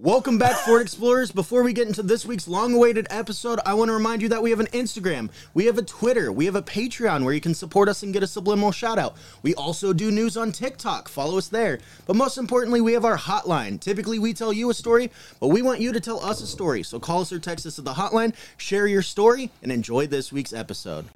Welcome 0.00 0.38
back, 0.38 0.54
Ford 0.58 0.80
Explorers. 0.80 1.32
Before 1.32 1.64
we 1.64 1.72
get 1.72 1.88
into 1.88 2.04
this 2.04 2.24
week's 2.24 2.46
long 2.46 2.72
awaited 2.72 3.08
episode, 3.10 3.58
I 3.66 3.74
want 3.74 3.88
to 3.88 3.94
remind 3.94 4.22
you 4.22 4.28
that 4.28 4.40
we 4.40 4.50
have 4.50 4.60
an 4.60 4.68
Instagram, 4.68 5.28
we 5.54 5.66
have 5.66 5.76
a 5.76 5.82
Twitter, 5.82 6.30
we 6.30 6.44
have 6.44 6.54
a 6.54 6.62
Patreon 6.62 7.24
where 7.24 7.34
you 7.34 7.40
can 7.40 7.52
support 7.52 7.88
us 7.88 8.04
and 8.04 8.12
get 8.12 8.22
a 8.22 8.28
subliminal 8.28 8.70
shout 8.70 8.96
out. 8.96 9.16
We 9.42 9.56
also 9.56 9.92
do 9.92 10.12
news 10.12 10.36
on 10.36 10.52
TikTok. 10.52 11.08
Follow 11.08 11.36
us 11.36 11.48
there. 11.48 11.80
But 12.06 12.14
most 12.14 12.38
importantly, 12.38 12.80
we 12.80 12.92
have 12.92 13.04
our 13.04 13.18
hotline. 13.18 13.80
Typically, 13.80 14.20
we 14.20 14.32
tell 14.34 14.52
you 14.52 14.70
a 14.70 14.74
story, 14.74 15.10
but 15.40 15.48
we 15.48 15.62
want 15.62 15.80
you 15.80 15.92
to 15.92 15.98
tell 15.98 16.24
us 16.24 16.40
a 16.42 16.46
story. 16.46 16.84
So 16.84 17.00
call 17.00 17.22
us 17.22 17.32
or 17.32 17.40
text 17.40 17.66
us 17.66 17.80
at 17.80 17.84
the 17.84 17.94
hotline, 17.94 18.36
share 18.56 18.86
your 18.86 19.02
story, 19.02 19.50
and 19.64 19.72
enjoy 19.72 20.06
this 20.06 20.32
week's 20.32 20.52
episode. 20.52 21.06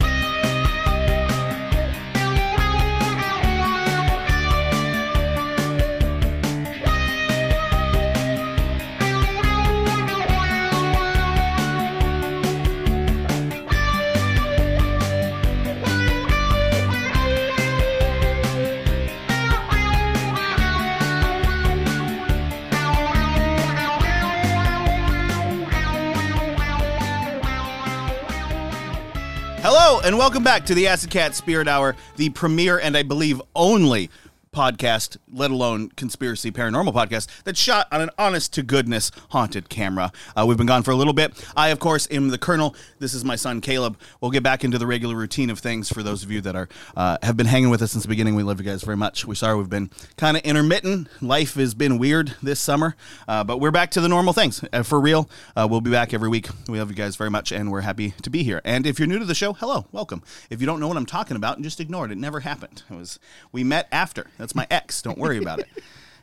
And 30.00 30.16
welcome 30.16 30.42
back 30.42 30.64
to 30.66 30.74
the 30.74 30.88
Acid 30.88 31.10
Cat 31.10 31.34
Spirit 31.34 31.68
Hour, 31.68 31.94
the 32.16 32.30
premier 32.30 32.78
and 32.78 32.96
I 32.96 33.02
believe 33.02 33.42
only 33.54 34.10
podcast, 34.52 35.16
let 35.32 35.50
alone 35.50 35.88
conspiracy 35.96 36.52
paranormal 36.52 36.92
podcast, 36.92 37.26
that's 37.44 37.58
shot 37.58 37.88
on 37.90 38.02
an 38.02 38.10
honest 38.18 38.52
to 38.52 38.62
goodness 38.62 39.10
haunted 39.30 39.70
camera. 39.70 40.12
Uh, 40.36 40.44
we've 40.46 40.58
been 40.58 40.66
gone 40.66 40.82
for 40.82 40.90
a 40.90 40.94
little 40.94 41.14
bit. 41.14 41.32
I, 41.56 41.68
of 41.68 41.78
course, 41.78 42.06
am 42.10 42.28
the 42.28 42.36
Colonel. 42.36 42.76
This 42.98 43.14
is 43.14 43.24
my 43.24 43.34
son 43.34 43.62
Caleb. 43.62 43.98
We'll 44.20 44.30
get 44.30 44.42
back 44.42 44.62
into 44.62 44.76
the 44.76 44.86
regular 44.86 45.16
routine 45.16 45.48
of 45.48 45.58
things 45.58 45.90
for 45.90 46.02
those 46.02 46.22
of 46.22 46.30
you 46.30 46.42
that 46.42 46.54
are 46.54 46.68
uh, 46.94 47.16
have 47.22 47.34
been 47.34 47.46
hanging 47.46 47.70
with 47.70 47.80
us 47.80 47.92
since 47.92 48.04
the 48.04 48.08
beginning. 48.08 48.34
We 48.34 48.42
love 48.42 48.60
you 48.60 48.66
guys 48.66 48.82
very 48.82 48.96
much. 48.96 49.24
We're 49.24 49.34
sorry 49.36 49.56
we've 49.56 49.70
been 49.70 49.90
kind 50.18 50.36
of 50.36 50.42
intermittent. 50.42 51.08
Life 51.22 51.54
has 51.54 51.72
been 51.72 51.96
weird 51.96 52.34
this 52.42 52.60
summer, 52.60 52.94
uh, 53.26 53.44
but 53.44 53.58
we're 53.58 53.70
back 53.70 53.90
to 53.92 54.02
the 54.02 54.08
normal 54.08 54.34
things. 54.34 54.62
Uh, 54.70 54.82
for 54.82 55.00
real, 55.00 55.30
uh, 55.56 55.66
we'll 55.70 55.80
be 55.80 55.90
back 55.90 56.12
every 56.12 56.28
week. 56.28 56.48
We 56.68 56.78
love 56.78 56.90
you 56.90 56.96
guys 56.96 57.16
very 57.16 57.30
much, 57.30 57.52
and 57.52 57.70
we're 57.70 57.80
happy 57.80 58.10
to 58.20 58.28
be 58.28 58.42
here. 58.42 58.60
And 58.66 58.86
if 58.86 58.98
you're 58.98 59.08
new 59.08 59.18
to 59.18 59.24
the 59.24 59.34
show, 59.34 59.54
hello, 59.54 59.86
welcome. 59.92 60.22
If 60.50 60.60
you 60.60 60.66
don't 60.66 60.78
know 60.78 60.88
what 60.88 60.98
I'm 60.98 61.06
talking 61.06 61.38
about, 61.38 61.62
just 61.62 61.80
ignore 61.80 62.04
it. 62.04 62.12
It 62.12 62.18
never 62.18 62.40
happened. 62.40 62.82
It 62.90 62.94
was 62.94 63.18
we 63.50 63.64
met 63.64 63.88
after. 63.90 64.26
That's 64.42 64.56
my 64.56 64.66
ex. 64.72 65.00
Don't 65.02 65.18
worry 65.18 65.38
about 65.38 65.60
it. 65.60 65.68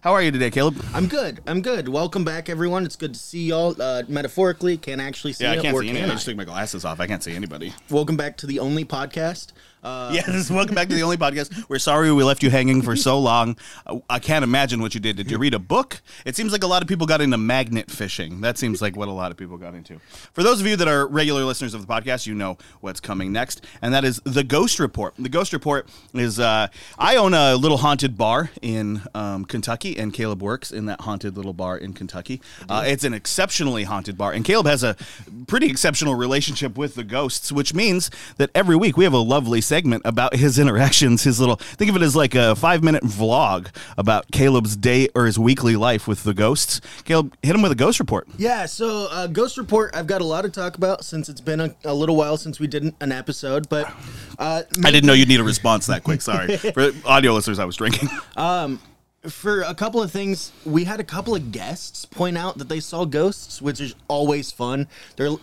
How 0.01 0.11
are 0.11 0.21
you 0.21 0.29
today, 0.29 0.51
Caleb? 0.51 0.75
I'm 0.93 1.07
good. 1.07 1.39
I'm 1.47 1.61
good. 1.61 1.87
Welcome 1.87 2.25
back, 2.25 2.49
everyone. 2.49 2.83
It's 2.83 2.97
good 2.97 3.13
to 3.13 3.19
see 3.19 3.45
y'all. 3.45 3.81
Uh, 3.81 4.03
metaphorically, 4.09 4.75
can't 4.75 4.99
actually 4.99 5.31
see 5.31 5.45
Yeah, 5.45 5.53
I 5.53 5.55
it, 5.55 5.61
can't 5.61 5.73
or 5.73 5.83
see. 5.83 5.97
I 5.97 6.03
I? 6.03 6.09
just 6.09 6.25
took 6.25 6.35
my 6.35 6.43
glasses 6.43 6.83
off. 6.83 6.99
I 6.99 7.07
can't 7.07 7.23
see 7.23 7.33
anybody. 7.33 7.73
Welcome 7.89 8.17
back 8.17 8.35
to 8.39 8.45
the 8.45 8.59
only 8.59 8.83
podcast. 8.83 9.53
Uh, 9.83 10.11
Yes, 10.13 10.49
welcome 10.51 10.75
back 10.75 10.89
to 10.89 10.95
the 10.95 11.03
only 11.03 11.15
podcast. 11.17 11.69
We're 11.69 11.79
sorry 11.79 12.11
we 12.11 12.23
left 12.23 12.43
you 12.43 12.49
hanging 12.49 12.81
for 12.81 12.95
so 12.95 13.17
long. 13.19 13.55
I 14.09 14.19
can't 14.19 14.43
imagine 14.43 14.81
what 14.81 14.93
you 14.93 14.99
did. 14.99 15.15
Did 15.15 15.31
you 15.31 15.37
read 15.37 15.53
a 15.53 15.59
book? 15.59 16.01
It 16.25 16.35
seems 16.35 16.51
like 16.51 16.63
a 16.63 16.67
lot 16.67 16.81
of 16.81 16.87
people 16.87 17.07
got 17.07 17.21
into 17.21 17.37
magnet 17.37 17.89
fishing. 17.89 18.41
That 18.41 18.57
seems 18.57 18.81
like 18.81 18.97
what 18.97 19.07
a 19.07 19.11
lot 19.11 19.31
of 19.31 19.37
people 19.37 19.57
got 19.57 19.75
into. 19.75 19.99
For 20.33 20.43
those 20.43 20.59
of 20.59 20.67
you 20.67 20.75
that 20.75 20.87
are 20.87 21.07
regular 21.07 21.45
listeners 21.45 21.73
of 21.73 21.85
the 21.85 21.93
podcast, 21.93 22.27
you 22.27 22.33
know 22.35 22.57
what's 22.81 22.99
coming 22.99 23.31
next, 23.31 23.63
and 23.81 23.93
that 23.93 24.03
is 24.03 24.19
the 24.25 24.43
Ghost 24.43 24.79
Report. 24.79 25.13
The 25.17 25.29
Ghost 25.29 25.53
Report 25.53 25.87
is 26.13 26.39
uh, 26.39 26.67
I 26.97 27.15
own 27.15 27.33
a 27.33 27.55
little 27.55 27.77
haunted 27.77 28.17
bar 28.17 28.49
in 28.61 29.01
um, 29.13 29.45
Kentucky, 29.45 29.97
and 29.97 30.13
Caleb 30.13 30.41
works 30.41 30.71
in 30.71 30.87
that 30.87 31.01
haunted 31.01 31.37
little 31.37 31.53
bar 31.53 31.77
in 31.77 31.93
Kentucky. 31.93 32.41
Uh, 32.67 32.83
it's 32.85 33.03
an 33.05 33.13
exceptionally 33.13 33.83
haunted 33.85 34.17
bar, 34.17 34.33
and 34.33 34.43
Caleb 34.43 34.65
has 34.65 34.83
a 34.83 34.97
pretty 35.47 35.67
exceptional 35.69 36.15
relationship 36.15 36.77
with 36.77 36.95
the 36.95 37.03
ghosts, 37.03 37.51
which 37.51 37.73
means 37.73 38.11
that 38.37 38.49
every 38.53 38.75
week 38.75 38.97
we 38.97 39.03
have 39.05 39.13
a 39.13 39.17
lovely 39.17 39.61
segment 39.69 40.01
about 40.03 40.35
his 40.35 40.57
interactions. 40.57 41.23
His 41.23 41.39
little 41.39 41.55
think 41.57 41.89
of 41.91 41.95
it 41.95 42.01
as 42.01 42.15
like 42.15 42.33
a 42.33 42.55
five 42.55 42.83
minute 42.83 43.03
vlog 43.03 43.67
about 43.97 44.29
Caleb's 44.31 44.75
day 44.75 45.07
or 45.13 45.27
his 45.27 45.37
weekly 45.37 45.75
life 45.75 46.07
with 46.07 46.23
the 46.23 46.33
ghosts. 46.33 46.81
Caleb, 47.05 47.35
hit 47.43 47.55
him 47.55 47.61
with 47.61 47.71
a 47.71 47.75
ghost 47.75 47.99
report. 47.99 48.27
Yeah, 48.37 48.65
so 48.65 49.07
uh, 49.11 49.27
Ghost 49.27 49.57
Report, 49.57 49.95
I've 49.95 50.07
got 50.07 50.21
a 50.21 50.25
lot 50.25 50.41
to 50.41 50.49
talk 50.49 50.75
about 50.75 51.05
since 51.05 51.29
it's 51.29 51.41
been 51.41 51.59
a, 51.59 51.75
a 51.85 51.93
little 51.93 52.15
while 52.15 52.35
since 52.35 52.59
we 52.59 52.67
did 52.67 52.93
an- 52.99 53.11
episode, 53.11 53.69
but 53.69 53.91
uh, 54.39 54.63
I 54.83 54.91
didn't 54.91 55.05
know 55.05 55.13
you'd 55.13 55.27
need 55.27 55.39
a 55.39 55.43
response 55.43 55.85
that 55.87 56.03
quick. 56.03 56.21
Sorry 56.21 56.57
for 56.57 56.91
audio 57.05 57.33
listeners. 57.33 57.59
I 57.59 57.65
was 57.65 57.75
drinking. 57.75 58.09
for 59.27 59.61
a 59.61 59.75
couple 59.75 60.01
of 60.01 60.11
things, 60.11 60.51
we 60.65 60.85
had 60.85 60.99
a 60.99 61.03
couple 61.03 61.35
of 61.35 61.51
guests 61.51 62.05
point 62.05 62.37
out 62.37 62.57
that 62.57 62.69
they 62.69 62.79
saw 62.79 63.05
ghosts, 63.05 63.61
which 63.61 63.79
is 63.79 63.93
always 64.07 64.51
fun. 64.51 64.87
They're 65.15 65.37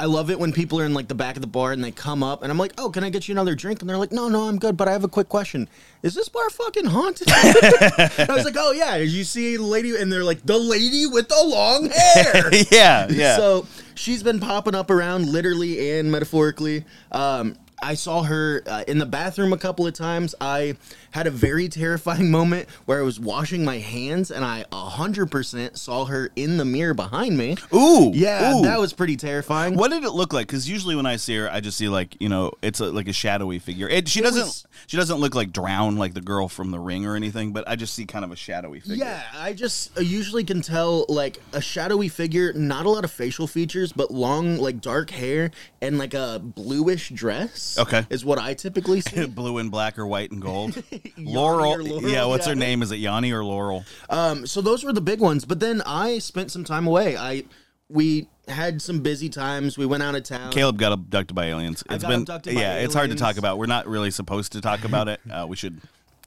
I 0.00 0.06
love 0.06 0.30
it 0.30 0.38
when 0.38 0.50
people 0.50 0.80
are 0.80 0.86
in 0.86 0.94
like 0.94 1.08
the 1.08 1.14
back 1.14 1.36
of 1.36 1.42
the 1.42 1.46
bar 1.46 1.72
and 1.72 1.84
they 1.84 1.90
come 1.90 2.22
up 2.22 2.42
and 2.42 2.50
I'm 2.50 2.56
like, 2.56 2.72
"Oh, 2.78 2.88
can 2.88 3.04
I 3.04 3.10
get 3.10 3.28
you 3.28 3.32
another 3.32 3.54
drink?" 3.54 3.82
And 3.82 3.90
they're 3.90 3.98
like, 3.98 4.12
"No, 4.12 4.30
no, 4.30 4.48
I'm 4.48 4.58
good, 4.58 4.74
but 4.74 4.88
I 4.88 4.92
have 4.92 5.04
a 5.04 5.08
quick 5.08 5.28
question. 5.28 5.68
Is 6.02 6.14
this 6.14 6.26
bar 6.30 6.48
fucking 6.48 6.86
haunted?" 6.86 7.28
I 7.30 8.26
was 8.30 8.46
like, 8.46 8.56
"Oh 8.56 8.72
yeah, 8.72 8.96
Did 8.96 9.10
you 9.10 9.24
see 9.24 9.58
the 9.58 9.62
lady?" 9.62 9.94
And 9.94 10.10
they're 10.10 10.24
like, 10.24 10.40
"The 10.46 10.56
lady 10.56 11.06
with 11.06 11.28
the 11.28 11.44
long 11.44 11.90
hair." 11.90 12.50
yeah, 12.70 13.08
yeah. 13.10 13.36
So 13.36 13.66
she's 13.94 14.22
been 14.22 14.40
popping 14.40 14.74
up 14.74 14.88
around 14.88 15.30
literally 15.30 15.98
and 15.98 16.10
metaphorically. 16.10 16.86
Um, 17.12 17.56
I 17.82 17.94
saw 17.94 18.22
her 18.24 18.62
uh, 18.66 18.84
in 18.86 18.98
the 18.98 19.06
bathroom 19.06 19.52
a 19.52 19.58
couple 19.58 19.86
of 19.86 19.94
times. 19.94 20.34
I 20.40 20.76
had 21.12 21.26
a 21.26 21.30
very 21.30 21.68
terrifying 21.68 22.30
moment 22.38 22.68
where 22.86 22.98
I 22.98 23.02
was 23.02 23.18
washing 23.18 23.64
my 23.64 23.78
hands 23.78 24.30
and 24.30 24.44
I 24.44 24.64
100% 24.72 25.76
saw 25.76 26.04
her 26.04 26.30
in 26.36 26.56
the 26.56 26.64
mirror 26.64 26.94
behind 26.94 27.36
me. 27.36 27.56
Ooh, 27.74 28.12
Yeah, 28.14 28.54
ooh. 28.58 28.62
that 28.62 28.78
was 28.78 28.92
pretty 28.92 29.16
terrifying. 29.16 29.74
What 29.76 29.90
did 29.90 30.04
it 30.04 30.10
look 30.12 30.32
like? 30.32 30.46
Because 30.46 30.68
usually 30.68 30.94
when 30.96 31.06
I 31.06 31.16
see 31.16 31.36
her, 31.36 31.50
I 31.50 31.60
just 31.60 31.76
see 31.78 31.88
like 31.88 32.16
you 32.20 32.28
know, 32.28 32.52
it's 32.62 32.80
a, 32.80 32.86
like 32.86 33.08
a 33.08 33.12
shadowy 33.12 33.58
figure. 33.58 33.88
It, 33.88 34.08
she 34.08 34.20
doesn't. 34.20 34.42
was- 34.42 34.66
she 34.86 34.96
doesn't 34.96 35.18
look 35.18 35.34
like 35.34 35.52
drown 35.52 35.96
like 35.98 36.14
the 36.14 36.22
girl 36.22 36.48
from 36.48 36.70
The 36.70 36.78
Ring 36.78 37.04
or 37.06 37.14
anything. 37.14 37.52
But 37.52 37.68
I 37.68 37.76
just 37.76 37.92
see 37.94 38.06
kind 38.06 38.24
of 38.24 38.32
a 38.32 38.36
shadowy 38.36 38.80
figure. 38.80 39.04
Yeah, 39.04 39.22
I 39.34 39.52
just 39.52 39.96
uh, 39.96 40.00
usually 40.00 40.42
can 40.42 40.62
tell 40.62 41.04
like 41.08 41.38
a 41.52 41.60
shadowy 41.60 42.08
figure, 42.08 42.52
not 42.54 42.86
a 42.86 42.90
lot 42.90 43.04
of 43.04 43.10
facial 43.10 43.46
features, 43.46 43.92
but 43.92 44.10
long, 44.10 44.56
like 44.56 44.80
dark 44.80 45.10
hair 45.10 45.50
and 45.82 45.98
like 45.98 46.14
a 46.14 46.40
bluish 46.42 47.10
dress. 47.10 47.69
Okay. 47.78 48.06
Is 48.10 48.24
what 48.24 48.38
I 48.38 48.54
typically 48.54 49.00
see. 49.02 49.26
Blue 49.26 49.58
and 49.58 49.70
black 49.70 49.98
or 49.98 50.06
white 50.06 50.30
and 50.30 50.40
gold. 50.40 50.82
Laurel. 51.18 51.82
Laurel, 51.82 52.08
Yeah, 52.08 52.24
what's 52.26 52.46
her 52.46 52.54
name? 52.54 52.82
Is 52.82 52.92
it 52.92 52.96
Yanni 52.96 53.32
or 53.32 53.44
Laurel? 53.44 53.84
Um, 54.08 54.46
so 54.46 54.60
those 54.60 54.84
were 54.84 54.92
the 54.92 55.00
big 55.00 55.20
ones. 55.20 55.44
But 55.44 55.60
then 55.60 55.82
I 55.86 56.18
spent 56.18 56.50
some 56.50 56.64
time 56.64 56.86
away. 56.86 57.16
I 57.16 57.44
we 57.88 58.28
had 58.48 58.80
some 58.80 59.00
busy 59.00 59.28
times. 59.28 59.76
We 59.76 59.86
went 59.86 60.02
out 60.02 60.14
of 60.14 60.22
town. 60.22 60.52
Caleb 60.52 60.78
got 60.78 60.92
abducted 60.92 61.34
by 61.34 61.46
aliens. 61.46 61.82
I 61.88 61.94
It's 61.94 62.02
got 62.02 62.10
been 62.10 62.20
abducted 62.22 62.54
by 62.54 62.60
yeah. 62.60 62.76
It's 62.76 62.94
hard 62.94 63.10
to 63.10 63.16
talk 63.16 63.36
about. 63.36 63.58
We're 63.58 63.66
not 63.66 63.86
really 63.86 64.10
supposed 64.10 64.52
to 64.52 64.60
talk 64.60 64.84
about 64.84 65.08
it. 65.08 65.20
Uh, 65.30 65.46
we 65.46 65.54
should 65.54 65.80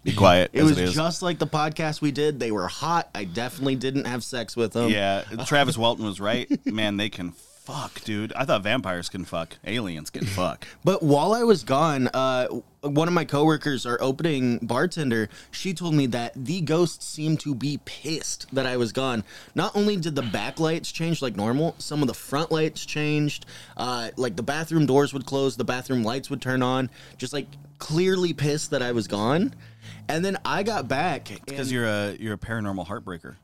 be 0.03 0.13
quiet. 0.13 0.51
It 0.53 0.61
as 0.61 0.69
was 0.69 0.77
it 0.77 0.91
just 0.91 1.21
like 1.21 1.37
the 1.37 1.47
podcast 1.47 1.99
we 1.99 2.11
did. 2.11 2.39
They 2.39 2.51
were 2.51 2.67
hot. 2.67 3.09
I 3.13 3.25
definitely 3.25 3.75
didn't 3.75 4.05
have 4.05 4.23
sex 4.23 4.55
with 4.55 4.71
them. 4.73 4.89
Yeah, 4.89 5.23
Travis 5.45 5.77
Walton 5.77 6.05
was 6.05 6.21
right. 6.21 6.47
Man, 6.65 6.95
they 6.95 7.09
can 7.09 7.33
fuck, 7.63 8.01
dude. 8.01 8.33
I 8.33 8.45
thought 8.45 8.63
vampires 8.63 9.09
can 9.09 9.23
fuck. 9.25 9.57
Aliens 9.65 10.09
can 10.09 10.25
fuck. 10.39 10.67
But 10.83 11.01
while 11.01 11.33
I 11.33 11.43
was 11.43 11.63
gone, 11.63 12.07
uh, 12.13 12.47
one 12.81 13.07
of 13.07 13.13
my 13.13 13.23
coworkers, 13.23 13.85
our 13.85 13.97
opening 14.01 14.59
bartender, 14.59 15.29
she 15.51 15.73
told 15.73 15.93
me 15.93 16.05
that 16.07 16.33
the 16.35 16.61
ghosts 16.61 17.05
seemed 17.05 17.39
to 17.41 17.55
be 17.55 17.79
pissed 17.85 18.53
that 18.53 18.65
I 18.65 18.75
was 18.77 18.91
gone. 18.91 19.23
Not 19.55 19.75
only 19.75 19.95
did 19.95 20.15
the 20.15 20.21
back 20.21 20.59
lights 20.59 20.91
change 20.91 21.21
like 21.21 21.35
normal, 21.35 21.75
some 21.77 22.01
of 22.01 22.07
the 22.07 22.13
front 22.13 22.51
lights 22.51 22.85
changed. 22.85 23.45
Uh, 23.77 24.09
like 24.17 24.35
the 24.35 24.43
bathroom 24.43 24.85
doors 24.85 25.13
would 25.13 25.25
close, 25.25 25.55
the 25.55 25.63
bathroom 25.63 26.03
lights 26.03 26.29
would 26.29 26.41
turn 26.41 26.61
on. 26.61 26.89
Just 27.17 27.31
like 27.31 27.47
clearly 27.79 28.33
pissed 28.33 28.71
that 28.71 28.81
I 28.81 28.91
was 28.91 29.07
gone. 29.07 29.53
And 30.09 30.23
then 30.23 30.37
I 30.43 30.63
got 30.63 30.87
back. 30.89 31.31
Because 31.45 31.71
you're 31.71 31.85
a 31.85 32.15
you're 32.19 32.33
a 32.33 32.37
paranormal 32.37 32.87
heartbreaker. 32.87 33.35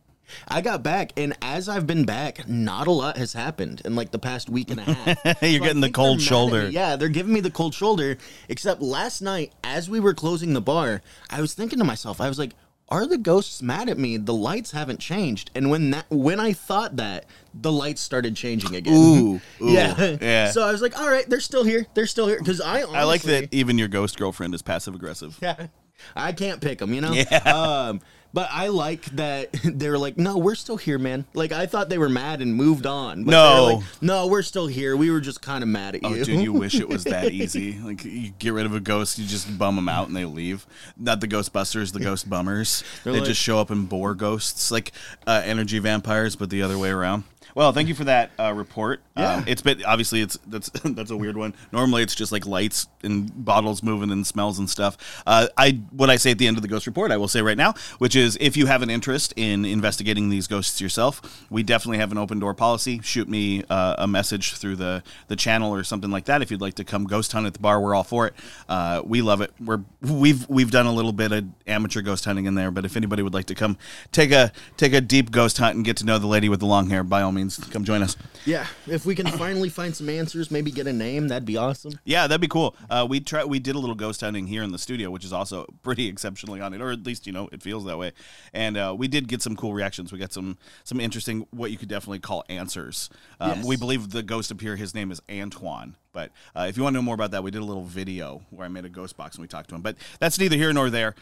I 0.47 0.61
got 0.61 0.83
back, 0.83 1.13
and 1.17 1.35
as 1.41 1.67
I've 1.69 1.87
been 1.87 2.05
back, 2.05 2.47
not 2.47 2.87
a 2.87 2.91
lot 2.91 3.17
has 3.17 3.33
happened 3.33 3.81
in 3.85 3.95
like 3.95 4.11
the 4.11 4.19
past 4.19 4.49
week 4.49 4.71
and 4.71 4.79
a 4.79 4.83
half. 4.83 5.23
You're 5.41 5.59
So 5.59 5.65
getting 5.65 5.81
the 5.81 5.89
cold 5.91 6.19
they're 6.19 6.23
mad 6.23 6.23
at 6.23 6.27
shoulder. 6.27 6.69
Yeah, 6.69 6.95
they're 6.95 7.09
giving 7.09 7.33
me 7.33 7.39
the 7.39 7.51
cold 7.51 7.73
shoulder. 7.73 8.17
Except 8.47 8.81
last 8.81 9.21
night, 9.21 9.53
as 9.63 9.89
we 9.89 9.99
were 9.99 10.13
closing 10.13 10.53
the 10.53 10.61
bar, 10.61 11.01
I 11.29 11.41
was 11.41 11.53
thinking 11.53 11.79
to 11.79 11.85
myself, 11.85 12.21
I 12.21 12.27
was 12.27 12.37
like, 12.39 12.53
"Are 12.89 13.05
the 13.07 13.17
ghosts 13.17 13.61
mad 13.61 13.89
at 13.89 13.97
me? 13.97 14.17
The 14.17 14.33
lights 14.33 14.71
haven't 14.71 14.99
changed." 14.99 15.51
And 15.55 15.69
when 15.69 15.91
that, 15.91 16.05
when 16.09 16.39
I 16.39 16.53
thought 16.53 16.97
that, 16.97 17.25
the 17.53 17.71
lights 17.71 18.01
started 18.01 18.35
changing 18.35 18.75
again. 18.75 18.93
Ooh, 18.93 19.41
ooh, 19.61 19.71
yeah, 19.71 20.17
yeah. 20.21 20.51
So 20.51 20.63
I 20.63 20.71
was 20.71 20.81
like, 20.81 20.99
"All 20.99 21.09
right, 21.09 21.29
they're 21.29 21.39
still 21.39 21.63
here. 21.63 21.85
They're 21.93 22.07
still 22.07 22.27
here." 22.27 22.39
Because 22.39 22.61
I, 22.61 22.81
honestly, 22.83 22.97
I 22.97 23.03
like 23.03 23.21
that 23.23 23.53
even 23.53 23.77
your 23.77 23.87
ghost 23.87 24.17
girlfriend 24.17 24.53
is 24.53 24.61
passive 24.61 24.95
aggressive. 24.95 25.37
yeah. 25.41 25.67
I 26.15 26.31
can't 26.31 26.61
pick 26.61 26.79
them, 26.79 26.93
you 26.93 27.01
know. 27.01 27.11
Yeah. 27.11 27.25
Um, 27.39 27.99
But 28.31 28.49
I 28.51 28.67
like 28.67 29.05
that 29.15 29.49
they're 29.63 29.97
like, 29.97 30.17
no, 30.17 30.37
we're 30.37 30.55
still 30.55 30.77
here, 30.77 30.99
man. 30.99 31.25
Like 31.33 31.51
I 31.51 31.65
thought 31.65 31.89
they 31.89 31.97
were 31.97 32.09
mad 32.09 32.41
and 32.41 32.53
moved 32.53 32.85
on. 32.85 33.23
But 33.23 33.31
No. 33.31 33.65
they're 33.67 33.75
like, 33.77 33.85
no, 34.01 34.27
we're 34.27 34.43
still 34.43 34.67
here. 34.67 34.95
We 34.95 35.09
were 35.09 35.19
just 35.19 35.41
kind 35.41 35.63
of 35.63 35.67
mad 35.67 35.95
at 35.95 36.01
Oh, 36.03 36.13
you. 36.13 36.23
dude, 36.25 36.41
you 36.41 36.53
wish 36.53 36.75
it 36.75 36.87
was 36.87 37.03
that 37.05 37.31
easy. 37.31 37.79
Like, 37.79 38.05
you 38.05 38.29
get 38.37 38.53
rid 38.53 38.65
of 38.65 38.73
a 38.75 38.79
ghost, 38.79 39.17
you 39.17 39.25
just 39.25 39.57
bum 39.57 39.75
them 39.75 39.89
out 39.89 40.07
and 40.07 40.15
they 40.15 40.25
leave. 40.25 40.65
Not 40.97 41.21
the 41.21 41.27
Ghostbusters, 41.27 41.91
the 41.91 41.99
Ghost 41.99 42.29
Bummers. 42.29 42.83
They 43.03 43.11
like- 43.11 43.23
just 43.23 43.41
show 43.41 43.59
up 43.59 43.71
and 43.71 43.89
bore 43.89 44.13
ghosts, 44.13 44.69
like 44.71 44.91
uh, 45.25 45.41
energy 45.45 45.79
vampires, 45.79 46.35
but 46.35 46.49
the 46.49 46.61
other 46.61 46.77
way 46.77 46.89
around. 46.89 47.23
Well, 47.55 47.71
thank 47.71 47.87
you 47.87 47.95
for 47.95 48.05
that 48.05 48.31
uh, 48.39 48.53
report. 48.53 49.01
Yeah. 49.17 49.35
Um, 49.35 49.43
it's 49.47 49.61
been 49.61 49.83
obviously 49.83 50.21
it's 50.21 50.37
that's 50.47 50.69
that's 50.83 51.11
a 51.11 51.17
weird 51.17 51.37
one. 51.37 51.53
Normally, 51.71 52.03
it's 52.03 52.15
just 52.15 52.31
like 52.31 52.45
lights 52.45 52.87
and 53.03 53.45
bottles 53.45 53.83
moving 53.83 54.11
and 54.11 54.25
smells 54.25 54.59
and 54.59 54.69
stuff. 54.69 55.23
Uh, 55.25 55.47
I 55.57 55.79
what 55.91 56.09
I 56.09 56.17
say 56.17 56.31
at 56.31 56.37
the 56.37 56.47
end 56.47 56.57
of 56.57 56.61
the 56.61 56.67
ghost 56.67 56.87
report, 56.87 57.11
I 57.11 57.17
will 57.17 57.27
say 57.27 57.41
right 57.41 57.57
now, 57.57 57.73
which 57.97 58.15
is 58.15 58.37
if 58.39 58.57
you 58.57 58.65
have 58.67 58.81
an 58.81 58.89
interest 58.89 59.33
in 59.35 59.65
investigating 59.65 60.29
these 60.29 60.47
ghosts 60.47 60.79
yourself, 60.81 61.45
we 61.49 61.63
definitely 61.63 61.97
have 61.97 62.11
an 62.11 62.17
open 62.17 62.39
door 62.39 62.53
policy. 62.53 62.99
Shoot 63.01 63.27
me 63.29 63.63
uh, 63.69 63.95
a 63.97 64.07
message 64.07 64.55
through 64.55 64.75
the 64.75 65.03
the 65.27 65.35
channel 65.35 65.73
or 65.73 65.83
something 65.83 66.11
like 66.11 66.25
that 66.25 66.41
if 66.41 66.51
you'd 66.51 66.61
like 66.61 66.75
to 66.75 66.83
come 66.83 67.05
ghost 67.05 67.31
hunt 67.31 67.45
at 67.45 67.53
the 67.53 67.59
bar. 67.59 67.79
We're 67.81 67.95
all 67.95 68.03
for 68.03 68.27
it. 68.27 68.33
Uh, 68.67 69.01
we 69.05 69.21
love 69.21 69.41
it. 69.41 69.53
We're 69.59 69.81
we've 70.01 70.47
we've 70.49 70.71
done 70.71 70.85
a 70.85 70.93
little 70.93 71.13
bit 71.13 71.31
of 71.31 71.45
amateur 71.67 72.01
ghost 72.01 72.25
hunting 72.25 72.45
in 72.45 72.55
there, 72.55 72.71
but 72.71 72.85
if 72.85 72.95
anybody 72.95 73.23
would 73.23 73.33
like 73.33 73.45
to 73.45 73.55
come 73.55 73.77
take 74.11 74.31
a 74.31 74.51
take 74.77 74.93
a 74.93 75.01
deep 75.01 75.31
ghost 75.31 75.57
hunt 75.57 75.75
and 75.75 75.85
get 75.85 75.97
to 75.97 76.05
know 76.05 76.17
the 76.17 76.27
lady 76.27 76.49
with 76.49 76.59
the 76.59 76.65
long 76.65 76.89
hair, 76.89 77.03
by 77.03 77.21
all 77.21 77.31
means, 77.31 77.38
come 77.71 77.83
join 77.83 78.01
us. 78.03 78.15
yeah, 78.45 78.67
if 78.87 79.05
we 79.05 79.15
can 79.15 79.27
finally 79.27 79.69
find 79.69 79.95
some 79.95 80.09
answers, 80.09 80.51
maybe 80.51 80.71
get 80.71 80.87
a 80.87 80.93
name, 80.93 81.27
that'd 81.29 81.45
be 81.45 81.57
awesome. 81.57 81.93
Yeah, 82.03 82.27
that'd 82.27 82.41
be 82.41 82.47
cool. 82.47 82.75
Uh, 82.89 83.05
we 83.09 83.19
try 83.19 83.43
we 83.45 83.59
did 83.59 83.75
a 83.75 83.79
little 83.79 83.95
ghost 83.95 84.21
hunting 84.21 84.47
here 84.47 84.63
in 84.63 84.71
the 84.71 84.77
studio, 84.77 85.09
which 85.11 85.23
is 85.23 85.33
also 85.33 85.65
pretty 85.83 86.07
exceptionally 86.07 86.61
on 86.61 86.73
it, 86.73 86.81
or 86.81 86.91
at 86.91 87.03
least 87.05 87.27
you 87.27 87.33
know 87.33 87.49
it 87.51 87.61
feels 87.61 87.85
that 87.85 87.97
way. 87.97 88.11
And 88.53 88.77
uh, 88.77 88.95
we 88.97 89.07
did 89.07 89.27
get 89.27 89.41
some 89.41 89.55
cool 89.55 89.73
reactions. 89.73 90.11
We 90.11 90.19
got 90.19 90.33
some 90.33 90.57
some 90.83 90.99
interesting 90.99 91.47
what 91.51 91.71
you 91.71 91.77
could 91.77 91.89
definitely 91.89 92.19
call 92.19 92.43
answers. 92.49 93.09
Um, 93.39 93.49
Yes. 93.49 93.65
We 93.65 93.77
believe 93.77 94.11
the 94.11 94.21
ghost 94.23 94.51
up 94.51 94.61
here, 94.61 94.75
his 94.75 94.93
name 94.93 95.11
is 95.11 95.21
Antoine. 95.29 95.95
But 96.11 96.31
uh, 96.55 96.65
if 96.67 96.77
you 96.77 96.83
want 96.83 96.93
to 96.93 96.97
know 96.97 97.03
more 97.03 97.15
about 97.15 97.31
that, 97.31 97.43
we 97.43 97.51
did 97.51 97.61
a 97.61 97.65
little 97.65 97.83
video 97.83 98.41
where 98.49 98.65
I 98.65 98.67
made 98.67 98.85
a 98.85 98.89
ghost 98.89 99.15
box 99.17 99.35
and 99.35 99.41
we 99.41 99.47
talked 99.47 99.69
to 99.69 99.75
him. 99.75 99.81
But 99.81 99.95
that's 100.19 100.39
neither 100.39 100.55
here 100.55 100.71
nor 100.73 100.89
there. 100.89 101.15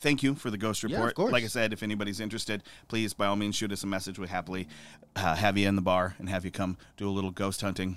Thank 0.00 0.22
you 0.22 0.34
for 0.34 0.50
the 0.50 0.58
ghost 0.58 0.84
of 0.84 0.90
report. 0.90 1.14
course. 1.14 1.32
like 1.32 1.44
I 1.44 1.48
said, 1.48 1.72
if 1.72 1.82
anybody's 1.82 2.20
interested, 2.20 2.62
please 2.88 3.14
by 3.14 3.26
all 3.26 3.36
means 3.36 3.56
shoot 3.56 3.72
us 3.72 3.82
a 3.82 3.86
message. 3.86 4.18
We 4.18 4.28
happily 4.28 4.68
uh, 5.14 5.34
have 5.34 5.56
you 5.56 5.68
in 5.68 5.76
the 5.76 5.82
bar 5.82 6.16
and 6.18 6.28
have 6.28 6.44
you 6.44 6.50
come 6.50 6.76
do 6.96 7.08
a 7.08 7.10
little 7.10 7.30
ghost 7.30 7.60
hunting. 7.62 7.96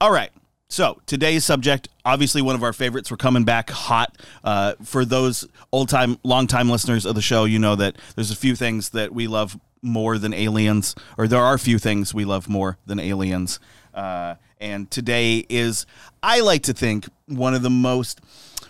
All 0.00 0.12
right. 0.12 0.30
So 0.68 1.02
today's 1.04 1.44
subject, 1.44 1.88
obviously 2.04 2.40
one 2.40 2.54
of 2.54 2.62
our 2.62 2.72
favorites. 2.72 3.10
We're 3.10 3.18
coming 3.18 3.44
back 3.44 3.68
hot. 3.68 4.16
Uh, 4.42 4.74
for 4.82 5.04
those 5.04 5.46
old 5.70 5.90
time, 5.90 6.18
long 6.22 6.46
time 6.46 6.70
listeners 6.70 7.04
of 7.04 7.14
the 7.14 7.20
show, 7.20 7.44
you 7.44 7.58
know 7.58 7.76
that 7.76 7.96
there's 8.14 8.30
a 8.30 8.36
few 8.36 8.56
things 8.56 8.90
that 8.90 9.12
we 9.12 9.26
love 9.26 9.58
more 9.82 10.16
than 10.16 10.32
aliens, 10.32 10.94
or 11.18 11.28
there 11.28 11.40
are 11.40 11.54
a 11.54 11.58
few 11.58 11.78
things 11.78 12.14
we 12.14 12.24
love 12.24 12.48
more 12.48 12.78
than 12.86 12.98
aliens. 12.98 13.60
Uh, 13.92 14.36
and 14.60 14.90
today 14.90 15.44
is, 15.50 15.84
I 16.22 16.40
like 16.40 16.62
to 16.62 16.72
think, 16.72 17.06
one 17.26 17.52
of 17.52 17.62
the 17.62 17.70
most, 17.70 18.20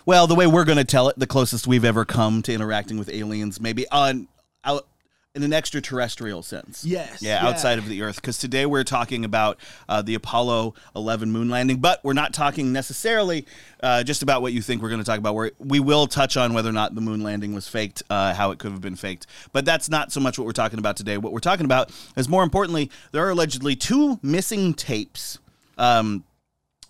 well, 0.05 0.27
the 0.27 0.35
way 0.35 0.47
we're 0.47 0.65
going 0.65 0.77
to 0.77 0.83
tell 0.83 1.09
it, 1.09 1.17
the 1.17 1.27
closest 1.27 1.67
we've 1.67 1.85
ever 1.85 2.05
come 2.05 2.41
to 2.43 2.53
interacting 2.53 2.97
with 2.97 3.09
aliens, 3.09 3.59
maybe 3.59 3.87
on 3.89 4.27
out 4.63 4.87
in 5.35 5.41
an 5.41 5.51
extraterrestrial 5.51 6.43
sense. 6.43 6.85
Yes, 6.85 7.21
Yeah, 7.21 7.41
yeah. 7.41 7.49
outside 7.49 7.79
of 7.79 7.87
the 7.87 8.03
Earth. 8.03 8.17
Because 8.17 8.37
today 8.37 8.67
we're 8.67 8.83
talking 8.83 9.25
about 9.25 9.57
uh, 9.89 10.03
the 10.03 10.13
Apollo 10.13 10.75
11 10.95 11.31
moon 11.31 11.49
landing, 11.49 11.77
but 11.77 12.03
we're 12.03 12.13
not 12.13 12.33
talking 12.33 12.71
necessarily 12.71 13.47
uh, 13.81 14.03
just 14.03 14.21
about 14.21 14.43
what 14.43 14.53
you 14.53 14.61
think 14.61 14.83
we're 14.83 14.89
going 14.89 15.01
to 15.01 15.05
talk 15.05 15.17
about. 15.17 15.33
We're, 15.33 15.49
we 15.57 15.79
will 15.79 16.05
touch 16.05 16.37
on 16.37 16.53
whether 16.53 16.69
or 16.69 16.73
not 16.73 16.93
the 16.93 17.01
moon 17.01 17.23
landing 17.23 17.55
was 17.55 17.67
faked, 17.67 18.03
uh, 18.11 18.35
how 18.35 18.51
it 18.51 18.59
could 18.59 18.71
have 18.71 18.81
been 18.81 18.95
faked. 18.95 19.25
But 19.53 19.65
that's 19.65 19.89
not 19.89 20.11
so 20.11 20.19
much 20.19 20.37
what 20.37 20.45
we're 20.45 20.51
talking 20.51 20.77
about 20.77 20.97
today. 20.97 21.17
What 21.17 21.33
we're 21.33 21.39
talking 21.39 21.65
about 21.65 21.91
is 22.15 22.29
more 22.29 22.43
importantly, 22.43 22.91
there 23.11 23.25
are 23.25 23.31
allegedly 23.31 23.75
two 23.75 24.19
missing 24.21 24.75
tapes. 24.75 25.39
Um, 25.79 26.25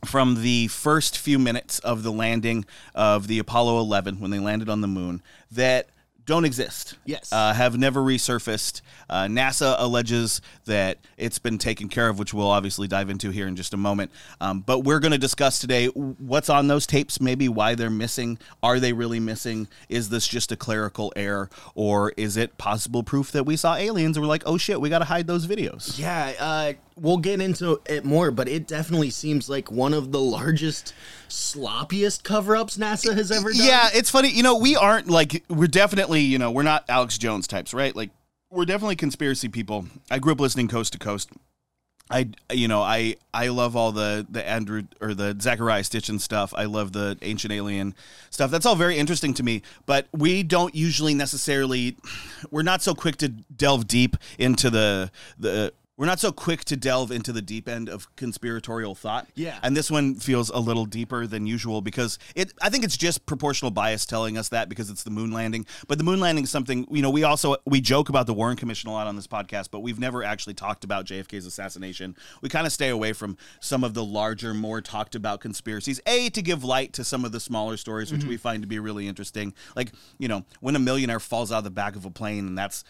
from 0.05 0.41
the 0.41 0.67
first 0.67 1.17
few 1.17 1.39
minutes 1.39 1.79
of 1.79 2.03
the 2.03 2.11
landing 2.11 2.65
of 2.93 3.27
the 3.27 3.39
Apollo 3.39 3.79
11 3.79 4.19
when 4.19 4.31
they 4.31 4.39
landed 4.39 4.69
on 4.69 4.81
the 4.81 4.87
moon 4.87 5.21
that 5.51 5.87
don't 6.25 6.45
exist. 6.45 6.97
Yes. 7.05 7.31
Uh, 7.31 7.53
have 7.53 7.77
never 7.77 8.01
resurfaced. 8.01 8.81
Uh, 9.09 9.23
NASA 9.23 9.75
alleges 9.77 10.41
that 10.65 10.99
it's 11.17 11.39
been 11.39 11.57
taken 11.57 11.89
care 11.89 12.09
of, 12.09 12.19
which 12.19 12.33
we'll 12.33 12.49
obviously 12.49 12.87
dive 12.87 13.09
into 13.09 13.29
here 13.29 13.47
in 13.47 13.55
just 13.55 13.73
a 13.73 13.77
moment. 13.77 14.11
Um, 14.39 14.61
but 14.61 14.79
we're 14.79 14.99
going 14.99 15.11
to 15.11 15.17
discuss 15.17 15.59
today 15.59 15.87
what's 15.87 16.49
on 16.49 16.67
those 16.67 16.87
tapes, 16.87 17.19
maybe 17.19 17.49
why 17.49 17.75
they're 17.75 17.89
missing. 17.89 18.39
Are 18.61 18.79
they 18.79 18.93
really 18.93 19.19
missing? 19.19 19.67
Is 19.89 20.09
this 20.09 20.27
just 20.27 20.51
a 20.51 20.55
clerical 20.55 21.11
error? 21.15 21.49
Or 21.75 22.13
is 22.15 22.37
it 22.37 22.57
possible 22.57 23.03
proof 23.03 23.31
that 23.31 23.45
we 23.45 23.55
saw 23.55 23.75
aliens 23.75 24.17
and 24.17 24.23
we're 24.23 24.29
like, 24.29 24.43
oh 24.45 24.57
shit, 24.57 24.79
we 24.79 24.89
got 24.89 24.99
to 24.99 25.05
hide 25.05 25.27
those 25.27 25.45
videos? 25.47 25.99
Yeah, 25.99 26.33
uh, 26.39 26.73
we'll 26.95 27.17
get 27.17 27.41
into 27.41 27.81
it 27.87 28.05
more, 28.05 28.31
but 28.31 28.47
it 28.47 28.67
definitely 28.67 29.09
seems 29.09 29.49
like 29.49 29.71
one 29.71 29.93
of 29.93 30.11
the 30.11 30.21
largest, 30.21 30.93
sloppiest 31.33 32.23
cover-ups 32.23 32.77
NASA 32.77 33.13
has 33.15 33.31
ever 33.31 33.51
done. 33.51 33.65
Yeah, 33.65 33.89
it's 33.93 34.09
funny. 34.09 34.29
You 34.29 34.43
know, 34.43 34.57
we 34.57 34.75
aren't 34.75 35.09
like 35.09 35.43
we're 35.49 35.67
definitely 35.67 36.21
you 36.21 36.37
know 36.37 36.51
we're 36.51 36.63
not 36.63 36.85
Alex 36.87 37.17
Jones 37.17 37.47
types, 37.47 37.73
right? 37.73 37.95
Like 37.95 38.11
we're 38.51 38.65
definitely 38.65 38.95
conspiracy 38.95 39.49
people. 39.49 39.87
I 40.11 40.19
grew 40.19 40.31
up 40.31 40.39
listening 40.39 40.67
coast 40.67 40.93
to 40.93 40.99
coast. 40.99 41.31
I 42.09 42.29
you 42.51 42.67
know 42.67 42.81
I 42.81 43.15
I 43.33 43.47
love 43.47 43.75
all 43.75 43.91
the 43.91 44.25
the 44.29 44.47
Andrew 44.47 44.83
or 45.01 45.13
the 45.15 45.33
Zecharia 45.33 45.81
Sitchin 45.81 46.19
stuff. 46.19 46.53
I 46.55 46.65
love 46.65 46.91
the 46.91 47.17
ancient 47.23 47.51
alien 47.51 47.95
stuff. 48.29 48.51
That's 48.51 48.65
all 48.65 48.75
very 48.75 48.97
interesting 48.97 49.33
to 49.35 49.43
me. 49.43 49.63
But 49.85 50.07
we 50.11 50.43
don't 50.43 50.75
usually 50.75 51.15
necessarily 51.15 51.97
we're 52.51 52.61
not 52.61 52.83
so 52.83 52.93
quick 52.93 53.17
to 53.17 53.29
delve 53.29 53.87
deep 53.87 54.17
into 54.37 54.69
the 54.69 55.11
the 55.39 55.73
we're 55.95 56.07
not 56.07 56.19
so 56.19 56.31
quick 56.31 56.65
to 56.65 56.75
delve 56.75 57.11
into 57.11 57.31
the 57.31 57.41
deep 57.41 57.69
end 57.69 57.87
of 57.87 58.13
conspiratorial 58.15 58.95
thought. 58.95 59.27
Yeah. 59.35 59.59
And 59.61 59.77
this 59.77 59.91
one 59.91 60.15
feels 60.15 60.49
a 60.49 60.57
little 60.57 60.85
deeper 60.85 61.27
than 61.27 61.45
usual 61.45 61.81
because 61.81 62.17
it 62.35 62.51
I 62.61 62.69
think 62.69 62.83
it's 62.83 62.97
just 62.97 63.25
proportional 63.27 63.69
bias 63.69 64.05
telling 64.05 64.37
us 64.37 64.49
that 64.49 64.69
because 64.69 64.89
it's 64.89 65.03
the 65.03 65.11
moon 65.11 65.31
landing. 65.31 65.67
But 65.87 65.99
the 65.99 66.03
moon 66.03 66.19
landing 66.19 66.45
is 66.45 66.49
something, 66.49 66.87
you 66.89 67.03
know, 67.03 67.11
we 67.11 67.23
also 67.23 67.57
we 67.65 67.79
joke 67.79 68.09
about 68.09 68.25
the 68.25 68.33
Warren 68.33 68.57
Commission 68.57 68.89
a 68.89 68.93
lot 68.93 69.05
on 69.05 69.15
this 69.15 69.27
podcast, 69.27 69.69
but 69.69 69.81
we've 69.81 69.99
never 69.99 70.23
actually 70.23 70.55
talked 70.55 70.83
about 70.83 71.05
JFK's 71.05 71.45
assassination. 71.45 72.15
We 72.41 72.49
kind 72.49 72.65
of 72.65 72.73
stay 72.73 72.89
away 72.89 73.13
from 73.13 73.37
some 73.59 73.83
of 73.83 73.93
the 73.93 74.03
larger, 74.03 74.53
more 74.55 74.81
talked 74.81 75.13
about 75.13 75.41
conspiracies. 75.41 76.01
A 76.07 76.29
to 76.31 76.41
give 76.41 76.63
light 76.63 76.93
to 76.93 77.03
some 77.03 77.23
of 77.23 77.31
the 77.31 77.39
smaller 77.39 77.77
stories 77.77 78.11
which 78.11 78.21
mm-hmm. 78.21 78.29
we 78.29 78.37
find 78.37 78.63
to 78.63 78.67
be 78.67 78.79
really 78.79 79.07
interesting. 79.07 79.53
Like, 79.75 79.91
you 80.17 80.27
know, 80.27 80.43
when 80.59 80.75
a 80.75 80.79
millionaire 80.79 81.19
falls 81.19 81.51
out 81.51 81.59
of 81.59 81.63
the 81.65 81.69
back 81.69 81.95
of 81.95 82.05
a 82.05 82.09
plane 82.09 82.47
and 82.47 82.57
that's 82.57 82.83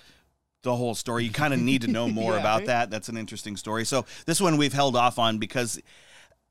the 0.64 0.76
whole 0.76 0.96
story. 0.96 1.24
You 1.26 1.32
kind 1.32 1.54
of 1.54 1.60
need 1.60 1.82
to 1.84 1.88
know 1.88 2.08
more 2.22 2.34
Yeah, 2.34 2.40
about 2.40 2.58
right. 2.60 2.68
that. 2.68 2.90
That's 2.90 3.10
an 3.10 3.18
interesting 3.18 3.56
story. 3.58 3.86
So 3.86 4.06
this 4.26 4.42
one 4.42 4.58
we've 4.58 4.74
held 4.74 4.96
off 4.96 5.20
on 5.20 5.38
because 5.38 5.80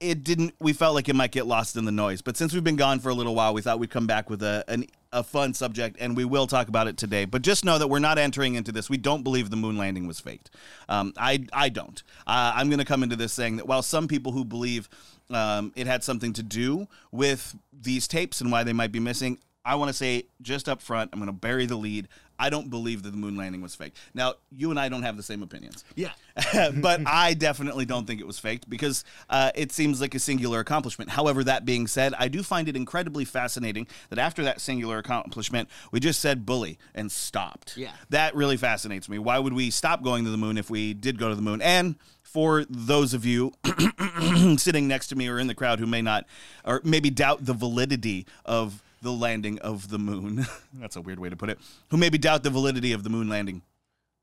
it 0.01 0.25
didn't. 0.25 0.55
We 0.61 0.73
felt 0.73 0.95
like 0.95 1.09
it 1.09 1.15
might 1.15 1.31
get 1.31 1.47
lost 1.47 1.77
in 1.77 1.85
the 1.85 1.93
noise. 1.93 2.23
But 2.23 2.37
since 2.37 2.53
we've 2.53 2.65
been 2.65 2.77
gone 2.77 2.99
for 2.99 3.09
a 3.09 3.15
little 3.15 3.35
while, 3.37 3.55
we 3.55 3.63
thought 3.63 3.79
we'd 3.79 3.91
come 3.91 4.07
back 4.07 4.29
with 4.29 4.43
a 4.43 4.65
an, 4.67 4.87
a 5.13 5.23
fun 5.23 5.55
subject, 5.55 5.97
and 6.01 6.17
we 6.17 6.25
will 6.25 6.47
talk 6.49 6.67
about 6.69 6.89
it 6.89 6.97
today. 6.97 7.25
But 7.25 7.43
just 7.43 7.65
know 7.65 7.79
that 7.79 7.87
we're 7.89 8.01
not 8.01 8.19
entering 8.19 8.57
into 8.57 8.73
this. 8.73 8.91
We 8.91 8.97
don't 8.97 9.23
believe 9.23 9.51
the 9.51 9.57
moon 9.57 9.77
landing 9.79 10.09
was 10.09 10.19
faked. 10.19 10.51
Um, 10.89 11.13
I 11.17 11.47
I 11.53 11.69
don't. 11.69 12.03
Uh, 12.27 12.53
I'm 12.55 12.69
going 12.69 12.81
to 12.81 12.85
come 12.85 13.03
into 13.05 13.15
this 13.17 13.33
saying 13.33 13.57
that 13.59 13.69
while 13.69 13.83
some 13.83 14.09
people 14.09 14.33
who 14.33 14.45
believe 14.45 14.89
um, 15.31 15.73
it 15.77 15.87
had 15.87 16.03
something 16.03 16.33
to 16.33 16.43
do 16.43 16.89
with 17.13 17.55
these 17.73 18.09
tapes 18.09 18.41
and 18.41 18.51
why 18.51 18.65
they 18.65 18.73
might 18.73 18.91
be 18.91 18.99
missing, 19.01 19.39
I 19.65 19.77
want 19.77 19.89
to 19.89 19.95
say 19.95 20.25
just 20.41 20.69
up 20.69 20.83
front, 20.83 21.11
I'm 21.13 21.21
going 21.21 21.29
to 21.29 21.33
bury 21.33 21.67
the 21.67 21.77
lead. 21.77 22.09
I 22.39 22.51
don't 22.51 22.71
believe 22.71 23.03
that 23.03 23.11
the 23.11 23.17
moon 23.17 23.37
landing 23.37 23.61
was 23.61 23.75
fake. 23.75 23.95
Now, 24.15 24.35
you 24.51 24.71
and 24.71 24.79
I 24.79 24.89
don't 24.89 25.03
have 25.03 25.17
the 25.17 25.23
same 25.23 25.43
opinions. 25.43 25.85
Yeah. 25.95 26.13
but 26.81 27.01
I 27.07 27.35
definitely 27.35 27.85
don't 27.85 28.07
think 28.07 28.21
it 28.21 28.27
was 28.27 28.39
faked 28.39 28.69
because 28.69 29.05
uh, 29.31 29.51
it 29.55 29.73
seems 29.73 30.01
like 30.01 30.15
a 30.15 30.19
singular 30.19 30.61
accomplishment. 30.61 31.11
However, 31.11 31.45
that 31.45 31.65
being 31.65 31.87
said, 31.87 32.15
I 32.19 32.29
do 32.29 32.43
find 32.43 32.69
it 32.69 32.77
incredibly 32.77 33.25
fascinating 33.25 33.87
that 34.09 34.19
after 34.19 34.43
that 34.45 34.61
singular 34.61 34.99
accomplishment, 34.99 35.69
we 35.91 36.01
just 36.01 36.21
said 36.21 36.47
bully 36.47 36.79
and 36.95 37.13
stopped. 37.13 37.77
Yeah. 37.77 37.93
That 38.11 38.35
really 38.35 38.57
fascinates 38.57 39.09
me. 39.09 39.19
Why 39.19 39.39
would 39.39 39.53
we 39.53 39.71
stop 39.71 40.03
going 40.03 40.25
to 40.25 40.31
the 40.31 40.39
moon 40.39 40.59
if 40.59 40.71
we 40.71 40.95
did 40.95 41.19
go 41.19 41.29
to 41.29 41.35
the 41.35 41.43
moon? 41.43 41.61
And 41.63 41.97
for 42.23 42.65
those 42.69 43.13
of 43.13 43.27
you 43.27 43.53
sitting 44.57 44.89
next 44.89 45.09
to 45.09 45.17
me 45.17 45.29
or 45.29 45.39
in 45.39 45.49
the 45.49 45.55
crowd 45.55 45.79
who 45.79 45.87
may 45.87 46.01
not, 46.01 46.27
or 46.65 46.81
maybe 46.83 47.11
doubt 47.11 47.45
the 47.45 47.53
validity 47.53 48.27
of 48.45 48.83
the 49.03 49.13
landing 49.13 49.59
of 49.59 49.91
the 49.91 49.99
moon, 49.99 50.47
that's 50.75 50.97
a 50.97 51.01
weird 51.01 51.19
way 51.19 51.29
to 51.29 51.37
put 51.37 51.51
it, 51.51 51.59
who 51.91 51.97
maybe 51.97 52.19
doubt 52.19 52.43
the 52.43 52.51
validity 52.51 52.93
of 52.93 53.03
the 53.03 53.11
moon 53.11 53.29
landing, 53.29 53.63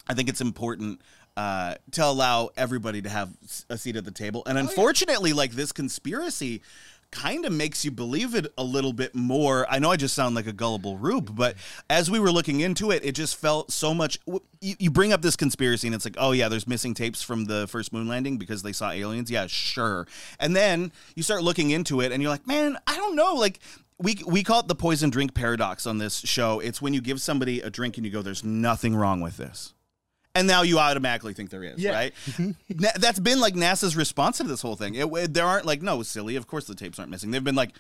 I 0.08 0.14
think 0.14 0.30
it's 0.30 0.42
important 0.42 1.02
uh, 1.38 1.76
to 1.92 2.04
allow 2.04 2.50
everybody 2.58 3.02
to 3.02 3.10
have 3.10 3.30
a 3.70 3.78
seat 3.78 3.96
at 3.96 4.06
the 4.06 4.12
table. 4.12 4.44
And 4.46 4.58
unfortunately, 4.58 5.34
like 5.34 5.52
this 5.52 5.72
conspiracy 5.72 6.62
kind 7.12 7.46
of 7.46 7.52
makes 7.52 7.84
you 7.84 7.92
believe 7.92 8.36
it 8.36 8.52
a 8.58 8.64
little 8.64 8.94
bit 8.94 9.16
more. 9.16 9.66
I 9.70 9.80
know 9.80 9.92
I 9.92 9.96
just 9.96 10.14
sound 10.14 10.36
like 10.36 10.48
a 10.48 10.54
gullible 10.54 10.98
rube, 10.98 11.36
but 11.36 11.56
as 11.90 12.10
we 12.12 12.20
were 12.20 12.32
looking 12.32 12.60
into 12.60 12.92
it, 12.92 13.04
it 13.04 13.14
just 13.14 13.36
felt 13.36 13.72
so 13.72 13.94
much. 13.94 14.20
You, 14.62 14.76
you 14.80 14.92
bring 14.92 15.12
up 15.12 15.22
this 15.22 15.36
conspiracy, 15.36 15.88
and 15.88 15.96
it's 15.96 16.06
like, 16.06 16.16
oh, 16.18 16.32
yeah, 16.32 16.50
there's 16.50 16.68
missing 16.68 16.94
tapes 16.94 17.22
from 17.24 17.46
the 17.46 17.68
first 17.68 17.94
moon 17.94 18.08
landing 18.08 18.38
because 18.38 18.62
they 18.62 18.74
saw 18.74 18.92
aliens. 18.92 19.32
Yeah, 19.32 19.48
sure. 19.48 20.08
And 20.40 20.56
then 20.56 20.92
you 21.16 21.24
start 21.24 21.44
looking 21.44 21.72
into 21.72 22.02
it, 22.02 22.12
and 22.12 22.22
you're 22.22 22.32
like, 22.32 22.48
man, 22.48 22.78
I 22.86 22.96
don't 22.96 23.16
know. 23.16 23.36
Like, 23.36 23.60
we 24.00 24.18
we 24.26 24.44
call 24.44 24.62
it 24.62 24.68
the 24.68 24.76
poison 24.76 25.10
drink 25.10 25.34
paradox 25.34 25.86
on 25.86 25.98
this 25.98 26.20
show. 26.20 26.60
It's 26.60 26.82
when 26.82 26.94
you 26.94 27.02
give 27.02 27.22
somebody 27.22 27.60
a 27.62 27.70
drink 27.70 27.98
and 27.98 28.06
you 28.06 28.12
go, 28.12 28.22
"There's 28.22 28.44
nothing 28.44 28.96
wrong 28.96 29.20
with 29.22 29.38
this," 29.38 29.74
and 30.34 30.48
now 30.48 30.62
you 30.62 30.80
automatically 30.80 31.34
think 31.34 31.50
there 31.50 31.64
is, 31.64 31.80
Yeah. 31.80 31.92
right? 31.92 32.14
Na- 32.70 32.90
that's 32.96 33.20
been 33.20 33.40
like 33.40 33.56
NASA's 33.56 33.96
response 33.96 34.38
to 34.38 34.44
this 34.44 34.62
whole 34.62 34.76
thing. 34.76 34.96
It, 34.96 35.06
it- 35.06 35.34
there 35.34 35.46
aren't 35.46 35.66
like, 35.66 35.82
"No, 35.82 36.02
silly. 36.04 36.36
Of 36.36 36.48
course 36.48 36.66
the 36.66 36.76
tapes 36.76 36.98
aren't 36.98 37.12
missing." 37.12 37.32
They've 37.32 37.44
been 37.44 37.56
like, 37.56 37.76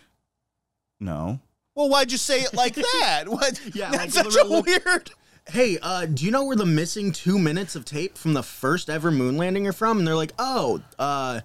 "No." 1.00 1.40
Well, 1.76 1.88
why'd 1.90 2.12
you 2.12 2.18
say 2.18 2.42
it 2.42 2.54
like 2.54 2.76
that? 3.02 3.24
What? 3.28 3.62
Yeah, 3.74 3.92
that's 3.92 4.16
like 4.16 4.26
such 4.32 4.36
a 4.36 4.48
real- 4.48 4.64
weird. 4.64 5.12
Hey, 5.48 5.80
uh, 5.82 6.06
do 6.06 6.26
you 6.26 6.30
know 6.32 6.46
where 6.46 6.56
the 6.56 6.66
missing 6.66 7.12
two 7.12 7.40
minutes 7.40 7.76
of 7.76 7.84
tape 7.84 8.20
from 8.20 8.34
the 8.36 8.44
first 8.44 8.88
ever 8.88 9.10
moon 9.10 9.36
landing 9.36 9.66
are 9.66 9.74
from? 9.74 9.98
And 9.98 10.08
they're 10.08 10.14
like, 10.16 10.34
oh, 10.38 10.80
uh, 11.00 11.40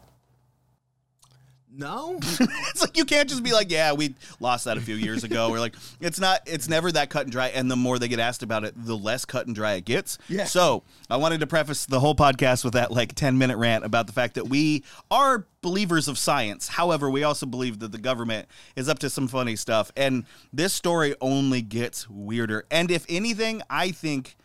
no. 1.76 2.18
it's 2.22 2.80
like 2.80 2.96
you 2.96 3.04
can't 3.04 3.28
just 3.28 3.42
be 3.42 3.52
like, 3.52 3.70
yeah, 3.70 3.92
we 3.92 4.14
lost 4.40 4.64
that 4.64 4.76
a 4.76 4.80
few 4.80 4.94
years 4.94 5.24
ago. 5.24 5.50
We're 5.50 5.60
like, 5.60 5.74
it's 6.00 6.20
not, 6.20 6.40
it's 6.46 6.68
never 6.68 6.90
that 6.92 7.10
cut 7.10 7.22
and 7.22 7.32
dry. 7.32 7.48
And 7.48 7.70
the 7.70 7.76
more 7.76 7.98
they 7.98 8.08
get 8.08 8.18
asked 8.18 8.42
about 8.42 8.64
it, 8.64 8.74
the 8.76 8.96
less 8.96 9.24
cut 9.24 9.46
and 9.46 9.54
dry 9.54 9.74
it 9.74 9.84
gets. 9.84 10.18
Yeah. 10.28 10.44
So 10.44 10.82
I 11.10 11.16
wanted 11.16 11.40
to 11.40 11.46
preface 11.46 11.86
the 11.86 12.00
whole 12.00 12.14
podcast 12.14 12.64
with 12.64 12.74
that 12.74 12.90
like 12.90 13.14
10 13.14 13.38
minute 13.38 13.56
rant 13.56 13.84
about 13.84 14.06
the 14.06 14.12
fact 14.12 14.34
that 14.34 14.48
we 14.48 14.84
are 15.10 15.46
believers 15.62 16.08
of 16.08 16.18
science. 16.18 16.68
However, 16.68 17.10
we 17.10 17.22
also 17.22 17.46
believe 17.46 17.78
that 17.80 17.92
the 17.92 17.98
government 17.98 18.48
is 18.76 18.88
up 18.88 18.98
to 19.00 19.10
some 19.10 19.28
funny 19.28 19.56
stuff. 19.56 19.90
And 19.96 20.24
this 20.52 20.72
story 20.72 21.14
only 21.20 21.62
gets 21.62 22.08
weirder. 22.08 22.66
And 22.70 22.90
if 22.90 23.04
anything, 23.08 23.62
I 23.68 23.90
think. 23.90 24.36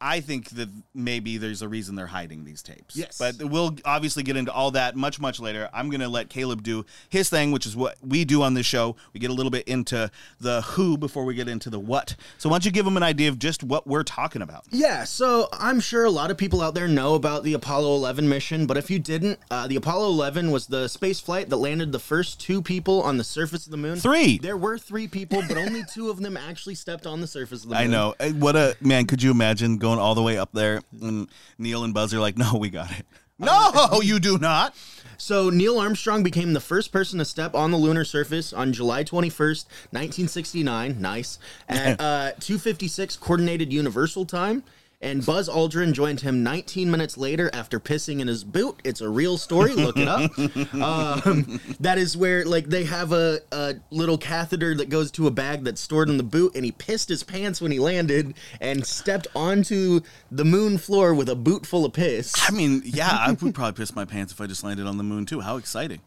I 0.00 0.20
think 0.20 0.50
that 0.50 0.68
maybe 0.94 1.36
there's 1.36 1.60
a 1.62 1.68
reason 1.68 1.94
they're 1.94 2.06
hiding 2.06 2.44
these 2.44 2.62
tapes. 2.62 2.96
Yes. 2.96 3.18
But 3.18 3.42
we'll 3.50 3.76
obviously 3.84 4.22
get 4.22 4.36
into 4.36 4.50
all 4.52 4.70
that 4.70 4.96
much, 4.96 5.20
much 5.20 5.40
later. 5.40 5.68
I'm 5.74 5.90
going 5.90 6.00
to 6.00 6.08
let 6.08 6.30
Caleb 6.30 6.62
do 6.62 6.86
his 7.10 7.28
thing, 7.28 7.52
which 7.52 7.66
is 7.66 7.76
what 7.76 7.96
we 8.06 8.24
do 8.24 8.42
on 8.42 8.54
this 8.54 8.64
show. 8.66 8.96
We 9.12 9.20
get 9.20 9.30
a 9.30 9.34
little 9.34 9.50
bit 9.50 9.68
into 9.68 10.10
the 10.40 10.62
who 10.62 10.96
before 10.96 11.24
we 11.24 11.34
get 11.34 11.48
into 11.48 11.68
the 11.68 11.78
what. 11.78 12.16
So 12.38 12.48
why 12.48 12.54
don't 12.54 12.64
you 12.64 12.70
give 12.70 12.84
them 12.86 12.96
an 12.96 13.02
idea 13.02 13.28
of 13.28 13.38
just 13.38 13.62
what 13.62 13.86
we're 13.86 14.02
talking 14.02 14.40
about? 14.42 14.64
Yeah, 14.70 15.04
so 15.04 15.48
I'm 15.52 15.80
sure 15.80 16.04
a 16.06 16.10
lot 16.10 16.30
of 16.30 16.38
people 16.38 16.62
out 16.62 16.74
there 16.74 16.88
know 16.88 17.14
about 17.14 17.44
the 17.44 17.52
Apollo 17.54 17.94
11 17.96 18.28
mission, 18.28 18.66
but 18.66 18.76
if 18.78 18.90
you 18.90 18.98
didn't, 18.98 19.38
uh, 19.50 19.66
the 19.66 19.76
Apollo 19.76 20.08
11 20.08 20.50
was 20.50 20.66
the 20.66 20.88
space 20.88 21.20
flight 21.20 21.50
that 21.50 21.56
landed 21.56 21.92
the 21.92 21.98
first 21.98 22.40
two 22.40 22.62
people 22.62 23.02
on 23.02 23.18
the 23.18 23.24
surface 23.24 23.66
of 23.66 23.70
the 23.70 23.76
moon. 23.76 23.98
Three. 23.98 24.38
There 24.38 24.56
were 24.56 24.78
three 24.78 25.08
people, 25.08 25.42
but 25.46 25.56
only 25.58 25.82
two 25.92 26.08
of 26.08 26.20
them 26.22 26.36
actually 26.36 26.74
stepped 26.74 27.06
on 27.06 27.20
the 27.20 27.26
surface 27.26 27.64
of 27.64 27.70
the 27.70 27.74
moon. 27.74 27.84
I 27.84 27.86
know. 27.86 28.14
Eh, 28.18 28.30
What 28.32 28.56
a 28.56 28.76
man, 28.80 29.04
could 29.06 29.22
you 29.22 29.30
imagine 29.30 29.76
going 29.76 29.89
all 29.98 30.14
the 30.14 30.22
way 30.22 30.38
up 30.38 30.52
there 30.52 30.82
and 31.00 31.28
Neil 31.58 31.84
and 31.84 31.94
Buzz 31.94 32.14
are 32.14 32.20
like, 32.20 32.36
no, 32.38 32.56
we 32.56 32.70
got 32.70 32.90
it. 32.90 33.06
No, 33.42 34.02
you 34.02 34.20
do 34.20 34.36
not. 34.36 34.74
So 35.16 35.48
Neil 35.48 35.78
Armstrong 35.78 36.22
became 36.22 36.52
the 36.52 36.60
first 36.60 36.92
person 36.92 37.18
to 37.20 37.24
step 37.24 37.54
on 37.54 37.70
the 37.70 37.78
lunar 37.78 38.04
surface 38.04 38.52
on 38.52 38.74
July 38.74 39.02
21st, 39.02 39.64
1969. 39.92 41.00
Nice. 41.00 41.38
At 41.66 41.98
uh, 42.02 42.32
2:56 42.38 43.18
coordinated 43.18 43.72
universal 43.72 44.26
time. 44.26 44.62
And 45.02 45.24
Buzz 45.24 45.48
Aldrin 45.48 45.94
joined 45.94 46.20
him 46.20 46.42
19 46.42 46.90
minutes 46.90 47.16
later 47.16 47.48
after 47.54 47.80
pissing 47.80 48.20
in 48.20 48.28
his 48.28 48.44
boot. 48.44 48.80
It's 48.84 49.00
a 49.00 49.08
real 49.08 49.38
story. 49.38 49.72
Look 49.74 49.96
it 49.96 50.08
up. 50.08 50.30
Um, 50.80 51.60
that 51.80 51.98
is 51.98 52.16
where, 52.16 52.44
like, 52.44 52.66
they 52.68 52.84
have 52.84 53.12
a, 53.12 53.40
a 53.52 53.76
little 53.90 54.18
catheter 54.18 54.74
that 54.76 54.88
goes 54.88 55.10
to 55.12 55.26
a 55.26 55.30
bag 55.30 55.64
that's 55.64 55.80
stored 55.80 56.08
in 56.08 56.16
the 56.16 56.22
boot, 56.22 56.54
and 56.54 56.64
he 56.64 56.72
pissed 56.72 57.08
his 57.08 57.22
pants 57.22 57.60
when 57.60 57.72
he 57.72 57.78
landed 57.78 58.34
and 58.60 58.86
stepped 58.86 59.26
onto 59.34 60.00
the 60.30 60.44
moon 60.44 60.78
floor 60.78 61.14
with 61.14 61.28
a 61.28 61.34
boot 61.34 61.66
full 61.66 61.84
of 61.84 61.92
piss. 61.92 62.34
I 62.48 62.52
mean, 62.52 62.82
yeah, 62.84 63.10
I 63.10 63.32
would 63.32 63.54
probably 63.54 63.72
piss 63.72 63.94
my 63.94 64.04
pants 64.04 64.32
if 64.32 64.40
I 64.40 64.46
just 64.46 64.64
landed 64.64 64.86
on 64.86 64.96
the 64.96 65.04
moon 65.04 65.26
too. 65.26 65.40
How 65.40 65.56
exciting. 65.56 66.00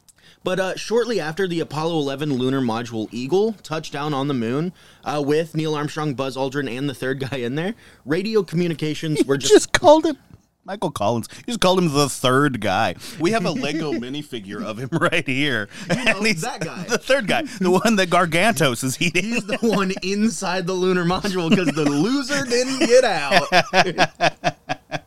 But 0.44 0.60
uh, 0.60 0.76
shortly 0.76 1.20
after 1.20 1.48
the 1.48 1.60
Apollo 1.62 1.98
11 2.00 2.34
lunar 2.34 2.62
module 2.62 3.08
Eagle 3.12 3.54
touched 3.64 3.94
down 3.94 4.14
on 4.14 4.28
the 4.28 4.34
moon 4.34 4.74
uh, 5.06 5.24
with 5.26 5.56
Neil 5.56 5.76
Armstrong, 5.76 6.14
Buzz 6.16 6.36
Aldrin, 6.36 6.70
and 6.70 6.90
the 6.90 6.94
third 6.94 7.20
guy 7.20 7.38
in 7.38 7.56
there, 7.56 7.76
radio 8.06 8.44
communications 8.44 9.24
were 9.26 9.38
just. 9.38 9.54
just 9.54 9.74
called 9.74 10.06
him 10.06 10.18
Michael 10.66 10.92
Collins. 10.92 11.28
You 11.40 11.44
just 11.48 11.60
called 11.60 11.80
him 11.80 11.92
the 11.94 12.08
third 12.08 12.62
guy. 12.62 12.96
We 13.20 13.32
have 13.32 13.46
a 13.46 13.52
Lego 13.52 13.92
minifigure 13.94 14.64
of 14.64 14.78
him 14.78 14.90
right 14.92 15.28
here. 15.28 15.68
know, 15.90 15.96
And 16.18 16.26
he's 16.26 16.42
that 16.42 16.62
guy. 16.62 16.84
The 16.88 16.98
third 16.98 17.28
guy. 17.28 17.44
The 17.60 17.72
one 17.72 17.96
that 17.98 18.10
Gargantos 18.10 18.84
is 18.84 19.02
eating. 19.02 19.24
He's 19.26 19.46
the 19.46 19.58
one 19.58 19.92
inside 20.04 20.68
the 20.68 20.74
lunar 20.74 21.04
module 21.06 21.50
because 21.50 21.68
the 21.68 21.84
loser 21.84 22.46
didn't 22.46 22.80
get 22.80 23.04
out. 23.04 24.94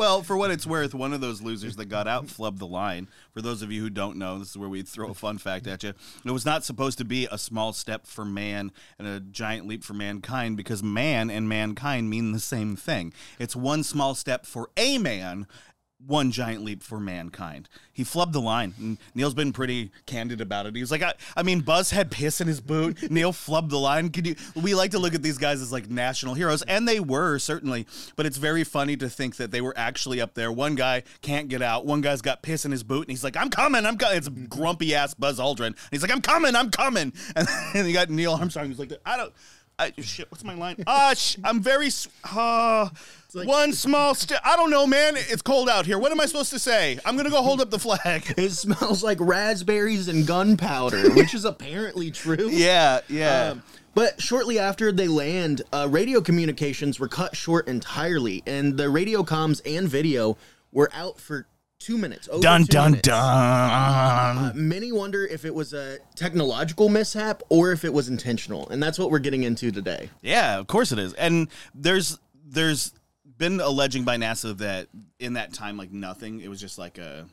Well, 0.00 0.22
for 0.22 0.34
what 0.34 0.50
it's 0.50 0.66
worth, 0.66 0.94
one 0.94 1.12
of 1.12 1.20
those 1.20 1.42
losers 1.42 1.76
that 1.76 1.90
got 1.90 2.08
out 2.08 2.24
flubbed 2.24 2.56
the 2.56 2.66
line. 2.66 3.06
For 3.34 3.42
those 3.42 3.60
of 3.60 3.70
you 3.70 3.82
who 3.82 3.90
don't 3.90 4.16
know, 4.16 4.38
this 4.38 4.48
is 4.48 4.56
where 4.56 4.66
we 4.66 4.80
throw 4.80 5.10
a 5.10 5.14
fun 5.14 5.36
fact 5.36 5.66
at 5.66 5.82
you. 5.82 5.92
It 6.24 6.30
was 6.30 6.46
not 6.46 6.64
supposed 6.64 6.96
to 6.96 7.04
be 7.04 7.28
a 7.30 7.36
small 7.36 7.74
step 7.74 8.06
for 8.06 8.24
man 8.24 8.72
and 8.98 9.06
a 9.06 9.20
giant 9.20 9.66
leap 9.66 9.84
for 9.84 9.92
mankind 9.92 10.56
because 10.56 10.82
man 10.82 11.28
and 11.28 11.50
mankind 11.50 12.08
mean 12.08 12.32
the 12.32 12.40
same 12.40 12.76
thing. 12.76 13.12
It's 13.38 13.54
one 13.54 13.82
small 13.82 14.14
step 14.14 14.46
for 14.46 14.70
a 14.78 14.96
man, 14.96 15.46
one 16.06 16.30
giant 16.30 16.64
leap 16.64 16.82
for 16.82 16.98
mankind. 16.98 17.68
He 17.92 18.04
flubbed 18.04 18.32
the 18.32 18.40
line. 18.40 18.74
And 18.78 18.98
Neil's 19.14 19.34
been 19.34 19.52
pretty 19.52 19.90
candid 20.06 20.40
about 20.40 20.66
it. 20.66 20.74
He 20.74 20.80
was 20.80 20.90
like, 20.90 21.02
I, 21.02 21.14
I 21.36 21.42
mean, 21.42 21.60
Buzz 21.60 21.90
had 21.90 22.10
piss 22.10 22.40
in 22.40 22.48
his 22.48 22.60
boot. 22.60 22.98
Neil 23.10 23.32
flubbed 23.32 23.70
the 23.70 23.78
line. 23.78 24.10
Could 24.10 24.26
you? 24.26 24.36
We 24.54 24.74
like 24.74 24.92
to 24.92 24.98
look 24.98 25.14
at 25.14 25.22
these 25.22 25.38
guys 25.38 25.60
as 25.60 25.72
like 25.72 25.90
national 25.90 26.34
heroes, 26.34 26.62
and 26.62 26.88
they 26.88 27.00
were 27.00 27.38
certainly. 27.38 27.86
But 28.16 28.26
it's 28.26 28.38
very 28.38 28.64
funny 28.64 28.96
to 28.96 29.08
think 29.08 29.36
that 29.36 29.50
they 29.50 29.60
were 29.60 29.74
actually 29.76 30.20
up 30.20 30.34
there. 30.34 30.50
One 30.50 30.74
guy 30.74 31.02
can't 31.22 31.48
get 31.48 31.62
out. 31.62 31.86
One 31.86 32.00
guy's 32.00 32.22
got 32.22 32.42
piss 32.42 32.64
in 32.64 32.72
his 32.72 32.82
boot, 32.82 33.02
and 33.02 33.10
he's 33.10 33.24
like, 33.24 33.36
"I'm 33.36 33.50
coming, 33.50 33.84
I'm 33.84 33.98
coming." 33.98 34.16
It's 34.16 34.28
grumpy 34.28 34.94
ass 34.94 35.14
Buzz 35.14 35.38
Aldrin. 35.38 35.66
And 35.66 35.76
he's 35.90 36.02
like, 36.02 36.12
"I'm 36.12 36.22
coming, 36.22 36.56
I'm 36.56 36.70
coming." 36.70 37.12
And 37.36 37.46
then 37.74 37.86
you 37.86 37.92
got 37.92 38.10
Neil 38.10 38.32
Armstrong, 38.32 38.66
who's 38.66 38.78
like, 38.78 38.92
"I 39.04 39.16
don't." 39.16 39.32
I, 39.80 39.92
shit, 40.02 40.30
what's 40.30 40.44
my 40.44 40.54
line? 40.54 40.76
Ah, 40.86 41.14
sh- 41.16 41.36
I'm 41.42 41.60
very. 41.60 41.86
s- 41.88 42.06
Uh, 42.24 42.88
like- 43.34 43.48
one 43.48 43.72
small 43.72 44.14
step. 44.14 44.40
I 44.44 44.56
don't 44.56 44.70
know, 44.70 44.86
man. 44.86 45.14
It's 45.16 45.42
cold 45.42 45.68
out 45.68 45.86
here. 45.86 45.98
What 45.98 46.12
am 46.12 46.20
I 46.20 46.26
supposed 46.26 46.50
to 46.50 46.58
say? 46.58 46.98
I'm 47.04 47.16
gonna 47.16 47.30
go 47.30 47.42
hold 47.42 47.60
up 47.60 47.70
the 47.70 47.78
flag. 47.78 48.34
It 48.36 48.50
smells 48.52 49.02
like 49.02 49.18
raspberries 49.20 50.08
and 50.08 50.26
gunpowder, 50.26 51.10
which 51.14 51.34
is 51.34 51.44
apparently 51.44 52.10
true. 52.10 52.48
yeah, 52.52 53.00
yeah. 53.08 53.50
Um, 53.52 53.62
but 53.94 54.20
shortly 54.22 54.58
after 54.58 54.92
they 54.92 55.08
land, 55.08 55.62
uh, 55.72 55.88
radio 55.90 56.20
communications 56.20 57.00
were 57.00 57.08
cut 57.08 57.34
short 57.36 57.66
entirely, 57.66 58.42
and 58.46 58.76
the 58.76 58.88
radio 58.88 59.22
comms 59.24 59.60
and 59.66 59.88
video 59.88 60.36
were 60.72 60.90
out 60.94 61.18
for 61.18 61.46
two 61.80 61.98
minutes. 61.98 62.28
over 62.28 62.40
dun 62.40 62.60
two 62.60 62.66
dun 62.66 62.90
minutes. 62.92 63.08
dun. 63.08 63.18
Uh, 64.38 64.52
many 64.54 64.92
wonder 64.92 65.26
if 65.26 65.44
it 65.44 65.52
was 65.54 65.72
a 65.72 65.98
technological 66.14 66.88
mishap 66.88 67.42
or 67.48 67.72
if 67.72 67.84
it 67.84 67.92
was 67.92 68.08
intentional, 68.08 68.68
and 68.68 68.80
that's 68.80 68.98
what 68.98 69.10
we're 69.10 69.18
getting 69.18 69.42
into 69.42 69.72
today. 69.72 70.10
Yeah, 70.22 70.58
of 70.58 70.68
course 70.68 70.92
it 70.92 70.98
is. 71.00 71.14
And 71.14 71.48
there's 71.74 72.18
there's 72.46 72.92
been 73.38 73.60
alleging 73.60 74.04
by 74.04 74.16
NASA 74.16 74.56
that 74.58 74.88
in 75.18 75.32
that 75.32 75.52
time, 75.52 75.76
like 75.76 75.90
nothing, 75.90 76.40
it 76.40 76.48
was 76.48 76.60
just 76.60 76.78
like 76.78 76.98
a, 76.98 77.26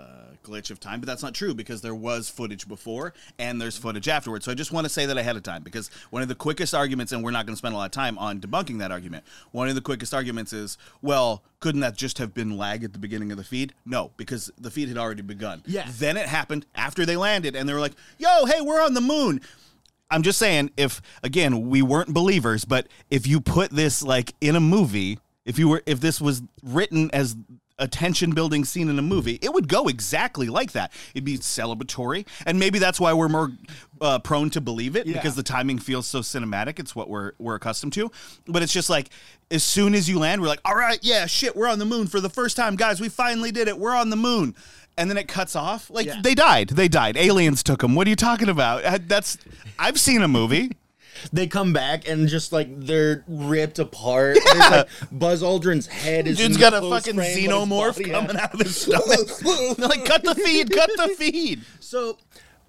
a 0.00 0.36
glitch 0.42 0.70
of 0.70 0.80
time. 0.80 1.00
But 1.00 1.06
that's 1.06 1.22
not 1.22 1.34
true 1.34 1.54
because 1.54 1.80
there 1.80 1.94
was 1.94 2.28
footage 2.28 2.66
before 2.66 3.14
and 3.38 3.60
there's 3.60 3.76
footage 3.76 4.08
afterwards. 4.08 4.44
So 4.44 4.52
I 4.52 4.54
just 4.54 4.72
want 4.72 4.84
to 4.84 4.88
say 4.88 5.06
that 5.06 5.16
ahead 5.16 5.36
of 5.36 5.42
time 5.42 5.62
because 5.62 5.88
one 6.10 6.22
of 6.22 6.28
the 6.28 6.34
quickest 6.34 6.74
arguments, 6.74 7.12
and 7.12 7.22
we're 7.22 7.30
not 7.30 7.46
going 7.46 7.54
to 7.54 7.58
spend 7.58 7.74
a 7.74 7.78
lot 7.78 7.86
of 7.86 7.92
time 7.92 8.18
on 8.18 8.40
debunking 8.40 8.78
that 8.78 8.90
argument. 8.90 9.24
One 9.52 9.68
of 9.68 9.74
the 9.74 9.80
quickest 9.80 10.14
arguments 10.14 10.52
is, 10.52 10.78
well, 11.02 11.42
couldn't 11.60 11.82
that 11.82 11.96
just 11.96 12.18
have 12.18 12.34
been 12.34 12.56
lag 12.56 12.84
at 12.84 12.92
the 12.92 12.98
beginning 12.98 13.30
of 13.30 13.36
the 13.38 13.44
feed? 13.44 13.74
No, 13.84 14.10
because 14.16 14.50
the 14.58 14.70
feed 14.70 14.88
had 14.88 14.98
already 14.98 15.22
begun. 15.22 15.62
Yeah. 15.66 15.86
Then 15.90 16.16
it 16.16 16.26
happened 16.26 16.66
after 16.74 17.04
they 17.04 17.16
landed, 17.16 17.54
and 17.54 17.68
they 17.68 17.72
were 17.72 17.80
like, 17.80 17.94
"Yo, 18.18 18.46
hey, 18.46 18.60
we're 18.60 18.82
on 18.82 18.94
the 18.94 19.00
moon." 19.00 19.40
I'm 20.10 20.22
just 20.22 20.38
saying, 20.38 20.70
if 20.76 21.00
again 21.22 21.68
we 21.68 21.82
weren't 21.82 22.12
believers, 22.12 22.64
but 22.64 22.88
if 23.10 23.26
you 23.26 23.40
put 23.40 23.70
this 23.70 24.02
like 24.02 24.34
in 24.40 24.56
a 24.56 24.60
movie, 24.60 25.18
if 25.44 25.58
you 25.58 25.68
were, 25.68 25.82
if 25.86 26.00
this 26.00 26.20
was 26.20 26.42
written 26.62 27.10
as 27.12 27.36
a 27.80 27.88
tension 27.88 28.30
building 28.32 28.64
scene 28.64 28.88
in 28.88 28.98
a 28.98 29.02
movie, 29.02 29.38
it 29.42 29.52
would 29.52 29.66
go 29.66 29.88
exactly 29.88 30.48
like 30.48 30.72
that. 30.72 30.92
It'd 31.14 31.24
be 31.24 31.38
celebratory, 31.38 32.26
and 32.46 32.58
maybe 32.60 32.78
that's 32.78 33.00
why 33.00 33.12
we're 33.12 33.28
more 33.28 33.50
uh, 34.00 34.18
prone 34.20 34.50
to 34.50 34.60
believe 34.60 34.94
it 34.96 35.06
Yeah. 35.06 35.14
because 35.14 35.34
the 35.34 35.42
timing 35.42 35.78
feels 35.78 36.06
so 36.06 36.20
cinematic. 36.20 36.78
It's 36.78 36.94
what 36.94 37.08
we're 37.10 37.32
we're 37.38 37.56
accustomed 37.56 37.92
to. 37.94 38.10
But 38.46 38.62
it's 38.62 38.72
just 38.72 38.88
like 38.90 39.10
as 39.50 39.64
soon 39.64 39.94
as 39.94 40.08
you 40.08 40.18
land, 40.18 40.40
we're 40.40 40.48
like, 40.48 40.60
all 40.64 40.76
right, 40.76 40.98
yeah, 41.02 41.26
shit, 41.26 41.56
we're 41.56 41.66
on 41.68 41.78
the 41.80 41.84
moon 41.84 42.06
for 42.06 42.20
the 42.20 42.30
first 42.30 42.56
time, 42.56 42.76
guys. 42.76 43.00
We 43.00 43.08
finally 43.08 43.50
did 43.50 43.66
it. 43.66 43.78
We're 43.78 43.96
on 43.96 44.10
the 44.10 44.16
moon. 44.16 44.54
And 44.98 45.08
then 45.08 45.16
it 45.16 45.28
cuts 45.28 45.56
off. 45.56 45.88
Like 45.90 46.06
Yeah. 46.06 46.20
they 46.22 46.34
died. 46.34 46.68
They 46.70 46.86
died. 46.88 47.16
Aliens 47.16 47.62
took 47.62 47.80
them. 47.80 47.94
What 47.94 48.06
are 48.06 48.10
you 48.10 48.16
talking 48.16 48.48
about? 48.48 48.84
Uh, 48.84 48.98
That's 49.06 49.38
I've 49.78 49.98
seen 49.98 50.20
a 50.22 50.28
movie. 50.28 50.72
They 51.32 51.46
come 51.46 51.72
back 51.72 52.08
and 52.08 52.28
just 52.28 52.52
like 52.52 52.68
they're 52.70 53.24
ripped 53.28 53.78
apart. 53.78 54.38
There's 54.44 54.70
like 54.70 54.88
Buzz 55.12 55.42
Aldrin's 55.42 55.86
head 55.86 56.26
is 56.26 56.38
Dude's 56.38 56.56
got 56.56 56.74
a 56.74 56.80
fucking 56.80 57.14
frame, 57.14 57.16
but 57.16 57.26
his 57.26 57.48
xenomorph 57.48 58.10
coming 58.10 58.36
out 58.36 58.54
of 58.54 58.60
his 58.60 58.76
stomach. 58.76 59.28
They're 59.76 59.88
like, 59.88 60.04
cut 60.04 60.22
the 60.22 60.34
feed, 60.34 60.70
cut 60.70 60.90
the 60.96 61.08
feed. 61.16 61.62
So, 61.80 62.18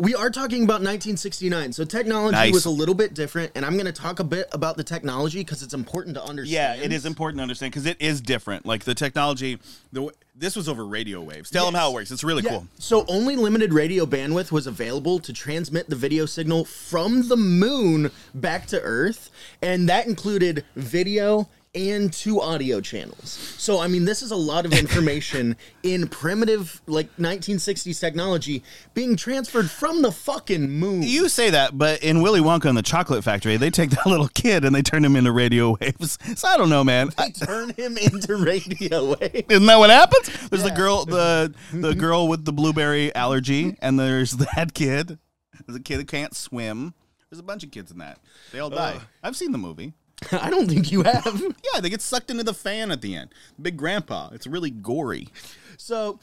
we 0.01 0.15
are 0.15 0.31
talking 0.31 0.63
about 0.63 0.81
1969, 0.81 1.73
so 1.73 1.85
technology 1.85 2.31
Nice. 2.31 2.53
was 2.53 2.65
a 2.65 2.71
little 2.71 2.95
bit 2.95 3.13
different, 3.13 3.51
and 3.53 3.63
I'm 3.63 3.73
going 3.73 3.85
to 3.85 3.91
talk 3.91 4.19
a 4.19 4.23
bit 4.23 4.47
about 4.51 4.75
the 4.75 4.83
technology 4.83 5.41
because 5.41 5.61
it's 5.61 5.75
important 5.75 6.15
to 6.15 6.23
understand. 6.23 6.79
Yeah, 6.79 6.83
it 6.83 6.91
is 6.91 7.05
important 7.05 7.37
to 7.37 7.43
understand 7.43 7.71
because 7.71 7.85
it 7.85 7.97
is 7.99 8.19
different. 8.19 8.65
Like 8.65 8.83
the 8.83 8.95
technology, 8.95 9.59
the 9.93 10.09
this 10.35 10.55
was 10.55 10.67
over 10.67 10.87
radio 10.87 11.21
waves. 11.21 11.51
Tell 11.51 11.65
them 11.65 11.75
how 11.75 11.91
it 11.91 11.93
works. 11.93 12.09
It's 12.09 12.23
really 12.23 12.41
Yeah. 12.41 12.49
cool. 12.49 12.67
So 12.79 13.05
only 13.07 13.35
limited 13.35 13.73
radio 13.73 14.07
bandwidth 14.07 14.51
was 14.51 14.65
available 14.65 15.19
to 15.19 15.31
transmit 15.33 15.87
the 15.87 15.95
video 15.95 16.25
signal 16.25 16.65
from 16.65 17.27
the 17.27 17.37
moon 17.37 18.09
back 18.33 18.65
to 18.67 18.81
Earth, 18.81 19.29
and 19.61 19.87
that 19.87 20.07
included 20.07 20.65
video 20.75 21.47
and 21.73 22.11
two 22.11 22.41
audio 22.41 22.81
channels. 22.81 23.29
So 23.57 23.79
I 23.79 23.87
mean, 23.87 24.03
this 24.05 24.21
is 24.21 24.31
a 24.31 24.35
lot 24.35 24.65
of 24.65 24.73
information 24.73 25.55
in 25.83 26.07
primitive 26.09 26.81
like 26.85 27.15
1960s 27.17 27.99
technology 27.99 28.63
being 28.93 29.15
transferred 29.15 29.69
from 29.69 30.01
the 30.01 30.11
fucking 30.11 30.69
moon. 30.69 31.01
You 31.03 31.29
say 31.29 31.49
that, 31.51 31.77
but 31.77 32.03
in 32.03 32.21
Willy 32.21 32.41
Wonka 32.41 32.65
and 32.65 32.77
the 32.77 32.81
Chocolate 32.81 33.23
Factory, 33.23 33.55
they 33.57 33.69
take 33.69 33.91
that 33.91 34.05
little 34.05 34.27
kid 34.27 34.65
and 34.65 34.75
they 34.75 34.81
turn 34.81 35.05
him 35.05 35.15
into 35.15 35.31
radio 35.31 35.77
waves. 35.79 36.17
So 36.35 36.47
I 36.47 36.57
don't 36.57 36.69
know, 36.69 36.83
man. 36.83 37.09
I- 37.17 37.27
They 37.29 37.45
turn 37.45 37.69
him 37.71 37.97
into 37.97 38.35
radio 38.35 39.15
waves. 39.15 39.45
Isn't 39.49 39.65
that 39.67 39.77
what 39.79 39.89
happens? 39.89 40.49
There's 40.49 40.63
the 40.63 40.71
girl, 40.71 41.05
the 41.05 41.53
the 41.73 41.93
girl 41.93 42.27
with 42.27 42.45
the 42.45 42.53
blueberry 42.53 43.13
allergy, 43.15 43.75
and 43.81 43.99
there's 43.99 44.31
that 44.33 44.73
kid. 44.73 45.19
There's 45.65 45.77
a 45.77 45.81
kid 45.81 45.97
that 45.99 46.07
can't 46.07 46.35
swim. 46.35 46.93
There's 47.29 47.39
a 47.39 47.43
bunch 47.43 47.63
of 47.63 47.71
kids 47.71 47.91
in 47.91 47.99
that. 47.99 48.17
They 48.51 48.59
all 48.59 48.69
die. 48.69 48.99
I've 49.23 49.35
seen 49.37 49.51
the 49.51 49.57
movie. 49.57 49.93
I 50.31 50.49
don't 50.49 50.67
think 50.67 50.91
you 50.91 51.03
have. 51.03 51.41
Yeah, 51.73 51.81
they 51.81 51.89
get 51.89 52.01
sucked 52.01 52.29
into 52.29 52.43
the 52.43 52.53
fan 52.53 52.91
at 52.91 53.01
the 53.01 53.15
end. 53.15 53.29
Big 53.61 53.77
Grandpa. 53.77 54.29
It's 54.33 54.47
really 54.47 54.69
gory. 54.69 55.29
So, 55.77 56.19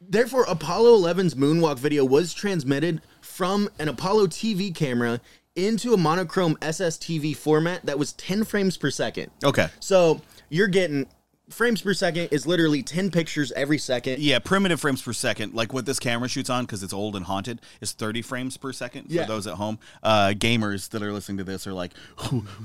therefore, 0.00 0.44
Apollo 0.48 0.98
11's 0.98 1.34
moonwalk 1.34 1.78
video 1.78 2.04
was 2.04 2.32
transmitted 2.32 3.02
from 3.20 3.68
an 3.78 3.88
Apollo 3.88 4.28
TV 4.28 4.74
camera 4.74 5.20
into 5.56 5.92
a 5.92 5.96
monochrome 5.96 6.56
SSTV 6.56 7.34
format 7.36 7.84
that 7.86 7.98
was 7.98 8.12
10 8.12 8.44
frames 8.44 8.76
per 8.76 8.90
second. 8.90 9.30
Okay. 9.42 9.68
So, 9.80 10.20
you're 10.48 10.68
getting 10.68 11.06
frames 11.50 11.80
per 11.80 11.94
second 11.94 12.28
is 12.32 12.46
literally 12.46 12.82
10 12.82 13.10
pictures 13.10 13.52
every 13.52 13.78
second. 13.78 14.18
Yeah, 14.20 14.38
primitive 14.40 14.80
frames 14.80 15.00
per 15.02 15.12
second, 15.12 15.54
like 15.54 15.72
what 15.72 15.86
this 15.86 15.98
camera 16.00 16.28
shoots 16.28 16.50
on, 16.50 16.64
because 16.64 16.82
it's 16.82 16.92
old 16.92 17.14
and 17.14 17.24
haunted, 17.26 17.60
is 17.80 17.92
30 17.92 18.22
frames 18.22 18.56
per 18.56 18.72
second. 18.72 19.06
Yeah. 19.08 19.22
For 19.22 19.28
those 19.28 19.46
at 19.46 19.54
home, 19.54 19.78
uh, 20.02 20.28
gamers 20.36 20.88
that 20.90 21.02
are 21.02 21.12
listening 21.12 21.38
to 21.38 21.44
this 21.44 21.66
are 21.66 21.72
like, 21.72 21.96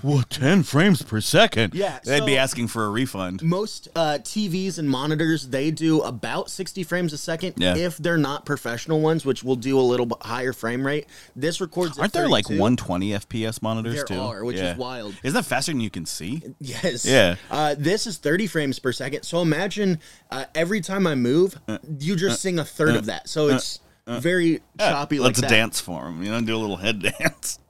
"What? 0.02 0.30
10 0.32 0.64
frames 0.64 1.02
per 1.04 1.22
second? 1.22 1.74
Yeah, 1.76 2.00
they'd 2.04 2.26
be 2.26 2.38
asking 2.38 2.70
for 2.70 2.86
a 2.86 2.90
refund. 2.90 3.44
Most 3.44 3.88
uh, 3.96 4.18
TVs 4.22 4.80
and 4.80 4.90
monitors 4.90 5.48
they 5.50 5.70
do 5.72 6.02
about 6.02 6.50
60 6.50 6.84
frames 6.84 7.14
a 7.14 7.18
second 7.18 7.54
Yeah. 7.58 7.76
if 7.76 7.98
they're 7.98 8.18
not 8.18 8.46
professional 8.46 9.00
ones, 9.02 9.26
which 9.26 9.44
will 9.44 9.56
do 9.56 9.80
a 9.80 9.82
little 9.82 10.06
bit 10.06 10.18
higher 10.22 10.54
frame 10.54 10.86
rate. 10.86 11.06
This 11.36 11.62
records. 11.62 12.00
Aren't 12.00 12.14
there 12.14 12.28
like 12.30 12.50
120 12.50 13.12
FPS 13.12 13.62
monitors 13.62 13.96
There 13.96 14.06
too? 14.06 14.20
are, 14.20 14.44
which 14.44 14.58
is 14.58 14.76
wild. 14.78 15.14
Isn't 15.24 15.36
that 15.36 15.44
faster 15.46 15.72
than 15.72 15.82
you 15.82 15.90
can 15.90 16.06
see? 16.06 16.42
Yes. 16.60 17.06
Yeah. 17.06 17.36
Uh, 17.50 17.76
this 17.78 18.08
is 18.08 18.18
30 18.18 18.48
frames 18.48 18.71
per 18.80 18.92
second. 18.92 19.24
So 19.24 19.42
imagine 19.42 20.00
uh, 20.30 20.46
every 20.56 20.82
time 20.82 21.06
I 21.08 21.16
move, 21.16 21.58
Uh, 21.68 21.78
you 22.00 22.16
just 22.16 22.42
sing 22.42 22.60
a 22.60 22.66
third 22.66 22.96
of 22.96 23.06
that. 23.08 23.28
So 23.30 23.50
it's 23.50 23.80
very 24.08 24.62
choppy 24.80 25.20
like 25.20 25.28
Let's 25.28 25.42
that. 25.42 25.50
dance 25.50 25.80
for 25.80 26.08
him. 26.08 26.24
You 26.24 26.32
know, 26.32 26.42
do 26.42 26.56
a 26.56 26.58
little 26.60 26.78
head 26.78 27.02
dance. 27.20 27.60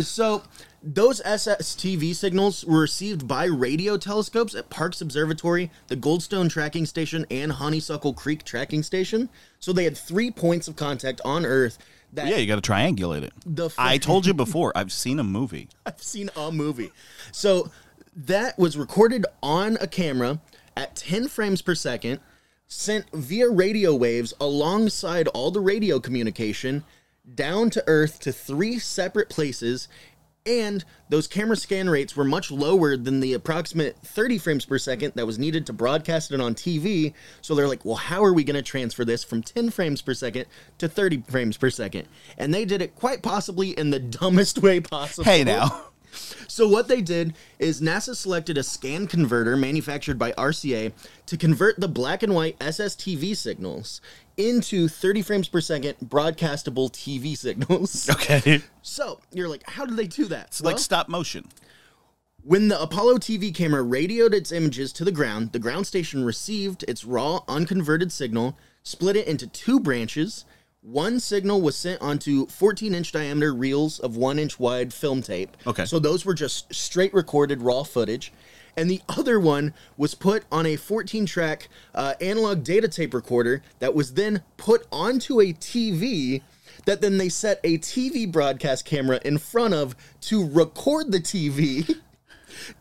So 0.00 0.44
those 0.82 1.20
SSTV 1.20 2.14
signals 2.14 2.64
were 2.64 2.80
received 2.80 3.28
by 3.28 3.44
radio 3.44 3.96
telescopes 3.98 4.54
at 4.54 4.70
Parkes 4.70 5.00
Observatory, 5.02 5.70
the 5.88 5.96
Goldstone 5.96 6.48
Tracking 6.48 6.86
Station, 6.86 7.26
and 7.30 7.52
Honeysuckle 7.52 8.14
Creek 8.14 8.44
Tracking 8.44 8.82
Station. 8.82 9.28
So 9.60 9.72
they 9.74 9.84
had 9.84 9.96
three 9.98 10.30
points 10.30 10.68
of 10.68 10.76
contact 10.76 11.20
on 11.24 11.44
Earth. 11.44 11.76
That 12.14 12.28
Yeah, 12.28 12.36
you 12.36 12.46
got 12.46 12.62
to 12.62 12.70
triangulate 12.72 13.22
it. 13.24 13.32
The 13.44 13.68
fu- 13.68 13.76
I 13.82 13.98
told 14.08 14.24
you 14.24 14.32
before. 14.32 14.72
I've 14.74 14.92
seen 14.92 15.18
a 15.18 15.24
movie. 15.24 15.68
I've 15.84 16.02
seen 16.02 16.30
a 16.34 16.50
movie. 16.50 16.92
So 17.32 17.70
that 18.18 18.58
was 18.58 18.76
recorded 18.76 19.24
on 19.42 19.78
a 19.80 19.86
camera 19.86 20.40
at 20.76 20.96
10 20.96 21.28
frames 21.28 21.62
per 21.62 21.74
second, 21.74 22.20
sent 22.66 23.08
via 23.12 23.48
radio 23.48 23.94
waves 23.94 24.34
alongside 24.40 25.28
all 25.28 25.50
the 25.50 25.60
radio 25.60 26.00
communication 26.00 26.84
down 27.34 27.70
to 27.70 27.84
Earth 27.86 28.18
to 28.20 28.32
three 28.32 28.78
separate 28.78 29.28
places. 29.28 29.88
And 30.44 30.84
those 31.10 31.26
camera 31.26 31.56
scan 31.56 31.90
rates 31.90 32.16
were 32.16 32.24
much 32.24 32.50
lower 32.50 32.96
than 32.96 33.20
the 33.20 33.34
approximate 33.34 33.98
30 33.98 34.38
frames 34.38 34.64
per 34.64 34.78
second 34.78 35.12
that 35.14 35.26
was 35.26 35.38
needed 35.38 35.66
to 35.66 35.72
broadcast 35.72 36.32
it 36.32 36.40
on 36.40 36.54
TV. 36.54 37.12
So 37.40 37.54
they're 37.54 37.68
like, 37.68 37.84
well, 37.84 37.96
how 37.96 38.24
are 38.24 38.32
we 38.32 38.44
going 38.44 38.56
to 38.56 38.62
transfer 38.62 39.04
this 39.04 39.22
from 39.22 39.42
10 39.42 39.70
frames 39.70 40.02
per 40.02 40.14
second 40.14 40.46
to 40.78 40.88
30 40.88 41.22
frames 41.28 41.56
per 41.56 41.70
second? 41.70 42.08
And 42.36 42.52
they 42.52 42.64
did 42.64 42.82
it 42.82 42.96
quite 42.96 43.22
possibly 43.22 43.70
in 43.70 43.90
the 43.90 44.00
dumbest 44.00 44.58
way 44.58 44.80
possible. 44.80 45.24
Hey, 45.24 45.44
now. 45.44 45.87
So 46.12 46.66
what 46.68 46.88
they 46.88 47.00
did 47.00 47.34
is 47.58 47.80
NASA 47.80 48.16
selected 48.16 48.58
a 48.58 48.62
scan 48.62 49.06
converter 49.06 49.56
manufactured 49.56 50.18
by 50.18 50.32
RCA 50.32 50.92
to 51.26 51.36
convert 51.36 51.78
the 51.78 51.88
black 51.88 52.22
and 52.22 52.34
white 52.34 52.58
SSTV 52.58 53.36
signals 53.36 54.00
into 54.36 54.88
30 54.88 55.22
frames 55.22 55.48
per 55.48 55.60
second 55.60 55.96
broadcastable 56.04 56.90
TV 56.90 57.36
signals. 57.36 58.08
Okay. 58.18 58.62
So 58.82 59.20
you're 59.32 59.48
like, 59.48 59.68
how 59.68 59.84
did 59.84 59.96
they 59.96 60.06
do 60.06 60.24
that? 60.26 60.46
It's 60.46 60.60
like 60.62 60.78
stop 60.78 61.08
motion. 61.08 61.48
When 62.42 62.68
the 62.68 62.80
Apollo 62.80 63.18
TV 63.18 63.54
camera 63.54 63.82
radioed 63.82 64.34
its 64.34 64.52
images 64.52 64.92
to 64.94 65.04
the 65.04 65.12
ground, 65.12 65.52
the 65.52 65.58
ground 65.58 65.86
station 65.86 66.24
received 66.24 66.84
its 66.88 67.04
raw, 67.04 67.40
unconverted 67.48 68.10
signal, 68.10 68.56
split 68.82 69.16
it 69.16 69.26
into 69.26 69.46
two 69.46 69.78
branches. 69.78 70.44
One 70.90 71.20
signal 71.20 71.60
was 71.60 71.76
sent 71.76 72.00
onto 72.00 72.46
14 72.46 72.94
inch 72.94 73.12
diameter 73.12 73.52
reels 73.52 73.98
of 73.98 74.16
one 74.16 74.38
inch 74.38 74.58
wide 74.58 74.94
film 74.94 75.20
tape. 75.20 75.54
Okay. 75.66 75.84
So 75.84 75.98
those 75.98 76.24
were 76.24 76.32
just 76.32 76.74
straight 76.74 77.12
recorded 77.12 77.60
raw 77.60 77.82
footage. 77.82 78.32
And 78.74 78.90
the 78.90 79.02
other 79.06 79.38
one 79.38 79.74
was 79.98 80.14
put 80.14 80.44
on 80.50 80.64
a 80.64 80.76
14 80.76 81.26
track 81.26 81.68
uh, 81.94 82.14
analog 82.22 82.64
data 82.64 82.88
tape 82.88 83.12
recorder 83.12 83.62
that 83.80 83.94
was 83.94 84.14
then 84.14 84.42
put 84.56 84.86
onto 84.90 85.42
a 85.42 85.52
TV 85.52 86.40
that 86.86 87.02
then 87.02 87.18
they 87.18 87.28
set 87.28 87.60
a 87.64 87.76
TV 87.76 88.30
broadcast 88.30 88.86
camera 88.86 89.20
in 89.26 89.36
front 89.36 89.74
of 89.74 89.94
to 90.22 90.48
record 90.48 91.12
the 91.12 91.20
TV. 91.20 91.96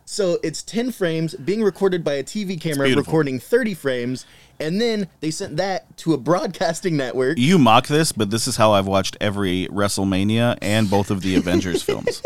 So 0.05 0.39
it's 0.43 0.63
10 0.63 0.91
frames 0.91 1.35
being 1.35 1.63
recorded 1.63 2.03
by 2.03 2.13
a 2.13 2.23
TV 2.23 2.59
camera 2.59 2.93
recording 2.95 3.39
30 3.39 3.73
frames, 3.73 4.25
and 4.59 4.79
then 4.79 5.07
they 5.19 5.31
sent 5.31 5.57
that 5.57 5.97
to 5.97 6.13
a 6.13 6.17
broadcasting 6.17 6.97
network. 6.97 7.37
You 7.37 7.57
mock 7.57 7.87
this, 7.87 8.11
but 8.11 8.29
this 8.29 8.47
is 8.47 8.55
how 8.57 8.73
I've 8.73 8.87
watched 8.87 9.17
every 9.19 9.67
WrestleMania 9.67 10.57
and 10.61 10.89
both 10.89 11.11
of 11.11 11.21
the 11.21 11.35
Avengers 11.35 11.83
films. 11.83 12.21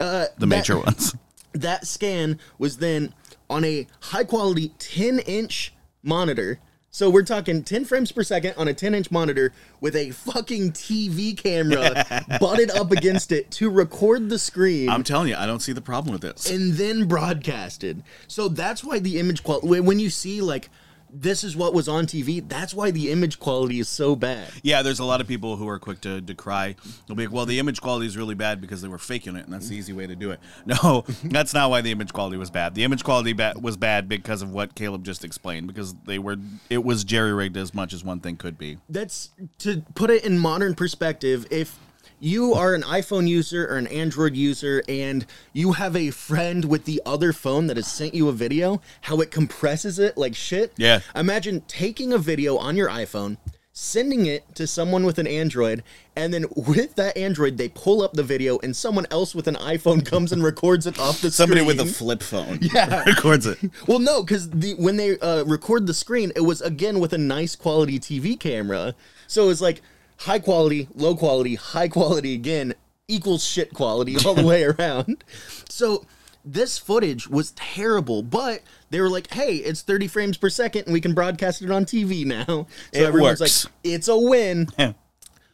Uh, 0.00 0.26
the 0.38 0.46
major 0.46 0.78
ones. 0.78 1.14
That 1.52 1.86
scan 1.86 2.38
was 2.58 2.78
then 2.78 3.12
on 3.50 3.64
a 3.64 3.86
high 4.00 4.24
quality 4.24 4.72
10 4.78 5.18
inch 5.20 5.74
monitor. 6.02 6.60
So 6.94 7.08
we're 7.08 7.22
talking 7.22 7.64
10 7.64 7.86
frames 7.86 8.12
per 8.12 8.22
second 8.22 8.52
on 8.58 8.68
a 8.68 8.74
10 8.74 8.94
inch 8.94 9.10
monitor 9.10 9.54
with 9.80 9.96
a 9.96 10.10
fucking 10.10 10.72
TV 10.72 11.34
camera 11.34 12.04
butted 12.38 12.70
up 12.70 12.90
against 12.90 13.32
it 13.32 13.50
to 13.52 13.70
record 13.70 14.28
the 14.28 14.38
screen. 14.38 14.90
I'm 14.90 15.02
telling 15.02 15.28
you, 15.28 15.36
I 15.36 15.46
don't 15.46 15.60
see 15.60 15.72
the 15.72 15.80
problem 15.80 16.12
with 16.12 16.20
this. 16.20 16.50
and 16.50 16.74
then 16.74 17.08
broadcasted. 17.08 18.02
So 18.28 18.46
that's 18.46 18.84
why 18.84 18.98
the 18.98 19.18
image 19.18 19.42
quality, 19.42 19.80
when 19.80 19.98
you 20.00 20.10
see 20.10 20.42
like 20.42 20.68
this 21.12 21.44
is 21.44 21.54
what 21.54 21.74
was 21.74 21.88
on 21.88 22.06
TV, 22.06 22.46
that's 22.48 22.72
why 22.72 22.90
the 22.90 23.10
image 23.10 23.38
quality 23.38 23.78
is 23.78 23.88
so 23.88 24.16
bad. 24.16 24.48
Yeah, 24.62 24.82
there's 24.82 24.98
a 24.98 25.04
lot 25.04 25.20
of 25.20 25.28
people 25.28 25.56
who 25.56 25.68
are 25.68 25.78
quick 25.78 26.00
to 26.02 26.20
decry. 26.20 26.74
They'll 27.06 27.16
be 27.16 27.26
like, 27.26 27.34
well, 27.34 27.46
the 27.46 27.58
image 27.58 27.80
quality 27.80 28.06
is 28.06 28.16
really 28.16 28.34
bad 28.34 28.60
because 28.60 28.80
they 28.80 28.88
were 28.88 28.98
faking 28.98 29.36
it, 29.36 29.44
and 29.44 29.52
that's 29.52 29.68
the 29.68 29.76
easy 29.76 29.92
way 29.92 30.06
to 30.06 30.16
do 30.16 30.30
it. 30.30 30.40
No, 30.64 31.04
that's 31.24 31.52
not 31.52 31.70
why 31.70 31.80
the 31.80 31.90
image 31.90 32.12
quality 32.12 32.36
was 32.36 32.50
bad. 32.50 32.74
The 32.74 32.84
image 32.84 33.04
quality 33.04 33.32
ba- 33.32 33.54
was 33.60 33.76
bad 33.76 34.08
because 34.08 34.42
of 34.42 34.52
what 34.52 34.74
Caleb 34.74 35.04
just 35.04 35.24
explained, 35.24 35.66
because 35.66 35.94
they 36.06 36.18
were 36.18 36.36
it 36.70 36.84
was 36.84 37.04
jerry 37.04 37.32
rigged 37.32 37.56
as 37.56 37.74
much 37.74 37.92
as 37.92 38.02
one 38.04 38.20
thing 38.20 38.36
could 38.36 38.56
be. 38.56 38.78
That's 38.88 39.30
to 39.58 39.82
put 39.94 40.08
it 40.08 40.24
in 40.24 40.38
modern 40.38 40.74
perspective. 40.74 41.46
If 41.50 41.78
you 42.22 42.54
are 42.54 42.72
an 42.72 42.82
iPhone 42.82 43.26
user 43.28 43.66
or 43.66 43.76
an 43.78 43.88
Android 43.88 44.36
user 44.36 44.80
and 44.88 45.26
you 45.52 45.72
have 45.72 45.96
a 45.96 46.10
friend 46.12 46.64
with 46.64 46.84
the 46.84 47.02
other 47.04 47.32
phone 47.32 47.66
that 47.66 47.76
has 47.76 47.90
sent 47.90 48.14
you 48.14 48.28
a 48.28 48.32
video, 48.32 48.80
how 49.00 49.20
it 49.20 49.32
compresses 49.32 49.98
it 49.98 50.16
like 50.16 50.36
shit. 50.36 50.72
Yeah. 50.76 51.00
Imagine 51.16 51.62
taking 51.66 52.12
a 52.12 52.18
video 52.18 52.56
on 52.58 52.76
your 52.76 52.88
iPhone, 52.88 53.38
sending 53.72 54.26
it 54.26 54.54
to 54.54 54.68
someone 54.68 55.04
with 55.04 55.18
an 55.18 55.26
Android, 55.26 55.82
and 56.14 56.32
then 56.32 56.46
with 56.54 56.94
that 56.94 57.16
Android, 57.16 57.56
they 57.58 57.68
pull 57.68 58.02
up 58.02 58.12
the 58.12 58.22
video 58.22 58.56
and 58.60 58.76
someone 58.76 59.06
else 59.10 59.34
with 59.34 59.48
an 59.48 59.56
iPhone 59.56 60.06
comes 60.06 60.30
and 60.30 60.44
records 60.44 60.86
it 60.86 61.00
off 61.00 61.20
the 61.22 61.30
Somebody 61.32 61.62
with 61.62 61.80
a 61.80 61.86
flip 61.86 62.22
phone, 62.22 62.60
Yeah. 62.72 63.02
records 63.04 63.46
it. 63.46 63.58
Well, 63.88 63.98
no, 63.98 64.22
because 64.22 64.48
the 64.48 64.74
when 64.74 64.96
they 64.96 65.18
uh, 65.18 65.42
record 65.42 65.88
the 65.88 65.94
screen, 65.94 66.30
it 66.36 66.42
was 66.42 66.60
again 66.62 67.00
with 67.00 67.12
a 67.14 67.18
nice 67.18 67.56
quality 67.56 67.98
TV 67.98 68.38
camera. 68.38 68.94
So 69.26 69.48
it's 69.50 69.60
like 69.60 69.82
high 70.22 70.38
quality, 70.38 70.88
low 70.94 71.14
quality, 71.14 71.54
high 71.56 71.88
quality 71.88 72.34
again 72.34 72.74
equals 73.08 73.44
shit 73.44 73.72
quality 73.74 74.16
all 74.24 74.34
the 74.34 74.46
way 74.46 74.64
around. 74.78 75.24
So 75.68 76.04
this 76.44 76.78
footage 76.78 77.28
was 77.28 77.52
terrible, 77.52 78.22
but 78.22 78.62
they 78.90 79.00
were 79.00 79.10
like, 79.10 79.32
"Hey, 79.32 79.56
it's 79.56 79.82
30 79.82 80.08
frames 80.08 80.36
per 80.36 80.50
second, 80.50 80.84
and 80.84 80.92
we 80.92 81.00
can 81.00 81.14
broadcast 81.14 81.62
it 81.62 81.70
on 81.70 81.84
TV 81.84 82.24
now." 82.24 82.44
So 82.46 82.66
It 82.92 83.02
everyone's 83.02 83.40
works. 83.40 83.64
like, 83.64 83.72
"It's 83.84 84.08
a 84.08 84.16
win." 84.18 84.68
Yeah. 84.78 84.92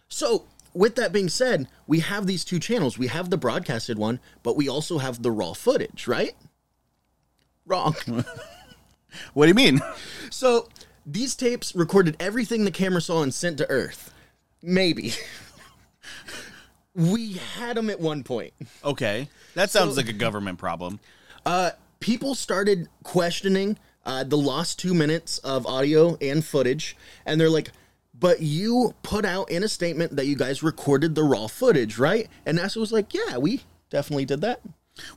So 0.08 0.44
with 0.74 0.94
that 0.96 1.12
being 1.12 1.28
said, 1.28 1.68
we 1.86 2.00
have 2.00 2.26
these 2.26 2.44
two 2.44 2.58
channels. 2.58 2.96
We 2.98 3.08
have 3.08 3.30
the 3.30 3.36
broadcasted 3.36 3.98
one, 3.98 4.20
but 4.42 4.56
we 4.56 4.68
also 4.68 4.98
have 4.98 5.22
the 5.22 5.30
raw 5.30 5.52
footage, 5.54 6.06
right? 6.06 6.34
Wrong. 7.66 7.96
What 9.32 9.46
do 9.46 9.48
you 9.48 9.54
mean? 9.54 9.80
so 10.30 10.68
these 11.06 11.34
tapes 11.34 11.74
recorded 11.74 12.14
everything 12.20 12.64
the 12.66 12.70
camera 12.70 13.00
saw 13.00 13.22
and 13.22 13.32
sent 13.32 13.56
to 13.58 13.68
Earth. 13.70 14.12
Maybe. 14.62 15.12
we 16.94 17.34
had 17.34 17.76
them 17.76 17.90
at 17.90 18.00
one 18.00 18.24
point. 18.24 18.52
Okay, 18.84 19.28
that 19.54 19.70
sounds 19.70 19.96
like 19.96 20.08
a 20.08 20.12
government 20.12 20.58
problem. 20.58 21.00
Uh, 21.46 21.70
people 22.00 22.34
started 22.34 22.88
questioning 23.02 23.78
uh, 24.04 24.24
the 24.24 24.36
lost 24.36 24.78
two 24.78 24.94
minutes 24.94 25.38
of 25.38 25.66
audio 25.66 26.16
and 26.20 26.44
footage, 26.44 26.96
and 27.24 27.40
they're 27.40 27.50
like, 27.50 27.70
"But 28.18 28.40
you 28.40 28.94
put 29.02 29.24
out 29.24 29.50
in 29.50 29.62
a 29.62 29.68
statement 29.68 30.16
that 30.16 30.26
you 30.26 30.36
guys 30.36 30.62
recorded 30.62 31.14
the 31.14 31.22
raw 31.22 31.46
footage, 31.46 31.98
right?" 31.98 32.28
And 32.44 32.58
NASA 32.58 32.76
was 32.78 32.92
like, 32.92 33.14
"Yeah, 33.14 33.38
we 33.38 33.62
definitely 33.90 34.24
did 34.24 34.40
that." 34.40 34.60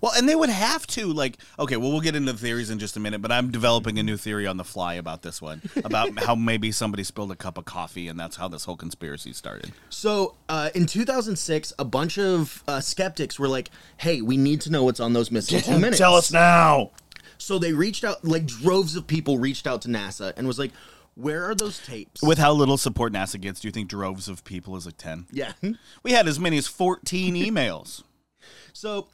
Well, 0.01 0.11
and 0.15 0.27
they 0.27 0.35
would 0.35 0.49
have 0.49 0.85
to 0.87 1.07
like. 1.11 1.37
Okay, 1.59 1.77
well, 1.77 1.91
we'll 1.91 2.01
get 2.01 2.15
into 2.15 2.31
the 2.31 2.37
theories 2.37 2.69
in 2.69 2.79
just 2.79 2.97
a 2.97 2.99
minute, 2.99 3.21
but 3.21 3.31
I'm 3.31 3.51
developing 3.51 3.99
a 3.99 4.03
new 4.03 4.17
theory 4.17 4.47
on 4.47 4.57
the 4.57 4.63
fly 4.63 4.95
about 4.95 5.21
this 5.21 5.41
one, 5.41 5.61
about 5.83 6.17
how 6.23 6.35
maybe 6.35 6.71
somebody 6.71 7.03
spilled 7.03 7.31
a 7.31 7.35
cup 7.35 7.57
of 7.57 7.65
coffee, 7.65 8.07
and 8.07 8.19
that's 8.19 8.35
how 8.35 8.47
this 8.47 8.65
whole 8.65 8.77
conspiracy 8.77 9.33
started. 9.33 9.71
So, 9.89 10.35
uh, 10.49 10.69
in 10.75 10.85
2006, 10.85 11.73
a 11.77 11.85
bunch 11.85 12.17
of 12.17 12.63
uh, 12.67 12.79
skeptics 12.81 13.39
were 13.39 13.47
like, 13.47 13.69
"Hey, 13.97 14.21
we 14.21 14.37
need 14.37 14.61
to 14.61 14.71
know 14.71 14.83
what's 14.83 14.99
on 14.99 15.13
those 15.13 15.31
missing 15.31 15.61
two 15.61 15.79
minutes." 15.79 16.31
now. 16.31 16.91
So 17.37 17.57
they 17.57 17.73
reached 17.73 18.03
out, 18.03 18.23
like 18.23 18.45
droves 18.45 18.95
of 18.95 19.07
people 19.07 19.39
reached 19.39 19.65
out 19.65 19.81
to 19.83 19.87
NASA 19.87 20.33
and 20.37 20.45
was 20.45 20.59
like, 20.59 20.71
"Where 21.15 21.49
are 21.49 21.55
those 21.55 21.79
tapes?" 21.79 22.21
With 22.21 22.37
how 22.37 22.53
little 22.53 22.77
support 22.77 23.13
NASA 23.13 23.41
gets, 23.41 23.59
do 23.61 23.67
you 23.67 23.71
think 23.71 23.89
droves 23.89 24.27
of 24.27 24.43
people 24.43 24.75
is 24.75 24.85
like 24.85 24.97
ten? 24.97 25.25
yeah. 25.31 25.53
We 26.03 26.11
had 26.11 26.27
as 26.27 26.39
many 26.39 26.57
as 26.57 26.67
14 26.67 27.35
emails. 27.35 28.03
So 28.73 29.07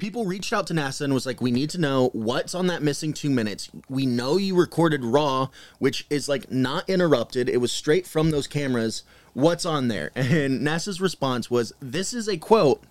people 0.00 0.24
reached 0.24 0.52
out 0.52 0.66
to 0.68 0.74
NASA 0.74 1.02
and 1.02 1.14
was 1.14 1.26
like, 1.26 1.40
"We 1.40 1.50
need 1.50 1.70
to 1.70 1.78
know 1.78 2.10
what's 2.12 2.54
on 2.54 2.66
that 2.68 2.82
missing 2.82 3.12
two 3.12 3.30
minutes. 3.30 3.70
We 3.88 4.06
know 4.06 4.36
you 4.36 4.56
recorded 4.56 5.04
raw, 5.04 5.48
which 5.78 6.06
is 6.10 6.28
like 6.28 6.50
not 6.50 6.88
interrupted. 6.88 7.48
It 7.48 7.58
was 7.58 7.70
straight 7.70 8.06
from 8.06 8.30
those 8.30 8.46
cameras. 8.46 9.02
What's 9.34 9.64
on 9.64 9.88
there?" 9.88 10.10
And 10.16 10.60
NASA's 10.62 11.00
response 11.00 11.50
was, 11.50 11.72
"This 11.80 12.12
is 12.12 12.28
a 12.28 12.36
quote." 12.36 12.82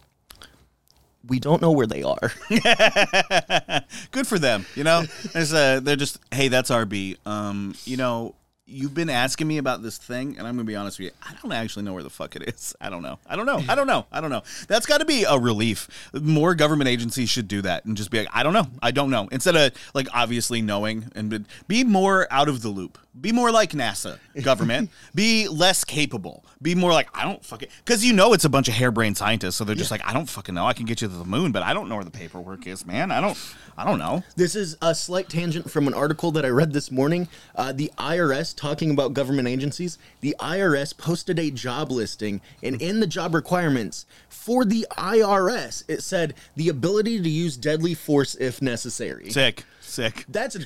We 1.28 1.40
don't 1.40 1.62
know 1.62 1.72
where 1.72 1.86
they 1.86 2.02
are. 2.02 2.32
Good 4.12 4.26
for 4.26 4.40
them, 4.40 4.66
you 4.74 4.86
know. 4.86 5.04
Uh, 5.36 5.80
they're 5.82 5.98
just, 5.98 6.18
hey, 6.32 6.48
that's 6.48 6.72
RB. 6.72 7.18
Um, 7.28 7.76
you 7.84 7.98
know, 7.98 8.36
you've 8.70 8.94
been 8.94 9.10
asking 9.10 9.48
me 9.48 9.58
about 9.58 9.82
this 9.82 9.98
thing, 9.98 10.38
and 10.38 10.48
I'm 10.48 10.56
gonna 10.56 10.64
be 10.64 10.76
honest 10.76 11.00
with 11.00 11.08
you. 11.08 11.12
I 11.22 11.34
don't 11.42 11.52
actually 11.52 11.84
know 11.84 11.94
where 11.94 12.04
the 12.04 12.10
fuck 12.10 12.36
it 12.36 12.44
is. 12.48 12.76
I 12.80 12.90
don't 12.90 13.02
know. 13.02 13.20
I 13.28 13.36
don't 13.36 13.46
know. 13.46 13.64
I 13.68 13.76
don't 13.76 13.88
know. 13.88 14.06
I 14.12 14.22
don't 14.22 14.30
know. 14.30 14.44
That's 14.68 14.86
got 14.86 15.00
to 15.00 15.06
be 15.06 15.24
a 15.24 15.38
relief. 15.38 16.10
More 16.14 16.56
government 16.56 16.88
agencies 16.88 17.30
should 17.30 17.48
do 17.48 17.62
that 17.64 17.86
and 17.86 17.98
just 17.98 18.12
be 18.12 18.20
like, 18.20 18.30
I 18.34 18.44
don't 18.44 18.54
know. 18.54 18.68
I 18.82 18.92
don't 18.92 19.10
know. 19.10 19.28
Instead 19.32 19.56
of 19.56 19.74
like 19.94 20.08
obviously 20.14 20.62
knowing 20.62 21.12
and 21.16 21.46
be 21.68 21.84
more 21.84 22.28
out 22.32 22.48
of 22.48 22.62
the 22.62 22.70
loop. 22.70 22.98
Be 23.20 23.32
more 23.32 23.52
like 23.52 23.72
NASA 23.72 24.20
government. 24.42 24.92
be 25.16 25.48
less 25.48 25.84
capable. 25.84 26.46
Be 26.62 26.76
more 26.76 26.92
like 26.92 27.10
I 27.14 27.26
don't 27.26 27.44
fucking 27.44 27.70
because 27.84 28.06
you 28.06 28.14
know 28.14 28.34
it's 28.34 28.46
a 28.46 28.50
bunch 28.50 28.68
of 28.68 28.76
harebrained 28.76 29.18
scientists. 29.18 29.56
So 29.56 29.64
they're 29.64 29.76
just 29.76 29.92
like 29.92 30.06
I 30.06 30.14
don't 30.14 30.28
fucking 30.28 30.54
know. 30.54 30.66
I 30.66 30.74
can 30.74 30.86
get 30.86 31.02
you 31.02 31.08
to 31.08 31.14
the 31.14 31.26
moon, 31.26 31.52
but 31.52 31.64
I 31.64 31.74
don't 31.74 31.90
know 31.90 31.96
where 31.96 32.04
the 32.04 32.12
paperwork 32.12 32.68
is, 32.68 32.86
man. 32.86 33.12
I 33.12 33.20
don't. 33.20 33.38
I 33.78 33.86
don't 33.86 33.98
know. 33.98 34.24
This 34.36 34.56
is 34.56 34.76
a 34.82 34.94
slight 34.94 35.30
tangent 35.30 35.72
from 35.72 35.88
an 35.88 35.94
article 35.94 36.32
that 36.32 36.44
I 36.44 36.50
read 36.50 36.74
this 36.74 36.92
morning. 36.92 37.30
Uh, 37.56 37.72
the 37.72 37.90
IRS, 37.98 38.54
talking 38.54 38.92
about 38.92 39.14
government 39.14 39.48
agencies, 39.48 39.98
the 40.20 40.36
IRS 40.38 40.96
posted 40.98 41.40
a 41.40 41.50
job 41.50 41.90
listing, 41.90 42.42
and 42.62 42.82
in 42.82 43.00
the 43.00 43.08
job 43.08 43.34
requirements 43.34 44.06
for 44.28 44.66
the 44.66 44.86
IRS, 44.98 45.86
it 45.88 46.04
said 46.04 46.34
the 46.58 46.68
ability 46.68 47.22
to 47.22 47.30
use 47.30 47.56
deadly 47.56 47.94
force 47.94 48.36
if 48.36 48.62
necessary. 48.62 49.30
Sick. 49.30 49.64
Sick. 49.90 50.26
That's 50.30 50.58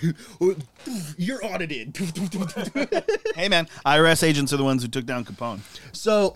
you're 1.18 1.46
audited. 1.46 1.98
Hey 3.36 3.50
man, 3.50 3.68
IRS 3.86 4.24
agents 4.24 4.54
are 4.54 4.58
the 4.58 4.64
ones 4.64 4.84
who 4.84 4.90
took 4.90 5.06
down 5.06 5.26
Capone. 5.26 5.62
So 5.92 6.36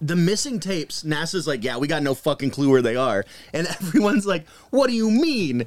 the 0.00 0.16
missing 0.16 0.60
tapes, 0.60 1.02
NASA's 1.02 1.46
like, 1.46 1.62
yeah, 1.64 1.76
we 1.76 1.86
got 1.86 2.02
no 2.02 2.14
fucking 2.14 2.50
clue 2.50 2.70
where 2.70 2.82
they 2.82 2.96
are. 2.96 3.24
And 3.52 3.66
everyone's 3.80 4.26
like, 4.26 4.48
what 4.70 4.88
do 4.88 4.94
you 4.94 5.10
mean? 5.10 5.64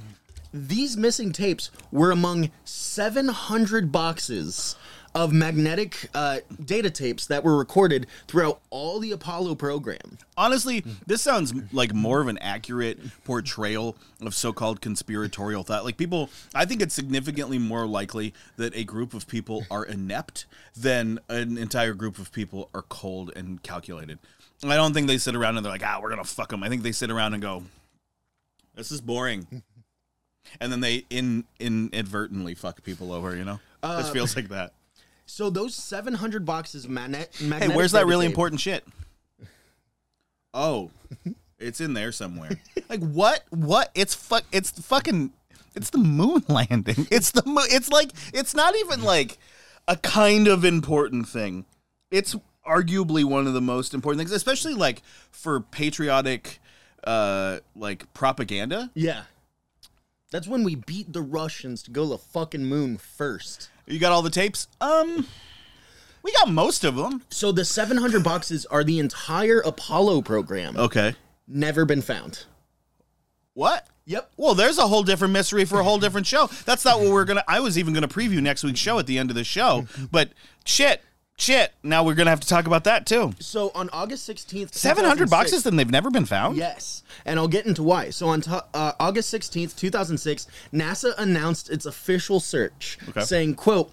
These 0.54 0.98
missing 0.98 1.32
tapes 1.32 1.70
were 1.92 2.12
among 2.12 2.50
700 2.64 3.92
boxes 3.92 4.76
of 5.16 5.34
magnetic 5.34 6.10
uh, 6.14 6.40
data 6.64 6.90
tapes 6.90 7.26
that 7.28 7.44
were 7.44 7.58
recorded 7.58 8.08
throughout 8.28 8.60
all 8.70 9.00
the 9.00 9.12
Apollo 9.12 9.56
program. 9.56 10.18
Honestly, 10.36 10.84
this 11.06 11.22
sounds 11.22 11.54
like 11.74 11.94
more 11.94 12.22
of 12.22 12.28
an 12.28 12.38
accurate 12.40 13.00
portrayal 13.24 13.96
of 14.22 14.36
so-called 14.36 14.82
conspiratorial 14.82 15.64
thought. 15.64 15.84
Like 15.86 15.98
people, 15.98 16.30
I 16.54 16.66
think 16.66 16.82
it's 16.82 16.94
significantly 16.94 17.58
more 17.58 17.86
likely 17.88 18.34
that 18.58 18.76
a 18.76 18.84
group 18.84 19.14
of 19.14 19.28
people 19.28 19.66
are 19.72 19.84
inept 19.86 20.46
than 20.76 21.20
an 21.30 21.58
entire 21.58 21.94
group 21.94 22.20
of 22.20 22.32
people 22.32 22.70
are 22.74 22.84
cold 22.84 23.32
and 23.36 23.62
calculated. 23.64 24.20
I 24.64 24.76
don't 24.76 24.94
think 24.94 25.08
they 25.08 25.18
sit 25.18 25.36
around 25.36 25.58
and 25.58 25.66
they're 25.66 25.74
like, 25.74 25.86
"Ah, 25.86 26.00
we're 26.02 26.10
gonna 26.10 26.24
fuck 26.24 26.50
them." 26.50 26.64
I 26.64 26.70
think 26.70 26.82
they 26.82 26.92
sit 26.92 27.12
around 27.12 27.34
and 27.34 27.42
go, 27.42 27.64
"This 28.76 28.92
is 28.92 29.02
boring," 29.02 29.64
and 30.60 30.72
then 30.72 30.80
they 30.80 31.06
in 31.10 31.46
inadvertently 31.60 32.56
fuck 32.56 32.84
people 32.84 33.14
over. 33.14 33.36
You 33.36 33.46
know, 33.46 33.60
this 33.84 34.10
feels 34.10 34.36
like 34.36 34.50
that. 34.50 34.74
So 35.28 35.50
those 35.50 35.76
700 35.76 36.46
boxes 36.46 36.86
of 36.86 36.92
magne- 36.92 37.28
Hey, 37.38 37.68
where's 37.68 37.92
that 37.92 38.08
really 38.08 38.26
important 38.26 38.62
shit? 38.62 38.84
Oh, 40.54 40.90
it's 41.60 41.82
in 41.82 41.94
there 41.94 42.12
somewhere. 42.12 42.58
like 42.90 43.02
what? 43.02 43.44
What? 43.50 43.92
It's 43.94 44.16
fuck. 44.16 44.46
It's 44.52 44.72
fucking. 44.72 45.32
It's 45.76 45.90
the 45.92 45.98
moon 46.00 46.44
landing. 46.50 47.08
It's 47.12 47.32
the. 47.32 47.44
Mo- 47.46 47.62
it's 47.66 47.90
like. 47.90 48.12
It's 48.34 48.56
not 48.56 48.76
even 48.78 49.04
like 49.04 49.38
a 49.88 49.98
kind 49.98 50.48
of 50.48 50.64
important 50.66 51.28
thing. 51.28 51.66
It's 52.10 52.36
arguably 52.66 53.24
one 53.24 53.48
of 53.48 53.54
the 53.54 53.62
most 53.62 53.94
important 53.94 54.20
things, 54.20 54.32
especially 54.32 54.74
like 54.74 55.02
for 55.30 55.60
patriotic, 55.60 56.60
uh, 57.04 57.60
like 57.76 58.12
propaganda. 58.14 58.92
Yeah. 58.94 59.24
That's 60.32 60.48
when 60.48 60.64
we 60.64 60.76
beat 60.76 61.14
the 61.14 61.22
Russians 61.22 61.84
to 61.84 61.92
go 61.92 62.04
to 62.04 62.10
the 62.10 62.18
fucking 62.18 62.66
moon 62.66 62.98
first. 62.98 63.70
You 63.88 64.00
got 64.00 64.12
all 64.12 64.22
the 64.22 64.30
tapes? 64.30 64.68
Um, 64.82 65.26
we 66.22 66.32
got 66.34 66.50
most 66.50 66.84
of 66.84 66.96
them. 66.96 67.24
So 67.30 67.52
the 67.52 67.64
700 67.64 68.24
boxes 68.24 68.66
are 68.66 68.84
the 68.84 69.00
entire 69.00 69.60
Apollo 69.60 70.24
program. 70.24 70.76
Okay. 70.78 71.16
Never 71.48 71.86
been 71.86 72.02
found. 72.02 72.44
What? 73.54 73.88
Yep. 74.06 74.32
Well, 74.38 74.54
there's 74.54 74.78
a 74.78 74.88
whole 74.88 75.04
different 75.04 75.34
mystery 75.34 75.66
for 75.66 75.80
a 75.80 75.84
whole 75.84 76.00
different 76.00 76.28
show. 76.28 76.50
That's 76.66 76.86
not 76.86 77.00
what 77.00 77.12
we're 77.12 77.26
gonna. 77.26 77.44
I 77.48 77.60
was 77.60 77.78
even 77.78 77.94
gonna 77.94 78.08
preview 78.08 78.42
next 78.42 78.64
week's 78.64 78.80
show 78.80 79.00
at 79.00 79.08
the 79.08 79.18
end 79.18 79.30
of 79.30 79.36
the 79.36 79.44
show, 79.44 79.86
but 80.12 80.32
shit, 80.66 81.02
shit. 81.38 81.74
Now 81.84 82.04
we're 82.04 82.16
gonna 82.16 82.30
have 82.30 82.40
to 82.42 82.48
talk 82.48 82.68
about 82.68 82.84
that 82.86 83.06
too. 83.06 83.34
So 83.40 83.72
on 83.76 83.90
August 83.92 84.28
16th, 84.30 84.74
Seven 84.74 85.06
hundred 85.06 85.30
boxes, 85.30 85.66
and 85.66 85.78
they've 85.78 85.90
never 85.90 86.10
been 86.10 86.26
found. 86.26 86.58
Yes, 86.58 87.04
and 87.26 87.40
I'll 87.40 87.48
get 87.48 87.66
into 87.66 87.84
why. 87.84 88.10
So 88.10 88.28
on 88.30 88.42
to- 88.42 88.66
uh, 88.74 88.94
August 89.00 89.34
16th, 89.34 89.76
2006, 89.76 90.48
NASA 90.74 91.14
announced 91.18 91.70
its 91.70 91.86
official 91.86 92.40
search, 92.40 92.98
Okay. 93.10 93.22
saying, 93.22 93.56
quote, 93.56 93.92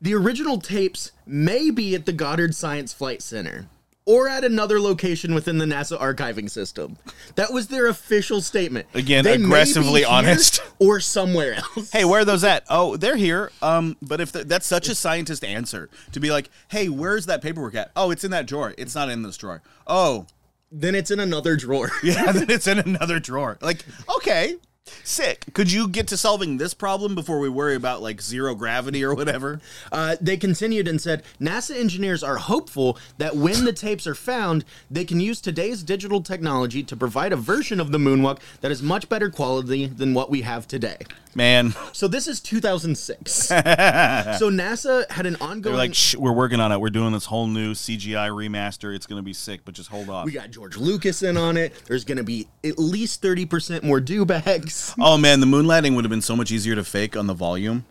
the 0.00 0.14
original 0.14 0.60
tapes 0.60 1.12
may 1.26 1.70
be 1.70 1.94
at 1.94 2.04
the 2.06 2.12
Goddard 2.12 2.54
Science 2.54 2.92
Flight 2.92 3.22
Center 3.22 3.66
or 4.06 4.28
at 4.28 4.44
another 4.44 4.80
location 4.80 5.34
within 5.34 5.58
the 5.58 5.64
NASA 5.66 6.00
archiving 6.00 6.48
system. 6.48 6.96
That 7.34 7.52
was 7.52 7.66
their 7.68 7.86
official 7.88 8.40
statement. 8.40 8.86
Again, 8.94 9.24
They 9.24 9.32
may 9.32 9.36
be 9.38 9.44
aggressively 9.44 10.00
here 10.00 10.08
honest. 10.08 10.62
Or 10.78 11.00
somewhere 11.00 11.54
else. 11.54 11.90
Hey, 11.90 12.04
where 12.04 12.20
are 12.20 12.24
those 12.24 12.44
at? 12.44 12.64
Oh, 12.68 12.96
they're 12.96 13.16
here. 13.16 13.50
Um, 13.62 13.96
but 14.02 14.20
if 14.20 14.30
the, 14.32 14.44
that's 14.44 14.66
such 14.66 14.88
a 14.88 14.94
scientist 14.94 15.42
answer 15.42 15.88
to 16.12 16.20
be 16.20 16.30
like, 16.30 16.50
hey, 16.68 16.88
where's 16.88 17.26
that 17.26 17.40
paperwork 17.42 17.74
at? 17.74 17.90
Oh, 17.96 18.10
it's 18.10 18.24
in 18.24 18.30
that 18.30 18.46
drawer. 18.46 18.74
It's 18.78 18.94
not 18.94 19.08
in 19.08 19.22
this 19.22 19.36
drawer. 19.38 19.62
Oh, 19.86 20.26
Then 20.70 20.94
it's 20.94 21.10
in 21.10 21.18
another 21.18 21.56
drawer. 21.56 21.90
yeah, 22.02 22.30
then 22.32 22.50
it's 22.50 22.66
in 22.66 22.78
another 22.78 23.18
drawer. 23.18 23.56
Like, 23.62 23.84
okay, 24.18 24.56
sick. 25.04 25.44
Could 25.52 25.70
you 25.72 25.88
get 25.88 26.08
to 26.08 26.16
solving 26.16 26.56
this 26.56 26.74
problem 26.74 27.14
before 27.14 27.38
we 27.38 27.48
worry 27.48 27.74
about 27.74 28.02
like 28.02 28.20
zero 28.20 28.54
gravity 28.54 29.04
or 29.04 29.14
whatever? 29.14 29.60
Uh, 29.92 30.16
they 30.20 30.36
continued 30.36 30.88
and 30.88 31.00
said 31.00 31.22
NASA 31.40 31.76
engineers 31.78 32.22
are 32.22 32.36
hopeful 32.36 32.98
that 33.18 33.36
when 33.36 33.64
the 33.64 33.72
tapes 33.72 34.06
are 34.06 34.14
found, 34.14 34.64
they 34.90 35.04
can 35.04 35.20
use 35.20 35.40
today's 35.40 35.82
digital 35.82 36.22
technology 36.22 36.82
to 36.82 36.96
provide 36.96 37.32
a 37.32 37.36
version 37.36 37.80
of 37.80 37.92
the 37.92 37.98
moonwalk 37.98 38.38
that 38.60 38.70
is 38.70 38.82
much 38.82 39.08
better 39.08 39.30
quality 39.30 39.86
than 39.86 40.14
what 40.14 40.30
we 40.30 40.42
have 40.42 40.66
today. 40.66 40.98
Man, 41.34 41.74
So 41.92 42.08
this 42.08 42.26
is 42.26 42.40
2006. 42.40 43.30
so 43.48 43.54
NASA 43.54 45.10
had 45.10 45.26
an 45.26 45.36
ongoing. 45.36 45.62
they're 45.62 45.74
like, 45.74 45.94
Shh, 45.94 46.14
we're 46.16 46.32
working 46.32 46.60
on 46.60 46.72
it. 46.72 46.80
We're 46.80 46.88
doing 46.88 47.12
this 47.12 47.26
whole 47.26 47.46
new 47.46 47.74
CGI 47.74 48.30
remaster. 48.30 48.94
It's 48.94 49.06
gonna 49.06 49.22
be 49.22 49.34
sick, 49.34 49.60
but 49.64 49.74
just 49.74 49.90
hold 49.90 50.08
off. 50.08 50.24
we 50.24 50.32
got 50.32 50.50
George 50.50 50.76
Lucas 50.78 51.22
in 51.22 51.36
on 51.36 51.56
it. 51.58 51.74
There's 51.86 52.04
going 52.04 52.16
to 52.18 52.24
be 52.24 52.48
at 52.64 52.78
least 52.78 53.22
30% 53.22 53.82
more 53.82 54.00
do 54.00 54.24
bags. 54.24 54.75
oh 55.00 55.18
man, 55.18 55.40
the 55.40 55.46
moon 55.46 55.66
landing 55.66 55.94
would 55.94 56.04
have 56.04 56.10
been 56.10 56.22
so 56.22 56.36
much 56.36 56.50
easier 56.50 56.74
to 56.74 56.84
fake 56.84 57.16
on 57.16 57.26
the 57.26 57.34
volume. 57.34 57.84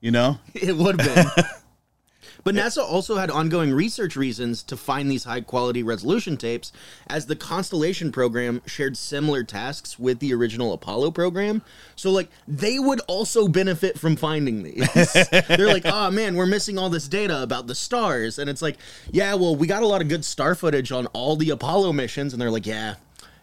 You 0.00 0.10
know? 0.10 0.38
It 0.54 0.76
would 0.76 1.00
have 1.00 1.14
been. 1.34 1.44
But 2.46 2.54
NASA 2.54 2.78
also 2.78 3.16
had 3.16 3.28
ongoing 3.28 3.72
research 3.72 4.14
reasons 4.14 4.62
to 4.62 4.76
find 4.76 5.10
these 5.10 5.24
high 5.24 5.40
quality 5.40 5.82
resolution 5.82 6.36
tapes, 6.36 6.70
as 7.08 7.26
the 7.26 7.34
Constellation 7.34 8.12
program 8.12 8.62
shared 8.66 8.96
similar 8.96 9.42
tasks 9.42 9.98
with 9.98 10.20
the 10.20 10.32
original 10.32 10.72
Apollo 10.72 11.10
program. 11.10 11.62
So, 11.96 12.12
like, 12.12 12.28
they 12.46 12.78
would 12.78 13.00
also 13.08 13.48
benefit 13.48 13.98
from 13.98 14.14
finding 14.14 14.62
these. 14.62 14.88
They're 15.48 15.66
like, 15.66 15.86
oh 15.86 16.12
man, 16.12 16.36
we're 16.36 16.46
missing 16.46 16.78
all 16.78 16.88
this 16.88 17.08
data 17.08 17.42
about 17.42 17.66
the 17.66 17.74
stars. 17.74 18.38
And 18.38 18.48
it's 18.48 18.62
like, 18.62 18.76
yeah, 19.10 19.34
well, 19.34 19.56
we 19.56 19.66
got 19.66 19.82
a 19.82 19.86
lot 19.88 20.00
of 20.00 20.06
good 20.06 20.24
star 20.24 20.54
footage 20.54 20.92
on 20.92 21.06
all 21.08 21.34
the 21.34 21.50
Apollo 21.50 21.94
missions. 21.94 22.32
And 22.32 22.40
they're 22.40 22.52
like, 22.52 22.66
yeah, 22.66 22.94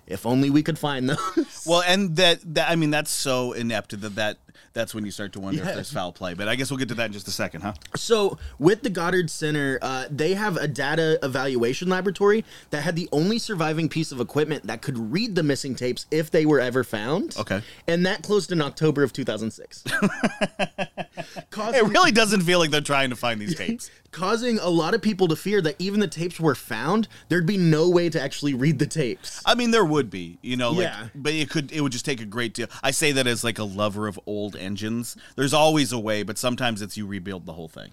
if 0.07 0.25
only 0.25 0.49
we 0.49 0.63
could 0.63 0.79
find 0.79 1.09
those. 1.09 1.63
Well, 1.65 1.83
and 1.85 2.15
that, 2.17 2.39
that 2.55 2.69
I 2.69 2.75
mean, 2.75 2.91
that's 2.91 3.11
so 3.11 3.53
inept 3.53 3.99
that 4.01 4.15
that 4.15 4.37
that's 4.73 4.93
when 4.95 5.05
you 5.05 5.11
start 5.11 5.33
to 5.33 5.39
wonder 5.39 5.61
Yeah. 5.61 5.69
if 5.69 5.75
there's 5.75 5.91
foul 5.91 6.11
play. 6.11 6.33
But 6.33 6.47
I 6.47 6.55
guess 6.55 6.69
we'll 6.71 6.77
get 6.77 6.89
to 6.89 6.95
that 6.95 7.05
in 7.07 7.13
just 7.13 7.27
a 7.27 7.31
second, 7.31 7.61
huh? 7.61 7.73
So, 7.95 8.37
with 8.59 8.81
the 8.83 8.89
Goddard 8.89 9.29
Center, 9.29 9.79
uh, 9.81 10.05
they 10.09 10.33
have 10.33 10.57
a 10.57 10.67
data 10.67 11.19
evaluation 11.23 11.89
laboratory 11.89 12.43
that 12.71 12.81
had 12.83 12.95
the 12.95 13.07
only 13.11 13.39
surviving 13.39 13.89
piece 13.89 14.11
of 14.11 14.19
equipment 14.19 14.67
that 14.67 14.81
could 14.81 14.97
read 15.11 15.35
the 15.35 15.43
missing 15.43 15.75
tapes 15.75 16.05
if 16.11 16.29
they 16.31 16.45
were 16.45 16.59
ever 16.59 16.83
found. 16.83 17.35
Okay. 17.37 17.61
And 17.87 18.05
that 18.05 18.23
closed 18.23 18.51
in 18.51 18.61
October 18.61 19.03
of 19.03 19.13
2006. 19.13 19.83
causing, 21.51 21.85
It 21.85 21.87
really 21.89 22.11
doesn't 22.11 22.41
feel 22.41 22.59
like 22.59 22.71
they're 22.71 22.81
trying 22.81 23.09
to 23.09 23.15
find 23.15 23.39
these 23.39 23.55
tapes. 23.57 23.89
causing 24.11 24.59
a 24.59 24.69
lot 24.69 24.93
of 24.93 25.01
people 25.01 25.27
to 25.27 25.35
fear 25.35 25.61
that 25.61 25.75
even 25.79 25.99
the 25.99 26.07
tapes 26.07 26.39
were 26.39 26.55
found, 26.55 27.07
there'd 27.29 27.45
be 27.45 27.57
no 27.57 27.89
way 27.89 28.09
to 28.09 28.21
actually 28.21 28.53
read 28.53 28.79
the 28.79 28.85
tapes. 28.85 29.41
I 29.45 29.55
mean, 29.55 29.71
there 29.71 29.85
would 29.85 30.09
be, 30.09 30.37
you 30.41 30.57
know, 30.57 30.71
like, 30.71 30.83
Yeah. 30.83 31.07
but 31.15 31.33
it 31.33 31.49
could, 31.49 31.71
it 31.71 31.81
would 31.81 31.91
just 31.91 32.05
take 32.05 32.21
a 32.21 32.25
great 32.25 32.53
deal. 32.53 32.67
I 32.83 32.91
say 32.91 33.11
that 33.13 33.27
as 33.27 33.43
like 33.43 33.59
a 33.59 33.63
lover 33.63 34.07
of 34.07 34.19
old 34.25 34.42
engines. 34.55 35.15
There's 35.35 35.53
always 35.53 35.91
a 35.91 35.99
way, 35.99 36.23
but 36.23 36.37
sometimes 36.37 36.81
it's 36.81 36.97
you 36.97 37.05
rebuild 37.07 37.45
the 37.45 37.53
whole 37.53 37.69
thing. 37.69 37.91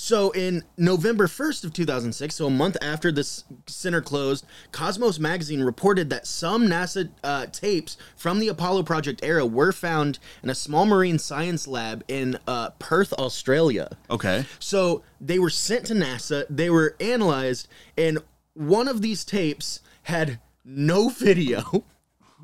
So 0.00 0.30
in 0.30 0.62
November 0.76 1.26
1st 1.26 1.64
of 1.64 1.72
2006, 1.72 2.32
so 2.36 2.46
a 2.46 2.50
month 2.50 2.76
after 2.80 3.10
this 3.10 3.42
center 3.66 4.00
closed, 4.00 4.46
Cosmos 4.70 5.18
magazine 5.18 5.60
reported 5.60 6.08
that 6.10 6.24
some 6.24 6.68
NASA 6.68 7.10
uh, 7.24 7.46
tapes 7.46 7.96
from 8.16 8.38
the 8.38 8.46
Apollo 8.46 8.84
project 8.84 9.24
era 9.24 9.44
were 9.44 9.72
found 9.72 10.20
in 10.44 10.50
a 10.50 10.54
small 10.54 10.86
marine 10.86 11.18
science 11.18 11.66
lab 11.66 12.04
in 12.06 12.38
uh, 12.46 12.70
Perth, 12.78 13.12
Australia. 13.14 13.96
Okay. 14.08 14.44
So 14.60 15.02
they 15.20 15.40
were 15.40 15.50
sent 15.50 15.86
to 15.86 15.94
NASA, 15.94 16.44
they 16.48 16.70
were 16.70 16.94
analyzed, 17.00 17.66
and 17.96 18.18
one 18.54 18.86
of 18.86 19.02
these 19.02 19.24
tapes 19.24 19.80
had 20.04 20.38
no 20.64 21.08
video, 21.26 21.82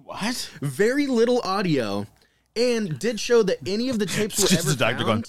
What? 0.03 0.51
very 0.61 1.07
little 1.07 1.40
audio, 1.42 2.09
and 2.57 2.99
did 2.99 3.19
show 3.21 3.43
that 3.43 3.59
any 3.67 3.88
of 3.88 3.99
the 3.99 4.07
tapes 4.07 4.38
were 4.40 4.59
ever 4.59 4.71
the 4.71 4.77
doctor 4.77 5.05
going, 5.05 5.25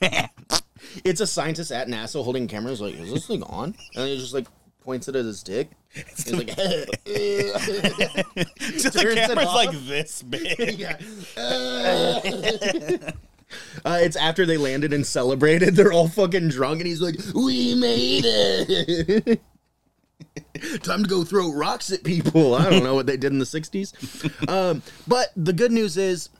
found. 0.00 0.30
it's 1.04 1.20
a 1.20 1.26
scientist 1.26 1.70
at 1.72 1.88
NASA 1.88 2.22
holding 2.24 2.48
cameras 2.48 2.80
like, 2.80 2.94
"Is 2.94 3.12
this 3.12 3.26
thing 3.26 3.42
on?" 3.44 3.74
And 3.94 4.08
he 4.08 4.16
just 4.18 4.34
like 4.34 4.46
points 4.82 5.08
it 5.08 5.16
at 5.16 5.24
his 5.24 5.42
dick. 5.42 5.70
He's 5.90 6.32
like, 6.32 6.46
Just 6.56 6.64
the 8.94 9.12
camera's 9.14 9.46
like 9.54 9.72
this 9.86 10.22
big. 10.28 10.78
yeah. 10.78 10.96
Uh, 13.84 13.98
it's 14.02 14.16
after 14.16 14.44
they 14.44 14.56
landed 14.58 14.92
and 14.92 15.06
celebrated. 15.06 15.74
They're 15.74 15.92
all 15.92 16.08
fucking 16.08 16.48
drunk, 16.48 16.80
and 16.80 16.86
he's 16.86 17.00
like, 17.00 17.16
"We 17.34 17.74
made 17.74 18.24
it." 18.26 19.40
Time 20.82 21.02
to 21.02 21.08
go 21.08 21.24
throw 21.24 21.52
rocks 21.52 21.92
at 21.92 22.04
people. 22.04 22.54
I 22.54 22.68
don't 22.70 22.82
know 22.82 22.94
what 22.94 23.06
they 23.06 23.16
did 23.16 23.32
in 23.32 23.38
the 23.38 23.44
'60s, 23.44 24.48
um, 24.48 24.82
but 25.06 25.28
the 25.36 25.52
good 25.52 25.72
news 25.72 25.96
is, 25.96 26.30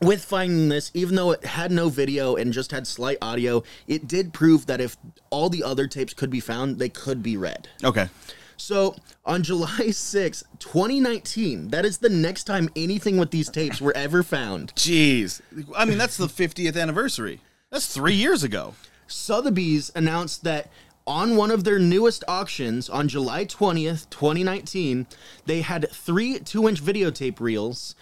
with 0.00 0.24
finding 0.24 0.68
this, 0.68 0.90
even 0.94 1.16
though 1.16 1.32
it 1.32 1.44
had 1.44 1.70
no 1.70 1.88
video 1.88 2.36
and 2.36 2.52
just 2.52 2.70
had 2.70 2.86
slight 2.86 3.18
audio, 3.20 3.62
it 3.86 4.06
did 4.06 4.32
prove 4.32 4.66
that 4.66 4.80
if 4.80 4.96
all 5.30 5.48
the 5.48 5.62
other 5.62 5.86
tapes 5.86 6.14
could 6.14 6.30
be 6.30 6.40
found, 6.40 6.78
they 6.78 6.88
could 6.88 7.22
be 7.22 7.36
read. 7.36 7.68
Okay. 7.82 8.08
So 8.56 8.96
on 9.24 9.42
July 9.42 9.90
6, 9.90 10.44
2019, 10.58 11.68
that 11.68 11.84
is 11.84 11.98
the 11.98 12.08
next 12.08 12.44
time 12.44 12.68
anything 12.76 13.16
with 13.16 13.30
these 13.30 13.48
tapes 13.48 13.80
were 13.80 13.96
ever 13.96 14.22
found. 14.22 14.74
Jeez. 14.74 15.40
I 15.76 15.84
mean, 15.84 15.98
that's 15.98 16.16
the 16.16 16.26
50th 16.26 16.80
anniversary. 16.80 17.40
That's 17.70 17.86
three 17.86 18.14
years 18.14 18.42
ago. 18.42 18.74
Sotheby's 19.06 19.90
announced 19.94 20.44
that 20.44 20.70
on 21.08 21.36
one 21.36 21.50
of 21.50 21.64
their 21.64 21.78
newest 21.78 22.22
auctions 22.28 22.88
on 22.90 23.08
July 23.08 23.46
20th, 23.46 24.08
2019, 24.10 25.06
they 25.46 25.62
had 25.62 25.90
three 25.90 26.38
two 26.38 26.68
inch 26.68 26.84
videotape 26.84 27.40
reels 27.40 27.96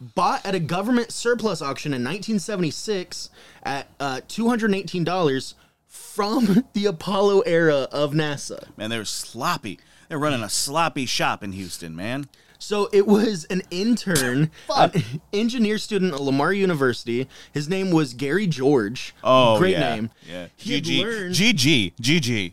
bought 0.00 0.44
at 0.44 0.54
a 0.54 0.60
government 0.60 1.10
surplus 1.10 1.60
auction 1.60 1.92
in 1.92 2.04
1976 2.04 3.30
at 3.62 3.88
uh, 3.98 4.20
$218 4.28 5.54
from 5.86 6.64
the 6.74 6.86
Apollo 6.86 7.40
era 7.40 7.88
of 7.90 8.12
NASA. 8.12 8.68
Man, 8.76 8.90
they're 8.90 9.04
sloppy. 9.04 9.78
They're 10.08 10.18
running 10.18 10.42
a 10.42 10.48
sloppy 10.48 11.06
shop 11.06 11.42
in 11.42 11.52
Houston, 11.52 11.96
man. 11.96 12.28
So 12.60 12.88
it 12.92 13.06
was 13.06 13.44
an 13.46 13.62
intern, 13.70 14.50
an 14.76 14.92
engineer 15.32 15.78
student 15.78 16.12
at 16.14 16.20
Lamar 16.20 16.52
University. 16.52 17.26
His 17.52 17.68
name 17.68 17.90
was 17.90 18.14
Gary 18.14 18.46
George. 18.46 19.14
Oh, 19.24 19.58
great 19.58 19.72
yeah. 19.72 19.94
name. 19.94 20.10
Yeah. 20.28 20.46
He 20.56 20.74
had 20.74 20.84
GG. 20.84 21.02
learned- 21.02 21.34
GG. 21.34 21.94
GG. 22.00 22.52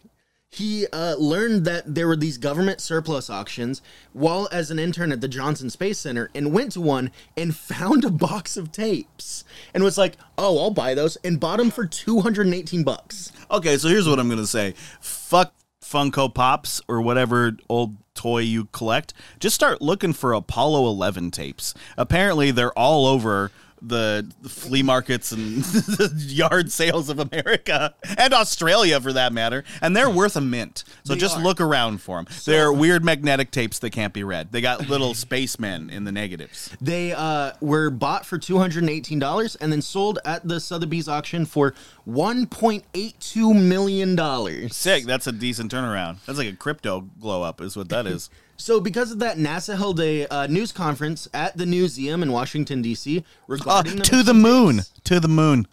he 0.50 0.88
uh, 0.94 1.16
learned 1.20 1.66
that 1.66 1.94
there 1.94 2.08
were 2.08 2.16
these 2.16 2.38
government 2.38 2.80
surplus 2.82 3.30
auctions 3.30 3.82
while 4.14 4.48
as 4.52 4.72
an 4.72 4.80
intern 4.80 5.12
at 5.12 5.20
the 5.22 5.28
Johnson 5.28 5.70
Space 5.70 6.00
Center 6.00 6.30
and 6.34 6.54
went 6.54 6.72
to 6.72 6.82
one 6.82 7.12
and 7.36 7.56
found 7.56 8.06
a 8.06 8.10
box 8.10 8.56
of 8.58 8.72
tapes 8.72 9.44
and 9.74 9.84
was 9.84 9.98
like, 9.98 10.16
"Oh, 10.38 10.58
I'll 10.58 10.72
buy 10.72 10.94
those," 10.96 11.18
and 11.18 11.40
bought 11.40 11.58
them 11.58 11.70
for 11.70 11.86
two 11.86 12.22
hundred 12.22 12.48
and 12.48 12.56
eighteen 12.56 12.84
bucks. 12.84 13.32
Okay, 13.52 13.78
so 13.78 13.90
here's 13.90 14.08
what 14.08 14.20
I'm 14.20 14.28
going 14.30 14.40
to 14.40 14.48
say. 14.48 14.74
Fuck 15.02 15.54
Funko 15.84 16.34
Pops 16.34 16.82
or 16.88 17.02
whatever 17.02 17.58
old 17.70 17.96
toy 18.18 18.40
you 18.40 18.66
collect. 18.74 19.14
Just 19.40 19.56
start 19.56 19.82
looking 19.82 20.12
for 20.12 20.34
Apollo 20.34 20.88
11 20.88 21.32
tapes. 21.32 21.74
Apparently, 21.98 22.52
they're 22.52 22.78
all 22.78 23.06
over 23.06 23.52
the 23.82 24.30
flea 24.48 24.84
markets 24.84 25.32
and 25.32 25.64
yard 26.32 26.72
sales 26.72 27.10
of 27.10 27.20
America 27.20 27.94
and 28.18 28.34
Australia 28.34 29.00
for 29.00 29.14
that 29.14 29.32
matter, 29.34 29.64
and 29.82 29.96
they're 29.96 30.10
worth 30.10 30.36
a 30.36 30.42
mint. 30.42 30.84
So 31.04 31.14
They 31.14 31.20
just 31.20 31.38
are. 31.38 31.44
look 31.44 31.62
around 31.62 32.02
for 32.02 32.18
them. 32.18 32.28
they're 32.46 32.74
weird 32.74 33.06
magnetic 33.06 33.52
tapes 33.52 33.80
that 33.80 33.92
can't 33.92 34.14
be 34.14 34.24
read. 34.24 34.52
They 34.52 34.62
got 34.62 34.90
little 34.90 35.14
spacemen 35.14 35.90
in 35.90 36.04
the 36.06 36.12
negatives. 36.12 36.76
They 36.82 37.14
uh, 37.14 37.52
were 37.62 37.90
bought 37.90 38.26
for 38.26 38.38
two 38.38 38.58
hundred 38.58 38.84
and 38.84 38.90
eighteen 38.90 39.20
dollars 39.20 39.56
and 39.58 39.72
then 39.72 39.82
sold 39.82 40.20
at 40.26 40.48
the 40.48 40.60
Sotheby's 40.60 41.08
auction 41.08 41.46
for 41.46 41.74
one 42.06 42.46
point 42.48 42.84
eight 42.94 43.20
two 43.20 43.54
million 43.54 44.16
dollars. 44.16 44.76
Sick. 44.76 45.06
That's 45.06 45.28
a 45.28 45.32
decent 45.32 45.72
turnaround. 45.72 46.18
That's 46.26 46.38
like 46.40 46.48
a 46.52 46.56
crypto 46.56 47.02
glow 47.20 47.44
up, 47.44 47.62
is 47.62 47.76
what 47.78 47.90
that 47.90 48.08
is. 48.08 48.30
So, 48.58 48.80
because 48.80 49.12
of 49.12 49.20
that, 49.20 49.38
NASA 49.38 49.78
held 49.78 50.00
a 50.00 50.26
uh, 50.28 50.48
news 50.48 50.72
conference 50.72 51.28
at 51.34 51.56
the 51.58 51.68
museum 51.68 52.24
in 52.24 52.32
Washington 52.32 52.82
D.C. 52.82 53.20
Uh, 53.20 53.22
regarding 53.46 53.98
the 53.98 54.04
to 54.04 54.24
the 54.24 54.34
moon. 54.34 54.82
To 55.06 55.20
the 55.20 55.28
moon. 55.28 55.68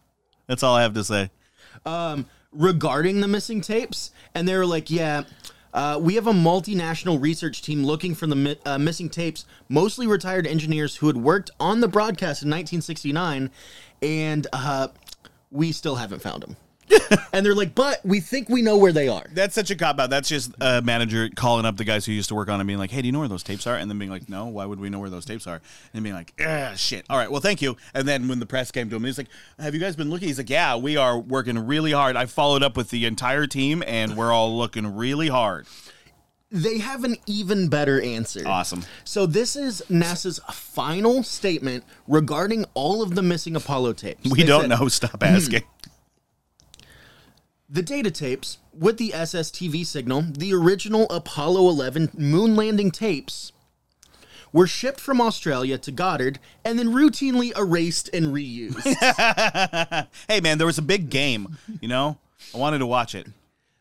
That's 0.47 0.63
all 0.63 0.77
I 0.77 0.83
have 0.83 0.93
to 0.95 1.05
say. 1.05 1.31
regarding 2.53 3.21
the 3.21 3.29
missing 3.29 3.63
tapes, 3.63 4.11
and 4.35 4.47
they 4.47 4.55
were 4.55 4.67
like, 4.67 4.91
"Yeah, 4.91 5.25
uh, 5.73 5.99
we 6.01 6.15
have 6.17 6.27
a 6.27 6.33
multinational 6.33 7.21
research 7.21 7.63
team 7.63 7.85
looking 7.85 8.15
for 8.15 8.27
the 8.27 8.37
mi- 8.37 8.59
uh, 8.67 8.79
missing 8.79 9.09
tapes, 9.09 9.47
mostly 9.69 10.07
retired 10.07 10.47
engineers 10.47 10.97
who 10.97 11.07
had 11.07 11.17
worked 11.17 11.51
on 11.59 11.81
the 11.81 11.89
broadcast 11.89 12.43
in 12.43 12.51
1969, 12.51 13.51
and 14.03 14.47
uh, 14.53 14.89
we 15.51 15.73
still 15.73 15.97
haven't 15.97 16.21
found 16.21 16.43
them." 16.43 16.57
And 17.33 17.45
they're 17.45 17.55
like, 17.55 17.75
"But 17.75 18.05
we 18.05 18.21
think 18.21 18.49
we 18.49 18.63
know 18.63 18.77
where 18.77 18.93
they 18.93 19.09
are." 19.09 19.25
That's 19.33 19.55
such 19.55 19.71
a 19.71 19.77
cop 19.77 19.99
out. 19.99 20.11
That's 20.11 20.29
just 20.29 20.53
a 20.61 20.83
manager 20.83 21.29
calling 21.35 21.65
up 21.65 21.77
the 21.77 21.85
guys 21.85 22.05
who 22.07 22.13
used 22.13 22.29
to 22.29 22.35
work 22.35 22.49
on 22.49 22.57
it, 22.57 22.61
and 22.61 22.67
being 22.67 22.79
like, 22.79 22.91
"Hey, 22.91 23.03
do 23.03 23.07
you 23.07 23.13
know 23.13 23.19
where 23.21 23.29
those 23.29 23.43
tapes 23.43 23.67
are?" 23.67 23.77
And 23.77 23.91
then 23.91 23.99
being 23.99 24.11
like, 24.11 24.29
"No, 24.29 24.47
why 24.47 24.65
would 24.67 24.81
we 24.81 24.91
know 24.91 24.99
where 24.99 25.11
those 25.11 25.25
tapes 25.25 25.47
are?" 25.47 25.61
And 25.93 26.03
being 26.03 26.15
like, 26.15 26.33
"Ah, 26.45 26.73
shit. 26.77 27.05
All 27.11 27.17
right, 27.17 27.31
well, 27.31 27.41
thank 27.41 27.63
you." 27.63 27.77
And 27.95 28.07
then 28.07 28.29
when 28.29 28.39
the 28.41 28.47
press 28.47 28.71
came 28.71 28.91
to 28.91 28.97
him, 28.97 29.05
he's 29.05 29.19
like, 29.19 29.29
"Have 29.59 29.75
you 29.75 29.81
guys 29.81 29.97
been 29.97 30.11
looking?" 30.11 30.29
He's 30.29 30.39
like, 30.39 30.51
"Yeah, 30.51 30.77
we 30.77 30.97
are 30.97 31.19
working 31.19 31.59
really 31.59 31.93
hard. 31.93 32.17
I 32.17 32.27
followed 32.27 32.63
up 32.63 32.77
with 32.77 32.91
the 32.91 33.07
entire 33.07 33.47
team, 33.47 33.83
and 33.87 34.17
we're 34.17 34.33
all 34.33 34.57
looking 34.57 34.95
really 34.95 35.29
hard." 35.29 35.67
They 36.51 36.79
have 36.79 37.03
an 37.03 37.17
even 37.27 37.69
better 37.69 38.01
answer. 38.01 38.47
Awesome. 38.47 38.85
So 39.03 39.27
this 39.27 39.57
is 39.57 39.83
NASA's 39.91 40.39
final 40.53 41.25
statement 41.25 41.83
regarding 42.07 42.65
all 42.75 43.03
of 43.03 43.17
the 43.17 43.23
missing 43.23 43.57
Apollo 43.57 43.95
tapes. 43.95 44.31
We 44.31 44.41
They 44.43 44.47
don't 44.47 44.69
said, 44.69 44.79
know. 44.79 44.87
Stop 44.89 45.21
asking. 45.23 45.65
The 47.69 47.83
data 47.83 48.11
tapes 48.11 48.59
with 48.73 48.99
the 48.99 49.11
SSTV 49.11 49.87
signal, 49.87 50.23
the 50.23 50.53
original 50.53 51.07
Apollo 51.11 51.69
11 51.71 52.11
moon 52.17 52.55
landing 52.57 52.91
tapes, 52.91 53.53
were 54.53 54.67
shipped 54.67 55.01
from 55.01 55.21
Australia 55.21 55.79
to 55.79 55.91
Goddard 55.91 56.39
and 56.65 56.79
then 56.79 56.89
routinely 56.93 57.57
erased 57.59 58.11
and 58.13 58.27
reused. 58.27 58.85
hey, 60.29 60.41
man, 60.41 60.59
there 60.59 60.67
was 60.67 60.79
a 60.79 60.83
big 60.83 61.11
game. 61.11 61.57
You 61.81 61.89
know, 61.89 62.19
I 62.55 62.59
wanted 62.59 62.79
to 62.79 62.87
watch 62.87 63.15
it. 63.15 63.27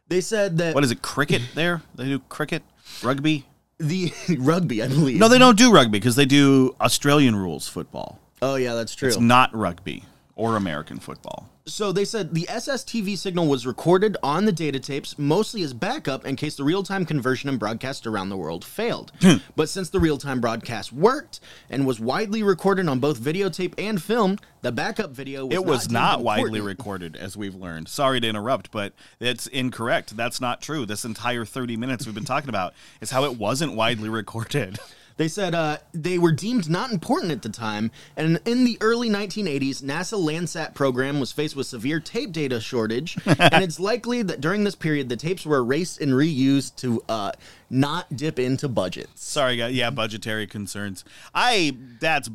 they 0.08 0.22
said 0.22 0.58
that 0.60 0.74
What 0.74 0.84
is 0.84 0.92
it? 0.92 1.02
Cricket? 1.02 1.42
There, 1.54 1.82
they 1.96 2.06
do 2.06 2.20
cricket, 2.20 2.64
rugby. 3.04 3.46
the 3.80 4.14
rugby, 4.40 4.82
I 4.82 4.88
believe. 4.88 5.20
No, 5.20 5.28
they 5.28 5.38
don't 5.38 5.58
do 5.58 5.72
rugby 5.74 6.00
because 6.00 6.16
they 6.16 6.26
do 6.26 6.76
Australian 6.82 7.36
rules 7.36 7.68
football. 7.68 8.20
oh 8.42 8.56
yeah, 8.56 8.74
that's 8.74 8.96
true. 8.96 9.10
It's 9.10 9.20
not 9.20 9.54
rugby. 9.56 10.06
or 10.36 10.56
American 10.56 11.00
football. 11.00 11.50
So 11.66 11.94
they 11.94 12.04
said 12.04 12.34
the 12.34 12.46
SSTV 12.50 13.18
signal 13.18 13.48
was 13.48 13.66
recorded 13.66 14.18
on 14.22 14.44
the 14.44 14.52
data 14.52 14.80
tapes 14.80 15.18
mostly 15.18 15.64
as 15.64 15.74
backup 15.74 16.26
in 16.26 16.36
case 16.36 16.56
the 16.56 16.64
real 16.64 16.84
time 16.84 17.06
conversion 17.06 17.48
and 17.48 17.58
broadcast 17.58 18.06
around 18.06 18.30
the 18.30 18.38
world 18.38 18.66
failed. 18.66 19.14
Hmm. 19.22 19.38
but 19.56 19.70
since 19.70 19.90
the 19.90 20.00
real 20.00 20.18
time 20.18 20.42
broadcast 20.42 20.92
worked 20.92 21.40
and 21.70 21.86
was 21.88 22.02
widely 22.02 22.44
recorded 22.44 22.90
on 22.90 23.00
both 23.00 23.18
videotape 23.18 23.74
and 23.78 24.02
film, 24.02 24.40
the 24.62 24.74
backup 24.74 25.12
video 25.12 25.46
was 25.46 25.56
it 25.56 25.66
was 25.66 25.82
deemed 25.84 25.94
not 25.94 26.22
widely 26.22 26.60
recorded, 26.60 27.16
as 27.16 27.38
we've 27.38 27.56
learned. 27.56 27.88
Sorry 27.88 28.20
to 28.20 28.28
interrupt, 28.28 28.72
but 28.72 28.94
it's 29.22 29.48
incorrect. 29.48 30.18
That's 30.18 30.42
not 30.42 30.62
true. 30.62 30.86
This 30.86 31.06
entire 31.06 31.46
30 31.46 31.78
minutes 31.78 32.06
we've 32.06 32.16
been 32.16 32.26
talking 32.26 32.50
about 32.50 32.74
is 33.00 33.12
how 33.12 33.24
it 33.24 33.38
wasn't 33.38 33.74
widely 33.74 34.10
recorded. 34.10 34.80
They 35.18 35.28
said 35.28 35.54
uh, 35.54 35.78
they 35.94 36.18
were 36.18 36.32
deemed 36.32 36.70
not 36.70 36.92
important 36.92 37.32
at 37.32 37.42
the 37.42 37.50
time, 37.50 37.92
and 38.18 38.40
in 38.46 38.64
the 38.64 38.78
early 38.82 39.10
1980s, 39.10 39.84
NASA 39.84 40.18
Landsat 40.18 40.74
program 40.74 41.20
was 41.20 41.32
faced 41.32 41.56
with 41.56 41.68
severe 41.68 42.00
tape 42.00 42.32
data 42.32 42.60
shortage, 42.60 43.18
and 43.26 43.64
it's 43.64 43.80
likely 43.80 44.22
that 44.24 44.42
during 44.42 44.64
this 44.64 44.76
period, 44.76 45.10
the 45.10 45.18
tapes 45.18 45.46
were 45.46 45.58
erased 45.58 46.02
and 46.02 46.12
reused 46.14 46.76
to 46.78 47.04
uh, 47.10 47.32
not 47.70 48.16
dip 48.16 48.40
into 48.40 48.68
budgets. 48.68 49.24
Sorry, 49.24 49.58
guys. 49.58 49.74
Yeah, 49.74 49.90
budgetary 49.90 50.48
concerns. 50.48 51.06
I, 51.34 51.78
that's, 52.00 52.30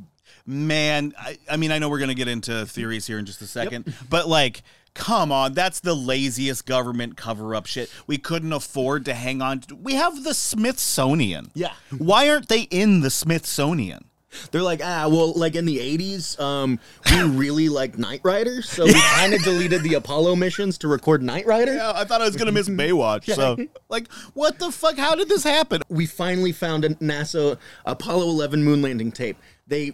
man, 0.46 1.14
I, 1.18 1.38
I 1.50 1.56
mean, 1.56 1.72
I 1.72 1.78
know 1.78 1.88
we're 1.88 1.98
going 1.98 2.08
to 2.08 2.14
get 2.14 2.28
into 2.28 2.66
theories 2.66 3.06
here 3.06 3.18
in 3.18 3.26
just 3.26 3.42
a 3.42 3.46
second, 3.46 3.92
but 4.08 4.28
like, 4.28 4.62
come 4.98 5.30
on, 5.30 5.54
that's 5.54 5.80
the 5.80 5.94
laziest 5.94 6.66
government 6.66 7.16
cover 7.16 7.54
up 7.54 7.66
shit. 7.66 7.88
We 8.06 8.18
couldn't 8.18 8.52
afford 8.52 9.04
to 9.04 9.14
hang 9.14 9.40
on. 9.40 9.61
To, 9.61 9.76
we 9.76 9.94
have 9.94 10.24
the 10.24 10.34
Smithsonian. 10.34 11.52
Yeah. 11.54 11.72
Why 11.96 12.28
aren't 12.28 12.48
they 12.48 12.62
in 12.62 13.00
the 13.00 13.11
Smithsonian? 13.11 14.04
They're 14.50 14.62
like, 14.62 14.80
ah, 14.84 15.08
well, 15.08 15.32
like 15.32 15.54
in 15.54 15.64
the 15.64 15.78
80s, 15.78 16.38
um, 16.38 16.78
we 17.11 17.22
really 17.22 17.68
like 17.68 17.96
Knight 17.96 18.20
Rider, 18.24 18.61
so 18.61 18.84
we 18.84 18.92
kind 19.14 19.32
of 19.32 19.42
deleted 19.42 19.82
the 19.82 19.94
Apollo 19.94 20.37
missions 20.37 20.76
to 20.78 20.88
record 20.88 21.22
Knight 21.22 21.46
Rider. 21.46 21.74
Yeah, 21.74 21.92
I 21.94 22.04
thought 22.04 22.20
I 22.20 22.26
was 22.26 22.37
gonna 22.37 22.52
miss 22.52 22.68
Baywatch. 22.68 23.32
So, 23.34 23.56
like, 23.88 24.12
what 24.34 24.58
the 24.58 24.70
fuck? 24.70 24.98
How 24.98 25.14
did 25.14 25.28
this 25.28 25.44
happen? 25.44 25.80
we 25.88 26.04
finally 26.06 26.52
found 26.52 26.84
a 26.84 26.90
NASA 26.96 27.56
Apollo 27.87 28.24
11 28.28 28.62
moon 28.62 28.82
landing 28.82 29.12
tape. 29.12 29.38
They 29.66 29.92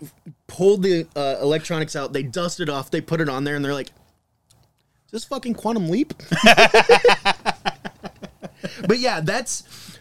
pulled 0.48 0.82
the 0.82 1.06
uh, 1.14 1.36
electronics 1.40 1.94
out, 1.94 2.12
they 2.12 2.22
dusted 2.22 2.68
off, 2.68 2.90
they 2.90 3.00
put 3.00 3.20
it 3.20 3.28
on 3.28 3.44
there, 3.44 3.54
and 3.54 3.64
they're 3.64 3.74
like, 3.74 3.88
"Is 3.88 3.92
this 5.14 5.24
fucking 5.24 5.54
Quantum 5.54 5.88
Leap?" 5.88 6.12
but 8.86 8.98
yeah, 8.98 9.20
that's 9.20 9.98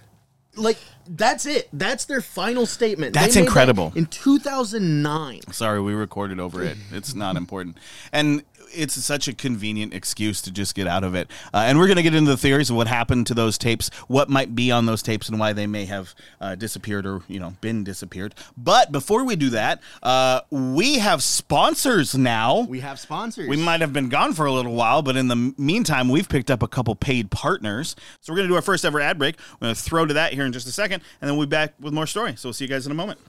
like 0.55 0.77
that's 1.07 1.45
it. 1.45 1.69
That's 1.73 2.05
their 2.05 2.21
final 2.21 2.65
statement. 2.65 3.13
They 3.13 3.21
That's 3.21 3.35
made 3.35 3.41
that 3.41 3.47
incredible. 3.47 3.91
In 3.95 4.05
2009. 4.05 5.41
Sorry, 5.51 5.81
we 5.81 5.93
recorded 5.93 6.39
over 6.39 6.63
it. 6.63 6.77
It's 6.91 7.13
not 7.13 7.35
important, 7.35 7.77
and 8.11 8.43
it's 8.73 8.93
such 9.03 9.27
a 9.27 9.33
convenient 9.33 9.93
excuse 9.93 10.41
to 10.43 10.51
just 10.51 10.75
get 10.75 10.87
out 10.87 11.03
of 11.03 11.15
it. 11.15 11.29
Uh, 11.53 11.63
and 11.67 11.77
we're 11.77 11.87
gonna 11.87 12.03
get 12.03 12.15
into 12.15 12.31
the 12.31 12.37
theories 12.37 12.69
of 12.69 12.75
what 12.75 12.87
happened 12.87 13.27
to 13.27 13.33
those 13.33 13.57
tapes, 13.57 13.89
what 14.07 14.29
might 14.29 14.55
be 14.55 14.71
on 14.71 14.85
those 14.85 15.01
tapes, 15.01 15.29
and 15.29 15.39
why 15.39 15.53
they 15.53 15.67
may 15.67 15.85
have 15.85 16.13
uh, 16.41 16.55
disappeared 16.55 17.05
or 17.05 17.21
you 17.27 17.39
know 17.39 17.53
been 17.61 17.83
disappeared. 17.83 18.35
But 18.57 18.91
before 18.91 19.23
we 19.23 19.35
do 19.35 19.49
that, 19.51 19.81
uh, 20.01 20.41
we 20.49 20.99
have 20.99 21.23
sponsors 21.23 22.15
now. 22.15 22.61
We 22.61 22.79
have 22.81 22.99
sponsors. 22.99 23.47
We 23.47 23.57
might 23.57 23.81
have 23.81 23.93
been 23.93 24.09
gone 24.09 24.33
for 24.33 24.45
a 24.45 24.51
little 24.51 24.73
while, 24.73 25.01
but 25.01 25.15
in 25.15 25.27
the 25.27 25.53
meantime, 25.57 26.09
we've 26.09 26.29
picked 26.29 26.51
up 26.51 26.63
a 26.63 26.67
couple 26.67 26.95
paid 26.95 27.31
partners. 27.31 27.95
So 28.21 28.33
we're 28.33 28.37
going 28.37 28.47
to 28.47 28.51
do 28.51 28.55
our 28.55 28.61
first 28.61 28.85
ever 28.85 28.99
ad 28.99 29.17
break. 29.17 29.37
We're 29.59 29.67
going 29.67 29.75
to 29.75 29.81
throw 29.81 30.05
to 30.05 30.13
that 30.15 30.33
here 30.33 30.45
in 30.45 30.53
just 30.53 30.67
a 30.67 30.71
second, 30.71 31.01
and 31.21 31.29
then 31.29 31.37
we'll 31.37 31.47
be 31.47 31.51
back 31.51 31.73
with 31.79 31.93
more 31.93 32.07
story. 32.07 32.35
So 32.35 32.47
we'll 32.47 32.53
see 32.53 32.65
you 32.65 32.69
guys 32.69 32.85
in 32.85 32.91
a 32.91 32.95
moment. 32.95 33.19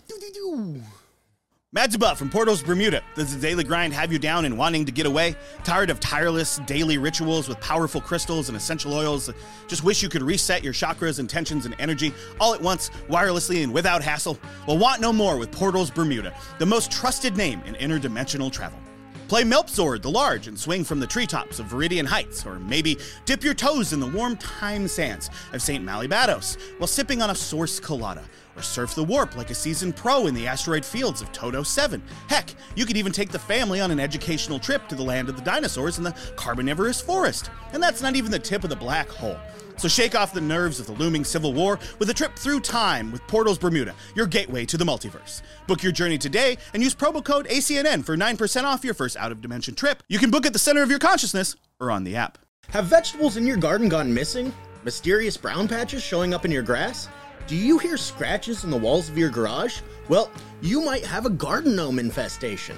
Dubuff 1.74 2.16
from 2.16 2.30
Portals, 2.30 2.62
Bermuda. 2.62 3.02
Does 3.16 3.34
the 3.34 3.40
daily 3.40 3.64
grind 3.64 3.92
have 3.92 4.12
you 4.12 4.18
down 4.18 4.44
and 4.44 4.56
wanting 4.56 4.84
to 4.84 4.92
get 4.92 5.06
away? 5.06 5.34
Tired 5.64 5.90
of 5.90 5.98
tireless 5.98 6.58
daily 6.66 6.98
rituals 6.98 7.48
with 7.48 7.60
powerful 7.60 8.00
crystals 8.00 8.48
and 8.48 8.56
essential 8.56 8.94
oils? 8.94 9.28
Just 9.66 9.82
wish 9.82 10.00
you 10.00 10.08
could 10.08 10.22
reset 10.22 10.62
your 10.62 10.72
chakras, 10.72 11.18
intentions, 11.18 11.66
and 11.66 11.74
energy 11.80 12.14
all 12.40 12.54
at 12.54 12.62
once, 12.62 12.90
wirelessly 13.08 13.64
and 13.64 13.74
without 13.74 14.04
hassle? 14.04 14.38
Well, 14.68 14.78
want 14.78 15.00
no 15.00 15.12
more 15.12 15.36
with 15.36 15.50
Portals, 15.50 15.90
Bermuda, 15.90 16.32
the 16.60 16.66
most 16.66 16.92
trusted 16.92 17.36
name 17.36 17.60
in 17.66 17.74
interdimensional 17.74 18.52
travel. 18.52 18.78
Play 19.26 19.42
Melpzord 19.42 20.02
the 20.02 20.10
Large 20.10 20.48
and 20.48 20.58
swing 20.58 20.84
from 20.84 21.00
the 21.00 21.06
treetops 21.06 21.58
of 21.58 21.66
Viridian 21.66 22.06
Heights, 22.06 22.46
or 22.46 22.60
maybe 22.60 22.98
dip 23.24 23.42
your 23.42 23.54
toes 23.54 23.92
in 23.92 23.98
the 23.98 24.06
warm 24.06 24.36
time 24.36 24.86
sands 24.86 25.28
of 25.52 25.60
St. 25.60 25.84
Malibados 25.84 26.56
while 26.78 26.86
sipping 26.86 27.20
on 27.20 27.30
a 27.30 27.34
Source 27.34 27.80
Colada, 27.80 28.22
or 28.56 28.62
surf 28.62 28.94
the 28.94 29.04
warp 29.04 29.36
like 29.36 29.50
a 29.50 29.54
seasoned 29.54 29.96
pro 29.96 30.26
in 30.26 30.34
the 30.34 30.46
asteroid 30.46 30.84
fields 30.84 31.20
of 31.20 31.32
Toto 31.32 31.62
7. 31.62 32.02
Heck, 32.28 32.54
you 32.74 32.86
could 32.86 32.96
even 32.96 33.12
take 33.12 33.30
the 33.30 33.38
family 33.38 33.80
on 33.80 33.90
an 33.90 34.00
educational 34.00 34.58
trip 34.58 34.88
to 34.88 34.94
the 34.94 35.02
land 35.02 35.28
of 35.28 35.36
the 35.36 35.42
dinosaurs 35.42 35.98
in 35.98 36.04
the 36.04 36.14
Carboniferous 36.36 37.00
Forest. 37.00 37.50
And 37.72 37.82
that's 37.82 38.02
not 38.02 38.16
even 38.16 38.30
the 38.30 38.38
tip 38.38 38.64
of 38.64 38.70
the 38.70 38.76
black 38.76 39.08
hole. 39.08 39.36
So 39.76 39.88
shake 39.88 40.14
off 40.14 40.32
the 40.32 40.40
nerves 40.40 40.78
of 40.78 40.86
the 40.86 40.92
looming 40.92 41.24
civil 41.24 41.52
war 41.52 41.78
with 41.98 42.08
a 42.10 42.14
trip 42.14 42.36
through 42.36 42.60
time 42.60 43.10
with 43.10 43.26
Portals 43.26 43.58
Bermuda, 43.58 43.94
your 44.14 44.26
gateway 44.26 44.64
to 44.66 44.76
the 44.76 44.84
multiverse. 44.84 45.42
Book 45.66 45.82
your 45.82 45.92
journey 45.92 46.18
today 46.18 46.58
and 46.72 46.82
use 46.82 46.94
promo 46.94 47.24
code 47.24 47.46
ACNN 47.48 48.04
for 48.04 48.16
9% 48.16 48.64
off 48.64 48.84
your 48.84 48.94
first 48.94 49.16
out 49.16 49.32
of 49.32 49.40
dimension 49.40 49.74
trip. 49.74 50.02
You 50.08 50.18
can 50.18 50.30
book 50.30 50.46
at 50.46 50.52
the 50.52 50.58
center 50.58 50.82
of 50.82 50.90
your 50.90 50.98
consciousness 50.98 51.56
or 51.80 51.90
on 51.90 52.04
the 52.04 52.16
app. 52.16 52.38
Have 52.70 52.86
vegetables 52.86 53.36
in 53.36 53.46
your 53.46 53.56
garden 53.56 53.88
gone 53.88 54.12
missing? 54.12 54.52
Mysterious 54.84 55.36
brown 55.36 55.66
patches 55.66 56.02
showing 56.02 56.34
up 56.34 56.44
in 56.44 56.50
your 56.50 56.62
grass? 56.62 57.08
Do 57.46 57.56
you 57.56 57.76
hear 57.76 57.98
scratches 57.98 58.64
in 58.64 58.70
the 58.70 58.76
walls 58.76 59.10
of 59.10 59.18
your 59.18 59.28
garage? 59.28 59.80
Well, 60.08 60.30
you 60.62 60.82
might 60.82 61.04
have 61.04 61.26
a 61.26 61.30
garden 61.30 61.76
gnome 61.76 61.98
infestation. 61.98 62.74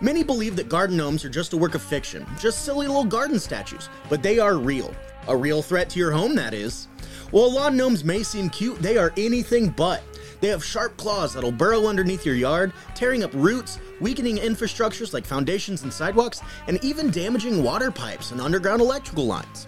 Many 0.00 0.22
believe 0.22 0.54
that 0.56 0.68
garden 0.68 0.96
gnomes 0.96 1.24
are 1.24 1.28
just 1.28 1.54
a 1.54 1.56
work 1.56 1.74
of 1.74 1.82
fiction, 1.82 2.24
just 2.38 2.64
silly 2.64 2.86
little 2.86 3.04
garden 3.04 3.40
statues, 3.40 3.88
but 4.08 4.22
they 4.22 4.38
are 4.38 4.58
real. 4.58 4.94
A 5.26 5.36
real 5.36 5.60
threat 5.60 5.90
to 5.90 5.98
your 5.98 6.12
home, 6.12 6.36
that 6.36 6.54
is. 6.54 6.86
While 7.32 7.52
lawn 7.52 7.76
gnomes 7.76 8.04
may 8.04 8.22
seem 8.22 8.48
cute, 8.48 8.80
they 8.80 8.96
are 8.96 9.12
anything 9.16 9.70
but. 9.70 10.04
They 10.40 10.48
have 10.48 10.64
sharp 10.64 10.96
claws 10.96 11.34
that'll 11.34 11.50
burrow 11.50 11.86
underneath 11.86 12.24
your 12.24 12.36
yard, 12.36 12.72
tearing 12.94 13.24
up 13.24 13.32
roots, 13.34 13.80
weakening 14.00 14.36
infrastructures 14.36 15.14
like 15.14 15.26
foundations 15.26 15.82
and 15.82 15.92
sidewalks, 15.92 16.42
and 16.68 16.78
even 16.84 17.10
damaging 17.10 17.64
water 17.64 17.90
pipes 17.90 18.30
and 18.30 18.40
underground 18.40 18.80
electrical 18.80 19.26
lines. 19.26 19.66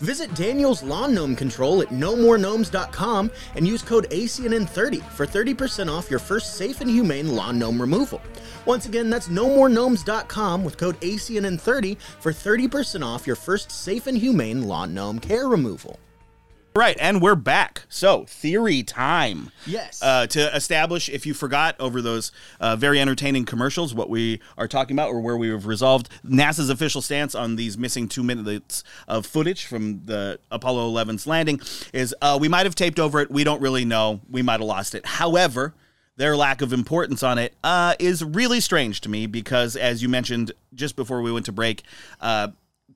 Visit 0.00 0.34
Daniel's 0.34 0.82
Lawn 0.82 1.14
Gnome 1.14 1.36
Control 1.36 1.82
at 1.82 1.88
nomorenomes.com 1.88 3.30
and 3.54 3.66
use 3.66 3.82
code 3.82 4.08
ACNN30 4.10 5.02
for 5.10 5.26
30% 5.26 5.92
off 5.92 6.10
your 6.10 6.18
first 6.18 6.56
safe 6.56 6.80
and 6.80 6.90
humane 6.90 7.34
lawn 7.36 7.58
gnome 7.58 7.80
removal. 7.80 8.20
Once 8.64 8.86
again, 8.86 9.10
that's 9.10 9.28
nomorenomes.com 9.28 10.64
with 10.64 10.78
code 10.78 11.00
ACNN30 11.00 12.00
for 12.20 12.32
30% 12.32 13.04
off 13.04 13.26
your 13.26 13.36
first 13.36 13.70
safe 13.70 14.06
and 14.06 14.16
humane 14.16 14.66
lawn 14.66 14.94
gnome 14.94 15.18
care 15.18 15.48
removal. 15.48 15.98
Right, 16.76 16.96
and 17.00 17.20
we're 17.20 17.34
back. 17.34 17.82
So, 17.88 18.26
theory 18.26 18.84
time. 18.84 19.50
Yes. 19.66 20.00
Uh, 20.00 20.28
to 20.28 20.54
establish, 20.54 21.08
if 21.08 21.26
you 21.26 21.34
forgot 21.34 21.74
over 21.80 22.00
those 22.00 22.30
uh, 22.60 22.76
very 22.76 23.00
entertaining 23.00 23.44
commercials, 23.44 23.92
what 23.92 24.08
we 24.08 24.40
are 24.56 24.68
talking 24.68 24.94
about 24.94 25.10
or 25.10 25.20
where 25.20 25.36
we 25.36 25.48
have 25.48 25.66
resolved 25.66 26.08
NASA's 26.24 26.70
official 26.70 27.02
stance 27.02 27.34
on 27.34 27.56
these 27.56 27.76
missing 27.76 28.08
two 28.08 28.22
minutes 28.22 28.84
of 29.08 29.26
footage 29.26 29.66
from 29.66 30.04
the 30.04 30.38
Apollo 30.52 30.92
11's 30.92 31.26
landing 31.26 31.60
is 31.92 32.14
uh, 32.22 32.38
we 32.40 32.46
might 32.46 32.66
have 32.66 32.76
taped 32.76 33.00
over 33.00 33.20
it. 33.20 33.32
We 33.32 33.42
don't 33.42 33.60
really 33.60 33.84
know. 33.84 34.20
We 34.30 34.42
might 34.42 34.60
have 34.60 34.68
lost 34.68 34.94
it. 34.94 35.04
However, 35.04 35.74
their 36.18 36.36
lack 36.36 36.62
of 36.62 36.72
importance 36.72 37.24
on 37.24 37.38
it 37.38 37.54
uh, 37.64 37.94
is 37.98 38.22
really 38.22 38.60
strange 38.60 39.00
to 39.00 39.08
me 39.08 39.26
because, 39.26 39.74
as 39.74 40.02
you 40.02 40.08
mentioned 40.08 40.52
just 40.74 40.94
before 40.94 41.20
we 41.20 41.32
went 41.32 41.46
to 41.46 41.52
break, 41.52 41.82
uh, 42.20 42.48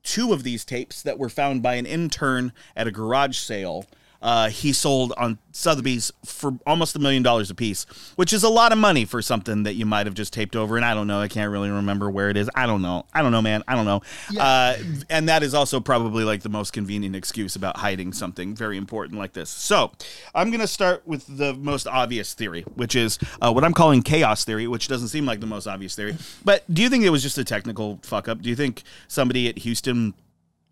two 0.05 0.31
of 0.31 0.43
these 0.43 0.63
tapes 0.63 1.01
that 1.01 1.19
were 1.19 1.27
found 1.27 1.61
by 1.61 1.75
an 1.75 1.85
intern 1.85 2.53
at 2.75 2.87
a 2.87 2.91
garage 2.91 3.37
sale. 3.37 3.85
Uh, 4.25 4.49
he 4.49 4.73
sold 4.73 5.13
on 5.17 5.37
Sotheby's 5.51 6.11
for 6.25 6.57
almost 6.65 6.95
a 6.95 6.99
million 6.99 7.21
dollars 7.21 7.51
a 7.51 7.55
piece, 7.55 7.85
which 8.15 8.33
is 8.33 8.43
a 8.43 8.49
lot 8.49 8.71
of 8.71 8.79
money 8.79 9.05
for 9.05 9.21
something 9.21 9.61
that 9.63 9.75
you 9.75 9.85
might 9.85 10.07
have 10.07 10.15
just 10.15 10.33
taped 10.33 10.55
over. 10.55 10.77
And 10.77 10.83
I 10.83 10.95
don't 10.95 11.05
know. 11.05 11.19
I 11.19 11.27
can't 11.27 11.51
really 11.51 11.69
remember 11.69 12.09
where 12.09 12.31
it 12.31 12.35
is. 12.35 12.49
I 12.55 12.65
don't 12.65 12.81
know. 12.81 13.05
I 13.13 13.21
don't 13.21 13.31
know, 13.31 13.43
man. 13.43 13.63
I 13.67 13.75
don't 13.75 13.85
know. 13.85 14.01
Uh, 14.39 14.77
and 15.11 15.29
that 15.29 15.43
is 15.43 15.53
also 15.53 15.79
probably 15.79 16.23
like 16.23 16.41
the 16.41 16.49
most 16.49 16.73
convenient 16.73 17.15
excuse 17.15 17.55
about 17.55 17.77
hiding 17.77 18.13
something 18.13 18.55
very 18.55 18.77
important 18.77 19.19
like 19.19 19.33
this. 19.33 19.51
So 19.51 19.91
I'm 20.33 20.49
going 20.49 20.59
to 20.59 20.67
start 20.67 21.07
with 21.07 21.25
the 21.37 21.53
most 21.53 21.85
obvious 21.85 22.33
theory, 22.33 22.63
which 22.73 22.95
is 22.95 23.19
uh, 23.43 23.53
what 23.53 23.63
I'm 23.63 23.73
calling 23.73 24.01
chaos 24.01 24.43
theory, 24.43 24.65
which 24.65 24.87
doesn't 24.87 25.09
seem 25.09 25.27
like 25.27 25.39
the 25.39 25.45
most 25.45 25.67
obvious 25.67 25.95
theory. 25.95 26.17
But 26.43 26.63
do 26.73 26.81
you 26.81 26.89
think 26.89 27.03
it 27.03 27.11
was 27.11 27.21
just 27.21 27.37
a 27.37 27.43
technical 27.43 27.99
fuck 28.01 28.27
up? 28.27 28.41
Do 28.41 28.49
you 28.49 28.55
think 28.55 28.81
somebody 29.07 29.49
at 29.49 29.59
Houston 29.59 30.15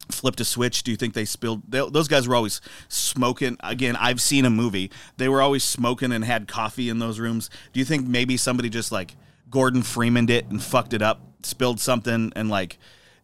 flipped 0.10 0.40
a 0.40 0.46
switch? 0.46 0.84
Do 0.84 0.92
you 0.92 0.98
think 0.98 1.14
they 1.14 1.26
spilled? 1.26 1.64
They, 1.68 1.88
those 1.90 2.08
guys 2.08 2.28
were 2.28 2.36
always 2.36 2.62
smoking. 2.88 3.58
Again, 3.62 3.96
I've 3.96 4.22
seen 4.22 4.46
a 4.46 4.50
movie. 4.50 4.92
They 5.18 5.30
were 5.30 5.42
always 5.42 5.64
smoking 5.64 6.12
and 6.12 6.24
had 6.24 6.48
coffee 6.48 6.90
in 6.90 7.00
those 7.00 7.20
rooms. 7.20 7.50
Do 7.72 7.80
you 7.80 7.86
think 7.86 8.08
maybe 8.08 8.38
somebody 8.38 8.70
just 8.70 8.92
like 8.92 9.16
Gordon 9.50 9.82
Freemaned 9.82 10.30
it 10.30 10.46
and 10.50 10.62
fucked 10.62 10.94
it 10.94 11.02
up, 11.02 11.22
spilled 11.44 11.80
something, 11.80 12.32
and 12.36 12.50
like 12.50 12.78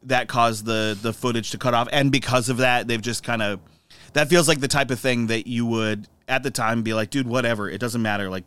that 0.04 0.28
caused 0.28 0.66
the 0.66 0.98
the 1.00 1.14
footage 1.14 1.52
to 1.52 1.58
cut 1.58 1.74
off? 1.74 1.88
And 1.92 2.12
because 2.12 2.50
of 2.50 2.58
that, 2.58 2.88
they've 2.88 3.02
just 3.02 3.24
kind 3.24 3.42
of 3.42 3.60
that 4.14 4.30
feels 4.30 4.48
like 4.48 4.60
the 4.60 4.68
type 4.68 4.92
of 4.92 5.00
thing 5.00 5.28
that 5.28 5.48
you 5.48 5.66
would 5.66 6.08
at 6.28 6.44
the 6.44 6.52
time 6.52 6.84
be 6.84 6.94
like, 6.94 7.10
dude, 7.10 7.28
whatever, 7.28 7.70
it 7.70 7.80
doesn't 7.80 8.02
matter. 8.02 8.30
Like 8.30 8.46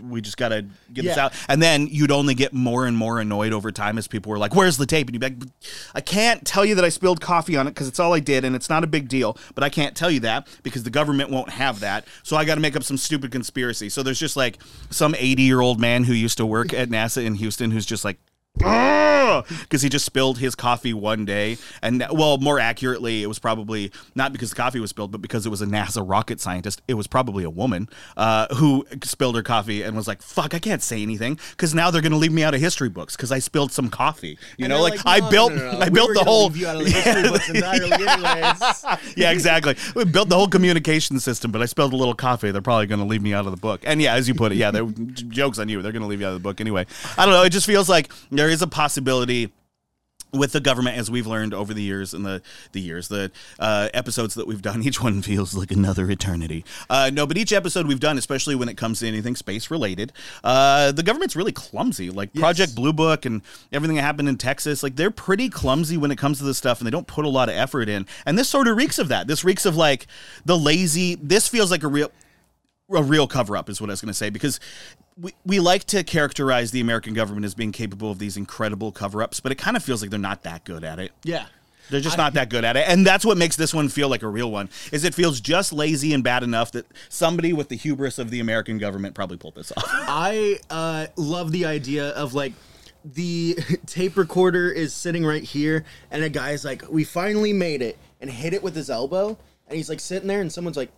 we 0.00 0.20
just 0.20 0.36
got 0.36 0.48
to 0.48 0.64
get 0.92 1.04
this 1.04 1.18
out. 1.18 1.32
And 1.48 1.62
then 1.62 1.86
you'd 1.86 2.10
only 2.10 2.34
get 2.34 2.52
more 2.52 2.86
and 2.86 2.96
more 2.96 3.18
annoyed 3.18 3.52
over 3.52 3.70
time 3.72 3.98
as 3.98 4.08
people 4.08 4.30
were 4.30 4.38
like, 4.38 4.54
"Where's 4.54 4.76
the 4.76 4.86
tape?" 4.86 5.08
And 5.08 5.14
you'd 5.14 5.20
be 5.20 5.26
like, 5.26 5.50
"I 5.94 6.00
can't 6.00 6.44
tell 6.44 6.64
you 6.64 6.74
that 6.74 6.84
I 6.84 6.88
spilled 6.88 7.20
coffee 7.20 7.56
on 7.56 7.66
it 7.66 7.70
because 7.70 7.88
it's 7.88 8.00
all 8.00 8.12
I 8.12 8.20
did, 8.20 8.44
and 8.44 8.54
it's 8.56 8.68
not 8.68 8.84
a 8.84 8.86
big 8.86 9.08
deal. 9.08 9.36
But 9.54 9.64
I 9.64 9.68
can't 9.68 9.96
tell 9.96 10.10
you 10.10 10.20
that 10.20 10.48
because 10.62 10.82
the 10.82 10.90
government 10.90 11.30
won't 11.30 11.50
have 11.50 11.80
that. 11.80 12.06
So 12.22 12.36
I 12.36 12.44
got 12.44 12.56
to 12.56 12.60
make 12.60 12.76
up 12.76 12.84
some 12.84 12.96
stupid 12.96 13.30
conspiracy." 13.30 13.88
So 13.88 14.02
there's 14.02 14.18
just 14.18 14.36
like 14.36 14.58
some 14.90 15.14
80 15.18 15.42
year 15.42 15.60
old 15.60 15.80
man 15.80 16.04
who 16.04 16.12
used 16.12 16.38
to 16.38 16.46
work 16.46 16.72
at 16.72 16.88
NASA 16.88 17.24
in 17.24 17.34
Houston 17.36 17.70
who's 17.70 17.86
just 17.86 18.04
like 18.04 18.18
because 18.58 19.82
he 19.82 19.88
just 19.88 20.04
spilled 20.04 20.38
his 20.38 20.54
coffee 20.54 20.92
one 20.92 21.24
day 21.24 21.56
and 21.82 22.04
well 22.12 22.38
more 22.38 22.58
accurately 22.58 23.22
it 23.22 23.26
was 23.26 23.38
probably 23.38 23.90
not 24.14 24.32
because 24.32 24.50
the 24.50 24.56
coffee 24.56 24.80
was 24.80 24.90
spilled 24.90 25.10
but 25.12 25.20
because 25.22 25.46
it 25.46 25.50
was 25.50 25.62
a 25.62 25.66
nasa 25.66 26.02
rocket 26.06 26.40
scientist 26.40 26.82
it 26.88 26.94
was 26.94 27.06
probably 27.06 27.44
a 27.44 27.50
woman 27.50 27.88
uh, 28.16 28.46
who 28.54 28.86
spilled 29.02 29.36
her 29.36 29.42
coffee 29.42 29.82
and 29.82 29.96
was 29.96 30.08
like 30.08 30.22
fuck 30.22 30.54
i 30.54 30.58
can't 30.58 30.82
say 30.82 31.02
anything 31.02 31.38
because 31.50 31.74
now 31.74 31.90
they're 31.90 32.02
going 32.02 32.12
to 32.12 32.18
leave 32.18 32.32
me 32.32 32.42
out 32.42 32.54
of 32.54 32.60
history 32.60 32.88
books 32.88 33.16
because 33.16 33.30
i 33.32 33.38
spilled 33.38 33.70
some 33.72 33.88
coffee 33.88 34.38
you 34.56 34.64
And 34.64 34.68
know 34.70 34.82
they're 34.82 34.90
like, 34.96 35.04
no, 35.04 35.10
i 35.10 35.30
built 35.30 35.52
no, 35.52 35.72
no, 35.72 35.78
i 35.78 35.84
we 35.84 35.90
built 35.90 36.14
the 36.14 36.24
whole 36.24 36.46
leave 36.48 36.56
you 36.56 36.66
out 36.66 36.76
of 36.76 36.84
the 36.84 36.90
history 36.90 37.28
books 37.30 37.48
entirely 37.50 37.92
anyways. 37.92 38.84
yeah, 39.16 39.30
exactly. 39.30 39.76
We 39.94 40.04
built 40.04 40.28
the 40.28 40.34
whole 40.36 40.48
communication 40.48 41.18
system, 41.20 41.50
but 41.50 41.62
I 41.62 41.66
spilled 41.66 41.92
a 41.92 41.96
little 41.96 42.14
coffee. 42.14 42.50
They're 42.50 42.62
probably 42.62 42.86
going 42.86 43.00
to 43.00 43.06
leave 43.06 43.22
me 43.22 43.32
out 43.34 43.46
of 43.46 43.52
the 43.52 43.60
book. 43.60 43.80
And 43.84 44.00
yeah, 44.00 44.14
as 44.14 44.28
you 44.28 44.34
put 44.34 44.52
it, 44.52 44.56
yeah, 44.56 44.70
they're 44.70 44.84
jokes 45.12 45.58
on 45.58 45.68
you. 45.68 45.82
They're 45.82 45.92
going 45.92 46.02
to 46.02 46.08
leave 46.08 46.20
you 46.20 46.26
out 46.26 46.30
of 46.34 46.36
the 46.36 46.42
book 46.42 46.60
anyway. 46.60 46.86
I 47.16 47.24
don't 47.24 47.34
know. 47.34 47.42
It 47.42 47.50
just 47.50 47.66
feels 47.66 47.88
like 47.88 48.10
there 48.48 48.54
is 48.54 48.62
a 48.62 48.66
possibility 48.66 49.52
with 50.32 50.52
the 50.52 50.60
government, 50.60 50.96
as 50.96 51.10
we've 51.10 51.26
learned 51.26 51.52
over 51.52 51.74
the 51.74 51.82
years 51.82 52.14
and 52.14 52.24
the 52.24 52.40
the 52.72 52.80
years, 52.80 53.08
the 53.08 53.30
uh, 53.58 53.90
episodes 53.92 54.36
that 54.36 54.46
we've 54.46 54.62
done, 54.62 54.82
each 54.86 55.02
one 55.02 55.20
feels 55.20 55.54
like 55.54 55.70
another 55.70 56.10
eternity. 56.10 56.64
Uh, 56.88 57.10
no, 57.12 57.26
but 57.26 57.36
each 57.36 57.52
episode 57.52 57.86
we've 57.86 58.00
done, 58.00 58.16
especially 58.16 58.54
when 58.54 58.70
it 58.70 58.78
comes 58.78 59.00
to 59.00 59.06
anything 59.06 59.36
space 59.36 59.70
related, 59.70 60.14
uh, 60.44 60.92
the 60.92 61.02
government's 61.02 61.36
really 61.36 61.52
clumsy. 61.52 62.08
Like 62.08 62.32
Project 62.32 62.74
Blue 62.74 62.94
Book 62.94 63.26
and 63.26 63.42
everything 63.70 63.96
that 63.96 64.02
happened 64.02 64.30
in 64.30 64.38
Texas, 64.38 64.82
like 64.82 64.96
they're 64.96 65.10
pretty 65.10 65.50
clumsy 65.50 65.98
when 65.98 66.10
it 66.10 66.16
comes 66.16 66.38
to 66.38 66.44
this 66.44 66.56
stuff, 66.56 66.80
and 66.80 66.86
they 66.86 66.90
don't 66.90 67.06
put 67.06 67.26
a 67.26 67.28
lot 67.28 67.50
of 67.50 67.54
effort 67.54 67.90
in. 67.90 68.06
And 68.24 68.38
this 68.38 68.48
sort 68.48 68.66
of 68.66 68.78
reeks 68.78 68.98
of 68.98 69.08
that. 69.08 69.26
This 69.26 69.44
reeks 69.44 69.66
of 69.66 69.76
like 69.76 70.06
the 70.46 70.56
lazy. 70.56 71.16
This 71.16 71.48
feels 71.48 71.70
like 71.70 71.82
a 71.82 71.88
real 71.88 72.10
a 72.90 73.02
real 73.02 73.26
cover 73.26 73.56
up 73.56 73.68
is 73.68 73.80
what 73.80 73.90
I 73.90 73.92
was 73.92 74.00
going 74.00 74.08
to 74.08 74.14
say 74.14 74.30
because 74.30 74.60
we, 75.16 75.34
we 75.44 75.60
like 75.60 75.84
to 75.84 76.02
characterize 76.04 76.70
the 76.70 76.80
American 76.80 77.14
government 77.14 77.44
as 77.44 77.54
being 77.54 77.72
capable 77.72 78.10
of 78.10 78.18
these 78.18 78.36
incredible 78.36 78.92
cover 78.92 79.22
ups, 79.22 79.40
but 79.40 79.52
it 79.52 79.56
kind 79.56 79.76
of 79.76 79.82
feels 79.82 80.00
like 80.00 80.10
they're 80.10 80.18
not 80.18 80.42
that 80.44 80.64
good 80.64 80.84
at 80.84 80.98
it. 80.98 81.12
Yeah. 81.24 81.46
They're 81.90 82.00
just 82.00 82.18
not 82.18 82.34
that 82.34 82.50
good 82.50 82.64
at 82.64 82.76
it. 82.76 82.86
And 82.86 83.06
that's 83.06 83.24
what 83.24 83.38
makes 83.38 83.56
this 83.56 83.72
one 83.72 83.88
feel 83.88 84.08
like 84.08 84.22
a 84.22 84.28
real 84.28 84.50
one. 84.50 84.68
Is 84.92 85.04
it 85.04 85.14
feels 85.14 85.40
just 85.40 85.72
lazy 85.72 86.12
and 86.12 86.22
bad 86.22 86.42
enough 86.42 86.72
that 86.72 86.86
somebody 87.08 87.52
with 87.52 87.68
the 87.68 87.76
hubris 87.76 88.18
of 88.18 88.30
the 88.30 88.40
American 88.40 88.76
government 88.76 89.14
probably 89.14 89.38
pulled 89.38 89.54
this 89.54 89.72
off. 89.74 89.84
I 89.88 90.58
uh, 90.68 91.06
love 91.16 91.50
the 91.50 91.64
idea 91.64 92.08
of 92.10 92.34
like 92.34 92.52
the 93.04 93.58
tape 93.86 94.16
recorder 94.16 94.70
is 94.70 94.92
sitting 94.92 95.24
right 95.24 95.42
here, 95.42 95.84
and 96.10 96.22
a 96.22 96.28
guy's 96.28 96.64
like, 96.64 96.82
"We 96.90 97.04
finally 97.04 97.52
made 97.52 97.80
it," 97.80 97.96
and 98.20 98.28
hit 98.30 98.52
it 98.52 98.62
with 98.62 98.74
his 98.74 98.90
elbow, 98.90 99.38
and 99.66 99.76
he's 99.76 99.88
like 99.88 100.00
sitting 100.00 100.28
there, 100.28 100.40
and 100.40 100.52
someone's 100.52 100.76
like, 100.76 100.90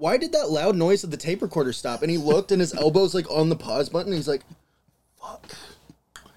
"Why 0.00 0.16
did 0.16 0.32
that 0.32 0.50
loud 0.50 0.76
noise 0.76 1.04
of 1.04 1.10
the 1.10 1.16
tape 1.16 1.42
recorder 1.42 1.72
stop?" 1.72 2.02
And 2.02 2.10
he 2.10 2.16
looked, 2.16 2.50
and 2.50 2.60
his 2.60 2.74
elbow's 2.74 3.14
like 3.14 3.30
on 3.30 3.50
the 3.50 3.56
pause 3.56 3.88
button. 3.88 4.12
And 4.12 4.16
he's 4.16 4.28
like, 4.28 4.42
"Fuck." 5.20 5.54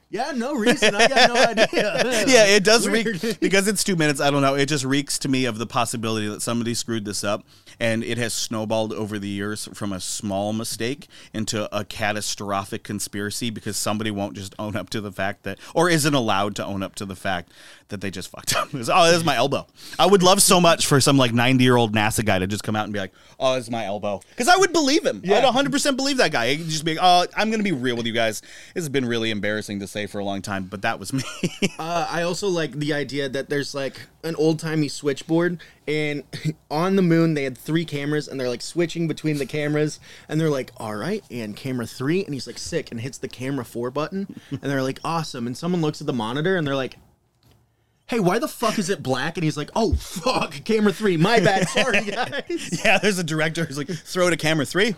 Yeah, 0.09 0.31
no 0.35 0.53
reason. 0.53 0.93
I 0.93 1.07
got 1.07 1.29
no 1.33 1.43
idea. 1.43 1.65
yeah, 2.27 2.45
it 2.45 2.63
does 2.63 2.87
Weird. 2.87 3.23
reek 3.23 3.39
because 3.39 3.67
it's 3.67 3.83
two 3.83 3.95
minutes. 3.95 4.21
I 4.21 4.29
don't 4.29 4.43
know. 4.43 4.53
It 4.53 4.67
just 4.67 4.85
reeks 4.85 5.17
to 5.19 5.27
me 5.27 5.45
of 5.45 5.57
the 5.57 5.65
possibility 5.65 6.27
that 6.27 6.43
somebody 6.43 6.75
screwed 6.75 7.03
this 7.03 7.23
up, 7.23 7.43
and 7.79 8.03
it 8.03 8.17
has 8.17 8.33
snowballed 8.33 8.93
over 8.93 9.19
the 9.19 9.27
years 9.27 9.69
from 9.73 9.93
a 9.93 9.99
small 9.99 10.53
mistake 10.53 11.07
into 11.33 11.73
a 11.75 11.83
catastrophic 11.83 12.83
conspiracy 12.83 13.49
because 13.49 13.77
somebody 13.77 14.11
won't 14.11 14.35
just 14.35 14.55
own 14.59 14.75
up 14.75 14.89
to 14.91 15.01
the 15.01 15.11
fact 15.11 15.43
that, 15.43 15.59
or 15.73 15.89
isn't 15.89 16.13
allowed 16.13 16.55
to 16.55 16.65
own 16.65 16.83
up 16.83 16.95
to 16.95 17.05
the 17.05 17.15
fact 17.15 17.51
that 17.89 18.01
they 18.01 18.11
just 18.11 18.29
fucked 18.29 18.55
up. 18.55 18.69
It's, 18.73 18.89
oh, 18.91 19.05
this 19.05 19.17
is 19.17 19.23
my 19.23 19.35
elbow. 19.35 19.67
I 19.99 20.07
would 20.07 20.23
love 20.23 20.41
so 20.41 20.59
much 20.59 20.87
for 20.87 20.99
some 20.99 21.15
like 21.15 21.31
ninety 21.31 21.63
year 21.63 21.75
old 21.75 21.93
NASA 21.93 22.25
guy 22.25 22.39
to 22.39 22.47
just 22.47 22.63
come 22.63 22.75
out 22.75 22.85
and 22.85 22.93
be 22.93 22.99
like, 22.99 23.13
"Oh, 23.39 23.53
is 23.53 23.69
my 23.69 23.85
elbow," 23.85 24.19
because 24.29 24.47
I 24.47 24.57
would 24.57 24.73
believe 24.73 25.05
him. 25.05 25.21
Yeah. 25.23 25.37
I'd 25.37 25.43
one 25.43 25.53
hundred 25.53 25.71
percent 25.71 25.95
believe 25.95 26.17
that 26.17 26.31
guy. 26.31 26.55
He'd 26.55 26.67
just 26.67 26.83
be, 26.83 26.95
like, 26.95 27.03
"Oh, 27.03 27.25
I'm 27.37 27.49
going 27.49 27.59
to 27.59 27.63
be 27.63 27.71
real 27.71 27.95
with 27.95 28.07
you 28.07 28.13
guys. 28.13 28.41
This 28.73 28.83
has 28.83 28.89
been 28.89 29.05
really 29.05 29.29
embarrassing 29.29 29.79
to 29.81 29.87
say 29.87 30.07
for 30.07 30.19
a 30.19 30.25
long 30.25 30.41
time, 30.41 30.65
but 30.65 30.81
that 30.81 30.99
was 30.99 31.13
me." 31.13 31.23
Uh, 31.79 32.07
I 32.09 32.21
also 32.21 32.49
like 32.49 32.73
the 32.73 32.93
idea 32.93 33.27
that 33.29 33.49
there's 33.49 33.73
like 33.73 33.99
an 34.23 34.35
old 34.35 34.59
timey 34.59 34.87
switchboard, 34.87 35.59
and 35.87 36.23
on 36.71 36.95
the 36.95 37.01
moon 37.01 37.33
they 37.33 37.43
had 37.43 37.57
three 37.57 37.85
cameras, 37.85 38.27
and 38.27 38.39
they're 38.39 38.49
like 38.49 38.61
switching 38.61 39.07
between 39.07 39.37
the 39.37 39.45
cameras, 39.45 39.99
and 40.27 40.39
they're 40.39 40.49
like, 40.49 40.71
"All 40.77 40.95
right," 40.95 41.23
and 41.29 41.55
camera 41.55 41.85
three, 41.85 42.23
and 42.23 42.33
he's 42.33 42.47
like 42.47 42.57
sick 42.57 42.91
and 42.91 43.01
hits 43.01 43.17
the 43.17 43.27
camera 43.27 43.65
four 43.65 43.91
button, 43.91 44.39
and 44.49 44.61
they're 44.61 44.83
like, 44.83 44.99
"Awesome," 45.03 45.47
and 45.47 45.57
someone 45.57 45.81
looks 45.81 46.01
at 46.01 46.07
the 46.07 46.13
monitor, 46.13 46.55
and 46.57 46.65
they're 46.65 46.75
like. 46.75 46.97
Hey, 48.05 48.19
why 48.19 48.37
the 48.37 48.49
fuck 48.49 48.77
is 48.77 48.89
it 48.89 49.01
black? 49.01 49.37
And 49.37 49.45
he's 49.45 49.55
like, 49.55 49.71
"Oh 49.77 49.93
fuck, 49.93 50.65
camera 50.65 50.91
three, 50.91 51.15
my 51.15 51.39
bad, 51.39 51.69
sorry 51.69 52.01
guys." 52.01 52.81
Yeah, 52.83 52.97
there's 52.97 53.17
a 53.17 53.23
director 53.23 53.63
who's 53.63 53.77
like, 53.77 53.87
throw 53.87 54.29
to 54.29 54.35
camera 54.35 54.65
three. 54.65 54.95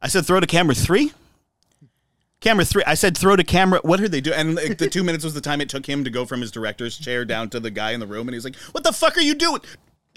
I 0.00 0.06
said, 0.06 0.24
throw 0.24 0.38
to 0.38 0.46
camera 0.46 0.74
three. 0.74 1.12
Camera 2.42 2.64
three. 2.64 2.82
I 2.86 2.94
said, 2.94 3.16
throw 3.16 3.36
to 3.36 3.44
camera. 3.44 3.80
What 3.82 4.00
did 4.00 4.10
they 4.10 4.20
do? 4.20 4.32
And 4.32 4.56
like, 4.56 4.76
the 4.76 4.88
two 4.90 5.04
minutes 5.04 5.24
was 5.24 5.32
the 5.32 5.40
time 5.40 5.60
it 5.60 5.68
took 5.68 5.86
him 5.88 6.02
to 6.04 6.10
go 6.10 6.26
from 6.26 6.40
his 6.40 6.50
director's 6.50 6.98
chair 6.98 7.24
down 7.24 7.48
to 7.50 7.60
the 7.60 7.70
guy 7.70 7.92
in 7.92 8.00
the 8.00 8.06
room, 8.06 8.28
and 8.28 8.34
he's 8.34 8.44
like, 8.44 8.56
"What 8.72 8.84
the 8.84 8.92
fuck 8.92 9.16
are 9.16 9.22
you 9.22 9.34
doing?" 9.34 9.60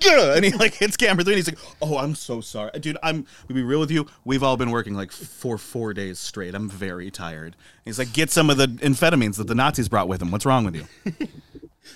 Ugh, 0.05 0.35
And 0.35 0.43
he 0.43 0.51
like 0.51 0.73
hits 0.79 0.97
camera 0.97 1.23
three, 1.23 1.33
and 1.33 1.37
he's 1.37 1.47
like, 1.47 1.59
"Oh, 1.81 1.97
I'm 1.99 2.15
so 2.15 2.41
sorry, 2.41 2.71
dude. 2.79 2.97
I'm. 3.03 3.27
To 3.47 3.53
be 3.53 3.61
real 3.61 3.79
with 3.79 3.91
you, 3.91 4.07
we've 4.25 4.41
all 4.41 4.57
been 4.57 4.71
working 4.71 4.95
like 4.95 5.11
for 5.11 5.57
four 5.59 5.93
days 5.93 6.17
straight. 6.19 6.55
I'm 6.55 6.67
very 6.67 7.11
tired." 7.11 7.55
He's 7.85 7.99
like, 7.99 8.11
"Get 8.11 8.31
some 8.31 8.49
of 8.49 8.57
the 8.57 8.67
amphetamines 8.67 9.37
that 9.37 9.45
the 9.47 9.55
Nazis 9.55 9.87
brought 9.87 10.07
with 10.07 10.19
them. 10.19 10.31
What's 10.31 10.45
wrong 10.47 10.65
with 10.65 10.75
you?" 10.75 10.87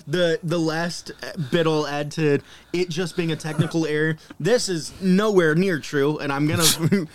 the 0.06 0.38
the 0.44 0.58
last 0.58 1.10
bit 1.50 1.66
I'll 1.66 1.88
add 1.88 2.12
to 2.12 2.38
it 2.72 2.88
just 2.88 3.16
being 3.16 3.32
a 3.32 3.36
technical 3.36 3.84
error. 3.84 4.16
This 4.38 4.68
is 4.68 4.92
nowhere 5.02 5.56
near 5.56 5.80
true, 5.80 6.18
and 6.18 6.32
I'm 6.32 6.46
gonna 6.46 7.06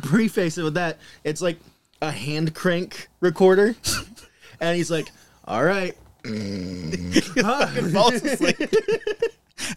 preface 0.00 0.56
it 0.56 0.62
with 0.62 0.74
that. 0.74 0.98
It's 1.22 1.42
like 1.42 1.58
a 2.02 2.10
hand 2.10 2.54
crank 2.54 3.08
recorder, 3.20 3.74
and 4.60 4.76
he's 4.76 4.90
like, 4.90 5.08
"All 5.46 5.64
right. 5.64 5.96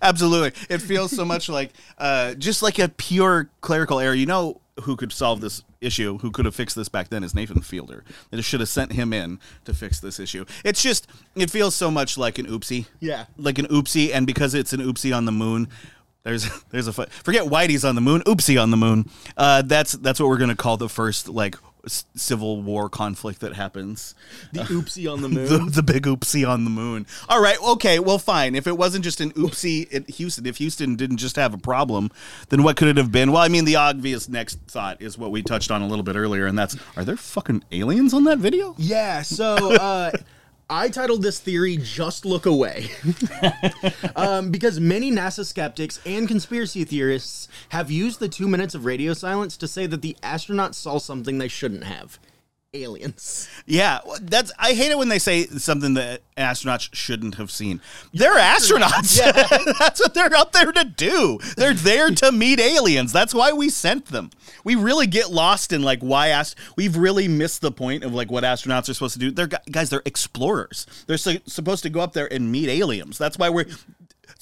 Absolutely. 0.01 0.51
It 0.69 0.79
feels 0.79 1.11
so 1.11 1.23
much 1.23 1.47
like 1.47 1.71
uh, 1.97 2.33
just 2.33 2.61
like 2.61 2.79
a 2.79 2.89
pure 2.89 3.49
clerical 3.61 3.99
error. 3.99 4.13
You 4.13 4.25
know 4.25 4.59
who 4.81 4.95
could 4.95 5.13
solve 5.13 5.41
this 5.41 5.63
issue, 5.79 6.17
who 6.17 6.31
could 6.31 6.45
have 6.45 6.55
fixed 6.55 6.75
this 6.75 6.89
back 6.89 7.09
then 7.09 7.23
is 7.23 7.33
Nathan 7.33 7.61
Fielder. 7.61 8.03
They 8.31 8.41
should 8.41 8.59
have 8.59 8.69
sent 8.69 8.93
him 8.93 9.13
in 9.13 9.39
to 9.65 9.73
fix 9.73 9.99
this 9.99 10.19
issue. 10.19 10.45
It's 10.63 10.81
just 10.81 11.07
it 11.35 11.49
feels 11.49 11.75
so 11.75 11.91
much 11.91 12.17
like 12.17 12.39
an 12.39 12.47
oopsie. 12.47 12.87
Yeah. 12.99 13.25
Like 13.37 13.59
an 13.59 13.67
oopsie, 13.67 14.11
and 14.13 14.27
because 14.27 14.53
it's 14.53 14.73
an 14.73 14.81
oopsie 14.81 15.15
on 15.15 15.25
the 15.25 15.31
moon, 15.31 15.69
there's 16.23 16.49
there's 16.71 16.87
a 16.87 16.93
forget 16.93 17.45
Whitey's 17.45 17.85
on 17.85 17.95
the 17.95 18.01
moon, 18.01 18.21
oopsie 18.23 18.61
on 18.61 18.71
the 18.71 18.77
moon. 18.77 19.09
Uh, 19.37 19.61
that's 19.61 19.93
that's 19.93 20.19
what 20.19 20.27
we're 20.27 20.37
gonna 20.37 20.55
call 20.55 20.77
the 20.77 20.89
first 20.89 21.29
like 21.29 21.55
s- 21.85 22.05
civil 22.15 22.61
war 22.61 22.89
conflict 22.89 23.39
that 23.41 23.53
happens. 23.53 24.15
the 24.53 24.61
oopsie 24.61 25.11
on 25.11 25.21
the 25.21 25.29
moon." 25.35 25.45
The, 25.45 25.57
the 25.71 25.83
big 25.83 26.03
oopsie 26.03 26.47
on 26.47 26.63
the 26.63 26.69
moon. 26.69 27.05
All 27.29 27.41
right, 27.41 27.57
okay, 27.61 27.99
well, 27.99 28.19
fine. 28.19 28.55
If 28.55 28.67
it 28.67 28.77
wasn't 28.77 29.03
just 29.03 29.21
an 29.21 29.31
oopsie 29.33 29.93
at 29.93 30.09
Houston, 30.11 30.45
if 30.45 30.57
Houston 30.57 30.95
didn't 30.95 31.17
just 31.17 31.35
have 31.35 31.53
a 31.53 31.57
problem, 31.57 32.11
then 32.49 32.63
what 32.63 32.75
could 32.77 32.87
it 32.87 32.97
have 32.97 33.11
been? 33.11 33.31
Well, 33.31 33.41
I 33.41 33.47
mean, 33.47 33.65
the 33.65 33.75
obvious 33.77 34.27
next 34.29 34.59
thought 34.67 35.01
is 35.01 35.17
what 35.17 35.31
we 35.31 35.41
touched 35.43 35.71
on 35.71 35.81
a 35.81 35.87
little 35.87 36.03
bit 36.03 36.15
earlier, 36.15 36.45
and 36.45 36.57
that's 36.57 36.75
are 36.97 37.03
there 37.05 37.17
fucking 37.17 37.63
aliens 37.71 38.13
on 38.13 38.23
that 38.25 38.39
video? 38.39 38.75
Yeah, 38.77 39.21
so 39.21 39.73
uh, 39.75 40.11
I 40.69 40.89
titled 40.89 41.21
this 41.21 41.39
theory 41.39 41.77
"Just 41.77 42.25
Look 42.25 42.47
Away," 42.47 42.89
um, 44.15 44.49
because 44.49 44.79
many 44.79 45.11
NASA 45.11 45.45
skeptics 45.45 45.99
and 46.07 46.27
conspiracy 46.27 46.83
theorists 46.83 47.47
have 47.69 47.91
used 47.91 48.19
the 48.19 48.27
two 48.27 48.47
minutes 48.47 48.73
of 48.73 48.83
radio 48.83 49.13
silence 49.13 49.57
to 49.57 49.67
say 49.67 49.85
that 49.85 50.01
the 50.01 50.17
astronauts 50.23 50.75
saw 50.75 50.97
something 50.97 51.37
they 51.37 51.47
shouldn't 51.47 51.83
have: 51.83 52.17
aliens. 52.83 53.49
Yeah, 53.65 53.99
that's. 54.21 54.51
I 54.59 54.73
hate 54.73 54.91
it 54.91 54.97
when 54.97 55.09
they 55.09 55.19
say 55.19 55.45
something 55.45 55.95
that 55.95 56.21
astronauts 56.37 56.93
shouldn't 56.93 57.35
have 57.35 57.49
seen. 57.49 57.81
They're 58.13 58.37
astronauts. 58.37 59.17
Yeah. 59.17 59.31
that's 59.79 59.99
what 59.99 60.13
they're 60.13 60.35
up 60.35 60.51
there 60.51 60.71
to 60.71 60.83
do. 60.83 61.39
They're 61.57 61.73
there 61.73 62.09
to 62.11 62.31
meet 62.31 62.59
aliens. 62.59 63.11
That's 63.11 63.33
why 63.33 63.51
we 63.53 63.69
sent 63.69 64.07
them. 64.07 64.29
We 64.63 64.75
really 64.75 65.07
get 65.07 65.31
lost 65.31 65.73
in 65.73 65.81
like 65.81 66.01
why 66.01 66.29
ast. 66.29 66.57
We've 66.75 66.95
really 66.95 67.27
missed 67.27 67.61
the 67.61 67.71
point 67.71 68.03
of 68.03 68.13
like 68.13 68.29
what 68.31 68.43
astronauts 68.43 68.89
are 68.89 68.93
supposed 68.93 69.13
to 69.13 69.19
do. 69.19 69.31
They're 69.31 69.47
guys. 69.71 69.89
They're 69.89 70.01
explorers. 70.05 70.85
They're 71.07 71.17
su- 71.17 71.39
supposed 71.45 71.83
to 71.83 71.89
go 71.89 72.01
up 72.01 72.13
there 72.13 72.31
and 72.31 72.51
meet 72.51 72.69
aliens. 72.69 73.17
That's 73.17 73.37
why 73.37 73.49
we're. 73.49 73.65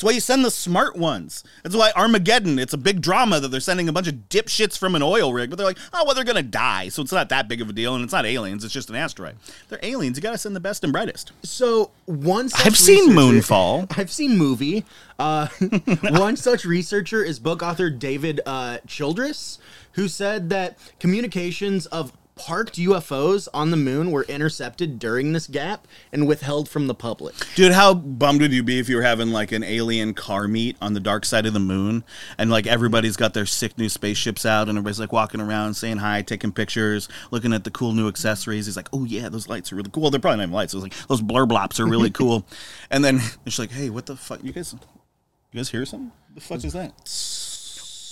That's 0.04 0.12
why 0.12 0.16
you 0.16 0.20
send 0.20 0.44
the 0.44 0.52
smart 0.52 0.98
ones. 0.98 1.46
That's 1.64 1.78
why 1.78 1.94
Armageddon, 1.96 2.60
it's 2.60 2.74
a 2.74 2.78
big 2.78 3.00
drama 3.00 3.40
that 3.40 3.48
they're 3.48 3.62
sending 3.62 3.88
a 3.88 3.94
bunch 3.94 4.10
of 4.10 4.16
dipshits 4.28 4.78
from 4.78 4.96
an 4.96 5.02
oil 5.02 5.32
rig, 5.32 5.50
but 5.50 5.56
they're 5.56 5.66
like, 5.66 5.78
oh, 5.94 6.04
well, 6.06 6.14
they're 6.14 6.26
going 6.26 6.36
to 6.36 6.44
die. 6.44 6.90
So 6.90 7.02
it's 7.04 7.14
not 7.14 7.30
that 7.30 7.48
big 7.48 7.62
of 7.62 7.70
a 7.70 7.72
deal. 7.72 7.96
And 7.96 8.04
it's 8.04 8.12
not 8.12 8.26
aliens, 8.26 8.66
it's 8.66 8.74
just 8.74 8.90
an 8.90 8.98
asteroid. 8.98 9.38
They're 9.70 9.80
aliens. 9.82 10.18
You 10.18 10.22
got 10.22 10.34
to 10.34 10.38
send 10.38 10.58
the 10.58 10.60
best 10.60 10.84
and 10.84 10.92
brightest. 10.92 11.32
So 11.44 11.92
one 12.04 12.50
I've 12.58 12.78
seen 12.78 13.12
Moonfall. 13.12 13.88
I've 13.98 14.12
seen 14.12 14.38
movie. 14.38 14.84
Uh, 15.18 15.48
one 16.10 16.36
such 16.36 16.66
researcher 16.66 17.24
is 17.24 17.40
book 17.40 17.64
author 17.64 17.90
David 17.90 18.42
uh, 18.46 18.80
Childress, 18.86 19.58
who 19.94 20.10
said 20.10 20.50
that 20.50 20.78
communications 21.00 21.86
of 21.86 22.12
parked 22.36 22.78
UFOs 22.78 23.48
on 23.54 23.72
the 23.72 23.78
moon 23.78 24.12
were 24.12 24.24
intercepted 24.24 24.98
during 25.00 25.34
this 25.34 25.48
gap 25.48 25.88
and 26.12 26.28
withheld 26.28 26.68
from 26.68 26.88
the 26.88 26.96
public. 26.96 27.36
Dude, 27.56 27.74
how 27.74 27.94
bummed 27.94 28.42
would 28.42 28.52
you 28.52 28.64
be 28.64 28.80
if 28.80 28.90
you 28.90 28.96
were 28.96 29.04
having 29.04 29.30
like 29.30 29.52
an 29.52 29.64
alien 29.64 30.14
car 30.14 30.48
meet 30.48 30.76
on 30.82 30.94
the 30.94 31.00
dark 31.00 31.26
side 31.26 31.46
of 31.46 31.54
the 31.54 31.60
moon 31.60 32.04
and 32.38 32.50
like 32.50 32.66
everybody's 32.66 33.16
got 33.16 33.34
their 33.34 33.46
sick 33.46 33.78
new 33.78 33.90
spaceships 33.90 34.46
out 34.46 34.68
and 34.68 34.78
everybody's 34.78 35.00
like 35.00 35.14
walking 35.14 35.42
around 35.42 35.76
saying 35.76 35.98
hi, 35.98 36.22
taking 36.22 36.52
pictures, 36.52 37.08
looking 37.32 37.54
at 37.54 37.64
the 37.64 37.72
cool 37.72 37.94
new 37.94 38.08
accessories. 38.08 38.66
He's 38.66 38.76
like, 38.76 38.90
oh 38.94 39.04
yeah, 39.04 39.30
those 39.30 39.48
lights 39.48 39.72
are 39.72 39.76
really 39.76 39.92
cool. 39.92 40.10
They're 40.10 40.20
probably 40.20 40.38
not 40.38 40.44
even 40.44 40.54
lights. 40.54 40.74
It 40.74 40.78
was 40.78 40.84
like, 40.84 41.08
those 41.08 41.22
blur 41.22 41.46
blops 41.46 41.80
are 41.80 41.86
really 41.88 42.12
cool. 42.12 42.46
and 42.90 43.04
then 43.06 43.20
she's 43.46 43.60
like, 43.60 43.72
hey, 43.72 43.90
what 43.90 44.06
the 44.06 44.16
fuck? 44.16 44.44
You 44.44 44.52
guys, 44.52 44.74
you 44.74 45.60
guys 45.60 45.70
hear 45.70 45.86
something? 45.86 46.12
The 46.34 46.42
fuck 46.42 46.64
is 46.64 46.74
that? 46.74 46.94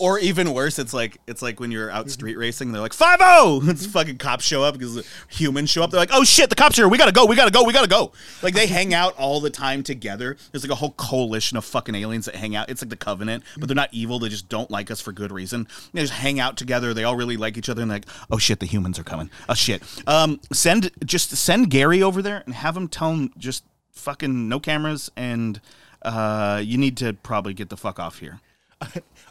Or 0.01 0.17
even 0.17 0.51
worse, 0.55 0.79
it's 0.79 0.95
like 0.95 1.19
it's 1.27 1.43
like 1.43 1.59
when 1.59 1.69
you're 1.69 1.91
out 1.91 2.09
street 2.09 2.35
racing, 2.35 2.71
they're 2.71 2.81
like 2.81 2.91
five 2.91 3.19
zero. 3.19 3.61
It's 3.69 3.85
fucking 3.85 4.17
cops 4.17 4.43
show 4.43 4.63
up 4.63 4.73
because 4.73 5.07
humans 5.29 5.69
show 5.69 5.83
up. 5.83 5.91
They're 5.91 5.99
like, 5.99 6.09
oh 6.11 6.23
shit, 6.23 6.49
the 6.49 6.55
cops 6.55 6.75
here. 6.75 6.87
We 6.89 6.97
gotta 6.97 7.11
go. 7.11 7.27
We 7.27 7.35
gotta 7.35 7.51
go. 7.51 7.63
We 7.63 7.71
gotta 7.71 7.87
go. 7.87 8.11
Like 8.41 8.55
they 8.55 8.65
hang 8.65 8.95
out 8.95 9.15
all 9.19 9.39
the 9.39 9.51
time 9.51 9.83
together. 9.83 10.37
There's 10.51 10.63
like 10.63 10.71
a 10.71 10.75
whole 10.75 10.95
coalition 10.97 11.55
of 11.55 11.65
fucking 11.65 11.93
aliens 11.93 12.25
that 12.25 12.33
hang 12.33 12.55
out. 12.55 12.71
It's 12.71 12.81
like 12.81 12.89
the 12.89 12.95
Covenant, 12.95 13.43
but 13.59 13.67
they're 13.67 13.75
not 13.75 13.89
evil. 13.91 14.17
They 14.17 14.29
just 14.29 14.49
don't 14.49 14.71
like 14.71 14.89
us 14.89 14.99
for 14.99 15.11
good 15.11 15.31
reason. 15.31 15.67
They 15.93 16.01
just 16.01 16.13
hang 16.13 16.39
out 16.39 16.57
together. 16.57 16.95
They 16.95 17.03
all 17.03 17.15
really 17.15 17.37
like 17.37 17.55
each 17.55 17.69
other. 17.69 17.83
And 17.83 17.91
like, 17.91 18.07
oh 18.31 18.39
shit, 18.39 18.59
the 18.59 18.65
humans 18.65 18.97
are 18.97 19.03
coming. 19.03 19.29
Oh 19.47 19.53
shit. 19.53 19.83
Um, 20.07 20.39
send 20.51 20.89
just 21.05 21.29
send 21.29 21.69
Gary 21.69 22.01
over 22.01 22.23
there 22.23 22.41
and 22.47 22.55
have 22.55 22.75
him 22.75 22.87
tell 22.87 23.11
him 23.11 23.33
just 23.37 23.63
fucking 23.91 24.49
no 24.49 24.59
cameras 24.59 25.11
and 25.15 25.61
uh, 26.01 26.59
you 26.63 26.75
need 26.79 26.97
to 26.97 27.13
probably 27.13 27.53
get 27.53 27.69
the 27.69 27.77
fuck 27.77 27.99
off 27.99 28.17
here. 28.17 28.39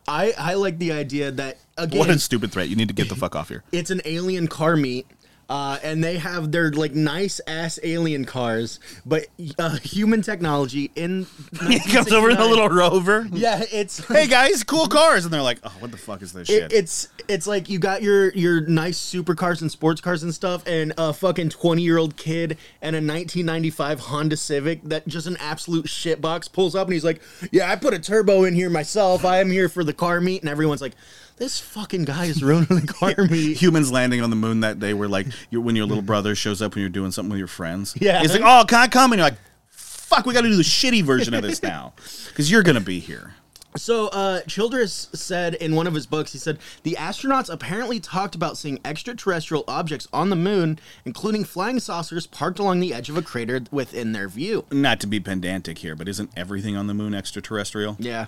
I, 0.09 0.32
I 0.38 0.55
like 0.55 0.78
the 0.78 0.92
idea 0.92 1.30
that 1.32 1.59
again 1.76 1.98
What 1.98 2.11
a 2.11 2.18
stupid 2.18 2.53
threat! 2.53 2.68
You 2.68 2.76
need 2.76 2.88
to 2.88 2.94
get 2.94 3.09
the 3.09 3.16
fuck 3.16 3.36
off 3.36 3.48
here. 3.48 3.64
it's 3.72 3.90
an 3.90 4.01
alien 4.05 4.48
car 4.48 4.76
meet. 4.76 5.07
Uh, 5.51 5.80
and 5.82 6.03
they 6.05 6.16
have 6.16 6.53
their 6.53 6.70
like 6.70 6.94
nice 6.94 7.40
ass 7.48 7.80
alien 7.82 8.24
cars, 8.24 8.78
but 9.05 9.26
uh, 9.59 9.76
human 9.78 10.22
technology 10.22 10.92
in 10.94 11.26
comes 11.92 12.12
over 12.12 12.30
in 12.30 12.36
a 12.36 12.46
little 12.46 12.68
rover. 12.68 13.26
yeah, 13.32 13.64
it's 13.72 14.07
Hey 14.12 14.28
guys, 14.28 14.62
cool 14.62 14.86
cars, 14.86 15.24
and 15.24 15.34
they're 15.34 15.42
like, 15.42 15.59
"Oh, 15.64 15.72
what 15.80 15.90
the 15.90 15.96
fuck 15.96 16.22
is 16.22 16.32
this 16.32 16.48
It, 16.48 16.53
shit?" 16.53 16.72
it's 16.72 17.09
it's 17.26 17.48
like 17.48 17.68
you 17.68 17.80
got 17.80 18.01
your 18.01 18.32
your 18.32 18.61
nice 18.61 18.96
supercars 19.01 19.61
and 19.61 19.72
sports 19.72 20.01
cars 20.01 20.22
and 20.22 20.32
stuff, 20.32 20.62
and 20.68 20.92
a 20.96 21.12
fucking 21.12 21.48
twenty 21.48 21.82
year 21.82 21.98
old 21.98 22.16
kid 22.16 22.57
and 22.80 22.94
a 22.94 23.03
1995 23.03 23.98
Honda 23.98 24.36
Civic 24.36 24.84
that 24.84 25.09
just 25.09 25.26
an 25.26 25.36
absolute 25.40 25.86
shitbox 25.86 26.53
pulls 26.53 26.76
up, 26.76 26.86
and 26.86 26.94
he's 26.94 27.05
like, 27.05 27.20
"Yeah, 27.51 27.68
I 27.68 27.74
put 27.74 27.92
a 27.92 27.98
turbo 27.98 28.44
in 28.44 28.55
here 28.55 28.70
myself. 28.70 29.24
I 29.24 29.40
am 29.40 29.51
here 29.51 29.68
for 29.68 29.82
the 29.82 29.92
car 29.92 30.20
meet," 30.20 30.42
and 30.42 30.48
everyone's 30.48 30.80
like, 30.80 30.94
"This 31.41 31.59
fucking 31.59 32.05
guy 32.05 32.26
is 32.26 32.43
ruining 32.43 32.68
the 32.78 32.86
car. 32.93 33.14
Humans 33.24 33.91
landing 33.91 34.20
on 34.20 34.28
the 34.28 34.36
moon 34.36 34.61
that 34.61 34.78
day 34.78 34.93
were 34.95 35.09
like 35.09 35.26
when 35.51 35.74
your 35.74 35.86
little 35.86 36.03
brother 36.03 36.34
shows 36.34 36.61
up 36.61 36.74
when 36.74 36.82
you're 36.82 36.91
doing 36.91 37.11
something 37.11 37.30
with 37.30 37.38
your 37.38 37.49
friends. 37.49 37.97
Yeah. 37.99 38.20
he's 38.20 38.32
like, 38.32 38.43
"Oh, 38.45 38.64
can 38.68 38.78
I 38.78 38.88
come?" 38.88 39.12
And 39.12 39.18
you're 39.18 39.26
like, 39.30 39.38
"Fuck, 39.70 40.26
we 40.26 40.34
got 40.34 40.43
to 40.43 40.49
do 40.49 40.57
the 40.57 40.62
shitty 40.62 41.03
version 41.03 41.32
of 41.32 41.43
this 41.43 41.62
now 41.64 41.95
because 42.28 42.51
you're 42.51 42.62
gonna 42.62 42.78
be 42.80 43.01
here." 43.01 43.34
So, 43.76 44.09
uh, 44.09 44.41
Childress 44.43 45.09
said 45.14 45.55
in 45.55 45.74
one 45.76 45.86
of 45.86 45.95
his 45.95 46.05
books, 46.05 46.32
he 46.32 46.38
said, 46.38 46.59
the 46.82 46.97
astronauts 46.99 47.49
apparently 47.49 48.01
talked 48.01 48.34
about 48.34 48.59
seeing 48.59 48.80
extraterrestrial 48.84 49.62
objects 49.68 50.09
on 50.12 50.28
the 50.28 50.34
moon, 50.34 50.80
including 51.05 51.45
flying 51.45 51.78
saucers 51.78 52.26
parked 52.26 52.59
along 52.59 52.80
the 52.80 52.93
edge 52.93 53.09
of 53.09 53.16
a 53.16 53.22
crater 53.22 53.61
within 53.70 54.11
their 54.11 54.28
view. 54.28 54.64
Not 54.72 54.99
to 55.01 55.07
be 55.07 55.20
pedantic 55.20 55.78
here, 55.78 55.95
but 55.95 56.09
isn't 56.09 56.30
everything 56.36 56.76
on 56.76 56.88
the 56.88 56.95
moon 56.95 57.14
extraterrestrial? 57.14 57.97
Yeah. 58.01 58.26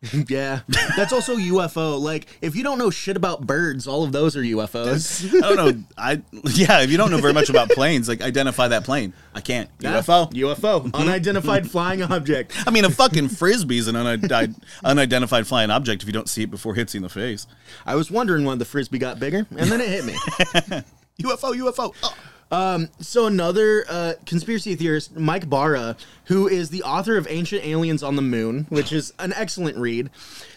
yeah. 0.28 0.60
That's 0.96 1.12
also 1.12 1.36
UFO. 1.36 2.00
Like, 2.00 2.26
if 2.40 2.54
you 2.54 2.62
don't 2.62 2.78
know 2.78 2.90
shit 2.90 3.16
about 3.16 3.46
birds, 3.46 3.88
all 3.88 4.04
of 4.04 4.12
those 4.12 4.36
are 4.36 4.42
UFOs. 4.42 5.26
I 5.42 5.54
don't 5.54 5.56
know. 5.56 5.84
I 5.96 6.22
yeah. 6.54 6.82
If 6.82 6.90
you 6.90 6.96
don't 6.96 7.10
know 7.10 7.18
very 7.18 7.32
much 7.32 7.50
about 7.50 7.68
planes, 7.70 8.08
like 8.08 8.22
identify 8.22 8.68
that 8.68 8.84
plane. 8.84 9.12
I 9.34 9.40
can't. 9.40 9.68
UFO. 9.78 10.32
UFO. 10.32 10.84
Mm-hmm. 10.84 10.94
Unidentified 10.94 11.64
mm-hmm. 11.64 11.70
flying 11.70 12.02
object. 12.02 12.54
I 12.64 12.70
mean, 12.70 12.84
a 12.84 12.90
fucking 12.90 13.28
frisbee's 13.28 13.88
an 13.88 13.96
unidentified, 13.96 14.54
unidentified 14.84 15.46
flying 15.48 15.70
object 15.70 16.02
if 16.02 16.08
you 16.08 16.12
don't 16.12 16.28
see 16.28 16.44
it 16.44 16.50
before 16.50 16.74
it 16.74 16.76
hits 16.76 16.94
you 16.94 16.98
in 16.98 17.02
the 17.02 17.08
face. 17.08 17.48
I 17.84 17.96
was 17.96 18.08
wondering 18.10 18.44
when 18.44 18.58
the 18.58 18.64
frisbee 18.64 18.98
got 18.98 19.18
bigger, 19.18 19.46
and 19.50 19.70
then 19.70 19.80
it 19.80 19.88
hit 19.88 20.04
me. 20.04 20.12
UFO, 21.22 21.52
UFO. 21.54 21.94
Oh. 22.04 22.14
So 22.50 23.26
another 23.26 23.84
uh, 23.88 24.14
conspiracy 24.26 24.74
theorist, 24.74 25.16
Mike 25.16 25.48
Bara, 25.48 25.96
who 26.24 26.48
is 26.48 26.70
the 26.70 26.82
author 26.82 27.16
of 27.16 27.26
Ancient 27.30 27.64
Aliens 27.64 28.02
on 28.02 28.16
the 28.16 28.22
Moon, 28.22 28.66
which 28.68 28.92
is 28.92 29.12
an 29.18 29.32
excellent 29.34 29.76
read, 29.76 30.10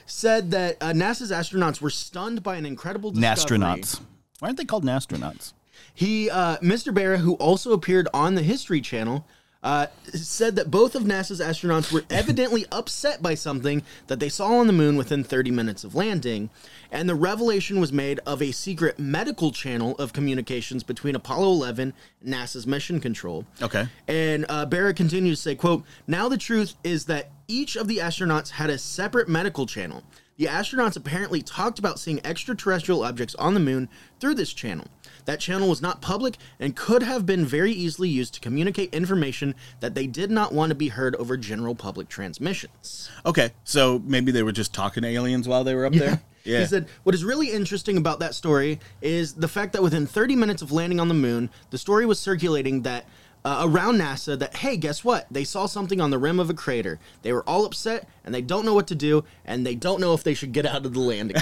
said 0.05 0.51
that 0.51 0.77
uh, 0.81 0.91
NASA's 0.91 1.31
astronauts 1.31 1.81
were 1.81 1.89
stunned 1.89 2.43
by 2.43 2.55
an 2.55 2.65
incredible 2.65 3.11
discovery. 3.11 3.57
Nastronauts. 3.59 4.01
Why 4.39 4.47
aren't 4.47 4.57
they 4.57 4.65
called 4.65 4.85
nastronauts? 4.85 5.53
He, 5.93 6.29
uh, 6.29 6.57
Mr. 6.57 6.93
Bara, 6.93 7.17
who 7.17 7.35
also 7.35 7.73
appeared 7.73 8.07
on 8.13 8.35
the 8.35 8.41
History 8.41 8.81
Channel, 8.81 9.25
uh, 9.63 9.87
said 10.13 10.55
that 10.55 10.71
both 10.71 10.95
of 10.95 11.03
NASA's 11.03 11.39
astronauts 11.39 11.91
were 11.91 12.03
evidently 12.09 12.65
upset 12.71 13.21
by 13.21 13.35
something 13.35 13.83
that 14.07 14.19
they 14.19 14.29
saw 14.29 14.57
on 14.57 14.67
the 14.67 14.73
moon 14.73 14.95
within 14.95 15.23
30 15.23 15.51
minutes 15.51 15.83
of 15.83 15.93
landing, 15.93 16.49
and 16.91 17.07
the 17.07 17.15
revelation 17.15 17.79
was 17.79 17.93
made 17.93 18.19
of 18.25 18.41
a 18.41 18.51
secret 18.51 18.99
medical 18.99 19.51
channel 19.51 19.95
of 19.95 20.13
communications 20.13 20.83
between 20.83 21.15
Apollo 21.15 21.49
11 21.51 21.93
and 22.23 22.33
NASA's 22.33 22.67
mission 22.67 22.99
control. 22.99 23.45
Okay. 23.61 23.87
And 24.07 24.45
uh, 24.49 24.65
Barrett 24.65 24.97
continues 24.97 25.39
to 25.39 25.43
say, 25.43 25.55
quote, 25.55 25.83
Now 26.07 26.27
the 26.29 26.37
truth 26.37 26.75
is 26.83 27.05
that 27.05 27.31
each 27.47 27.75
of 27.75 27.87
the 27.87 27.97
astronauts 27.97 28.49
had 28.49 28.69
a 28.69 28.77
separate 28.77 29.29
medical 29.29 29.65
channel. 29.65 30.03
The 30.37 30.47
astronauts 30.47 30.97
apparently 30.97 31.41
talked 31.41 31.77
about 31.77 31.99
seeing 31.99 32.19
extraterrestrial 32.25 33.03
objects 33.03 33.35
on 33.35 33.53
the 33.53 33.59
moon 33.59 33.89
through 34.19 34.35
this 34.35 34.53
channel. 34.53 34.87
That 35.25 35.39
channel 35.39 35.69
was 35.69 35.83
not 35.83 36.01
public 36.01 36.37
and 36.59 36.75
could 36.75 37.03
have 37.03 37.27
been 37.27 37.45
very 37.45 37.71
easily 37.71 38.09
used 38.09 38.33
to 38.35 38.39
communicate 38.39 38.93
information 38.93 39.53
that 39.81 39.93
they 39.93 40.07
did 40.07 40.31
not 40.31 40.51
want 40.51 40.69
to 40.69 40.75
be 40.75 40.87
heard 40.87 41.15
over 41.17 41.37
general 41.37 41.75
public 41.75 42.09
transmissions. 42.09 43.11
Okay, 43.23 43.51
so 43.63 44.01
maybe 44.03 44.31
they 44.31 44.41
were 44.41 44.51
just 44.51 44.73
talking 44.73 45.03
to 45.03 45.09
aliens 45.09 45.47
while 45.47 45.63
they 45.63 45.75
were 45.75 45.85
up 45.85 45.93
there. 45.93 46.21
He 46.61 46.65
said, 46.65 46.87
What 47.03 47.15
is 47.15 47.23
really 47.23 47.51
interesting 47.51 47.97
about 47.97 48.19
that 48.19 48.35
story 48.35 48.79
is 49.01 49.33
the 49.33 49.47
fact 49.47 49.73
that 49.73 49.83
within 49.83 50.07
30 50.07 50.35
minutes 50.35 50.61
of 50.61 50.71
landing 50.71 50.99
on 50.99 51.07
the 51.07 51.13
moon, 51.13 51.49
the 51.69 51.77
story 51.77 52.05
was 52.05 52.19
circulating 52.19 52.81
that. 52.83 53.05
Uh, 53.43 53.61
around 53.63 53.99
NASA, 53.99 54.37
that 54.37 54.57
hey, 54.57 54.77
guess 54.77 55.03
what? 55.03 55.25
They 55.31 55.43
saw 55.43 55.65
something 55.65 55.99
on 55.99 56.11
the 56.11 56.19
rim 56.19 56.39
of 56.39 56.51
a 56.51 56.53
crater. 56.53 56.99
They 57.23 57.33
were 57.33 57.41
all 57.49 57.65
upset, 57.65 58.07
and 58.23 58.35
they 58.35 58.41
don't 58.41 58.65
know 58.65 58.75
what 58.75 58.85
to 58.87 58.95
do, 58.95 59.23
and 59.45 59.65
they 59.65 59.73
don't 59.73 59.99
know 59.99 60.13
if 60.13 60.23
they 60.23 60.35
should 60.35 60.51
get 60.51 60.63
out 60.67 60.85
of 60.85 60.93
the 60.93 60.99
landing. 60.99 61.37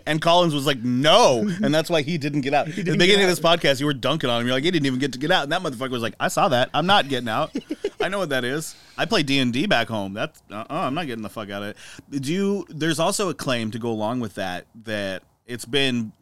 and 0.06 0.20
Collins 0.20 0.52
was 0.52 0.66
like, 0.66 0.80
"No," 0.80 1.40
and 1.62 1.74
that's 1.74 1.88
why 1.88 2.02
he 2.02 2.18
didn't 2.18 2.42
get 2.42 2.52
out. 2.52 2.68
At 2.68 2.76
the 2.76 2.96
beginning 2.98 3.22
of 3.22 3.30
this 3.30 3.40
podcast, 3.40 3.80
you 3.80 3.86
were 3.86 3.94
dunking 3.94 4.28
on 4.28 4.42
him. 4.42 4.46
You're 4.46 4.56
like, 4.56 4.64
"He 4.64 4.70
didn't 4.70 4.84
even 4.84 4.98
get 4.98 5.14
to 5.14 5.18
get 5.18 5.30
out," 5.30 5.44
and 5.44 5.52
that 5.52 5.62
motherfucker 5.62 5.92
was 5.92 6.02
like, 6.02 6.14
"I 6.20 6.28
saw 6.28 6.48
that. 6.48 6.68
I'm 6.74 6.84
not 6.84 7.08
getting 7.08 7.30
out. 7.30 7.56
I 8.02 8.08
know 8.08 8.18
what 8.18 8.28
that 8.28 8.44
is. 8.44 8.76
I 8.98 9.06
play 9.06 9.22
D 9.22 9.38
and 9.38 9.50
D 9.50 9.64
back 9.64 9.88
home. 9.88 10.12
That's 10.12 10.42
uh, 10.50 10.56
uh 10.56 10.64
I'm 10.68 10.94
not 10.94 11.06
getting 11.06 11.22
the 11.22 11.30
fuck 11.30 11.48
out 11.48 11.62
of 11.62 11.70
it." 11.70 12.20
Do 12.20 12.34
you? 12.34 12.66
There's 12.68 12.98
also 12.98 13.30
a 13.30 13.34
claim 13.34 13.70
to 13.70 13.78
go 13.78 13.90
along 13.90 14.20
with 14.20 14.34
that 14.34 14.66
that 14.84 15.22
it's 15.46 15.64
been 15.64 16.12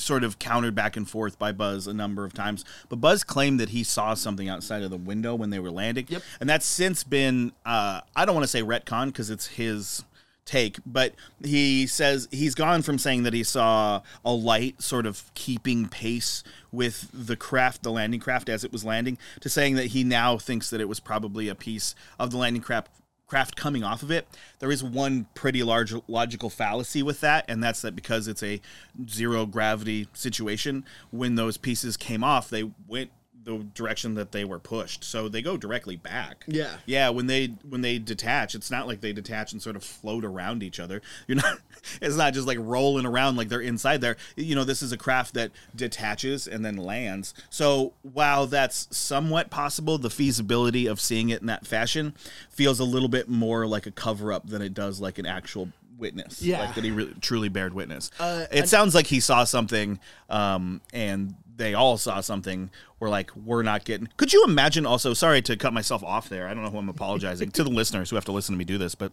sort 0.00 0.24
of 0.24 0.38
countered 0.38 0.74
back 0.74 0.96
and 0.96 1.08
forth 1.08 1.38
by 1.38 1.52
Buzz 1.52 1.86
a 1.86 1.94
number 1.94 2.24
of 2.24 2.32
times. 2.32 2.64
But 2.88 2.96
Buzz 2.96 3.24
claimed 3.24 3.60
that 3.60 3.70
he 3.70 3.84
saw 3.84 4.14
something 4.14 4.48
outside 4.48 4.82
of 4.82 4.90
the 4.90 4.96
window 4.96 5.34
when 5.34 5.50
they 5.50 5.58
were 5.58 5.70
landing. 5.70 6.06
Yep. 6.08 6.22
And 6.40 6.48
that's 6.48 6.66
since 6.66 7.04
been, 7.04 7.52
uh, 7.64 8.00
I 8.16 8.24
don't 8.24 8.34
want 8.34 8.44
to 8.44 8.48
say 8.48 8.62
retcon 8.62 9.06
because 9.06 9.30
it's 9.30 9.46
his 9.46 10.04
take, 10.44 10.78
but 10.84 11.14
he 11.44 11.86
says 11.86 12.26
he's 12.30 12.54
gone 12.54 12.82
from 12.82 12.98
saying 12.98 13.22
that 13.22 13.32
he 13.32 13.44
saw 13.44 14.02
a 14.24 14.32
light 14.32 14.82
sort 14.82 15.06
of 15.06 15.32
keeping 15.34 15.88
pace 15.88 16.42
with 16.72 17.08
the 17.12 17.36
craft, 17.36 17.82
the 17.82 17.92
landing 17.92 18.20
craft 18.20 18.48
as 18.48 18.64
it 18.64 18.72
was 18.72 18.84
landing, 18.84 19.16
to 19.40 19.48
saying 19.48 19.76
that 19.76 19.86
he 19.86 20.02
now 20.02 20.38
thinks 20.38 20.70
that 20.70 20.80
it 20.80 20.88
was 20.88 20.98
probably 20.98 21.48
a 21.48 21.54
piece 21.54 21.94
of 22.18 22.30
the 22.30 22.36
landing 22.36 22.62
craft 22.62 22.90
craft 23.30 23.54
coming 23.54 23.84
off 23.84 24.02
of 24.02 24.10
it. 24.10 24.26
There 24.58 24.72
is 24.72 24.82
one 24.82 25.26
pretty 25.34 25.62
large 25.62 25.94
logical 26.08 26.50
fallacy 26.50 27.00
with 27.02 27.20
that, 27.20 27.44
and 27.48 27.62
that's 27.62 27.80
that 27.82 27.94
because 27.94 28.26
it's 28.26 28.42
a 28.42 28.60
zero 29.08 29.46
gravity 29.46 30.08
situation, 30.12 30.84
when 31.12 31.36
those 31.36 31.56
pieces 31.56 31.96
came 31.96 32.24
off, 32.24 32.50
they 32.50 32.70
went 32.88 33.12
the 33.44 33.58
direction 33.74 34.14
that 34.14 34.32
they 34.32 34.44
were 34.44 34.58
pushed. 34.58 35.04
So 35.04 35.28
they 35.28 35.42
go 35.42 35.56
directly 35.56 35.96
back. 35.96 36.44
Yeah. 36.46 36.76
Yeah, 36.86 37.10
when 37.10 37.26
they 37.26 37.48
when 37.68 37.80
they 37.80 37.98
detach, 37.98 38.54
it's 38.54 38.70
not 38.70 38.86
like 38.86 39.00
they 39.00 39.12
detach 39.12 39.52
and 39.52 39.62
sort 39.62 39.76
of 39.76 39.84
float 39.84 40.24
around 40.24 40.62
each 40.62 40.78
other. 40.78 41.00
You're 41.26 41.36
not 41.36 41.58
it's 42.02 42.16
not 42.16 42.34
just 42.34 42.46
like 42.46 42.58
rolling 42.60 43.06
around 43.06 43.36
like 43.36 43.48
they're 43.48 43.60
inside 43.60 44.00
there. 44.00 44.16
You 44.36 44.54
know, 44.54 44.64
this 44.64 44.82
is 44.82 44.92
a 44.92 44.96
craft 44.96 45.34
that 45.34 45.52
detaches 45.74 46.46
and 46.46 46.64
then 46.64 46.76
lands. 46.76 47.34
So 47.48 47.94
while 48.02 48.46
that's 48.46 48.88
somewhat 48.96 49.50
possible, 49.50 49.98
the 49.98 50.10
feasibility 50.10 50.86
of 50.86 51.00
seeing 51.00 51.30
it 51.30 51.40
in 51.40 51.46
that 51.46 51.66
fashion 51.66 52.14
feels 52.50 52.80
a 52.80 52.84
little 52.84 53.08
bit 53.08 53.28
more 53.28 53.66
like 53.66 53.86
a 53.86 53.90
cover 53.90 54.32
up 54.32 54.48
than 54.48 54.62
it 54.62 54.74
does 54.74 55.00
like 55.00 55.18
an 55.18 55.26
actual 55.26 55.70
witness. 55.98 56.42
Yeah. 56.42 56.64
Like 56.64 56.74
that 56.74 56.84
he 56.84 56.90
really, 56.90 57.14
truly 57.20 57.48
bared 57.48 57.74
witness. 57.74 58.10
Uh, 58.18 58.46
it 58.50 58.68
sounds 58.68 58.94
like 58.94 59.06
he 59.06 59.20
saw 59.20 59.44
something 59.44 59.98
um, 60.28 60.80
and 60.92 61.34
they 61.56 61.74
all 61.74 61.98
saw 61.98 62.20
something 62.20 62.70
we're 63.00 63.08
like 63.08 63.34
we're 63.34 63.62
not 63.62 63.84
getting 63.84 64.08
could 64.16 64.32
you 64.32 64.44
imagine 64.44 64.86
also 64.86 65.12
sorry 65.14 65.42
to 65.42 65.56
cut 65.56 65.72
myself 65.72 66.04
off 66.04 66.28
there 66.28 66.46
i 66.46 66.54
don't 66.54 66.62
know 66.62 66.70
who 66.70 66.78
i'm 66.78 66.88
apologizing 66.88 67.50
to 67.50 67.64
the 67.64 67.70
listeners 67.70 68.10
who 68.10 68.16
have 68.16 68.24
to 68.24 68.32
listen 68.32 68.54
to 68.54 68.58
me 68.58 68.64
do 68.64 68.78
this 68.78 68.94
but 68.94 69.12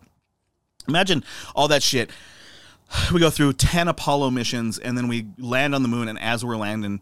imagine 0.87 1.23
all 1.55 1.67
that 1.67 1.83
shit. 1.83 2.09
We 3.11 3.19
go 3.19 3.29
through 3.29 3.53
10 3.53 3.89
apollo 3.89 4.29
missions 4.31 4.77
and 4.79 4.97
then 4.97 5.09
we 5.09 5.27
land 5.37 5.75
on 5.75 5.81
the 5.81 5.89
moon 5.89 6.07
and 6.07 6.17
as 6.19 6.45
we're 6.45 6.55
landing 6.55 7.01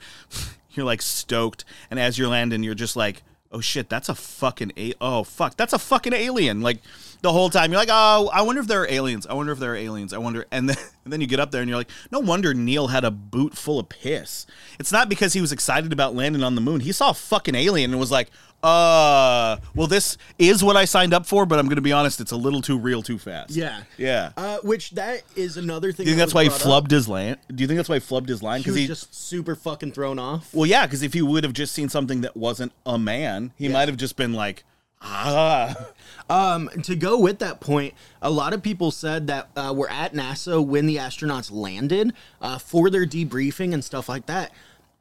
you're 0.72 0.86
like 0.86 1.02
stoked 1.02 1.64
and 1.92 2.00
as 2.00 2.18
you're 2.18 2.28
landing 2.28 2.64
you're 2.64 2.74
just 2.74 2.96
like 2.96 3.22
oh 3.52 3.62
shit 3.62 3.88
that's 3.88 4.10
a 4.10 4.16
fucking 4.16 4.72
a- 4.78 4.94
oh 5.00 5.24
fuck 5.24 5.56
that's 5.58 5.74
a 5.74 5.80
fucking 5.80 6.14
alien 6.14 6.62
like 6.62 6.80
the 7.22 7.32
whole 7.32 7.52
time 7.52 7.72
you're 7.72 7.80
like 7.80 7.90
oh 7.92 8.32
i 8.34 8.42
wonder 8.42 8.62
if 8.62 8.68
there 8.68 8.82
are 8.82 8.88
aliens 8.90 9.28
i 9.28 9.34
wonder 9.34 9.52
if 9.52 9.60
there 9.60 9.74
are 9.74 9.76
aliens 9.76 10.12
i 10.12 10.18
wonder 10.18 10.46
and 10.52 10.70
then 10.70 10.78
and 11.06 11.14
then 11.14 11.22
you 11.22 11.28
get 11.28 11.40
up 11.40 11.52
there 11.52 11.62
and 11.62 11.70
you're 11.70 11.78
like 11.78 11.90
no 12.12 12.20
wonder 12.20 12.54
neil 12.54 12.88
had 12.88 13.06
a 13.06 13.12
boot 13.12 13.56
full 13.56 13.80
of 13.80 13.88
piss 13.88 14.46
it's 14.80 14.92
not 14.92 15.08
because 15.08 15.34
he 15.34 15.40
was 15.40 15.52
excited 15.52 15.94
about 15.94 16.16
landing 16.16 16.44
on 16.44 16.56
the 16.56 16.62
moon 16.62 16.82
he 16.82 16.92
saw 16.92 17.12
a 17.12 17.14
fucking 17.14 17.56
alien 17.56 17.92
and 17.92 18.00
was 18.00 18.12
like 18.12 18.30
uh 18.64 19.58
well 19.76 19.86
this 19.88 20.18
is 20.40 20.64
what 20.64 20.76
i 20.76 20.84
signed 20.86 21.14
up 21.14 21.26
for 21.26 21.46
but 21.46 21.60
i'm 21.60 21.68
gonna 21.70 21.80
be 21.82 21.92
honest 21.92 22.20
it's 22.20 22.32
a 22.32 22.36
little 22.38 22.62
too 22.62 22.78
real 22.78 23.04
too 23.04 23.20
fast 23.20 23.52
Yeah. 23.52 23.84
yeah 23.98 24.32
Uh, 24.36 24.58
which 24.64 24.92
that 24.92 25.22
is 25.36 25.56
another 25.58 25.92
thing. 25.92 26.06
do 26.06 26.12
you 26.12 26.18
think 26.18 26.18
that 26.18 26.26
that's 26.26 26.34
why 26.34 26.44
he 26.44 26.50
brought 26.50 26.66
up. 26.66 26.84
flubbed 26.86 26.92
his 26.92 27.08
line 27.08 27.38
do 27.54 27.62
you 27.64 27.68
think 27.68 27.78
that's 27.78 27.90
why 27.90 27.96
he 28.00 28.02
flubbed 28.02 28.28
his 28.28 28.42
line 28.42 28.64
He 28.64 28.72
was 28.72 28.80
he 28.80 28.88
just 28.88 29.14
super 29.14 29.56
fucking 29.56 29.92
thrown 29.92 30.18
off. 30.18 30.52
well 30.54 30.66
yeah 30.66 30.86
because 30.88 31.04
if 31.04 31.14
he 31.14 31.22
would 31.22 31.44
have 31.44 31.54
just 31.54 31.74
seen 31.74 31.90
something 31.90 32.22
that 32.22 32.36
wasn't 32.36 32.72
a 32.86 32.98
man 32.98 33.54
he 33.56 33.70
might 33.70 33.88
have 33.88 33.98
just 33.98 34.16
been 34.16 34.34
like 34.34 34.64
ah 35.06 35.76
Um, 36.28 36.70
to 36.82 36.96
go 36.96 37.20
with 37.20 37.38
that 37.38 37.60
point, 37.60 37.94
a 38.20 38.32
lot 38.32 38.54
of 38.54 38.64
people 38.64 38.90
said 38.90 39.28
that 39.28 39.48
uh, 39.56 39.72
we're 39.78 39.88
at 39.90 40.14
NASA 40.16 40.66
when 40.66 40.88
the 40.88 40.96
astronauts 40.96 41.52
landed 41.52 42.14
uh, 42.42 42.58
for 42.58 42.90
their 42.90 43.06
debriefing 43.06 43.76
and 43.76 43.84
stuff 43.84 44.10
like 44.10 44.26
that. 44.26 44.52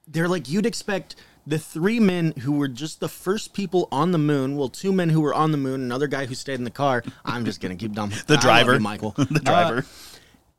They're 0.06 0.28
like, 0.28 0.50
you'd 0.50 0.66
expect 0.66 1.16
the 1.46 1.58
three 1.58 1.98
men 1.98 2.32
who 2.40 2.52
were 2.52 2.68
just 2.68 3.00
the 3.00 3.08
first 3.08 3.54
people 3.54 3.88
on 3.90 4.12
the 4.12 4.18
moon, 4.18 4.54
well, 4.58 4.68
two 4.68 4.92
men 4.92 5.08
who 5.08 5.22
were 5.22 5.32
on 5.32 5.50
the 5.50 5.56
moon, 5.56 5.80
another 5.80 6.08
guy 6.08 6.26
who 6.26 6.34
stayed 6.34 6.56
in 6.58 6.64
the 6.64 6.70
car. 6.70 7.02
I'm 7.24 7.46
just 7.46 7.62
gonna 7.62 7.76
keep 7.76 7.92
dumb. 7.94 8.10
the 8.26 8.34
I 8.34 8.40
driver 8.42 8.74
you, 8.74 8.80
Michael. 8.80 9.12
the 9.16 9.40
Uh, 9.40 9.44
driver 9.44 9.86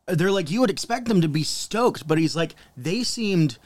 they're 0.08 0.32
like 0.32 0.50
you 0.52 0.62
would 0.62 0.70
expect 0.72 1.08
them 1.08 1.22
to 1.22 1.28
be 1.28 1.41
stoked 1.43 2.08
but 2.08 2.20
he's 2.20 2.36
like 2.36 2.54
they 2.78 3.02
seemed 3.04 3.58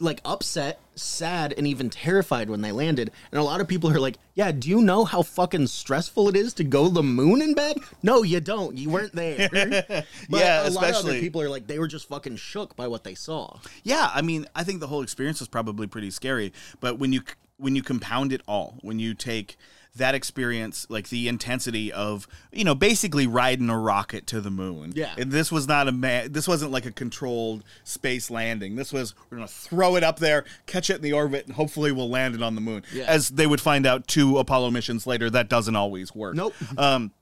like 0.00 0.20
upset 0.24 0.80
sad 0.94 1.54
and 1.56 1.66
even 1.66 1.88
terrified 1.88 2.50
when 2.50 2.60
they 2.60 2.72
landed. 2.72 3.10
And 3.30 3.40
a 3.40 3.44
lot 3.44 3.60
of 3.60 3.68
people 3.68 3.90
are 3.90 4.00
like 4.00 4.18
yeah 4.34 4.52
do 4.52 4.68
you 4.68 4.82
know 4.82 5.04
how 5.04 5.22
fucking 5.22 5.66
stressful 5.66 6.28
it 6.28 6.36
is 6.36 6.54
to 6.54 6.64
go 6.64 6.88
the 6.88 7.02
moon 7.02 7.40
and 7.42 7.56
back 7.56 7.76
no 8.02 8.22
you 8.22 8.40
don't. 8.40 8.76
You 8.76 8.90
weren't 8.90 9.14
there. 9.14 9.48
But 10.28 10.40
Yeah, 10.40 10.68
a 10.68 10.70
lot 10.70 10.90
of 10.90 10.96
other 10.96 11.20
people 11.20 11.40
are 11.40 11.48
like 11.48 11.66
they 11.66 11.78
were 11.78 11.88
just 11.88 12.08
fucking 12.08 12.36
shook 12.36 12.76
by 12.76 12.88
what 12.88 13.04
they 13.04 13.14
saw. 13.14 13.58
Yeah, 13.82 14.10
I 14.12 14.22
mean, 14.22 14.46
I 14.54 14.64
think 14.64 14.80
the 14.80 14.86
whole 14.86 15.02
experience 15.02 15.40
was 15.40 15.48
probably 15.48 15.86
pretty 15.86 16.10
scary. 16.10 16.52
But 16.80 16.98
when 16.98 17.12
you 17.12 17.22
when 17.56 17.76
you 17.76 17.82
compound 17.82 18.32
it 18.32 18.42
all, 18.48 18.78
when 18.82 18.98
you 18.98 19.14
take 19.14 19.56
that 19.96 20.14
experience, 20.14 20.86
like 20.88 21.08
the 21.10 21.28
intensity 21.28 21.92
of 21.92 22.26
you 22.50 22.64
know 22.64 22.74
basically 22.74 23.26
riding 23.26 23.68
a 23.68 23.78
rocket 23.78 24.26
to 24.28 24.40
the 24.40 24.50
moon. 24.50 24.92
Yeah. 24.94 25.14
and 25.18 25.30
this 25.30 25.52
was 25.52 25.68
not 25.68 25.88
a 25.88 25.92
man. 25.92 26.32
This 26.32 26.48
wasn't 26.48 26.72
like 26.72 26.86
a 26.86 26.92
controlled 26.92 27.64
space 27.84 28.30
landing. 28.30 28.76
This 28.76 28.92
was 28.92 29.14
we're 29.30 29.38
gonna 29.38 29.48
throw 29.48 29.96
it 29.96 30.04
up 30.04 30.18
there, 30.18 30.44
catch 30.66 30.90
it 30.90 30.96
in 30.96 31.02
the 31.02 31.12
orbit, 31.12 31.46
and 31.46 31.54
hopefully 31.54 31.92
we'll 31.92 32.10
land 32.10 32.34
it 32.34 32.42
on 32.42 32.54
the 32.54 32.60
moon. 32.60 32.82
Yeah. 32.92 33.04
As 33.04 33.28
they 33.28 33.46
would 33.46 33.60
find 33.60 33.86
out 33.86 34.06
two 34.06 34.38
Apollo 34.38 34.70
missions 34.70 35.06
later, 35.06 35.28
that 35.30 35.48
doesn't 35.48 35.76
always 35.76 36.14
work. 36.14 36.34
Nope. 36.34 36.54
Um, 36.78 37.12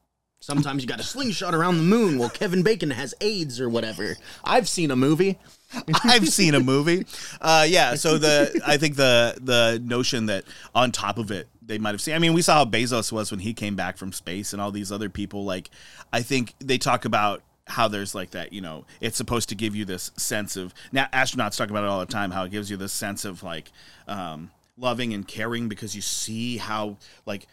sometimes 0.41 0.83
you 0.83 0.89
got 0.89 1.01
a 1.01 1.05
slingshot 1.05 1.55
around 1.55 1.77
the 1.77 1.83
moon 1.83 2.17
while 2.17 2.31
kevin 2.31 2.63
bacon 2.63 2.91
has 2.91 3.15
aids 3.21 3.61
or 3.61 3.69
whatever 3.69 4.17
i've 4.43 4.67
seen 4.67 4.91
a 4.91 4.97
movie 4.97 5.39
I've 6.05 6.29
seen 6.29 6.55
a 6.55 6.61
movie. 6.61 7.07
Uh, 7.41 7.65
yeah, 7.69 7.95
so 7.95 8.19
the 8.19 8.61
I 8.67 8.77
think 8.77 8.97
the 8.97 9.37
the 9.41 9.81
notion 9.83 10.27
that 10.27 10.45
on 10.75 10.93
top 10.93 11.19
of 11.19 11.31
it 11.31 11.49
they 11.71 11.79
might 11.79 11.93
have 11.93 12.01
seen. 12.01 12.15
I 12.15 12.19
mean, 12.19 12.35
we 12.35 12.43
saw 12.43 12.55
how 12.57 12.65
Bezos 12.65 13.13
was 13.13 13.31
when 13.31 13.41
he 13.41 13.55
came 13.55 13.77
back 13.77 13.97
from 13.97 14.13
space, 14.13 14.53
and 14.53 14.61
all 14.61 14.73
these 14.73 14.91
other 14.91 15.09
people. 15.09 15.45
Like, 15.45 15.71
I 16.13 16.21
think 16.21 16.55
they 16.59 16.79
talk 16.79 17.05
about 17.05 17.43
how 17.67 17.87
there's 17.87 18.15
like 18.15 18.31
that. 18.33 18.53
You 18.53 18.61
know, 18.61 18.85
it's 19.01 19.17
supposed 19.17 19.49
to 19.51 19.55
give 19.55 19.77
you 19.77 19.85
this 19.85 20.11
sense 20.17 20.57
of. 20.57 20.75
Now, 20.93 21.07
astronauts 21.13 21.57
talk 21.57 21.71
about 21.71 21.85
it 21.85 21.89
all 21.89 22.01
the 22.01 22.07
time. 22.07 22.33
How 22.33 22.45
it 22.45 22.51
gives 22.51 22.71
you 22.71 22.77
this 22.77 22.93
sense 22.93 23.25
of 23.25 23.45
like 23.45 23.71
um, 24.09 24.51
loving 24.77 25.15
and 25.15 25.27
caring 25.27 25.69
because 25.69 25.95
you 25.95 26.03
see 26.03 26.57
how 26.57 26.97
like 27.25 27.47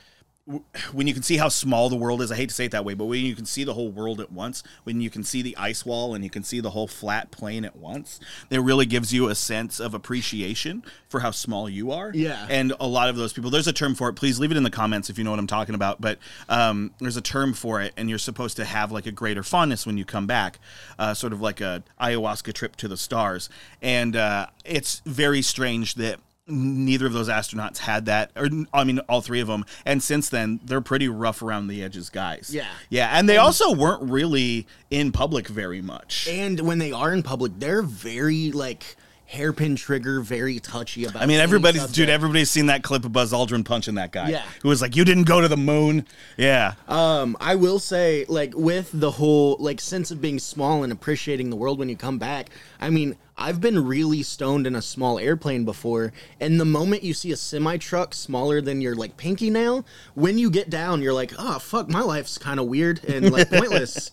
when 0.93 1.07
you 1.07 1.13
can 1.13 1.23
see 1.23 1.37
how 1.37 1.49
small 1.49 1.89
the 1.89 1.95
world 1.95 2.21
is, 2.21 2.31
I 2.31 2.37
hate 2.37 2.49
to 2.49 2.55
say 2.55 2.65
it 2.65 2.71
that 2.71 2.85
way, 2.85 2.93
but 2.93 3.05
when 3.05 3.25
you 3.25 3.35
can 3.35 3.45
see 3.45 3.65
the 3.65 3.73
whole 3.73 3.91
world 3.91 4.21
at 4.21 4.31
once, 4.31 4.63
when 4.85 5.01
you 5.01 5.09
can 5.09 5.23
see 5.23 5.41
the 5.41 5.57
ice 5.57 5.85
wall 5.85 6.15
and 6.15 6.23
you 6.23 6.29
can 6.29 6.43
see 6.43 6.61
the 6.61 6.69
whole 6.69 6.87
flat 6.87 7.31
plane 7.31 7.65
at 7.65 7.75
once, 7.75 8.19
it 8.49 8.59
really 8.59 8.85
gives 8.85 9.13
you 9.13 9.27
a 9.27 9.35
sense 9.35 9.81
of 9.81 9.93
appreciation 9.93 10.83
for 11.09 11.19
how 11.19 11.31
small 11.31 11.67
you 11.67 11.91
are. 11.91 12.11
Yeah. 12.13 12.47
And 12.49 12.73
a 12.79 12.87
lot 12.87 13.09
of 13.09 13.17
those 13.17 13.33
people, 13.33 13.51
there's 13.51 13.67
a 13.67 13.73
term 13.73 13.93
for 13.93 14.07
it. 14.07 14.13
Please 14.13 14.39
leave 14.39 14.51
it 14.51 14.57
in 14.57 14.63
the 14.63 14.69
comments 14.69 15.09
if 15.09 15.17
you 15.17 15.25
know 15.25 15.31
what 15.31 15.39
I'm 15.39 15.47
talking 15.47 15.75
about. 15.75 15.99
But 15.99 16.17
um, 16.47 16.91
there's 16.99 17.17
a 17.17 17.21
term 17.21 17.53
for 17.53 17.81
it, 17.81 17.93
and 17.97 18.09
you're 18.09 18.17
supposed 18.17 18.55
to 18.57 18.65
have 18.65 18.91
like 18.91 19.05
a 19.05 19.11
greater 19.11 19.43
fondness 19.43 19.85
when 19.85 19.97
you 19.97 20.05
come 20.05 20.27
back, 20.27 20.59
uh, 20.97 21.13
sort 21.13 21.33
of 21.33 21.41
like 21.41 21.59
a 21.59 21.83
ayahuasca 21.99 22.53
trip 22.53 22.77
to 22.77 22.87
the 22.87 22.97
stars. 22.97 23.49
And 23.81 24.15
uh, 24.15 24.47
it's 24.63 25.01
very 25.05 25.41
strange 25.41 25.95
that 25.95 26.19
neither 26.47 27.05
of 27.05 27.13
those 27.13 27.27
astronauts 27.29 27.77
had 27.79 28.05
that 28.05 28.31
or 28.35 28.47
i 28.73 28.83
mean 28.83 28.99
all 29.09 29.19
three 29.21 29.41
of 29.41 29.47
them 29.47 29.65
and 29.85 30.01
since 30.01 30.29
then 30.29 30.59
they're 30.63 30.79
pretty 30.81 31.07
rough 31.09 31.41
around 31.41 31.67
the 31.67 31.83
edges 31.83 32.09
guys 32.09 32.49
Yeah. 32.53 32.67
yeah 32.89 33.09
and 33.19 33.27
they 33.27 33.37
also 33.37 33.73
weren't 33.75 34.09
really 34.09 34.65
in 34.89 35.11
public 35.11 35.47
very 35.47 35.81
much 35.81 36.27
and 36.29 36.59
when 36.61 36.77
they 36.77 36.91
are 36.93 37.13
in 37.13 37.21
public 37.23 37.51
they're 37.57 37.81
very 37.81 38.51
like 38.53 38.95
hairpin 39.25 39.75
trigger 39.75 40.21
very 40.21 40.57
touchy 40.61 41.03
about 41.03 41.21
i 41.21 41.25
mean 41.25 41.41
everybody's 41.41 41.85
dude 41.87 42.07
everybody's 42.07 42.49
seen 42.49 42.67
that 42.67 42.81
clip 42.81 43.03
of 43.03 43.11
buzz 43.11 43.33
aldrin 43.33 43.65
punching 43.65 43.95
that 43.95 44.13
guy 44.13 44.29
Yeah. 44.29 44.43
who 44.61 44.69
was 44.69 44.81
like 44.81 44.95
you 44.95 45.03
didn't 45.03 45.25
go 45.25 45.41
to 45.41 45.49
the 45.49 45.57
moon 45.57 46.05
yeah 46.37 46.75
Um, 46.87 47.35
I 47.41 47.55
will 47.55 47.79
say, 47.79 48.23
like, 48.29 48.53
with 48.55 48.89
the 48.93 49.11
whole 49.11 49.57
like 49.59 49.81
sense 49.81 50.11
of 50.11 50.21
being 50.21 50.39
small 50.39 50.83
and 50.83 50.93
appreciating 50.93 51.49
the 51.49 51.57
world 51.57 51.77
when 51.77 51.89
you 51.89 51.97
come 51.97 52.17
back. 52.17 52.49
I 52.79 52.89
mean, 52.89 53.17
I've 53.39 53.61
been 53.61 53.85
really 53.85 54.23
stoned 54.23 54.65
in 54.65 54.75
a 54.75 54.81
small 54.81 55.19
airplane 55.19 55.63
before, 55.63 56.11
and 56.39 56.59
the 56.59 56.65
moment 56.65 57.03
you 57.03 57.13
see 57.13 57.31
a 57.31 57.37
semi 57.37 57.77
truck 57.77 58.15
smaller 58.15 58.61
than 58.61 58.81
your 58.81 58.95
like 58.95 59.15
pinky 59.15 59.51
nail, 59.51 59.85
when 60.15 60.39
you 60.39 60.49
get 60.49 60.71
down, 60.71 61.03
you're 61.03 61.13
like, 61.13 61.33
oh 61.37 61.59
fuck, 61.59 61.87
my 61.87 62.01
life's 62.01 62.39
kind 62.39 62.59
of 62.59 62.65
weird 62.65 63.03
and 63.05 63.31
like 63.31 63.49
pointless. 63.51 64.09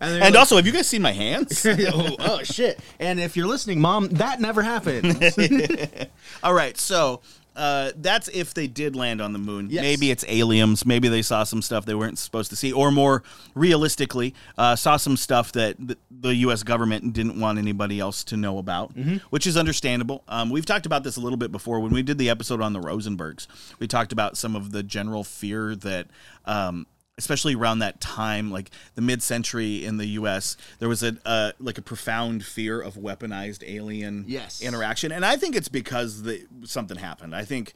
And, 0.00 0.14
and 0.14 0.20
like, 0.20 0.34
also 0.36 0.56
have 0.56 0.66
you 0.66 0.72
guys 0.72 0.86
seen 0.86 1.02
my 1.02 1.12
hands 1.12 1.66
oh, 1.66 2.16
oh 2.20 2.42
shit! 2.44 2.78
And 3.00 3.18
if 3.18 3.36
you're 3.36 3.48
listening, 3.48 3.80
mom, 3.80 4.08
that 4.10 4.40
never 4.40 4.62
happened. 4.62 5.32
All 6.44 6.54
right, 6.54 6.78
so 6.78 7.20
uh, 7.56 7.92
that's 7.96 8.28
if 8.28 8.54
they 8.54 8.66
did 8.66 8.96
land 8.96 9.20
on 9.20 9.32
the 9.32 9.38
moon. 9.38 9.68
Yes. 9.70 9.82
Maybe 9.82 10.10
it's 10.10 10.24
aliens. 10.28 10.86
Maybe 10.86 11.08
they 11.08 11.22
saw 11.22 11.44
some 11.44 11.62
stuff 11.62 11.84
they 11.84 11.94
weren't 11.94 12.18
supposed 12.18 12.50
to 12.50 12.56
see, 12.56 12.72
or 12.72 12.90
more 12.90 13.22
realistically, 13.54 14.34
uh, 14.58 14.76
saw 14.76 14.96
some 14.96 15.16
stuff 15.16 15.52
that 15.52 15.76
the, 15.78 15.96
the 16.10 16.34
U.S. 16.36 16.62
government 16.62 17.12
didn't 17.12 17.38
want 17.38 17.58
anybody 17.58 18.00
else 18.00 18.24
to 18.24 18.36
know 18.36 18.58
about, 18.58 18.92
which 19.30 19.46
is 19.46 19.56
understandable. 19.56 20.22
Um, 20.28 20.50
we've 20.50 20.66
talked 20.66 20.86
about 20.86 21.04
this 21.04 21.16
a 21.16 21.20
little 21.20 21.38
bit 21.38 21.52
before 21.52 21.80
when 21.80 21.92
we 21.92 22.02
did 22.02 22.18
the 22.18 22.30
episode 22.30 22.60
on 22.60 22.72
the 22.72 22.80
Rosenbergs. 22.80 23.46
We 23.78 23.86
talked 23.86 24.12
about 24.12 24.36
some 24.36 24.56
of 24.56 24.72
the 24.72 24.82
general 24.82 25.24
fear 25.24 25.74
that. 25.76 26.06
Um, 26.44 26.86
especially 27.18 27.54
around 27.54 27.80
that 27.80 28.00
time, 28.00 28.50
like 28.50 28.70
the 28.94 29.02
mid-century 29.02 29.84
in 29.84 29.98
the 29.98 30.06
U.S., 30.06 30.56
there 30.78 30.88
was 30.88 31.02
a 31.02 31.16
uh, 31.26 31.52
like 31.58 31.78
a 31.78 31.82
profound 31.82 32.44
fear 32.44 32.80
of 32.80 32.94
weaponized 32.94 33.62
alien 33.68 34.24
Yes. 34.26 34.62
interaction, 34.62 35.12
and 35.12 35.24
I 35.24 35.36
think 35.36 35.54
it's 35.54 35.68
because 35.68 36.22
the, 36.22 36.46
something 36.64 36.96
happened. 36.98 37.34
I 37.34 37.44
think 37.44 37.74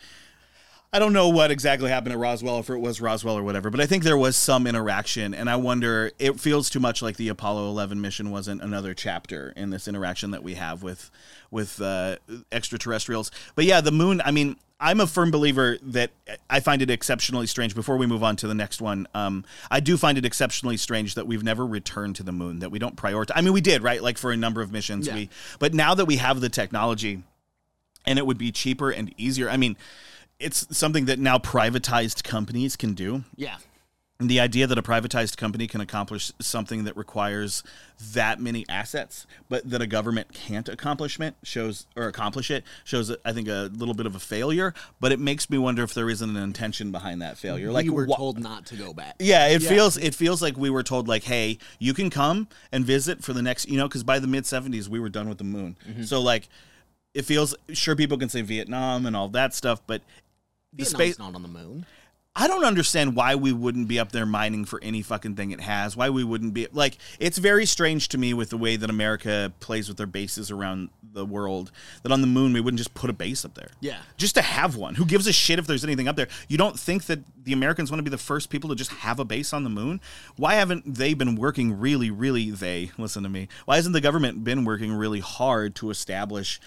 I 0.93 0.99
don't 0.99 1.13
know 1.13 1.29
what 1.29 1.51
exactly 1.51 1.91
happened 1.91 2.13
at 2.13 2.19
Roswell, 2.19 2.61
if 2.61 2.71
it 2.71 2.79
was 2.79 3.01
Roswell 3.01 3.37
or 3.37 3.43
whatever, 3.43 3.69
but 3.71 3.81
I 3.81 3.87
think 3.87 4.05
there 4.05 4.17
was 4.17 4.37
some 4.37 4.67
interaction, 4.67 5.35
and 5.35 5.51
I 5.51 5.57
wonder. 5.57 6.13
It 6.19 6.41
feels 6.41 6.71
too 6.71 6.81
much 6.81 7.03
like 7.03 7.17
the 7.17 7.29
Apollo 7.29 7.69
11 7.69 8.01
mission 8.01 8.31
wasn't 8.31 8.63
another 8.63 8.95
chapter 8.95 9.53
in 9.57 9.69
this 9.71 9.87
interaction 9.89 10.31
that 10.31 10.43
we 10.43 10.55
have 10.55 10.83
with 10.83 11.11
with 11.51 11.81
uh, 11.83 12.17
extraterrestrials. 12.53 13.31
But 13.55 13.67
yeah, 13.67 13.81
the 13.83 13.93
moon. 13.93 14.23
I 14.25 14.31
mean, 14.31 14.57
I'm 14.79 15.01
a 15.01 15.07
firm 15.07 15.31
believer 15.31 15.79
that 15.83 16.11
I 16.51 16.61
find 16.61 16.83
it 16.83 16.91
exceptionally 16.91 17.47
strange. 17.47 17.75
Before 17.75 17.97
we 17.97 18.07
move 18.07 18.23
on 18.23 18.37
to 18.37 18.47
the 18.47 18.55
next 18.55 18.83
one, 18.83 19.09
um, 19.15 19.45
I 19.71 19.81
do 19.81 19.97
find 19.97 20.19
it 20.19 20.25
exceptionally 20.27 20.77
strange 20.77 21.15
that 21.15 21.27
we've 21.27 21.43
never 21.43 21.65
returned 21.65 22.17
to 22.17 22.23
the 22.23 22.33
moon. 22.33 22.59
That 22.59 22.71
we 22.71 22.79
don't 22.79 22.95
prioritize. 22.95 23.33
I 23.35 23.41
mean, 23.41 23.55
we 23.55 23.63
did 23.63 23.83
right, 23.83 24.03
like 24.03 24.19
for 24.19 24.33
a 24.33 24.37
number 24.37 24.61
of 24.61 24.71
missions. 24.71 25.07
Yeah. 25.07 25.15
We, 25.15 25.31
but 25.59 25.73
now 25.73 25.95
that 25.95 26.05
we 26.05 26.17
have 26.17 26.41
the 26.41 26.51
technology 26.51 27.23
and 28.05 28.19
it 28.19 28.27
would 28.27 28.39
be 28.39 28.53
cheaper 28.53 28.91
and 28.91 29.13
easier. 29.17 29.49
I 29.49 29.57
mean, 29.57 29.77
it's 30.39 30.67
something 30.77 31.07
that 31.07 31.19
now 31.19 31.39
privatized 31.39 32.23
companies 32.23 32.77
can 32.77 32.95
do. 32.95 33.25
Yeah. 33.35 33.57
And 34.19 34.31
the 34.31 34.41
idea 34.41 34.67
that 34.67 34.79
a 34.79 34.83
privatized 34.83 35.37
company 35.37 35.67
can 35.67 35.83
accomplish 35.83 36.33
something 36.41 36.85
that 36.85 36.97
requires 36.97 37.63
that 38.15 38.41
many 38.41 38.65
assets, 38.67 39.27
but 39.51 39.69
that 39.69 39.83
a 39.83 39.87
government 39.87 40.33
can't 40.33 40.71
accomplish 40.71 41.21
it 41.21 41.35
shows 41.43 41.85
or 41.95 42.07
accomplish 42.09 42.51
it 42.51 42.65
shows 42.83 43.15
I 43.27 43.33
think 43.35 43.47
a 43.47 43.71
little 43.75 43.93
bit 43.93 44.07
of 44.07 44.15
a 44.15 44.19
failure. 44.19 44.73
But 45.01 45.13
it 45.13 45.21
makes 45.21 45.51
me 45.51 45.59
wonder 45.59 45.83
if 45.83 45.93
there 45.93 46.09
isn't 46.09 46.35
an 46.35 46.43
intention 46.43 46.91
behind 46.93 47.21
that 47.21 47.37
failure. 47.37 47.67
Like 47.67 47.85
Like 47.85 47.85
we 47.85 47.91
were 47.91 48.07
wha- 48.07 48.17
told 48.17 48.39
not 48.39 48.65
to 48.67 48.77
go 48.77 48.95
back. 48.95 49.17
yeah, 49.19 49.49
it 49.49 49.61
Yeah. 49.61 49.69
feels 49.69 49.99
it 49.99 50.15
feels 50.15 50.41
like 50.41 50.57
we 50.57 50.71
were 50.71 50.83
told 50.83 51.09
like, 51.09 51.25
hey, 51.25 51.59
you 51.79 51.93
can 51.93 52.09
come 52.09 52.49
and 52.73 52.87
visit 52.87 53.23
for 53.23 53.35
the 53.35 53.43
next, 53.43 53.69
you 53.69 53.77
know, 53.77 53.87
because 53.87 54.03
by 54.03 54.19
the 54.19 54.27
mid 54.27 54.45
'70s 54.45 54.89
we 54.89 54.99
were 54.99 55.11
done 55.11 55.29
with 55.29 55.37
the 55.37 55.45
moon. 55.45 55.77
Mm-hmm. 55.87 56.05
So 56.05 56.23
like, 56.23 56.49
it 57.13 57.27
feels 57.27 57.55
sure 57.75 57.95
people 57.95 58.17
can 58.17 58.31
say 58.31 58.41
Vietnam 58.41 59.05
and 59.05 59.15
all 59.15 59.29
that 59.29 59.53
stuff, 59.53 59.83
but 59.87 60.01
the 60.73 60.87
space. 60.87 61.19
not 61.19 61.35
on 61.35 61.43
the 61.43 61.49
moon. 61.49 61.85
I 62.39 62.49
don't 62.49 62.65
understand 62.65 63.17
why 63.17 63.35
we 63.35 63.51
wouldn't 63.55 63.89
be 63.89 63.99
up 63.99 64.13
there 64.13 64.27
mining 64.27 64.67
for 64.67 64.79
any 64.83 65.01
fucking 65.01 65.37
thing 65.37 65.53
it 65.53 65.61
has. 65.63 65.97
Why 65.97 66.11
we 66.11 66.23
wouldn't 66.23 66.53
be 66.53 66.69
like 66.71 66.99
it's 67.19 67.39
very 67.39 67.65
strange 67.65 68.09
to 68.09 68.19
me 68.19 68.35
with 68.35 68.51
the 68.51 68.59
way 68.59 68.77
that 68.77 68.91
America 68.91 69.55
plays 69.59 69.89
with 69.89 69.97
their 69.97 70.07
bases 70.07 70.51
around 70.51 70.91
the 71.15 71.25
world. 71.25 71.73
That 72.03 72.13
on 72.13 72.21
the 72.21 72.27
moon 72.27 72.53
we 72.53 72.61
wouldn't 72.61 72.79
just 72.79 72.93
put 72.93 73.09
a 73.09 73.15
base 73.15 73.47
up 73.47 73.55
there. 73.55 73.71
Yeah. 73.81 74.01
Just 74.19 74.35
to 74.35 74.43
have 74.43 74.77
one. 74.77 74.97
Who 74.97 75.07
gives 75.07 75.27
a 75.27 75.33
shit 75.33 75.59
if 75.59 75.67
there's 75.67 75.83
anything 75.83 76.09
up 76.09 76.17
there? 76.17 76.29
You 76.47 76.59
don't 76.59 76.79
think 76.79 77.07
that 77.07 77.21
the 77.43 77.55
Americans 77.55 77.91
want 77.91 78.01
to 78.01 78.05
be 78.05 78.11
the 78.11 78.19
first 78.19 78.51
people 78.51 78.69
to 78.69 78.77
just 78.77 78.91
have 78.91 79.19
a 79.19 79.25
base 79.25 79.55
on 79.55 79.65
the 79.65 79.71
moon? 79.71 80.03
Why 80.37 80.57
haven't 80.57 80.95
they 80.95 81.15
been 81.15 81.37
working 81.37 81.81
really, 81.81 82.11
really 82.11 82.51
they 82.51 82.91
listen 82.99 83.23
to 83.23 83.31
me? 83.31 83.49
Why 83.65 83.77
hasn't 83.77 83.95
the 83.95 84.01
government 84.03 84.45
been 84.45 84.67
working 84.67 84.93
really 84.93 85.21
hard 85.21 85.75
to 85.77 85.89
establish 85.89 86.61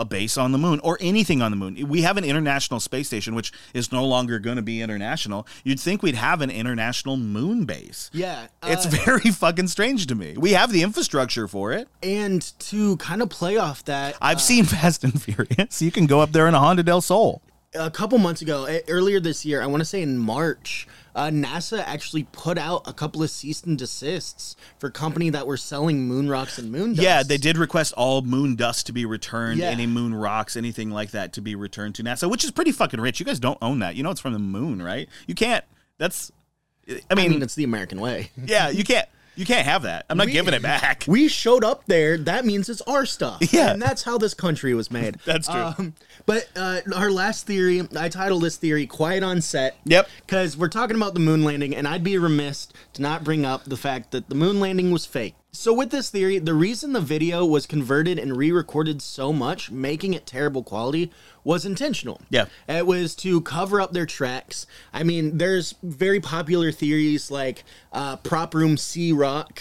a 0.00 0.04
base 0.04 0.36
on 0.38 0.50
the 0.50 0.58
moon 0.58 0.80
or 0.82 0.96
anything 1.00 1.42
on 1.42 1.52
the 1.52 1.56
moon. 1.56 1.86
We 1.88 2.02
have 2.02 2.16
an 2.16 2.24
international 2.24 2.80
space 2.80 3.06
station, 3.06 3.34
which 3.34 3.52
is 3.74 3.92
no 3.92 4.04
longer 4.04 4.38
going 4.38 4.56
to 4.56 4.62
be 4.62 4.80
international. 4.80 5.46
You'd 5.62 5.78
think 5.78 6.02
we'd 6.02 6.14
have 6.14 6.40
an 6.40 6.50
international 6.50 7.16
moon 7.18 7.66
base. 7.66 8.10
Yeah. 8.12 8.46
It's 8.64 8.86
uh, 8.86 8.90
very 9.04 9.30
fucking 9.30 9.68
strange 9.68 10.06
to 10.06 10.14
me. 10.14 10.34
We 10.38 10.52
have 10.52 10.72
the 10.72 10.82
infrastructure 10.82 11.46
for 11.46 11.72
it. 11.72 11.86
and 12.02 12.40
to 12.60 12.96
kind 12.96 13.20
of 13.22 13.28
play 13.28 13.58
off 13.58 13.84
that, 13.84 14.16
I've 14.20 14.40
seen 14.40 14.64
Fast 14.70 15.04
and 15.04 15.20
Furious. 15.22 15.82
You 15.82 15.92
can 15.92 16.06
go 16.06 16.20
up 16.20 16.32
there 16.32 16.48
in 16.48 16.54
a 16.54 16.58
Honda 16.58 16.82
Del 16.82 17.02
Sol. 17.02 17.42
a 17.74 17.90
couple 17.90 18.16
months 18.18 18.40
ago, 18.40 18.66
earlier 18.88 19.20
this 19.20 19.44
year, 19.44 19.62
I 19.62 19.66
want 19.66 19.82
to 19.82 19.84
say 19.84 20.00
in 20.02 20.16
March, 20.18 20.88
uh, 21.14 21.28
NASA 21.28 21.82
actually 21.86 22.24
put 22.32 22.58
out 22.58 22.82
a 22.86 22.92
couple 22.92 23.22
of 23.22 23.30
cease 23.30 23.62
and 23.62 23.78
desists 23.78 24.56
for 24.78 24.90
company 24.90 25.30
that 25.30 25.46
were 25.46 25.56
selling 25.56 26.06
moon 26.06 26.28
rocks 26.28 26.58
and 26.58 26.70
moon 26.70 26.90
dust. 26.94 27.02
Yeah, 27.02 27.22
they 27.22 27.36
did 27.36 27.58
request 27.58 27.92
all 27.96 28.22
moon 28.22 28.54
dust 28.56 28.86
to 28.86 28.92
be 28.92 29.04
returned, 29.04 29.58
Yeah. 29.60 29.70
any 29.70 29.86
moon 29.86 30.14
rocks, 30.14 30.56
anything 30.56 30.90
like 30.90 31.10
that 31.12 31.32
to 31.34 31.40
be 31.40 31.54
returned 31.54 31.94
to 31.96 32.02
NASA, 32.02 32.30
which 32.30 32.44
is 32.44 32.50
pretty 32.50 32.72
fucking 32.72 33.00
rich. 33.00 33.20
You 33.20 33.26
guys 33.26 33.40
don't 33.40 33.58
own 33.60 33.80
that. 33.80 33.94
You 33.96 34.02
know 34.02 34.10
it's 34.10 34.20
from 34.20 34.32
the 34.32 34.38
moon, 34.38 34.82
right? 34.82 35.08
You 35.26 35.34
can't. 35.34 35.64
That's. 35.98 36.30
I 36.88 37.00
I 37.10 37.14
mean, 37.14 37.30
mean, 37.32 37.42
it's 37.42 37.54
the 37.54 37.64
American 37.64 38.00
way. 38.00 38.30
yeah, 38.44 38.68
you 38.70 38.84
can't. 38.84 39.08
You 39.40 39.46
can't 39.46 39.64
have 39.66 39.82
that. 39.84 40.04
I'm 40.10 40.18
not 40.18 40.26
We- 40.26 40.32
giving 40.32 40.52
it 40.52 40.60
back. 40.60 41.04
we 41.08 41.26
showed 41.26 41.64
up 41.64 41.84
there. 41.86 42.18
That 42.18 42.44
means 42.44 42.68
it's 42.68 42.82
our 42.82 43.06
stuff. 43.06 43.38
Yeah. 43.52 43.72
and 43.72 43.80
that's 43.80 44.02
how 44.02 44.18
this 44.18 44.34
country 44.34 44.74
was 44.74 44.90
made. 44.90 45.16
That's 45.24 45.48
true. 45.48 45.56
Um, 45.78 45.94
but 46.26 46.46
uh, 46.54 46.80
our 46.94 47.10
last 47.10 47.46
theory, 47.46 47.88
I 47.96 48.10
titled 48.10 48.42
this 48.42 48.56
theory 48.58 48.86
"Quiet 48.86 49.22
on 49.22 49.40
Set." 49.40 49.76
Yep. 49.86 50.08
Because 50.26 50.56
we're 50.58 50.68
talking 50.68 50.94
about 50.94 51.14
the 51.14 51.20
moon 51.20 51.42
landing, 51.42 51.74
and 51.74 51.88
I'd 51.88 52.04
be 52.04 52.18
remiss 52.18 52.68
to 52.92 53.02
not 53.02 53.24
bring 53.24 53.46
up 53.46 53.64
the 53.64 53.78
fact 53.78 54.10
that 54.10 54.28
the 54.28 54.34
moon 54.34 54.60
landing 54.60 54.90
was 54.90 55.06
fake. 55.06 55.34
So, 55.52 55.72
with 55.74 55.90
this 55.90 56.10
theory, 56.10 56.38
the 56.38 56.54
reason 56.54 56.92
the 56.92 57.00
video 57.00 57.44
was 57.44 57.66
converted 57.66 58.18
and 58.18 58.36
re 58.36 58.52
recorded 58.52 59.02
so 59.02 59.32
much, 59.32 59.70
making 59.70 60.14
it 60.14 60.24
terrible 60.24 60.62
quality, 60.62 61.10
was 61.42 61.64
intentional. 61.64 62.20
Yeah. 62.30 62.46
It 62.68 62.86
was 62.86 63.16
to 63.16 63.40
cover 63.40 63.80
up 63.80 63.92
their 63.92 64.06
tracks. 64.06 64.66
I 64.92 65.02
mean, 65.02 65.38
there's 65.38 65.74
very 65.82 66.20
popular 66.20 66.70
theories 66.70 67.30
like 67.30 67.64
uh, 67.92 68.16
Prop 68.16 68.54
Room 68.54 68.76
C 68.76 69.12
Rock, 69.12 69.60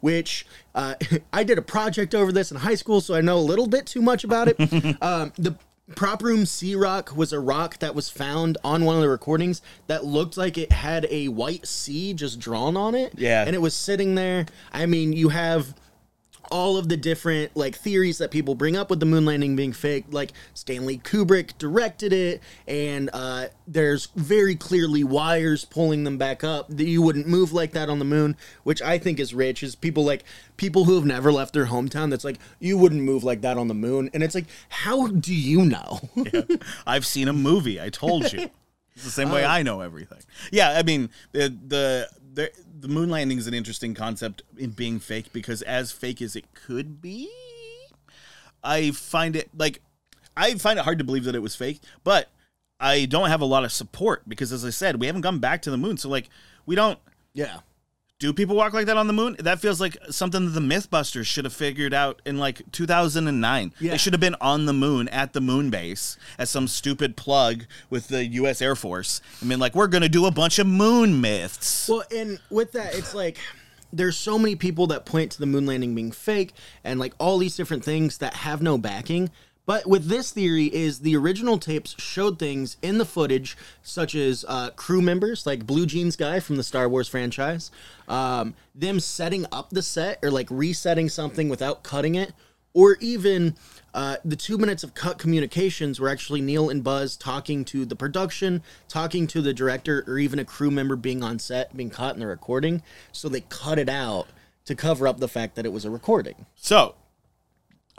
which 0.00 0.46
uh, 0.74 0.94
I 1.32 1.44
did 1.44 1.56
a 1.56 1.62
project 1.62 2.14
over 2.14 2.32
this 2.32 2.50
in 2.50 2.58
high 2.58 2.74
school, 2.74 3.00
so 3.00 3.14
I 3.14 3.22
know 3.22 3.38
a 3.38 3.40
little 3.40 3.66
bit 3.66 3.86
too 3.86 4.02
much 4.02 4.24
about 4.24 4.48
it. 4.48 4.60
um, 5.02 5.32
the 5.36 5.56
Prop 5.96 6.22
Room 6.22 6.46
C 6.46 6.74
Rock 6.74 7.16
was 7.16 7.32
a 7.32 7.40
rock 7.40 7.78
that 7.78 7.94
was 7.94 8.08
found 8.08 8.58
on 8.62 8.84
one 8.84 8.96
of 8.96 9.02
the 9.02 9.08
recordings 9.08 9.60
that 9.86 10.04
looked 10.04 10.36
like 10.36 10.56
it 10.56 10.72
had 10.72 11.06
a 11.10 11.28
white 11.28 11.66
C 11.66 12.14
just 12.14 12.38
drawn 12.38 12.76
on 12.76 12.94
it. 12.94 13.14
Yeah. 13.16 13.44
And 13.44 13.54
it 13.54 13.60
was 13.60 13.74
sitting 13.74 14.14
there. 14.14 14.46
I 14.72 14.86
mean, 14.86 15.12
you 15.12 15.30
have 15.30 15.74
all 16.50 16.76
of 16.76 16.88
the 16.88 16.96
different 16.96 17.56
like 17.56 17.76
theories 17.76 18.18
that 18.18 18.30
people 18.30 18.54
bring 18.54 18.76
up 18.76 18.90
with 18.90 19.00
the 19.00 19.06
moon 19.06 19.24
landing 19.24 19.56
being 19.56 19.72
fake 19.72 20.04
like 20.10 20.32
stanley 20.54 20.98
kubrick 20.98 21.56
directed 21.58 22.12
it 22.12 22.40
and 22.66 23.08
uh, 23.12 23.46
there's 23.66 24.06
very 24.16 24.54
clearly 24.54 25.04
wires 25.04 25.64
pulling 25.64 26.04
them 26.04 26.18
back 26.18 26.42
up 26.44 26.68
that 26.68 26.86
you 26.86 27.00
wouldn't 27.00 27.26
move 27.26 27.52
like 27.52 27.72
that 27.72 27.88
on 27.88 27.98
the 27.98 28.04
moon 28.04 28.36
which 28.64 28.82
i 28.82 28.98
think 28.98 29.18
is 29.20 29.32
rich 29.32 29.62
is 29.62 29.74
people 29.74 30.04
like 30.04 30.24
people 30.56 30.84
who 30.84 30.96
have 30.96 31.06
never 31.06 31.32
left 31.32 31.54
their 31.54 31.66
hometown 31.66 32.10
that's 32.10 32.24
like 32.24 32.38
you 32.58 32.76
wouldn't 32.76 33.02
move 33.02 33.24
like 33.24 33.40
that 33.40 33.56
on 33.56 33.68
the 33.68 33.74
moon 33.74 34.10
and 34.12 34.22
it's 34.22 34.34
like 34.34 34.46
how 34.68 35.06
do 35.06 35.34
you 35.34 35.64
know 35.64 36.00
I've 36.86 37.06
seen 37.06 37.28
a 37.28 37.32
movie. 37.32 37.80
I 37.80 37.88
told 37.90 38.32
you. 38.32 38.50
It's 38.96 39.04
the 39.04 39.12
same 39.12 39.30
way 39.30 39.44
I 39.46 39.62
know 39.62 39.80
everything. 39.80 40.18
Yeah, 40.52 40.72
I 40.76 40.82
mean 40.82 41.08
the 41.32 41.56
the 41.68 42.08
the, 42.32 42.88
moon 42.88 43.10
landing 43.10 43.38
is 43.38 43.46
an 43.46 43.54
interesting 43.54 43.94
concept 43.94 44.42
in 44.56 44.70
being 44.70 44.98
fake 44.98 45.32
because 45.32 45.62
as 45.62 45.92
fake 45.92 46.22
as 46.22 46.36
it 46.36 46.44
could 46.54 47.00
be, 47.00 47.30
I 48.62 48.90
find 48.90 49.36
it 49.36 49.50
like 49.56 49.80
I 50.36 50.54
find 50.54 50.78
it 50.78 50.82
hard 50.82 50.98
to 50.98 51.04
believe 51.04 51.24
that 51.24 51.34
it 51.34 51.42
was 51.42 51.54
fake, 51.56 51.80
but 52.04 52.28
I 52.78 53.04
don't 53.04 53.28
have 53.28 53.40
a 53.40 53.46
lot 53.46 53.64
of 53.64 53.72
support 53.72 54.28
because 54.28 54.52
as 54.52 54.64
I 54.64 54.70
said, 54.70 55.00
we 55.00 55.06
haven't 55.06 55.22
gone 55.22 55.38
back 55.38 55.62
to 55.62 55.70
the 55.70 55.76
moon. 55.76 55.96
So 55.96 56.08
like 56.08 56.28
we 56.66 56.74
don't 56.74 56.98
yeah 57.32 57.58
do 58.20 58.34
people 58.34 58.54
walk 58.54 58.74
like 58.74 58.86
that 58.86 58.98
on 58.98 59.06
the 59.06 59.12
moon? 59.14 59.34
That 59.40 59.60
feels 59.60 59.80
like 59.80 59.96
something 60.10 60.44
that 60.44 60.50
the 60.50 60.60
Mythbusters 60.60 61.24
should 61.24 61.46
have 61.46 61.54
figured 61.54 61.94
out 61.94 62.20
in 62.26 62.38
like 62.38 62.70
2009. 62.70 63.72
Yeah. 63.80 63.90
They 63.90 63.96
should 63.96 64.12
have 64.12 64.20
been 64.20 64.36
on 64.42 64.66
the 64.66 64.74
moon 64.74 65.08
at 65.08 65.32
the 65.32 65.40
moon 65.40 65.70
base 65.70 66.18
as 66.38 66.50
some 66.50 66.68
stupid 66.68 67.16
plug 67.16 67.64
with 67.88 68.08
the 68.08 68.26
U.S. 68.26 68.60
Air 68.60 68.76
Force. 68.76 69.22
I 69.40 69.46
mean, 69.46 69.58
like, 69.58 69.74
we're 69.74 69.86
going 69.86 70.02
to 70.02 70.08
do 70.08 70.26
a 70.26 70.30
bunch 70.30 70.58
of 70.58 70.66
moon 70.66 71.22
myths. 71.22 71.88
Well, 71.88 72.04
and 72.14 72.38
with 72.50 72.72
that, 72.72 72.94
it's 72.94 73.14
like 73.14 73.38
there's 73.90 74.18
so 74.18 74.38
many 74.38 74.54
people 74.54 74.86
that 74.88 75.06
point 75.06 75.32
to 75.32 75.38
the 75.38 75.46
moon 75.46 75.64
landing 75.64 75.94
being 75.94 76.12
fake 76.12 76.52
and 76.84 77.00
like 77.00 77.14
all 77.18 77.38
these 77.38 77.56
different 77.56 77.84
things 77.84 78.18
that 78.18 78.34
have 78.34 78.60
no 78.60 78.76
backing. 78.76 79.30
But 79.66 79.86
with 79.86 80.06
this 80.06 80.32
theory 80.32 80.66
is 80.66 81.00
the 81.00 81.16
original 81.16 81.58
tapes 81.58 81.94
showed 81.98 82.38
things 82.38 82.76
in 82.82 82.98
the 82.98 83.04
footage, 83.04 83.56
such 83.82 84.14
as 84.14 84.44
uh, 84.48 84.70
crew 84.70 85.02
members 85.02 85.46
like 85.46 85.66
Blue 85.66 85.86
Jeans 85.86 86.16
guy 86.16 86.40
from 86.40 86.56
the 86.56 86.62
Star 86.62 86.88
Wars 86.88 87.08
franchise, 87.08 87.70
um, 88.08 88.54
them 88.74 88.98
setting 88.98 89.46
up 89.52 89.70
the 89.70 89.82
set 89.82 90.18
or 90.22 90.30
like 90.30 90.48
resetting 90.50 91.08
something 91.08 91.48
without 91.48 91.82
cutting 91.82 92.14
it, 92.14 92.32
or 92.72 92.96
even 93.00 93.54
uh, 93.94 94.16
the 94.24 94.36
two 94.36 94.56
minutes 94.56 94.84
of 94.84 94.94
cut 94.94 95.18
communications 95.18 95.98
were 95.98 96.08
actually 96.08 96.40
Neil 96.40 96.70
and 96.70 96.84
Buzz 96.84 97.16
talking 97.16 97.64
to 97.66 97.84
the 97.84 97.96
production, 97.96 98.62
talking 98.88 99.26
to 99.28 99.42
the 99.42 99.52
director, 99.52 100.04
or 100.06 100.18
even 100.18 100.38
a 100.38 100.44
crew 100.44 100.70
member 100.70 100.96
being 100.96 101.22
on 101.22 101.38
set, 101.38 101.76
being 101.76 101.90
caught 101.90 102.14
in 102.14 102.20
the 102.20 102.26
recording. 102.26 102.82
So 103.12 103.28
they 103.28 103.42
cut 103.42 103.78
it 103.78 103.88
out 103.88 104.28
to 104.66 104.74
cover 104.74 105.08
up 105.08 105.18
the 105.18 105.28
fact 105.28 105.56
that 105.56 105.66
it 105.66 105.72
was 105.72 105.84
a 105.84 105.90
recording. 105.90 106.46
So, 106.54 106.94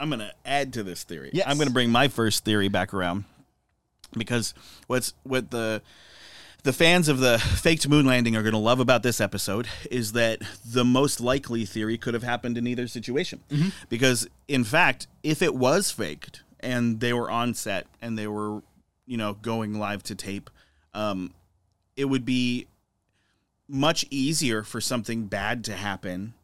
I'm 0.00 0.08
going 0.08 0.20
to 0.20 0.32
add 0.44 0.72
to 0.74 0.82
this 0.82 1.04
theory. 1.04 1.30
Yes. 1.32 1.46
I'm 1.48 1.56
going 1.56 1.68
to 1.68 1.72
bring 1.72 1.90
my 1.90 2.08
first 2.08 2.44
theory 2.44 2.68
back 2.68 2.92
around 2.92 3.24
because 4.16 4.54
what's 4.86 5.14
what 5.22 5.50
the 5.50 5.82
the 6.64 6.72
fans 6.72 7.08
of 7.08 7.18
the 7.18 7.38
faked 7.38 7.88
moon 7.88 8.06
landing 8.06 8.36
are 8.36 8.42
going 8.42 8.52
to 8.52 8.58
love 8.58 8.80
about 8.80 9.02
this 9.02 9.20
episode 9.20 9.66
is 9.90 10.12
that 10.12 10.40
the 10.64 10.84
most 10.84 11.20
likely 11.20 11.64
theory 11.64 11.98
could 11.98 12.14
have 12.14 12.22
happened 12.22 12.56
in 12.56 12.66
either 12.66 12.86
situation. 12.86 13.40
Because 13.88 14.28
in 14.48 14.64
fact, 14.64 15.06
if 15.22 15.42
it 15.42 15.54
was 15.54 15.90
faked 15.90 16.42
and 16.60 17.00
they 17.00 17.12
were 17.12 17.30
on 17.30 17.54
set 17.54 17.86
and 18.00 18.16
they 18.16 18.26
were, 18.28 18.62
you 19.06 19.16
know, 19.16 19.34
going 19.34 19.78
live 19.78 20.02
to 20.04 20.14
tape, 20.14 20.50
um, 20.94 21.32
it 21.96 22.04
would 22.04 22.24
be 22.24 22.66
much 23.68 24.04
easier 24.10 24.62
for 24.62 24.80
something 24.80 25.26
bad 25.26 25.64
to 25.64 25.74
happen 25.74 26.34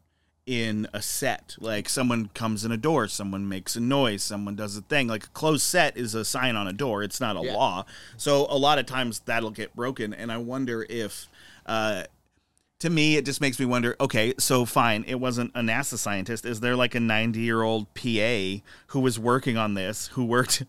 in 0.49 0.87
a 0.93 1.01
set. 1.01 1.55
Like 1.59 1.87
someone 1.87 2.29
comes 2.33 2.65
in 2.65 2.71
a 2.71 2.77
door, 2.77 3.07
someone 3.07 3.47
makes 3.47 3.75
a 3.75 3.79
noise, 3.79 4.23
someone 4.23 4.55
does 4.55 4.75
a 4.75 4.81
thing. 4.81 5.07
Like 5.07 5.25
a 5.25 5.29
closed 5.29 5.61
set 5.61 5.95
is 5.95 6.15
a 6.15 6.25
sign 6.25 6.55
on 6.55 6.67
a 6.67 6.73
door. 6.73 7.03
It's 7.03 7.21
not 7.21 7.37
a 7.37 7.41
Yeah. 7.45 7.53
law. 7.53 7.85
So 8.17 8.47
a 8.49 8.57
lot 8.57 8.79
of 8.79 8.87
times 8.87 9.19
that'll 9.25 9.51
get 9.51 9.75
broken. 9.75 10.11
And 10.11 10.31
I 10.31 10.37
wonder 10.37 10.87
if 10.89 11.27
uh 11.67 12.05
to 12.79 12.89
me 12.89 13.15
it 13.15 13.25
just 13.25 13.41
makes 13.41 13.59
me 13.59 13.65
wonder, 13.67 13.95
okay, 14.01 14.33
so 14.39 14.65
fine, 14.65 15.03
it 15.07 15.19
wasn't 15.19 15.51
a 15.53 15.59
NASA 15.59 15.99
scientist. 15.99 16.45
Is 16.45 16.61
there 16.61 16.75
like 16.75 16.95
a 16.95 16.99
90 16.99 17.39
year 17.39 17.61
old 17.61 17.93
PA 17.93 18.63
who 18.87 18.99
was 19.01 19.19
working 19.19 19.55
on 19.55 19.75
this, 19.75 20.07
who 20.13 20.25
worked 20.25 20.63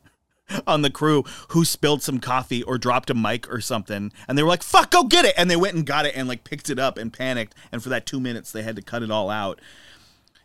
on 0.67 0.83
the 0.83 0.91
crew 0.91 1.25
who 1.49 1.65
spilled 1.65 2.03
some 2.03 2.19
coffee 2.21 2.63
or 2.63 2.79
dropped 2.79 3.11
a 3.11 3.15
mic 3.15 3.51
or 3.53 3.61
something 3.61 4.13
and 4.29 4.37
they 4.37 4.43
were 4.43 4.49
like 4.49 4.63
fuck 4.63 4.91
go 4.91 5.05
get 5.05 5.25
it 5.25 5.35
and 5.37 5.51
they 5.51 5.57
went 5.57 5.75
and 5.77 5.87
got 5.87 6.07
it 6.07 6.15
and 6.17 6.29
like 6.29 6.45
picked 6.45 6.71
it 6.71 6.79
up 6.79 6.99
and 6.99 7.13
panicked 7.13 7.55
and 7.73 7.83
for 7.83 7.89
that 7.89 8.07
two 8.07 8.21
minutes 8.21 8.53
they 8.53 8.63
had 8.63 8.77
to 8.77 8.83
cut 8.83 9.03
it 9.03 9.11
all 9.11 9.31
out 9.31 9.61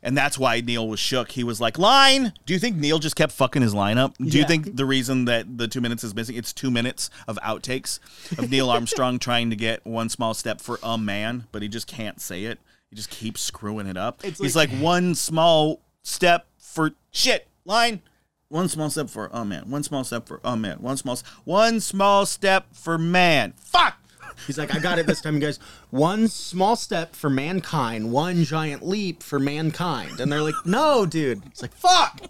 And 0.03 0.15
that's 0.15 0.37
why 0.37 0.61
Neil 0.61 0.87
was 0.87 0.99
shook. 0.99 1.31
He 1.31 1.43
was 1.43 1.59
like, 1.59 1.79
"Line." 1.79 2.31
Do 2.45 2.53
you 2.53 2.59
think 2.59 2.75
Neil 2.75 2.99
just 2.99 3.15
kept 3.15 3.31
fucking 3.33 3.63
his 3.63 3.73
line 3.73 3.97
up? 3.97 4.15
Do 4.19 4.37
you 4.37 4.45
think 4.45 4.75
the 4.75 4.85
reason 4.85 5.25
that 5.25 5.57
the 5.57 5.67
two 5.67 5.81
minutes 5.81 6.03
is 6.03 6.13
missing? 6.13 6.35
It's 6.35 6.53
two 6.53 6.69
minutes 6.69 7.09
of 7.27 7.39
outtakes 7.43 7.97
of 8.37 8.51
Neil 8.51 8.69
Armstrong 8.69 9.17
trying 9.27 9.49
to 9.49 9.55
get 9.55 9.83
one 9.83 10.09
small 10.09 10.35
step 10.35 10.61
for 10.61 10.77
a 10.83 10.95
man, 10.99 11.47
but 11.51 11.63
he 11.63 11.67
just 11.67 11.87
can't 11.87 12.21
say 12.21 12.43
it. 12.45 12.59
He 12.91 12.95
just 12.95 13.09
keeps 13.09 13.41
screwing 13.41 13.87
it 13.87 13.97
up. 13.97 14.23
It's 14.23 14.39
He's 14.39 14.55
like- 14.55 14.69
like 14.69 14.79
one 14.79 15.15
small 15.15 15.81
step 16.03 16.45
for 16.59 16.91
shit 17.09 17.47
line. 17.65 18.01
One 18.49 18.69
small 18.69 18.89
step 18.89 19.09
for 19.09 19.29
a 19.33 19.43
man. 19.43 19.69
One 19.69 19.83
small 19.83 20.03
step 20.03 20.27
for 20.27 20.39
a 20.43 20.55
man. 20.55 20.77
One 20.77 20.97
small 20.97 21.17
one 21.45 21.79
small 21.79 22.25
step 22.25 22.67
for 22.73 22.97
man. 22.97 23.53
Fuck. 23.57 23.97
He's 24.45 24.57
like, 24.57 24.75
I 24.75 24.79
got 24.79 24.99
it 24.99 25.07
this 25.07 25.21
time, 25.21 25.35
you 25.35 25.39
guys. 25.39 25.59
One 25.89 26.27
small 26.27 26.75
step 26.75 27.15
for 27.15 27.29
mankind, 27.29 28.11
one 28.11 28.43
giant 28.43 28.85
leap 28.85 29.23
for 29.23 29.39
mankind. 29.39 30.19
And 30.19 30.31
they're 30.31 30.41
like, 30.41 30.55
no, 30.65 31.05
dude. 31.05 31.43
It's 31.47 31.61
like, 31.61 31.73
fuck. 31.73 32.21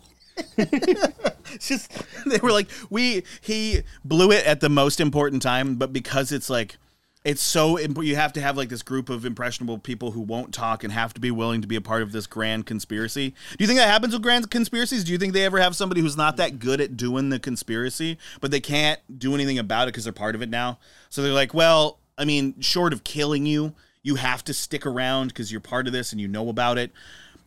It's 1.53 1.69
just 1.69 1.91
they 2.25 2.39
were 2.39 2.51
like 2.51 2.67
we 2.89 3.23
he 3.39 3.83
blew 4.03 4.31
it 4.31 4.45
at 4.45 4.59
the 4.59 4.67
most 4.67 4.99
important 4.99 5.41
time 5.41 5.75
but 5.75 5.93
because 5.93 6.31
it's 6.31 6.49
like 6.49 6.77
it's 7.25 7.41
so 7.41 7.79
you 7.79 8.15
have 8.15 8.33
to 8.33 8.41
have 8.41 8.55
like 8.55 8.69
this 8.69 8.83
group 8.83 9.09
of 9.09 9.25
impressionable 9.25 9.79
people 9.79 10.11
who 10.11 10.21
won't 10.21 10.53
talk 10.53 10.83
and 10.83 10.93
have 10.93 11.13
to 11.15 11.19
be 11.19 11.31
willing 11.31 11.61
to 11.61 11.67
be 11.67 11.75
a 11.75 11.81
part 11.81 12.03
of 12.03 12.11
this 12.11 12.27
grand 12.27 12.67
conspiracy. 12.67 13.31
Do 13.57 13.63
you 13.63 13.67
think 13.67 13.79
that 13.79 13.89
happens 13.89 14.13
with 14.13 14.21
grand 14.21 14.49
conspiracies? 14.51 15.03
Do 15.03 15.11
you 15.11 15.17
think 15.17 15.33
they 15.33 15.43
ever 15.43 15.59
have 15.59 15.75
somebody 15.75 16.01
who's 16.01 16.15
not 16.15 16.37
that 16.37 16.59
good 16.59 16.79
at 16.79 16.95
doing 16.95 17.29
the 17.29 17.39
conspiracy 17.39 18.17
but 18.39 18.51
they 18.51 18.59
can't 18.59 18.99
do 19.19 19.33
anything 19.33 19.57
about 19.57 19.87
it 19.87 19.91
because 19.91 20.03
they're 20.03 20.13
part 20.13 20.35
of 20.35 20.41
it 20.43 20.49
now? 20.49 20.77
So 21.09 21.21
they're 21.21 21.33
like 21.33 21.53
well 21.53 21.99
i 22.17 22.23
mean 22.23 22.59
short 22.61 22.93
of 22.93 23.03
killing 23.03 23.45
you 23.45 23.73
you 24.03 24.15
have 24.15 24.43
to 24.43 24.53
stick 24.53 24.85
around 24.85 25.29
because 25.29 25.51
you're 25.51 25.59
part 25.59 25.87
of 25.87 25.93
this 25.93 26.11
and 26.11 26.21
you 26.21 26.27
know 26.27 26.47
about 26.47 26.77
it 26.77 26.91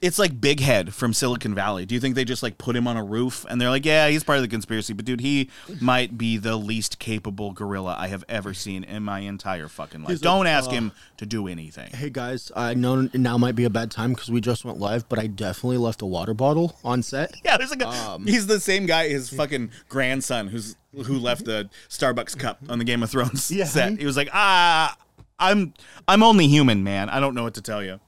it's 0.01 0.19
like 0.19 0.41
Big 0.41 0.61
Head 0.61 0.95
from 0.95 1.13
Silicon 1.13 1.55
Valley. 1.55 1.85
Do 1.85 1.95
you 1.95 2.01
think 2.01 2.15
they 2.15 2.25
just 2.25 2.43
like 2.43 2.57
put 2.57 2.77
him 2.77 2.87
on 2.87 2.97
a 2.97 3.03
roof 3.03 3.45
and 3.49 3.61
they're 3.61 3.69
like, 3.71 3.85
yeah, 3.85 4.09
he's 4.09 4.23
part 4.23 4.37
of 4.39 4.43
the 4.43 4.49
conspiracy, 4.49 4.93
but 4.93 5.05
dude, 5.05 5.21
he 5.21 5.51
might 5.81 6.17
be 6.17 6.37
the 6.37 6.57
least 6.57 6.99
capable 6.99 7.53
gorilla 7.53 7.97
I 7.99 8.07
have 8.09 8.25
ever 8.29 8.55
seen 8.55 8.85
in 8.85 9.03
my 9.03 9.21
entire 9.21 9.67
fucking 9.67 10.03
life. 10.03 10.11
He's 10.11 10.21
Don't 10.21 10.45
like, 10.45 10.49
ask 10.49 10.71
uh, 10.71 10.75
him 10.75 10.93
to 11.17 11.27
do 11.27 11.49
anything. 11.49 11.91
Hey, 11.91 12.11
guys, 12.11 12.53
I 12.55 12.75
know 12.75 13.09
now 13.13 13.39
might 13.39 13.57
be 13.57 13.65
a 13.65 13.71
bad 13.71 13.91
time 13.91 14.13
because 14.13 14.31
we 14.31 14.41
just 14.41 14.65
went 14.65 14.79
live, 14.79 15.09
but 15.09 15.19
I 15.19 15.27
definitely 15.27 15.79
left 15.79 16.01
a 16.03 16.07
water 16.07 16.35
bottle 16.35 16.77
on 16.85 17.03
set. 17.03 17.35
Yeah, 17.45 17.57
there's 17.57 17.71
like 17.71 17.83
a, 17.83 17.89
Um, 17.89 18.27
he's 18.27 18.47
the 18.47 18.61
same 18.61 18.87
guy, 18.87 19.09
his 19.09 19.31
fucking 19.31 19.71
grandson 19.89 20.49
who's 20.49 20.77
who 20.95 21.19
left 21.19 21.45
the 21.45 21.71
Starbucks 21.89 22.39
cup 22.39 22.59
on 22.69 22.79
the 22.79 22.85
Game 22.85 23.03
of 23.03 23.11
Thrones 23.11 23.51
Yeah. 23.51 23.65
set. 23.65 23.99
He 23.99 24.07
was 24.07 24.17
like, 24.17 24.29
ah, 24.33 24.97
I'm 25.39 25.75
I'm 26.07 26.23
only 26.23 26.47
human, 26.49 26.83
man. 26.85 27.09
I 27.09 27.21
don't 27.21 27.35
know 27.35 27.43
what 27.45 27.55
to 27.55 27.63
tell 27.63 27.83
you. 27.83 28.01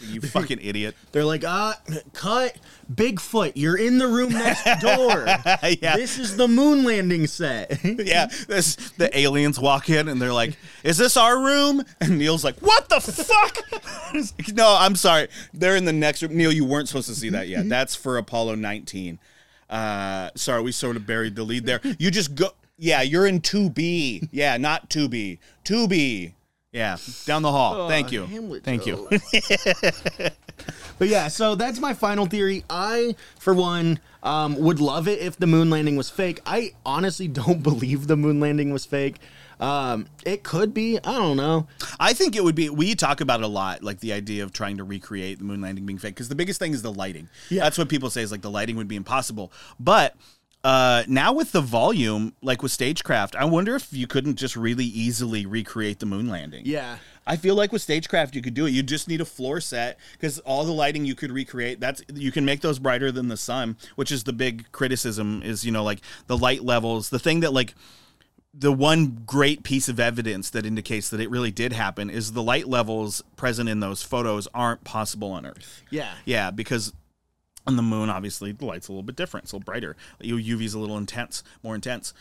You 0.00 0.20
fucking 0.20 0.58
idiot. 0.60 0.96
They're 1.12 1.24
like, 1.24 1.44
ah, 1.46 1.78
cut. 2.12 2.56
Bigfoot, 2.92 3.52
you're 3.54 3.76
in 3.76 3.98
the 3.98 4.06
room 4.06 4.32
next 4.32 4.64
door. 4.80 5.26
Yeah. 5.80 5.96
This 5.96 6.18
is 6.18 6.36
the 6.36 6.48
moon 6.48 6.84
landing 6.84 7.26
set. 7.26 7.80
Yeah, 7.84 8.26
this, 8.48 8.76
the 8.98 9.16
aliens 9.16 9.58
walk 9.58 9.88
in 9.88 10.08
and 10.08 10.20
they're 10.20 10.32
like, 10.32 10.56
"Is 10.82 10.98
this 10.98 11.16
our 11.16 11.38
room?" 11.38 11.84
And 12.00 12.18
Neil's 12.18 12.44
like, 12.44 12.58
"What 12.58 12.88
the 12.88 13.00
fuck?" 13.00 14.54
No, 14.54 14.76
I'm 14.78 14.96
sorry. 14.96 15.28
They're 15.54 15.76
in 15.76 15.84
the 15.84 15.92
next 15.92 16.22
room. 16.22 16.36
Neil, 16.36 16.52
you 16.52 16.64
weren't 16.64 16.88
supposed 16.88 17.08
to 17.08 17.14
see 17.14 17.30
that 17.30 17.48
yet. 17.48 17.68
That's 17.68 17.94
for 17.94 18.18
Apollo 18.18 18.56
19. 18.56 19.18
Uh, 19.70 20.30
sorry, 20.34 20.62
we 20.62 20.72
sort 20.72 20.96
of 20.96 21.06
buried 21.06 21.36
the 21.36 21.44
lead 21.44 21.66
there. 21.66 21.80
You 21.98 22.10
just 22.10 22.34
go. 22.34 22.50
Yeah, 22.76 23.02
you're 23.02 23.26
in 23.26 23.40
2B. 23.40 24.28
Yeah, 24.32 24.56
not 24.56 24.90
2B. 24.90 25.38
2B. 25.64 26.32
Yeah, 26.74 26.96
down 27.24 27.42
the 27.42 27.52
hall. 27.52 27.88
Thank 27.88 28.12
you. 28.12 28.26
Hamlet 28.26 28.64
Thank 28.64 28.84
you. 28.84 29.08
But 30.98 31.08
yeah, 31.08 31.28
so 31.28 31.54
that's 31.54 31.80
my 31.80 31.94
final 31.94 32.26
theory. 32.26 32.64
I, 32.70 33.16
for 33.38 33.54
one, 33.54 33.98
um, 34.22 34.56
would 34.56 34.80
love 34.80 35.08
it 35.08 35.20
if 35.20 35.36
the 35.36 35.46
moon 35.46 35.70
landing 35.70 35.96
was 35.96 36.10
fake. 36.10 36.40
I 36.46 36.72
honestly 36.86 37.28
don't 37.42 37.62
believe 37.62 38.06
the 38.06 38.16
moon 38.16 38.40
landing 38.40 38.72
was 38.72 38.84
fake. 38.84 39.16
Um, 39.60 40.06
it 40.24 40.42
could 40.42 40.74
be. 40.74 40.98
I 40.98 41.12
don't 41.12 41.36
know. 41.36 41.68
I 41.98 42.12
think 42.12 42.36
it 42.36 42.42
would 42.42 42.54
be. 42.54 42.70
We 42.70 42.94
talk 42.94 43.20
about 43.20 43.40
it 43.40 43.44
a 43.44 43.48
lot, 43.48 43.82
like 43.82 44.00
the 44.00 44.12
idea 44.12 44.42
of 44.42 44.52
trying 44.52 44.78
to 44.78 44.84
recreate 44.84 45.38
the 45.38 45.44
moon 45.44 45.60
landing 45.60 45.86
being 45.86 45.98
fake, 45.98 46.14
because 46.14 46.28
the 46.28 46.34
biggest 46.34 46.58
thing 46.58 46.72
is 46.72 46.82
the 46.82 46.92
lighting. 46.92 47.28
Yeah. 47.50 47.62
that's 47.62 47.78
what 47.78 47.88
people 47.88 48.10
say 48.10 48.22
is 48.22 48.32
like 48.32 48.42
the 48.42 48.50
lighting 48.50 48.76
would 48.76 48.88
be 48.88 48.96
impossible. 48.96 49.52
But 49.78 50.16
uh, 50.64 51.04
now 51.06 51.32
with 51.32 51.52
the 51.52 51.60
volume, 51.60 52.34
like 52.42 52.62
with 52.62 52.72
stagecraft, 52.72 53.36
I 53.36 53.44
wonder 53.44 53.76
if 53.76 53.92
you 53.92 54.06
couldn't 54.06 54.36
just 54.36 54.56
really 54.56 54.86
easily 54.86 55.44
recreate 55.44 56.00
the 56.00 56.06
moon 56.06 56.28
landing. 56.28 56.62
Yeah. 56.64 56.96
I 57.26 57.36
feel 57.36 57.54
like 57.54 57.70
with 57.70 57.82
stagecraft 57.82 58.34
you 58.34 58.42
could 58.42 58.54
do 58.54 58.66
it. 58.66 58.70
You 58.70 58.82
just 58.82 59.06
need 59.06 59.20
a 59.20 59.26
floor 59.26 59.60
set 59.60 59.98
because 60.12 60.38
all 60.40 60.64
the 60.64 60.72
lighting 60.72 61.04
you 61.04 61.14
could 61.14 61.32
recreate. 61.32 61.80
That's 61.80 62.02
you 62.12 62.32
can 62.32 62.44
make 62.44 62.62
those 62.62 62.78
brighter 62.78 63.12
than 63.12 63.28
the 63.28 63.36
sun, 63.36 63.76
which 63.94 64.10
is 64.10 64.24
the 64.24 64.32
big 64.32 64.70
criticism. 64.72 65.42
Is 65.42 65.64
you 65.64 65.72
know 65.72 65.84
like 65.84 66.00
the 66.26 66.36
light 66.36 66.62
levels. 66.62 67.10
The 67.10 67.18
thing 67.18 67.40
that 67.40 67.52
like 67.52 67.74
the 68.52 68.72
one 68.72 69.22
great 69.26 69.64
piece 69.64 69.88
of 69.88 69.98
evidence 69.98 70.50
that 70.50 70.64
indicates 70.64 71.10
that 71.10 71.20
it 71.20 71.28
really 71.30 71.50
did 71.50 71.72
happen 71.72 72.08
is 72.08 72.32
the 72.32 72.42
light 72.42 72.68
levels 72.68 73.22
present 73.36 73.68
in 73.68 73.80
those 73.80 74.02
photos 74.02 74.46
aren't 74.54 74.84
possible 74.84 75.32
on 75.32 75.44
Earth. 75.44 75.82
Yeah. 75.90 76.12
Yeah, 76.24 76.50
because 76.50 76.92
on 77.66 77.76
the 77.76 77.82
moon, 77.82 78.10
obviously, 78.10 78.52
the 78.52 78.64
light's 78.64 78.88
a 78.88 78.92
little 78.92 79.02
bit 79.02 79.16
different. 79.16 79.44
It's 79.44 79.52
a 79.52 79.56
little 79.56 79.64
brighter. 79.64 79.96
U- 80.20 80.36
UV's 80.36 80.74
a 80.74 80.78
little 80.78 80.98
intense, 80.98 81.42
more 81.62 81.74
intense. 81.74 82.12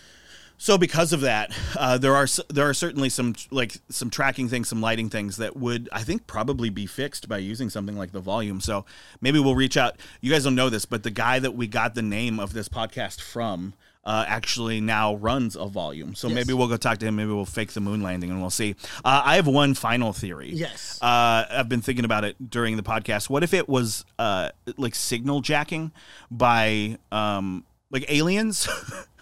So 0.58 0.78
because 0.78 1.12
of 1.12 1.22
that, 1.22 1.52
uh, 1.78 1.98
there 1.98 2.16
are 2.16 2.28
there 2.50 2.70
are 2.70 2.74
certainly 2.74 3.10
some 3.10 3.36
like 3.52 3.78
some 3.90 4.10
tracking 4.10 4.48
things, 4.48 4.70
some 4.70 4.82
lighting 4.82 5.10
things 5.10 5.38
that 5.38 5.58
would 5.58 5.90
I 5.92 6.04
think 6.04 6.28
probably 6.28 6.70
be 6.70 6.86
fixed 6.86 7.28
by 7.28 7.40
using 7.40 7.70
something 7.70 7.98
like 7.98 8.12
the 8.12 8.22
volume. 8.22 8.62
So 8.62 8.86
maybe 9.20 9.40
we'll 9.40 9.56
reach 9.56 9.76
out. 9.76 9.98
You 10.22 10.32
guys 10.32 10.44
don't 10.46 10.56
know 10.56 10.70
this, 10.70 10.86
but 10.86 11.04
the 11.04 11.12
guy 11.12 11.40
that 11.40 11.56
we 11.56 11.68
got 11.68 11.96
the 11.96 12.02
name 12.02 12.40
of 12.40 12.54
this 12.54 12.70
podcast 12.70 13.20
from 13.20 13.74
uh, 14.06 14.26
actually 14.28 14.82
now 14.82 15.16
runs 15.16 15.56
a 15.56 15.66
volume. 15.66 16.14
So 16.16 16.28
Yes. 16.28 16.36
maybe 16.36 16.54
we'll 16.54 16.68
go 16.68 16.76
talk 16.78 16.98
to 17.00 17.06
him. 17.06 17.16
Maybe 17.16 17.32
we'll 17.32 17.46
fake 17.46 17.72
the 17.72 17.80
moon 17.80 18.02
landing 18.04 18.30
and 18.32 18.42
we'll 18.42 18.50
see. 18.50 18.76
Uh, 19.06 19.22
I 19.24 19.36
have 19.38 19.48
one 19.48 19.74
final 19.76 20.12
theory. 20.12 20.52
Yes. 20.54 21.00
Uh, 21.02 21.46
I've 21.50 21.70
been 21.70 21.82
thinking 21.82 22.04
about 22.06 22.24
it 22.26 22.50
during 22.50 22.76
the 22.76 22.84
podcast. 22.84 23.30
What 23.30 23.44
if 23.44 23.54
it 23.54 23.70
was 23.70 24.04
uh, 24.20 24.50
like 24.78 24.94
signal 24.96 25.40
jacking 25.42 25.92
by 26.30 26.98
um, 27.12 27.64
like 27.92 28.06
aliens 28.10 28.68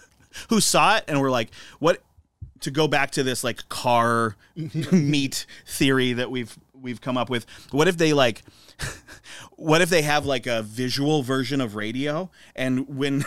who 0.49 0.59
saw 0.59 0.97
it 0.97 1.03
and 1.07 1.21
were 1.21 1.29
like, 1.31 1.51
what? 1.79 2.01
To 2.61 2.71
go 2.71 2.87
back 2.87 3.09
to 3.11 3.23
this 3.23 3.43
like 3.43 3.67
car 3.69 4.35
meat 4.91 5.45
theory 5.65 6.13
that 6.13 6.29
we've 6.31 6.55
we've 6.73 7.01
come 7.01 7.17
up 7.17 7.27
with. 7.29 7.45
What 7.71 7.87
if 7.87 7.97
they 7.97 8.13
like? 8.13 8.41
What 9.55 9.81
if 9.81 9.89
they 9.89 10.01
have 10.01 10.25
like 10.25 10.47
a 10.47 10.63
visual 10.63 11.21
version 11.21 11.61
of 11.61 11.75
radio 11.75 12.31
and 12.55 12.87
when 12.97 13.23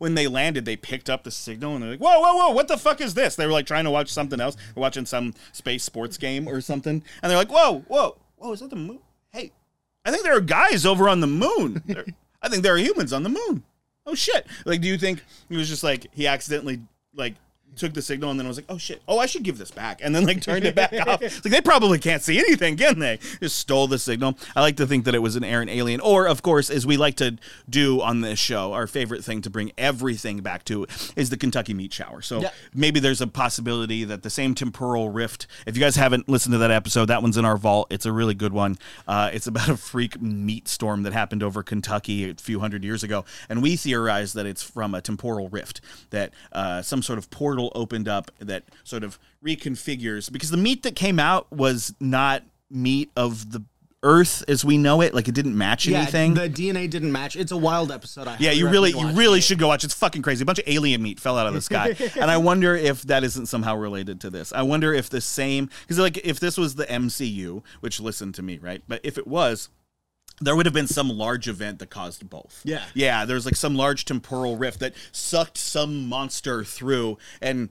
when 0.00 0.14
they 0.14 0.26
landed 0.26 0.64
they 0.64 0.76
picked 0.76 1.10
up 1.10 1.24
the 1.24 1.30
signal 1.30 1.74
and 1.74 1.82
they're 1.82 1.90
like, 1.90 2.00
"Whoa, 2.00 2.20
whoa, 2.20 2.34
whoa, 2.34 2.50
what 2.50 2.68
the 2.68 2.78
fuck 2.78 3.02
is 3.02 3.12
this?" 3.12 3.36
They 3.36 3.46
were 3.46 3.52
like 3.52 3.66
trying 3.66 3.84
to 3.84 3.90
watch 3.90 4.08
something 4.08 4.40
else, 4.40 4.56
They're 4.56 4.80
watching 4.80 5.04
some 5.04 5.34
space 5.52 5.84
sports 5.84 6.16
game 6.16 6.48
or 6.48 6.60
something. 6.62 7.04
And 7.22 7.30
they're 7.30 7.38
like, 7.38 7.52
"Whoa, 7.52 7.80
whoa, 7.86 8.16
whoa, 8.36 8.52
is 8.52 8.60
that 8.60 8.70
the 8.70 8.76
moon? 8.76 9.00
Hey, 9.30 9.52
I 10.04 10.10
think 10.10 10.24
there 10.24 10.34
are 10.34 10.40
guys 10.40 10.86
over 10.86 11.06
on 11.06 11.20
the 11.20 11.26
moon. 11.26 12.14
I 12.42 12.48
think 12.48 12.62
there 12.62 12.74
are 12.74 12.78
humans 12.78 13.12
on 13.12 13.22
the 13.22 13.28
moon. 13.28 13.62
Oh 14.06 14.14
shit! 14.14 14.46
Like, 14.64 14.80
do 14.80 14.88
you 14.88 14.96
think 14.96 15.22
he 15.50 15.56
was 15.56 15.68
just 15.68 15.84
like 15.84 16.06
he 16.12 16.26
accidentally 16.26 16.80
like 17.14 17.34
took 17.76 17.94
the 17.94 18.02
signal 18.02 18.30
and 18.30 18.38
then 18.38 18.46
I 18.46 18.48
was 18.48 18.58
like, 18.58 18.66
oh 18.68 18.78
shit, 18.78 19.00
oh 19.08 19.18
I 19.18 19.26
should 19.26 19.42
give 19.42 19.58
this 19.58 19.70
back, 19.70 20.00
and 20.02 20.14
then 20.14 20.24
like 20.26 20.42
turned 20.42 20.64
it 20.64 20.74
back 20.74 20.92
off? 21.06 21.22
It's 21.22 21.36
like 21.44 21.52
they 21.52 21.60
probably 21.60 21.98
can't 21.98 22.22
see 22.22 22.38
anything, 22.38 22.76
can 22.76 22.98
they? 22.98 23.18
Just 23.40 23.56
stole 23.58 23.86
the 23.86 23.98
signal. 23.98 24.36
I 24.54 24.60
like 24.60 24.76
to 24.76 24.86
think 24.86 25.04
that 25.04 25.14
it 25.14 25.20
was 25.20 25.36
an 25.36 25.44
errant 25.44 25.70
alien, 25.70 26.00
or 26.00 26.26
of 26.26 26.42
course, 26.42 26.68
as 26.70 26.86
we 26.86 26.96
like 26.96 27.16
to 27.16 27.38
do 27.68 28.00
on 28.02 28.20
this 28.20 28.38
show, 28.38 28.72
our 28.72 28.86
favorite 28.86 29.24
thing 29.24 29.40
to 29.42 29.50
bring 29.50 29.72
everything 29.78 30.40
back 30.40 30.64
to 30.66 30.86
is 31.16 31.30
the 31.30 31.36
Kentucky 31.36 31.74
meat 31.74 31.92
shower. 31.92 32.22
So 32.22 32.40
Yeah. 32.42 32.50
maybe 32.74 33.00
there's 33.00 33.20
a 33.20 33.26
possibility 33.26 34.04
that 34.04 34.22
the 34.22 34.30
same 34.30 34.54
temporal 34.54 35.08
rift. 35.08 35.46
If 35.66 35.76
you 35.76 35.80
guys 35.80 35.96
haven't 35.96 36.28
listened 36.28 36.52
to 36.52 36.58
that 36.58 36.70
episode, 36.70 37.06
that 37.06 37.22
one's 37.22 37.36
in 37.36 37.44
our 37.44 37.56
vault. 37.56 37.86
It's 37.90 38.06
a 38.06 38.12
really 38.12 38.34
good 38.34 38.52
one. 38.52 38.78
Uh, 39.08 39.30
it's 39.32 39.46
about 39.46 39.68
a 39.68 39.76
freak 39.76 40.20
meat 40.20 40.68
storm 40.68 41.02
that 41.04 41.12
happened 41.12 41.42
over 41.42 41.62
Kentucky 41.62 42.30
a 42.30 42.34
few 42.34 42.60
hundred 42.60 42.84
years 42.84 43.02
ago, 43.02 43.24
and 43.48 43.62
we 43.62 43.76
theorize 43.76 44.32
that 44.34 44.46
it's 44.46 44.62
from 44.62 44.94
a 44.94 45.00
temporal 45.00 45.48
rift 45.48 45.80
that 46.10 46.32
uh, 46.52 46.82
some 46.82 47.02
sort 47.02 47.18
of 47.18 47.30
portal 47.30 47.59
opened 47.74 48.08
up 48.08 48.30
that 48.38 48.64
sort 48.84 49.04
of 49.04 49.18
reconfigures 49.44 50.30
because 50.32 50.50
the 50.50 50.56
meat 50.56 50.82
that 50.82 50.96
came 50.96 51.18
out 51.18 51.50
was 51.52 51.94
not 52.00 52.42
meat 52.70 53.10
of 53.16 53.52
the 53.52 53.62
earth 54.02 54.42
as 54.48 54.64
we 54.64 54.78
know 54.78 55.02
it 55.02 55.12
like 55.12 55.28
it 55.28 55.34
didn't 55.34 55.56
match 55.56 55.86
Yeah, 55.86 55.98
anything 55.98 56.34
the 56.34 56.48
DNA 56.48 56.88
didn't 56.88 57.12
match. 57.12 57.36
It's 57.36 57.52
a 57.52 57.56
wild 57.56 57.92
episode. 57.92 58.28
I 58.28 58.36
yeah, 58.38 58.50
you 58.50 58.68
really, 58.68 58.90
you 58.90 59.08
really 59.10 59.40
it. 59.40 59.42
should 59.42 59.58
go 59.58 59.68
watch. 59.68 59.84
It's 59.84 59.94
fucking 59.94 60.22
crazy. 60.22 60.42
A 60.42 60.46
bunch 60.46 60.58
of 60.58 60.64
alien 60.66 61.02
meat 61.02 61.20
fell 61.20 61.36
out 61.36 61.46
of 61.46 61.52
the 61.52 61.60
sky, 61.60 61.94
and 62.16 62.30
I 62.30 62.38
wonder 62.38 62.74
if 62.74 63.02
that 63.02 63.24
isn't 63.24 63.46
somehow 63.46 63.76
related 63.76 64.20
to 64.22 64.30
this. 64.30 64.52
I 64.52 64.62
wonder 64.62 64.94
if 64.94 65.10
the 65.10 65.20
same 65.20 65.68
because 65.82 65.98
like 65.98 66.16
if 66.24 66.40
this 66.40 66.56
was 66.56 66.76
the 66.76 66.86
MCU, 66.86 67.62
which 67.80 68.00
listen 68.00 68.32
to 68.32 68.42
me, 68.42 68.58
right? 68.58 68.82
But 68.88 69.00
if 69.02 69.18
it 69.18 69.26
was, 69.26 69.68
there 70.40 70.56
would 70.56 70.66
have 70.66 70.74
been 70.74 70.86
some 70.86 71.08
large 71.08 71.48
event 71.48 71.78
that 71.78 71.90
caused 71.90 72.28
both. 72.28 72.60
Yeah. 72.64 72.84
yeah. 72.94 73.24
There's 73.24 73.44
like 73.44 73.56
some 73.56 73.74
large 73.76 74.04
temporal 74.04 74.56
rift 74.56 74.80
that 74.80 74.94
sucked 75.12 75.58
some 75.58 76.08
monster 76.08 76.64
through 76.64 77.18
and. 77.40 77.68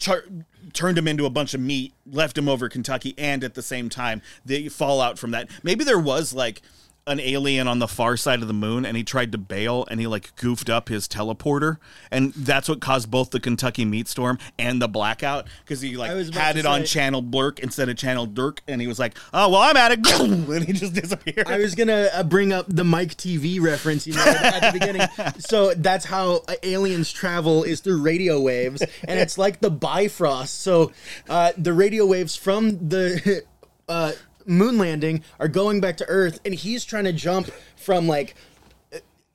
Char- 0.00 0.24
turned 0.72 0.98
him 0.98 1.06
into 1.06 1.24
a 1.24 1.30
bunch 1.30 1.54
of 1.54 1.60
meat, 1.60 1.94
left 2.04 2.36
him 2.36 2.48
over 2.48 2.68
Kentucky, 2.68 3.14
and 3.16 3.44
at 3.44 3.54
the 3.54 3.62
same 3.62 3.88
time, 3.88 4.22
the 4.44 4.68
fallout 4.68 5.20
from 5.20 5.30
that. 5.30 5.48
Maybe 5.62 5.84
there 5.84 6.00
was 6.00 6.34
like 6.34 6.62
an 7.06 7.20
alien 7.20 7.68
on 7.68 7.78
the 7.78 7.88
far 7.88 8.16
side 8.16 8.40
of 8.42 8.48
the 8.48 8.54
moon 8.54 8.84
and 8.84 8.96
he 8.96 9.04
tried 9.04 9.32
to 9.32 9.38
bail 9.38 9.86
and 9.90 10.00
he 10.00 10.06
like 10.06 10.34
goofed 10.36 10.70
up 10.70 10.88
his 10.88 11.06
teleporter 11.06 11.76
and 12.10 12.32
that's 12.34 12.68
what 12.68 12.80
caused 12.80 13.10
both 13.10 13.30
the 13.30 13.40
Kentucky 13.40 13.84
meat 13.84 14.08
storm 14.08 14.38
and 14.58 14.80
the 14.80 14.88
blackout 14.88 15.46
because 15.64 15.80
he 15.80 15.96
like 15.96 16.10
I 16.10 16.14
was 16.14 16.28
about 16.28 16.40
had 16.40 16.56
it 16.56 16.66
on 16.66 16.84
channel 16.84 17.22
blurk 17.22 17.58
instead 17.58 17.88
of 17.88 17.96
channel 17.96 18.26
dirk 18.26 18.62
and 18.66 18.80
he 18.80 18.86
was 18.86 18.98
like 18.98 19.16
oh 19.34 19.50
well 19.50 19.60
i'm 19.60 19.76
at 19.76 19.92
it 19.92 20.10
and 20.20 20.64
he 20.64 20.72
just 20.72 20.94
disappeared 20.94 21.46
I 21.46 21.58
was 21.58 21.74
gonna 21.74 22.08
uh, 22.12 22.22
bring 22.22 22.52
up 22.52 22.66
the 22.68 22.84
Mike 22.84 23.16
Teavee 23.16 23.60
reference 23.60 24.06
you 24.06 24.14
know 24.14 24.24
at 24.24 24.72
the 24.72 24.78
beginning. 24.78 25.08
So 25.38 25.74
that's 25.74 26.04
how 26.04 26.42
uh, 26.48 26.54
aliens 26.62 27.12
travel 27.12 27.64
is 27.64 27.80
through 27.80 28.02
radio 28.02 28.40
waves, 28.40 28.82
and 29.06 29.18
it's 29.18 29.36
like 29.36 29.60
the 29.60 29.70
Bifrost. 29.70 30.60
So 30.60 30.92
uh, 31.28 31.52
the 31.56 31.72
radio 31.72 32.06
waves 32.06 32.36
from 32.36 32.88
the 32.88 33.42
uh, 33.88 34.12
moon 34.46 34.78
landing 34.78 35.22
are 35.38 35.48
going 35.48 35.80
back 35.80 35.96
to 35.98 36.08
Earth, 36.08 36.40
and 36.44 36.54
he's 36.54 36.84
trying 36.84 37.04
to 37.04 37.12
jump 37.12 37.50
from 37.76 38.06
like 38.06 38.34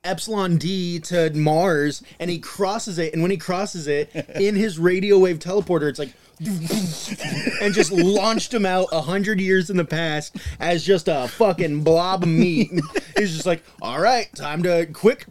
epsilon 0.02 0.56
d 0.56 0.98
to 0.98 1.28
mars 1.34 2.02
and 2.18 2.30
he 2.30 2.38
crosses 2.38 2.98
it 2.98 3.12
and 3.12 3.20
when 3.20 3.30
he 3.30 3.36
crosses 3.36 3.86
it 3.86 4.08
in 4.34 4.56
his 4.56 4.78
radio 4.78 5.18
wave 5.18 5.38
teleporter 5.38 5.90
it's 5.90 5.98
like 5.98 6.14
and 7.60 7.74
just 7.74 7.92
launched 7.92 8.54
him 8.54 8.64
out 8.64 8.88
a 8.92 9.02
hundred 9.02 9.38
years 9.38 9.68
in 9.68 9.76
the 9.76 9.84
past 9.84 10.36
as 10.58 10.82
just 10.82 11.06
a 11.06 11.28
fucking 11.28 11.84
blob 11.84 12.22
of 12.22 12.30
meat. 12.30 12.70
He's 13.18 13.34
just 13.34 13.44
like 13.44 13.62
all 13.82 14.00
right 14.00 14.26
time 14.34 14.62
to 14.62 14.86
quick 14.86 15.26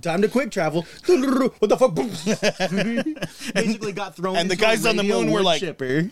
time 0.00 0.22
to 0.22 0.28
quick 0.28 0.50
travel. 0.50 0.86
What 1.06 1.68
the 1.68 1.76
fuck? 1.76 1.94
Basically 3.54 3.92
got 3.92 4.16
thrown 4.16 4.36
and 4.36 4.50
the 4.50 4.56
guys 4.56 4.86
on 4.86 4.96
the 4.96 5.02
moon 5.02 5.30
were 5.30 5.42
like- 5.42 5.60
chipper. 5.60 6.10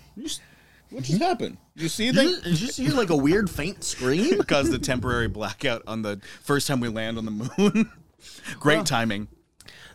What 0.93 1.05
just 1.05 1.20
happened? 1.20 1.57
You 1.74 1.88
see 1.88 2.07
did 2.07 2.14
that? 2.16 2.24
you, 2.24 2.40
did 2.43 2.61
you 2.61 2.66
just 2.66 2.78
hear 2.78 2.93
like 2.93 3.11
a 3.11 3.16
weird 3.16 3.49
faint 3.51 3.82
scream? 3.84 4.43
Caused 4.43 4.72
the 4.72 4.78
temporary 4.78 5.28
blackout 5.28 5.82
on 5.86 6.03
the 6.03 6.20
first 6.43 6.68
time 6.68 6.80
we 6.80 6.88
land 6.88 7.18
on 7.18 7.24
the 7.24 7.30
moon. 7.59 7.90
Great 8.61 8.86
timing 8.86 9.28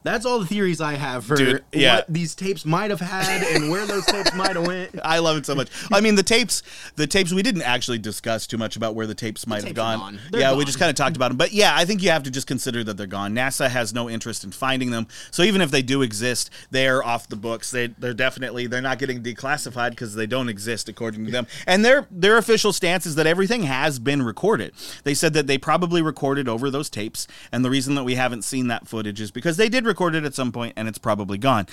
That's 0.03 0.25
all 0.25 0.39
the 0.39 0.45
theories 0.45 0.81
I 0.81 0.93
have 0.93 1.25
for 1.25 1.35
Dude, 1.35 1.63
yeah. 1.71 1.97
what 1.97 2.05
these 2.07 2.35
tapes 2.35 2.65
might 2.65 2.89
have 2.89 2.99
had 2.99 3.43
and 3.43 3.69
where 3.69 3.85
those 3.85 4.05
tapes 4.05 4.33
might 4.33 4.55
have 4.55 4.65
went. 4.65 4.91
I 5.03 5.19
love 5.19 5.37
it 5.37 5.45
so 5.45 5.55
much. 5.55 5.69
I 5.91 6.01
mean, 6.01 6.15
the 6.15 6.23
tapes, 6.23 6.63
the 6.95 7.07
tapes. 7.07 7.33
We 7.33 7.43
didn't 7.43 7.63
actually 7.63 7.99
discuss 7.99 8.47
too 8.47 8.57
much 8.57 8.75
about 8.75 8.95
where 8.95 9.07
the 9.07 9.15
tapes 9.15 9.47
might 9.47 9.57
have 9.57 9.65
tapes 9.65 9.79
are 9.79 9.97
gone. 9.97 10.19
gone. 10.31 10.39
Yeah, 10.41 10.55
we 10.55 10.65
just 10.65 10.79
kind 10.79 10.89
of 10.89 10.95
talked 10.95 11.15
about 11.15 11.29
them. 11.29 11.37
But 11.37 11.51
yeah, 11.51 11.75
I 11.75 11.85
think 11.85 12.01
you 12.01 12.09
have 12.09 12.23
to 12.23 12.31
just 12.31 12.47
consider 12.47 12.83
that 12.83 12.97
they're 12.97 13.07
gone. 13.07 13.33
NASA 13.33 13.69
has 13.69 13.93
no 13.93 14.09
interest 14.09 14.43
in 14.43 14.51
finding 14.51 14.91
them. 14.91 15.07
So 15.31 15.43
even 15.43 15.61
if 15.61 15.71
they 15.71 15.81
do 15.81 16.01
exist, 16.01 16.49
they're 16.71 17.03
off 17.03 17.27
the 17.27 17.35
books. 17.35 17.71
They 17.71 17.87
they're 17.87 18.13
definitely 18.13 18.67
they're 18.67 18.81
not 18.81 18.99
getting 18.99 19.23
declassified 19.23 19.91
because 19.91 20.15
they 20.15 20.27
don't 20.27 20.49
exist 20.49 20.89
according 20.89 21.25
to 21.25 21.31
them. 21.31 21.47
And 21.65 21.83
their 21.83 22.07
their 22.11 22.37
official 22.37 22.73
stance 22.73 23.05
is 23.05 23.15
that 23.15 23.27
everything 23.27 23.63
has 23.63 23.99
been 23.99 24.21
recorded. 24.21 24.73
They 25.03 25.13
said 25.13 25.33
that 25.33 25.47
they 25.47 25.57
probably 25.57 26.01
recorded 26.01 26.47
over 26.47 26.69
those 26.69 26.89
tapes, 26.89 27.27
and 27.51 27.63
the 27.63 27.69
reason 27.69 27.95
that 27.95 28.03
we 28.03 28.15
haven't 28.15 28.43
seen 28.43 28.67
that 28.67 28.87
footage 28.87 29.21
is 29.21 29.31
because 29.31 29.57
they 29.57 29.69
did 29.69 29.85
record 29.87 30.15
it 30.15 30.23
at 30.23 30.35
some 30.35 30.51
point, 30.51 30.73
and 30.75 30.87
it's 30.87 30.97
probably 30.97 31.37
gone 31.37 31.67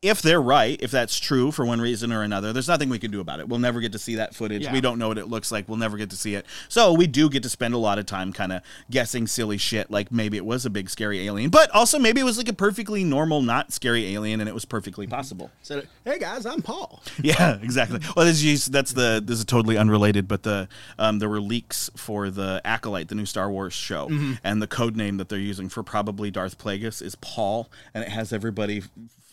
if 0.00 0.22
they're 0.22 0.40
right, 0.40 0.80
if 0.80 0.92
that's 0.92 1.18
true 1.18 1.50
for 1.50 1.66
one 1.66 1.80
reason 1.80 2.12
or 2.12 2.22
another, 2.22 2.52
there's 2.52 2.68
nothing 2.68 2.88
we 2.88 3.00
can 3.00 3.10
do 3.10 3.20
about 3.20 3.40
it. 3.40 3.48
We'll 3.48 3.58
never 3.58 3.80
get 3.80 3.90
to 3.92 3.98
see 3.98 4.14
that 4.14 4.32
footage. 4.32 4.62
Yeah. 4.62 4.72
We 4.72 4.80
don't 4.80 4.96
know 4.96 5.08
what 5.08 5.18
it 5.18 5.26
looks 5.26 5.50
like. 5.50 5.68
We'll 5.68 5.78
never 5.78 5.96
get 5.96 6.10
to 6.10 6.16
see 6.16 6.36
it. 6.36 6.46
So 6.68 6.92
we 6.92 7.08
do 7.08 7.28
get 7.28 7.42
to 7.42 7.48
spend 7.48 7.74
a 7.74 7.78
lot 7.78 7.98
of 7.98 8.06
time 8.06 8.32
kind 8.32 8.52
of 8.52 8.62
guessing 8.92 9.26
silly 9.26 9.58
shit, 9.58 9.90
like 9.90 10.12
maybe 10.12 10.36
it 10.36 10.44
was 10.44 10.64
a 10.64 10.70
big 10.70 10.88
scary 10.88 11.26
alien, 11.26 11.50
but 11.50 11.68
also 11.72 11.98
maybe 11.98 12.20
it 12.20 12.24
was 12.24 12.38
like 12.38 12.48
a 12.48 12.52
perfectly 12.52 13.02
normal, 13.02 13.42
not 13.42 13.72
scary 13.72 14.14
alien, 14.14 14.38
and 14.38 14.48
it 14.48 14.54
was 14.54 14.64
perfectly 14.64 15.08
possible. 15.08 15.50
Said, 15.62 15.88
"Hey 16.04 16.20
guys, 16.20 16.46
I'm 16.46 16.62
Paul." 16.62 17.02
Yeah, 17.20 17.58
exactly. 17.60 18.00
Well, 18.16 18.24
this 18.24 18.42
is 18.42 18.66
that's 18.66 18.92
the 18.92 19.20
this 19.22 19.40
is 19.40 19.44
totally 19.44 19.76
unrelated, 19.76 20.28
but 20.28 20.44
the 20.44 20.68
um, 20.98 21.18
there 21.18 21.28
were 21.28 21.40
leaks 21.40 21.90
for 21.96 22.30
the 22.30 22.62
Acolyte, 22.64 23.08
the 23.08 23.16
new 23.16 23.26
Star 23.26 23.50
Wars 23.50 23.74
show, 23.74 24.08
and 24.44 24.62
the 24.62 24.68
code 24.68 24.96
name 24.96 25.16
that 25.16 25.28
they're 25.28 25.38
using 25.38 25.68
for 25.68 25.82
probably 25.82 26.30
Darth 26.30 26.56
Plagueis 26.56 27.02
is 27.02 27.16
Paul, 27.16 27.68
and 27.92 28.04
it 28.04 28.10
has 28.10 28.32
everybody 28.32 28.84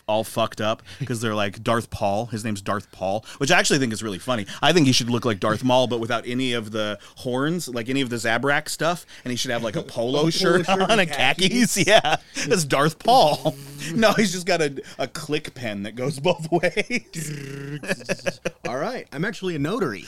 all 0.08 0.24
fucked 0.24 0.62
up 0.62 0.84
because 1.00 1.22
they're 1.22 1.36
like 1.36 1.64
Darth 1.64 1.90
Paul. 1.90 2.28
His 2.28 2.44
name's 2.44 2.62
Darth 2.62 2.92
Paul, 2.92 3.26
which 3.38 3.52
I 3.52 3.60
actually 3.60 3.80
think 3.80 3.94
is 3.94 4.04
really 4.04 4.20
funny. 4.20 4.46
I 4.62 4.72
think 4.74 4.88
he 4.88 4.94
should 4.94 5.10
look 5.10 5.26
like 5.26 5.40
Darth 5.40 5.64
Maul, 5.64 5.88
but 5.88 6.00
without 6.00 6.26
any 6.28 6.54
of 6.54 6.72
the 6.72 7.00
horns, 7.18 7.68
like 7.68 7.90
any 7.90 8.02
of 8.02 8.10
the 8.10 8.18
Zabrak 8.18 8.70
stuff, 8.70 9.06
and 9.24 9.32
he 9.32 9.38
should 9.38 9.52
have 9.52 9.64
like 9.64 9.76
a 9.76 9.82
polo, 9.82 10.30
shirt, 10.30 10.66
shirt 10.66 10.70
on 10.70 10.92
and 10.92 11.02
and 11.02 11.10
khakis. 11.12 11.76
Yeah, 11.86 12.18
that's 12.48 12.64
Darth 12.64 13.00
Paul. 13.00 13.56
No, 13.94 14.14
he's 14.14 14.32
just 14.32 14.48
got 14.48 14.62
a, 14.62 14.82
a 14.98 15.08
click 15.08 15.54
pen 15.54 15.84
that 15.84 15.96
goes 15.96 16.20
both 16.20 16.52
ways. 16.52 18.40
All 18.68 18.78
right, 18.78 19.08
I'm 19.12 19.24
actually 19.24 19.56
a 19.56 19.60
notary. 19.60 20.06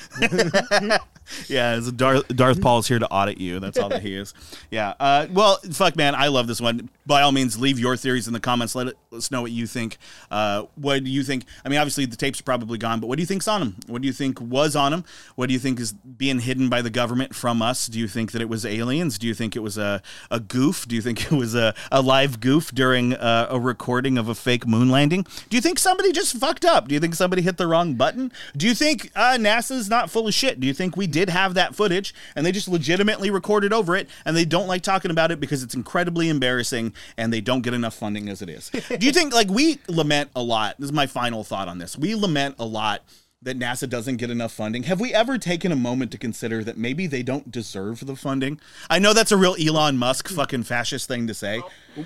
Yeah, 1.48 1.80
Darth, 1.96 2.28
Darth 2.30 2.62
Paul's 2.62 2.88
here 2.88 3.00
to 3.00 3.08
audit 3.10 3.38
you. 3.38 3.60
That's 3.60 3.78
all 3.78 3.90
that 3.90 4.02
he 4.02 4.16
is. 4.16 4.34
Yeah. 4.72 4.94
Uh, 5.00 5.28
well, 5.32 5.58
fuck, 5.72 5.96
man, 5.96 6.16
I 6.16 6.28
love 6.28 6.48
this 6.48 6.60
one. 6.62 6.90
By 7.06 7.22
all 7.22 7.32
means, 7.32 7.60
leave 7.60 7.80
your 7.80 7.96
theories 7.98 8.28
in 8.28 8.34
the 8.34 8.40
comments. 8.40 8.76
Let 8.76 8.94
us 9.14 9.32
know 9.32 9.42
what 9.42 9.52
you 9.52 9.68
think. 9.68 9.87
Uh, 10.30 10.66
what 10.76 11.04
do 11.04 11.10
you 11.10 11.24
think? 11.24 11.46
I 11.64 11.70
mean, 11.70 11.80
obviously 11.80 12.06
the 12.06 12.16
tapes 12.16 12.40
are 12.40 12.44
probably 12.44 12.78
gone, 12.78 13.00
but 13.00 13.08
what 13.08 13.18
do 13.18 13.22
you 13.22 13.28
think's 13.28 13.48
on 13.48 13.62
them? 13.62 13.76
What 13.88 14.02
do 14.02 14.08
you 14.08 14.14
think 14.14 14.42
was 14.42 14.76
on 14.76 14.92
them? 14.92 15.06
What 15.36 15.48
do 15.48 15.54
you 15.54 15.60
think 15.60 15.80
is 15.80 15.94
being 15.94 16.40
hidden 16.40 16.70
by 16.70 16.82
the 16.82 16.90
government 16.90 17.36
from 17.36 17.62
us? 17.62 17.88
Do 17.88 18.00
you 18.00 18.08
think 18.08 18.32
that 18.32 18.42
it 18.42 18.50
was 18.50 18.66
aliens? 18.66 19.18
Do 19.18 19.28
you 19.28 19.34
think 19.34 19.56
it 19.56 19.60
was 19.60 19.78
a, 19.78 20.02
a 20.32 20.40
goof? 20.40 20.88
Do 20.88 20.96
you 20.96 21.02
think 21.02 21.26
it 21.26 21.32
was 21.32 21.56
a, 21.56 21.74
a 21.92 22.02
live 22.02 22.40
goof 22.40 22.72
during 22.74 23.14
uh, 23.14 23.48
a 23.50 23.60
recording 23.60 24.18
of 24.18 24.28
a 24.28 24.36
fake 24.36 24.68
moon 24.68 24.90
landing? 24.90 25.26
Do 25.50 25.58
you 25.58 25.62
think 25.62 25.80
somebody 25.80 26.12
just 26.12 26.36
fucked 26.38 26.66
up? 26.66 26.88
Do 26.88 26.94
you 26.94 27.00
think 27.00 27.16
somebody 27.16 27.42
hit 27.42 27.58
the 27.58 27.68
wrong 27.68 27.96
button? 27.96 28.32
Do 28.56 28.68
you 28.68 28.76
think 28.76 29.12
uh, 29.16 29.38
NASA's 29.38 29.90
not 29.90 30.10
full 30.10 30.28
of 30.28 30.34
shit? 30.34 30.60
Do 30.60 30.68
you 30.68 30.74
think 30.74 30.98
we 30.98 31.08
did 31.08 31.30
have 31.30 31.54
that 31.54 31.76
footage 31.76 32.14
and 32.36 32.46
they 32.46 32.52
just 32.52 32.68
legitimately 32.68 33.30
recorded 33.30 33.74
over 33.74 33.96
it 33.96 34.10
and 34.26 34.36
they 34.36 34.46
don't 34.46 34.68
like 34.68 34.82
talking 34.82 35.12
about 35.12 35.32
it 35.32 35.40
because 35.40 35.64
it's 35.64 35.76
incredibly 35.76 36.30
embarrassing 36.30 36.94
and 37.18 37.32
they 37.32 37.42
don't 37.42 37.62
get 37.62 37.74
enough 37.74 37.94
funding 37.94 38.30
as 38.30 38.42
it 38.42 38.50
is? 38.50 38.70
Do 38.70 39.06
you 39.06 39.12
think, 39.12 39.34
like, 39.34 39.50
we 39.50 39.77
lament 39.88 40.30
a 40.36 40.42
lot? 40.42 40.76
This 40.80 40.86
is 40.86 40.94
my 40.94 41.08
final 41.08 41.44
thought 41.44 41.68
on 41.68 41.78
this. 41.78 41.98
We 41.98 42.16
lament 42.16 42.56
a 42.60 42.66
lot 42.66 43.04
that 43.42 43.58
NASA 43.58 43.88
doesn't 43.88 44.18
get 44.18 44.30
enough 44.32 44.52
funding. 44.52 44.84
Have 44.84 45.00
we 45.00 45.14
ever 45.14 45.38
taken 45.38 45.72
a 45.72 45.76
moment 45.76 46.12
to 46.12 46.18
consider 46.18 46.64
that 46.64 46.78
maybe 46.78 47.06
they 47.08 47.24
don't 47.24 47.52
deserve 47.52 48.06
the 48.06 48.16
funding? 48.16 48.60
I 48.90 49.00
know 49.00 49.14
that's 49.14 49.32
a 49.32 49.38
real 49.38 49.56
Elon 49.60 49.98
Musk 49.98 50.28
fucking 50.28 50.64
fascist 50.64 51.08
thing 51.08 51.28
to 51.28 51.34
say, 51.34 51.62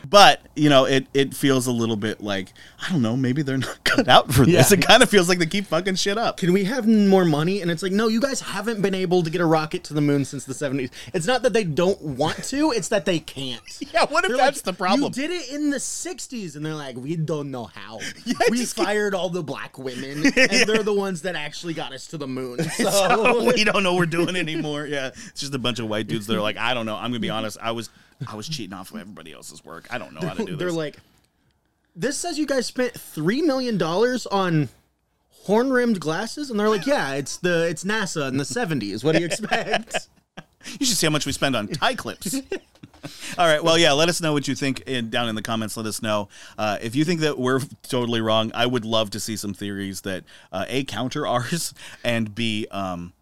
but 0.09 0.41
you 0.55 0.69
know, 0.69 0.85
it 0.85 1.07
it 1.13 1.33
feels 1.33 1.67
a 1.67 1.71
little 1.71 1.95
bit 1.95 2.21
like 2.21 2.53
I 2.81 2.91
don't 2.91 3.01
know, 3.01 3.15
maybe 3.17 3.41
they're 3.41 3.57
not 3.57 3.83
cut 3.83 4.07
out 4.07 4.33
for 4.33 4.45
this. 4.45 4.71
Yeah. 4.71 4.77
It 4.77 4.85
kind 4.85 5.03
of 5.03 5.09
feels 5.09 5.29
like 5.29 5.39
they 5.39 5.45
keep 5.45 5.65
fucking 5.65 5.95
shit 5.95 6.17
up. 6.17 6.37
Can 6.37 6.53
we 6.53 6.63
have 6.65 6.87
more 6.87 7.25
money? 7.25 7.61
And 7.61 7.69
it's 7.69 7.83
like, 7.83 7.91
no, 7.91 8.07
you 8.07 8.19
guys 8.21 8.41
haven't 8.41 8.81
been 8.81 8.95
able 8.95 9.23
to 9.23 9.29
get 9.29 9.41
a 9.41 9.45
rocket 9.45 9.83
to 9.85 9.93
the 9.93 10.01
moon 10.01 10.25
since 10.25 10.45
the 10.45 10.53
70s. 10.53 10.91
It's 11.13 11.27
not 11.27 11.41
that 11.43 11.53
they 11.53 11.63
don't 11.63 12.01
want 12.01 12.43
to, 12.45 12.71
it's 12.71 12.87
that 12.89 13.05
they 13.05 13.19
can't. 13.19 13.61
Yeah, 13.91 14.05
what 14.05 14.23
if 14.23 14.29
They're 14.29 14.37
that's 14.37 14.59
like, 14.59 14.63
the 14.63 14.73
problem? 14.73 15.01
You 15.01 15.09
did 15.09 15.31
it 15.31 15.49
in 15.51 15.69
the 15.69 15.77
60s, 15.77 16.55
and 16.55 16.65
they're 16.65 16.75
like, 16.75 16.95
we 16.95 17.17
don't 17.17 17.51
know 17.51 17.65
how. 17.65 17.99
Yeah, 18.25 18.35
we 18.49 18.63
fired 18.65 19.13
all 19.13 19.29
the 19.29 19.43
black 19.43 19.77
women, 19.77 20.25
and 20.25 20.33
they're 20.33 20.83
the 20.83 20.93
ones 20.93 21.23
that 21.23 21.35
actually 21.35 21.73
got 21.73 21.91
us 21.91 22.07
to 22.07 22.17
the 22.17 22.27
moon. 22.27 22.63
So, 22.63 23.51
we 23.53 23.63
don't 23.65 23.83
know 23.83 23.93
what 23.93 23.99
we're 23.99 24.05
doing 24.05 24.35
anymore. 24.35 24.85
Yeah, 24.85 25.07
it's 25.07 25.41
just 25.41 25.53
a 25.53 25.59
bunch 25.59 25.79
of 25.79 25.89
white 25.89 26.07
dudes 26.07 26.27
that 26.27 26.37
are 26.37 26.41
like, 26.41 26.57
I 26.57 26.73
don't 26.73 26.85
know. 26.85 26.95
I'm 26.95 27.09
gonna 27.09 27.19
be 27.19 27.29
honest. 27.29 27.57
I 27.61 27.71
was 27.71 27.89
I 28.27 28.35
was 28.35 28.47
cheating 28.47 28.73
off 28.73 28.91
of 28.93 28.99
everybody 28.99 29.33
else's 29.33 29.63
work. 29.63 29.87
I 29.89 29.97
don't 29.97 30.13
know 30.13 30.27
how 30.27 30.33
to 30.33 30.45
do 30.45 30.55
they're 30.57 30.71
like, 30.71 30.97
this 31.95 32.17
says 32.17 32.37
you 32.37 32.45
guys 32.45 32.65
spent 32.65 32.93
$3 32.93 33.43
million 33.43 33.81
on 33.81 34.69
horn 35.29 35.71
rimmed 35.71 35.99
glasses? 35.99 36.49
And 36.49 36.59
they're 36.59 36.69
like, 36.69 36.85
yeah, 36.85 37.13
it's 37.13 37.37
the 37.37 37.67
it's 37.67 37.83
NASA 37.83 38.27
in 38.27 38.37
the 38.37 38.43
70s. 38.43 39.03
What 39.03 39.13
do 39.13 39.19
you 39.19 39.25
expect? 39.25 40.07
You 40.79 40.85
should 40.85 40.95
see 40.95 41.07
how 41.07 41.11
much 41.11 41.25
we 41.25 41.31
spend 41.31 41.55
on 41.55 41.67
tie 41.69 41.95
clips. 41.95 42.35
All 43.37 43.47
right. 43.47 43.63
Well, 43.63 43.79
yeah. 43.79 43.93
Let 43.93 44.09
us 44.09 44.21
know 44.21 44.31
what 44.31 44.47
you 44.47 44.53
think 44.53 44.81
in, 44.81 45.09
down 45.09 45.27
in 45.27 45.33
the 45.33 45.41
comments. 45.41 45.75
Let 45.75 45.87
us 45.87 46.03
know 46.03 46.29
uh, 46.55 46.77
if 46.83 46.95
you 46.95 47.03
think 47.03 47.21
that 47.21 47.39
we're 47.39 47.61
totally 47.81 48.21
wrong. 48.21 48.51
I 48.53 48.67
would 48.67 48.85
love 48.85 49.09
to 49.11 49.19
see 49.19 49.35
some 49.35 49.55
theories 49.55 50.01
that 50.01 50.23
uh, 50.51 50.65
a 50.67 50.83
counter 50.83 51.25
ours 51.25 51.73
and 52.03 52.35
b 52.35 52.67
um, 52.69 53.13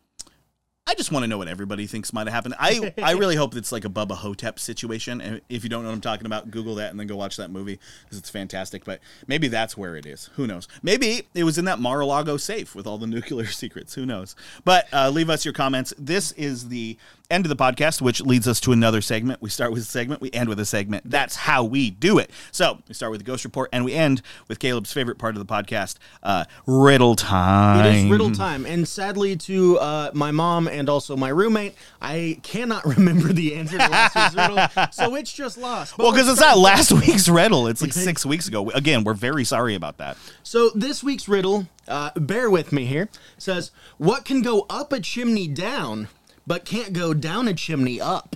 I 0.89 0.95
just 0.95 1.11
want 1.11 1.21
to 1.21 1.27
know 1.27 1.37
what 1.37 1.47
everybody 1.47 1.85
thinks 1.85 2.11
might 2.11 2.25
have 2.25 2.33
happened. 2.33 2.55
I 2.57 2.91
I 2.97 3.11
really 3.11 3.35
hope 3.35 3.55
it's 3.55 3.71
like 3.71 3.85
a 3.85 3.89
Bubba 3.89 4.13
Ho-Tep 4.13 4.57
situation. 4.57 5.21
And 5.21 5.39
if 5.47 5.63
you 5.63 5.69
don't 5.69 5.83
know 5.83 5.89
what 5.89 5.93
I'm 5.93 6.01
talking 6.01 6.25
about, 6.25 6.49
Google 6.49 6.73
that 6.75 6.89
and 6.89 6.99
then 6.99 7.05
go 7.05 7.15
watch 7.15 7.37
that 7.37 7.51
movie 7.51 7.79
because 8.05 8.17
it's 8.17 8.31
fantastic. 8.31 8.85
But 8.85 8.99
maybe 9.27 9.49
that's 9.49 9.77
where 9.77 9.95
it 9.95 10.07
is. 10.07 10.31
Who 10.33 10.47
knows? 10.47 10.67
Maybe 10.81 11.27
it 11.35 11.43
was 11.43 11.59
in 11.59 11.65
that 11.65 11.77
Mar-a-Lago 11.77 12.37
safe 12.37 12.73
with 12.73 12.87
all 12.87 12.97
the 12.97 13.05
nuclear 13.19 13.45
secrets. 13.45 13.93
Who 13.93 14.07
knows? 14.07 14.35
But 14.65 14.87
uh, 14.91 15.11
leave 15.11 15.29
us 15.29 15.45
your 15.45 15.53
comments. 15.53 15.93
This 15.99 16.31
is 16.31 16.69
the 16.69 16.97
end 17.31 17.45
of 17.45 17.49
the 17.49 17.55
podcast, 17.55 18.01
which 18.01 18.21
leads 18.21 18.47
us 18.47 18.59
to 18.61 18.71
another 18.71 19.01
segment. 19.01 19.41
We 19.41 19.49
start 19.49 19.71
with 19.71 19.83
a 19.83 19.85
segment, 19.85 20.21
we 20.21 20.31
end 20.31 20.49
with 20.49 20.59
a 20.59 20.65
segment. 20.65 21.09
That's 21.09 21.35
how 21.35 21.63
we 21.63 21.91
do 21.91 22.17
it. 22.17 22.31
So 22.51 22.79
we 22.87 22.93
start 22.93 23.11
with 23.11 23.19
the 23.19 23.25
Ghost 23.25 23.43
Report, 23.43 23.69
and 23.71 23.85
we 23.85 23.93
end 23.93 24.21
with 24.47 24.59
Caleb's 24.59 24.91
favorite 24.91 25.17
part 25.17 25.35
of 25.35 25.45
the 25.45 25.51
podcast, 25.51 25.97
uh, 26.23 26.45
Riddle 26.65 27.15
Time. 27.15 27.85
It 27.85 27.95
is 27.95 28.11
riddle 28.11 28.31
time, 28.31 28.65
and 28.65 28.87
sadly, 28.87 29.35
to 29.37 29.77
uh, 29.77 30.11
my 30.13 30.31
mom 30.31 30.67
and 30.67 30.78
also 30.88 31.17
my 31.17 31.30
roommate, 31.30 31.73
I 32.01 32.39
cannot 32.43 32.86
remember 32.97 33.34
the 33.34 33.55
answer 33.55 33.77
to 33.77 33.88
last 33.88 34.15
week's 34.15 34.36
riddle, 34.36 34.88
so 34.91 35.15
it's 35.15 35.34
just 35.34 35.57
lost. 35.57 35.97
But 35.97 36.03
Well, 36.03 36.11
because 36.13 36.30
it's 36.30 36.39
not 36.39 36.57
last 36.57 36.91
week's 37.07 37.27
riddle. 37.27 37.67
It's 37.67 37.82
like 37.82 37.93
six 37.93 38.25
weeks 38.25 38.47
ago. 38.47 38.69
Again, 38.69 39.03
we're 39.03 39.15
very 39.15 39.43
sorry 39.43 39.73
about 39.75 39.97
that. 39.97 40.15
So 40.43 40.69
this 40.75 41.03
week's 41.03 41.27
riddle, 41.27 41.67
uh, 41.88 42.11
bear 42.15 42.49
with 42.49 42.71
me 42.71 42.86
here, 42.86 43.09
says, 43.39 43.71
"What 43.97 44.23
can 44.23 44.43
go 44.43 44.67
up 44.69 44.93
a 44.93 44.99
chimney 44.99 45.47
down, 45.47 46.07
but 46.45 46.65
can't 46.65 46.93
go 46.93 47.13
down 47.13 47.47
a 47.47 47.53
chimney 47.53 47.99
up. 47.99 48.36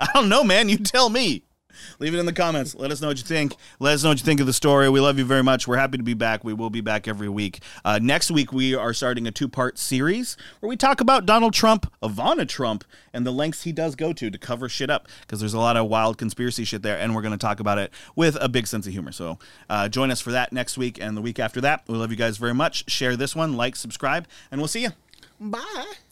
I 0.00 0.08
don't 0.14 0.28
know, 0.28 0.44
man. 0.44 0.68
You 0.68 0.78
tell 0.78 1.08
me. 1.08 1.44
Leave 1.98 2.14
it 2.14 2.18
in 2.18 2.26
the 2.26 2.32
comments. 2.32 2.74
Let 2.74 2.90
us 2.90 3.00
know 3.00 3.08
what 3.08 3.18
you 3.18 3.24
think. 3.24 3.54
Let 3.80 3.94
us 3.94 4.02
know 4.02 4.10
what 4.10 4.18
you 4.18 4.24
think 4.24 4.40
of 4.40 4.46
the 4.46 4.52
story. 4.52 4.88
We 4.88 5.00
love 5.00 5.18
you 5.18 5.24
very 5.24 5.42
much. 5.42 5.66
We're 5.66 5.76
happy 5.76 5.98
to 5.98 6.02
be 6.02 6.14
back. 6.14 6.44
We 6.44 6.52
will 6.52 6.70
be 6.70 6.80
back 6.80 7.08
every 7.08 7.28
week. 7.28 7.60
Uh, 7.84 7.98
next 8.00 8.30
week, 8.30 8.52
we 8.52 8.74
are 8.74 8.92
starting 8.92 9.26
a 9.26 9.30
two 9.30 9.48
part 9.48 9.78
series 9.78 10.36
where 10.60 10.68
we 10.68 10.76
talk 10.76 11.00
about 11.00 11.26
Donald 11.26 11.54
Trump, 11.54 11.90
Ivana 12.02 12.48
Trump, 12.48 12.84
and 13.12 13.26
the 13.26 13.32
lengths 13.32 13.62
he 13.62 13.72
does 13.72 13.94
go 13.94 14.12
to 14.12 14.30
to 14.30 14.38
cover 14.38 14.68
shit 14.68 14.90
up 14.90 15.08
because 15.22 15.40
there's 15.40 15.54
a 15.54 15.58
lot 15.58 15.76
of 15.76 15.88
wild 15.88 16.18
conspiracy 16.18 16.64
shit 16.64 16.82
there, 16.82 16.98
and 16.98 17.14
we're 17.14 17.22
going 17.22 17.32
to 17.32 17.38
talk 17.38 17.60
about 17.60 17.78
it 17.78 17.92
with 18.16 18.36
a 18.40 18.48
big 18.48 18.66
sense 18.66 18.86
of 18.86 18.92
humor. 18.92 19.12
So 19.12 19.38
uh, 19.68 19.88
join 19.88 20.10
us 20.10 20.20
for 20.20 20.32
that 20.32 20.52
next 20.52 20.78
week 20.78 21.00
and 21.00 21.16
the 21.16 21.22
week 21.22 21.38
after 21.38 21.60
that. 21.62 21.84
We 21.88 21.96
love 21.96 22.10
you 22.10 22.16
guys 22.16 22.36
very 22.36 22.54
much. 22.54 22.90
Share 22.90 23.16
this 23.16 23.34
one, 23.34 23.56
like, 23.56 23.76
subscribe, 23.76 24.26
and 24.50 24.60
we'll 24.60 24.68
see 24.68 24.82
you. 24.82 24.90
Bye. 25.40 26.07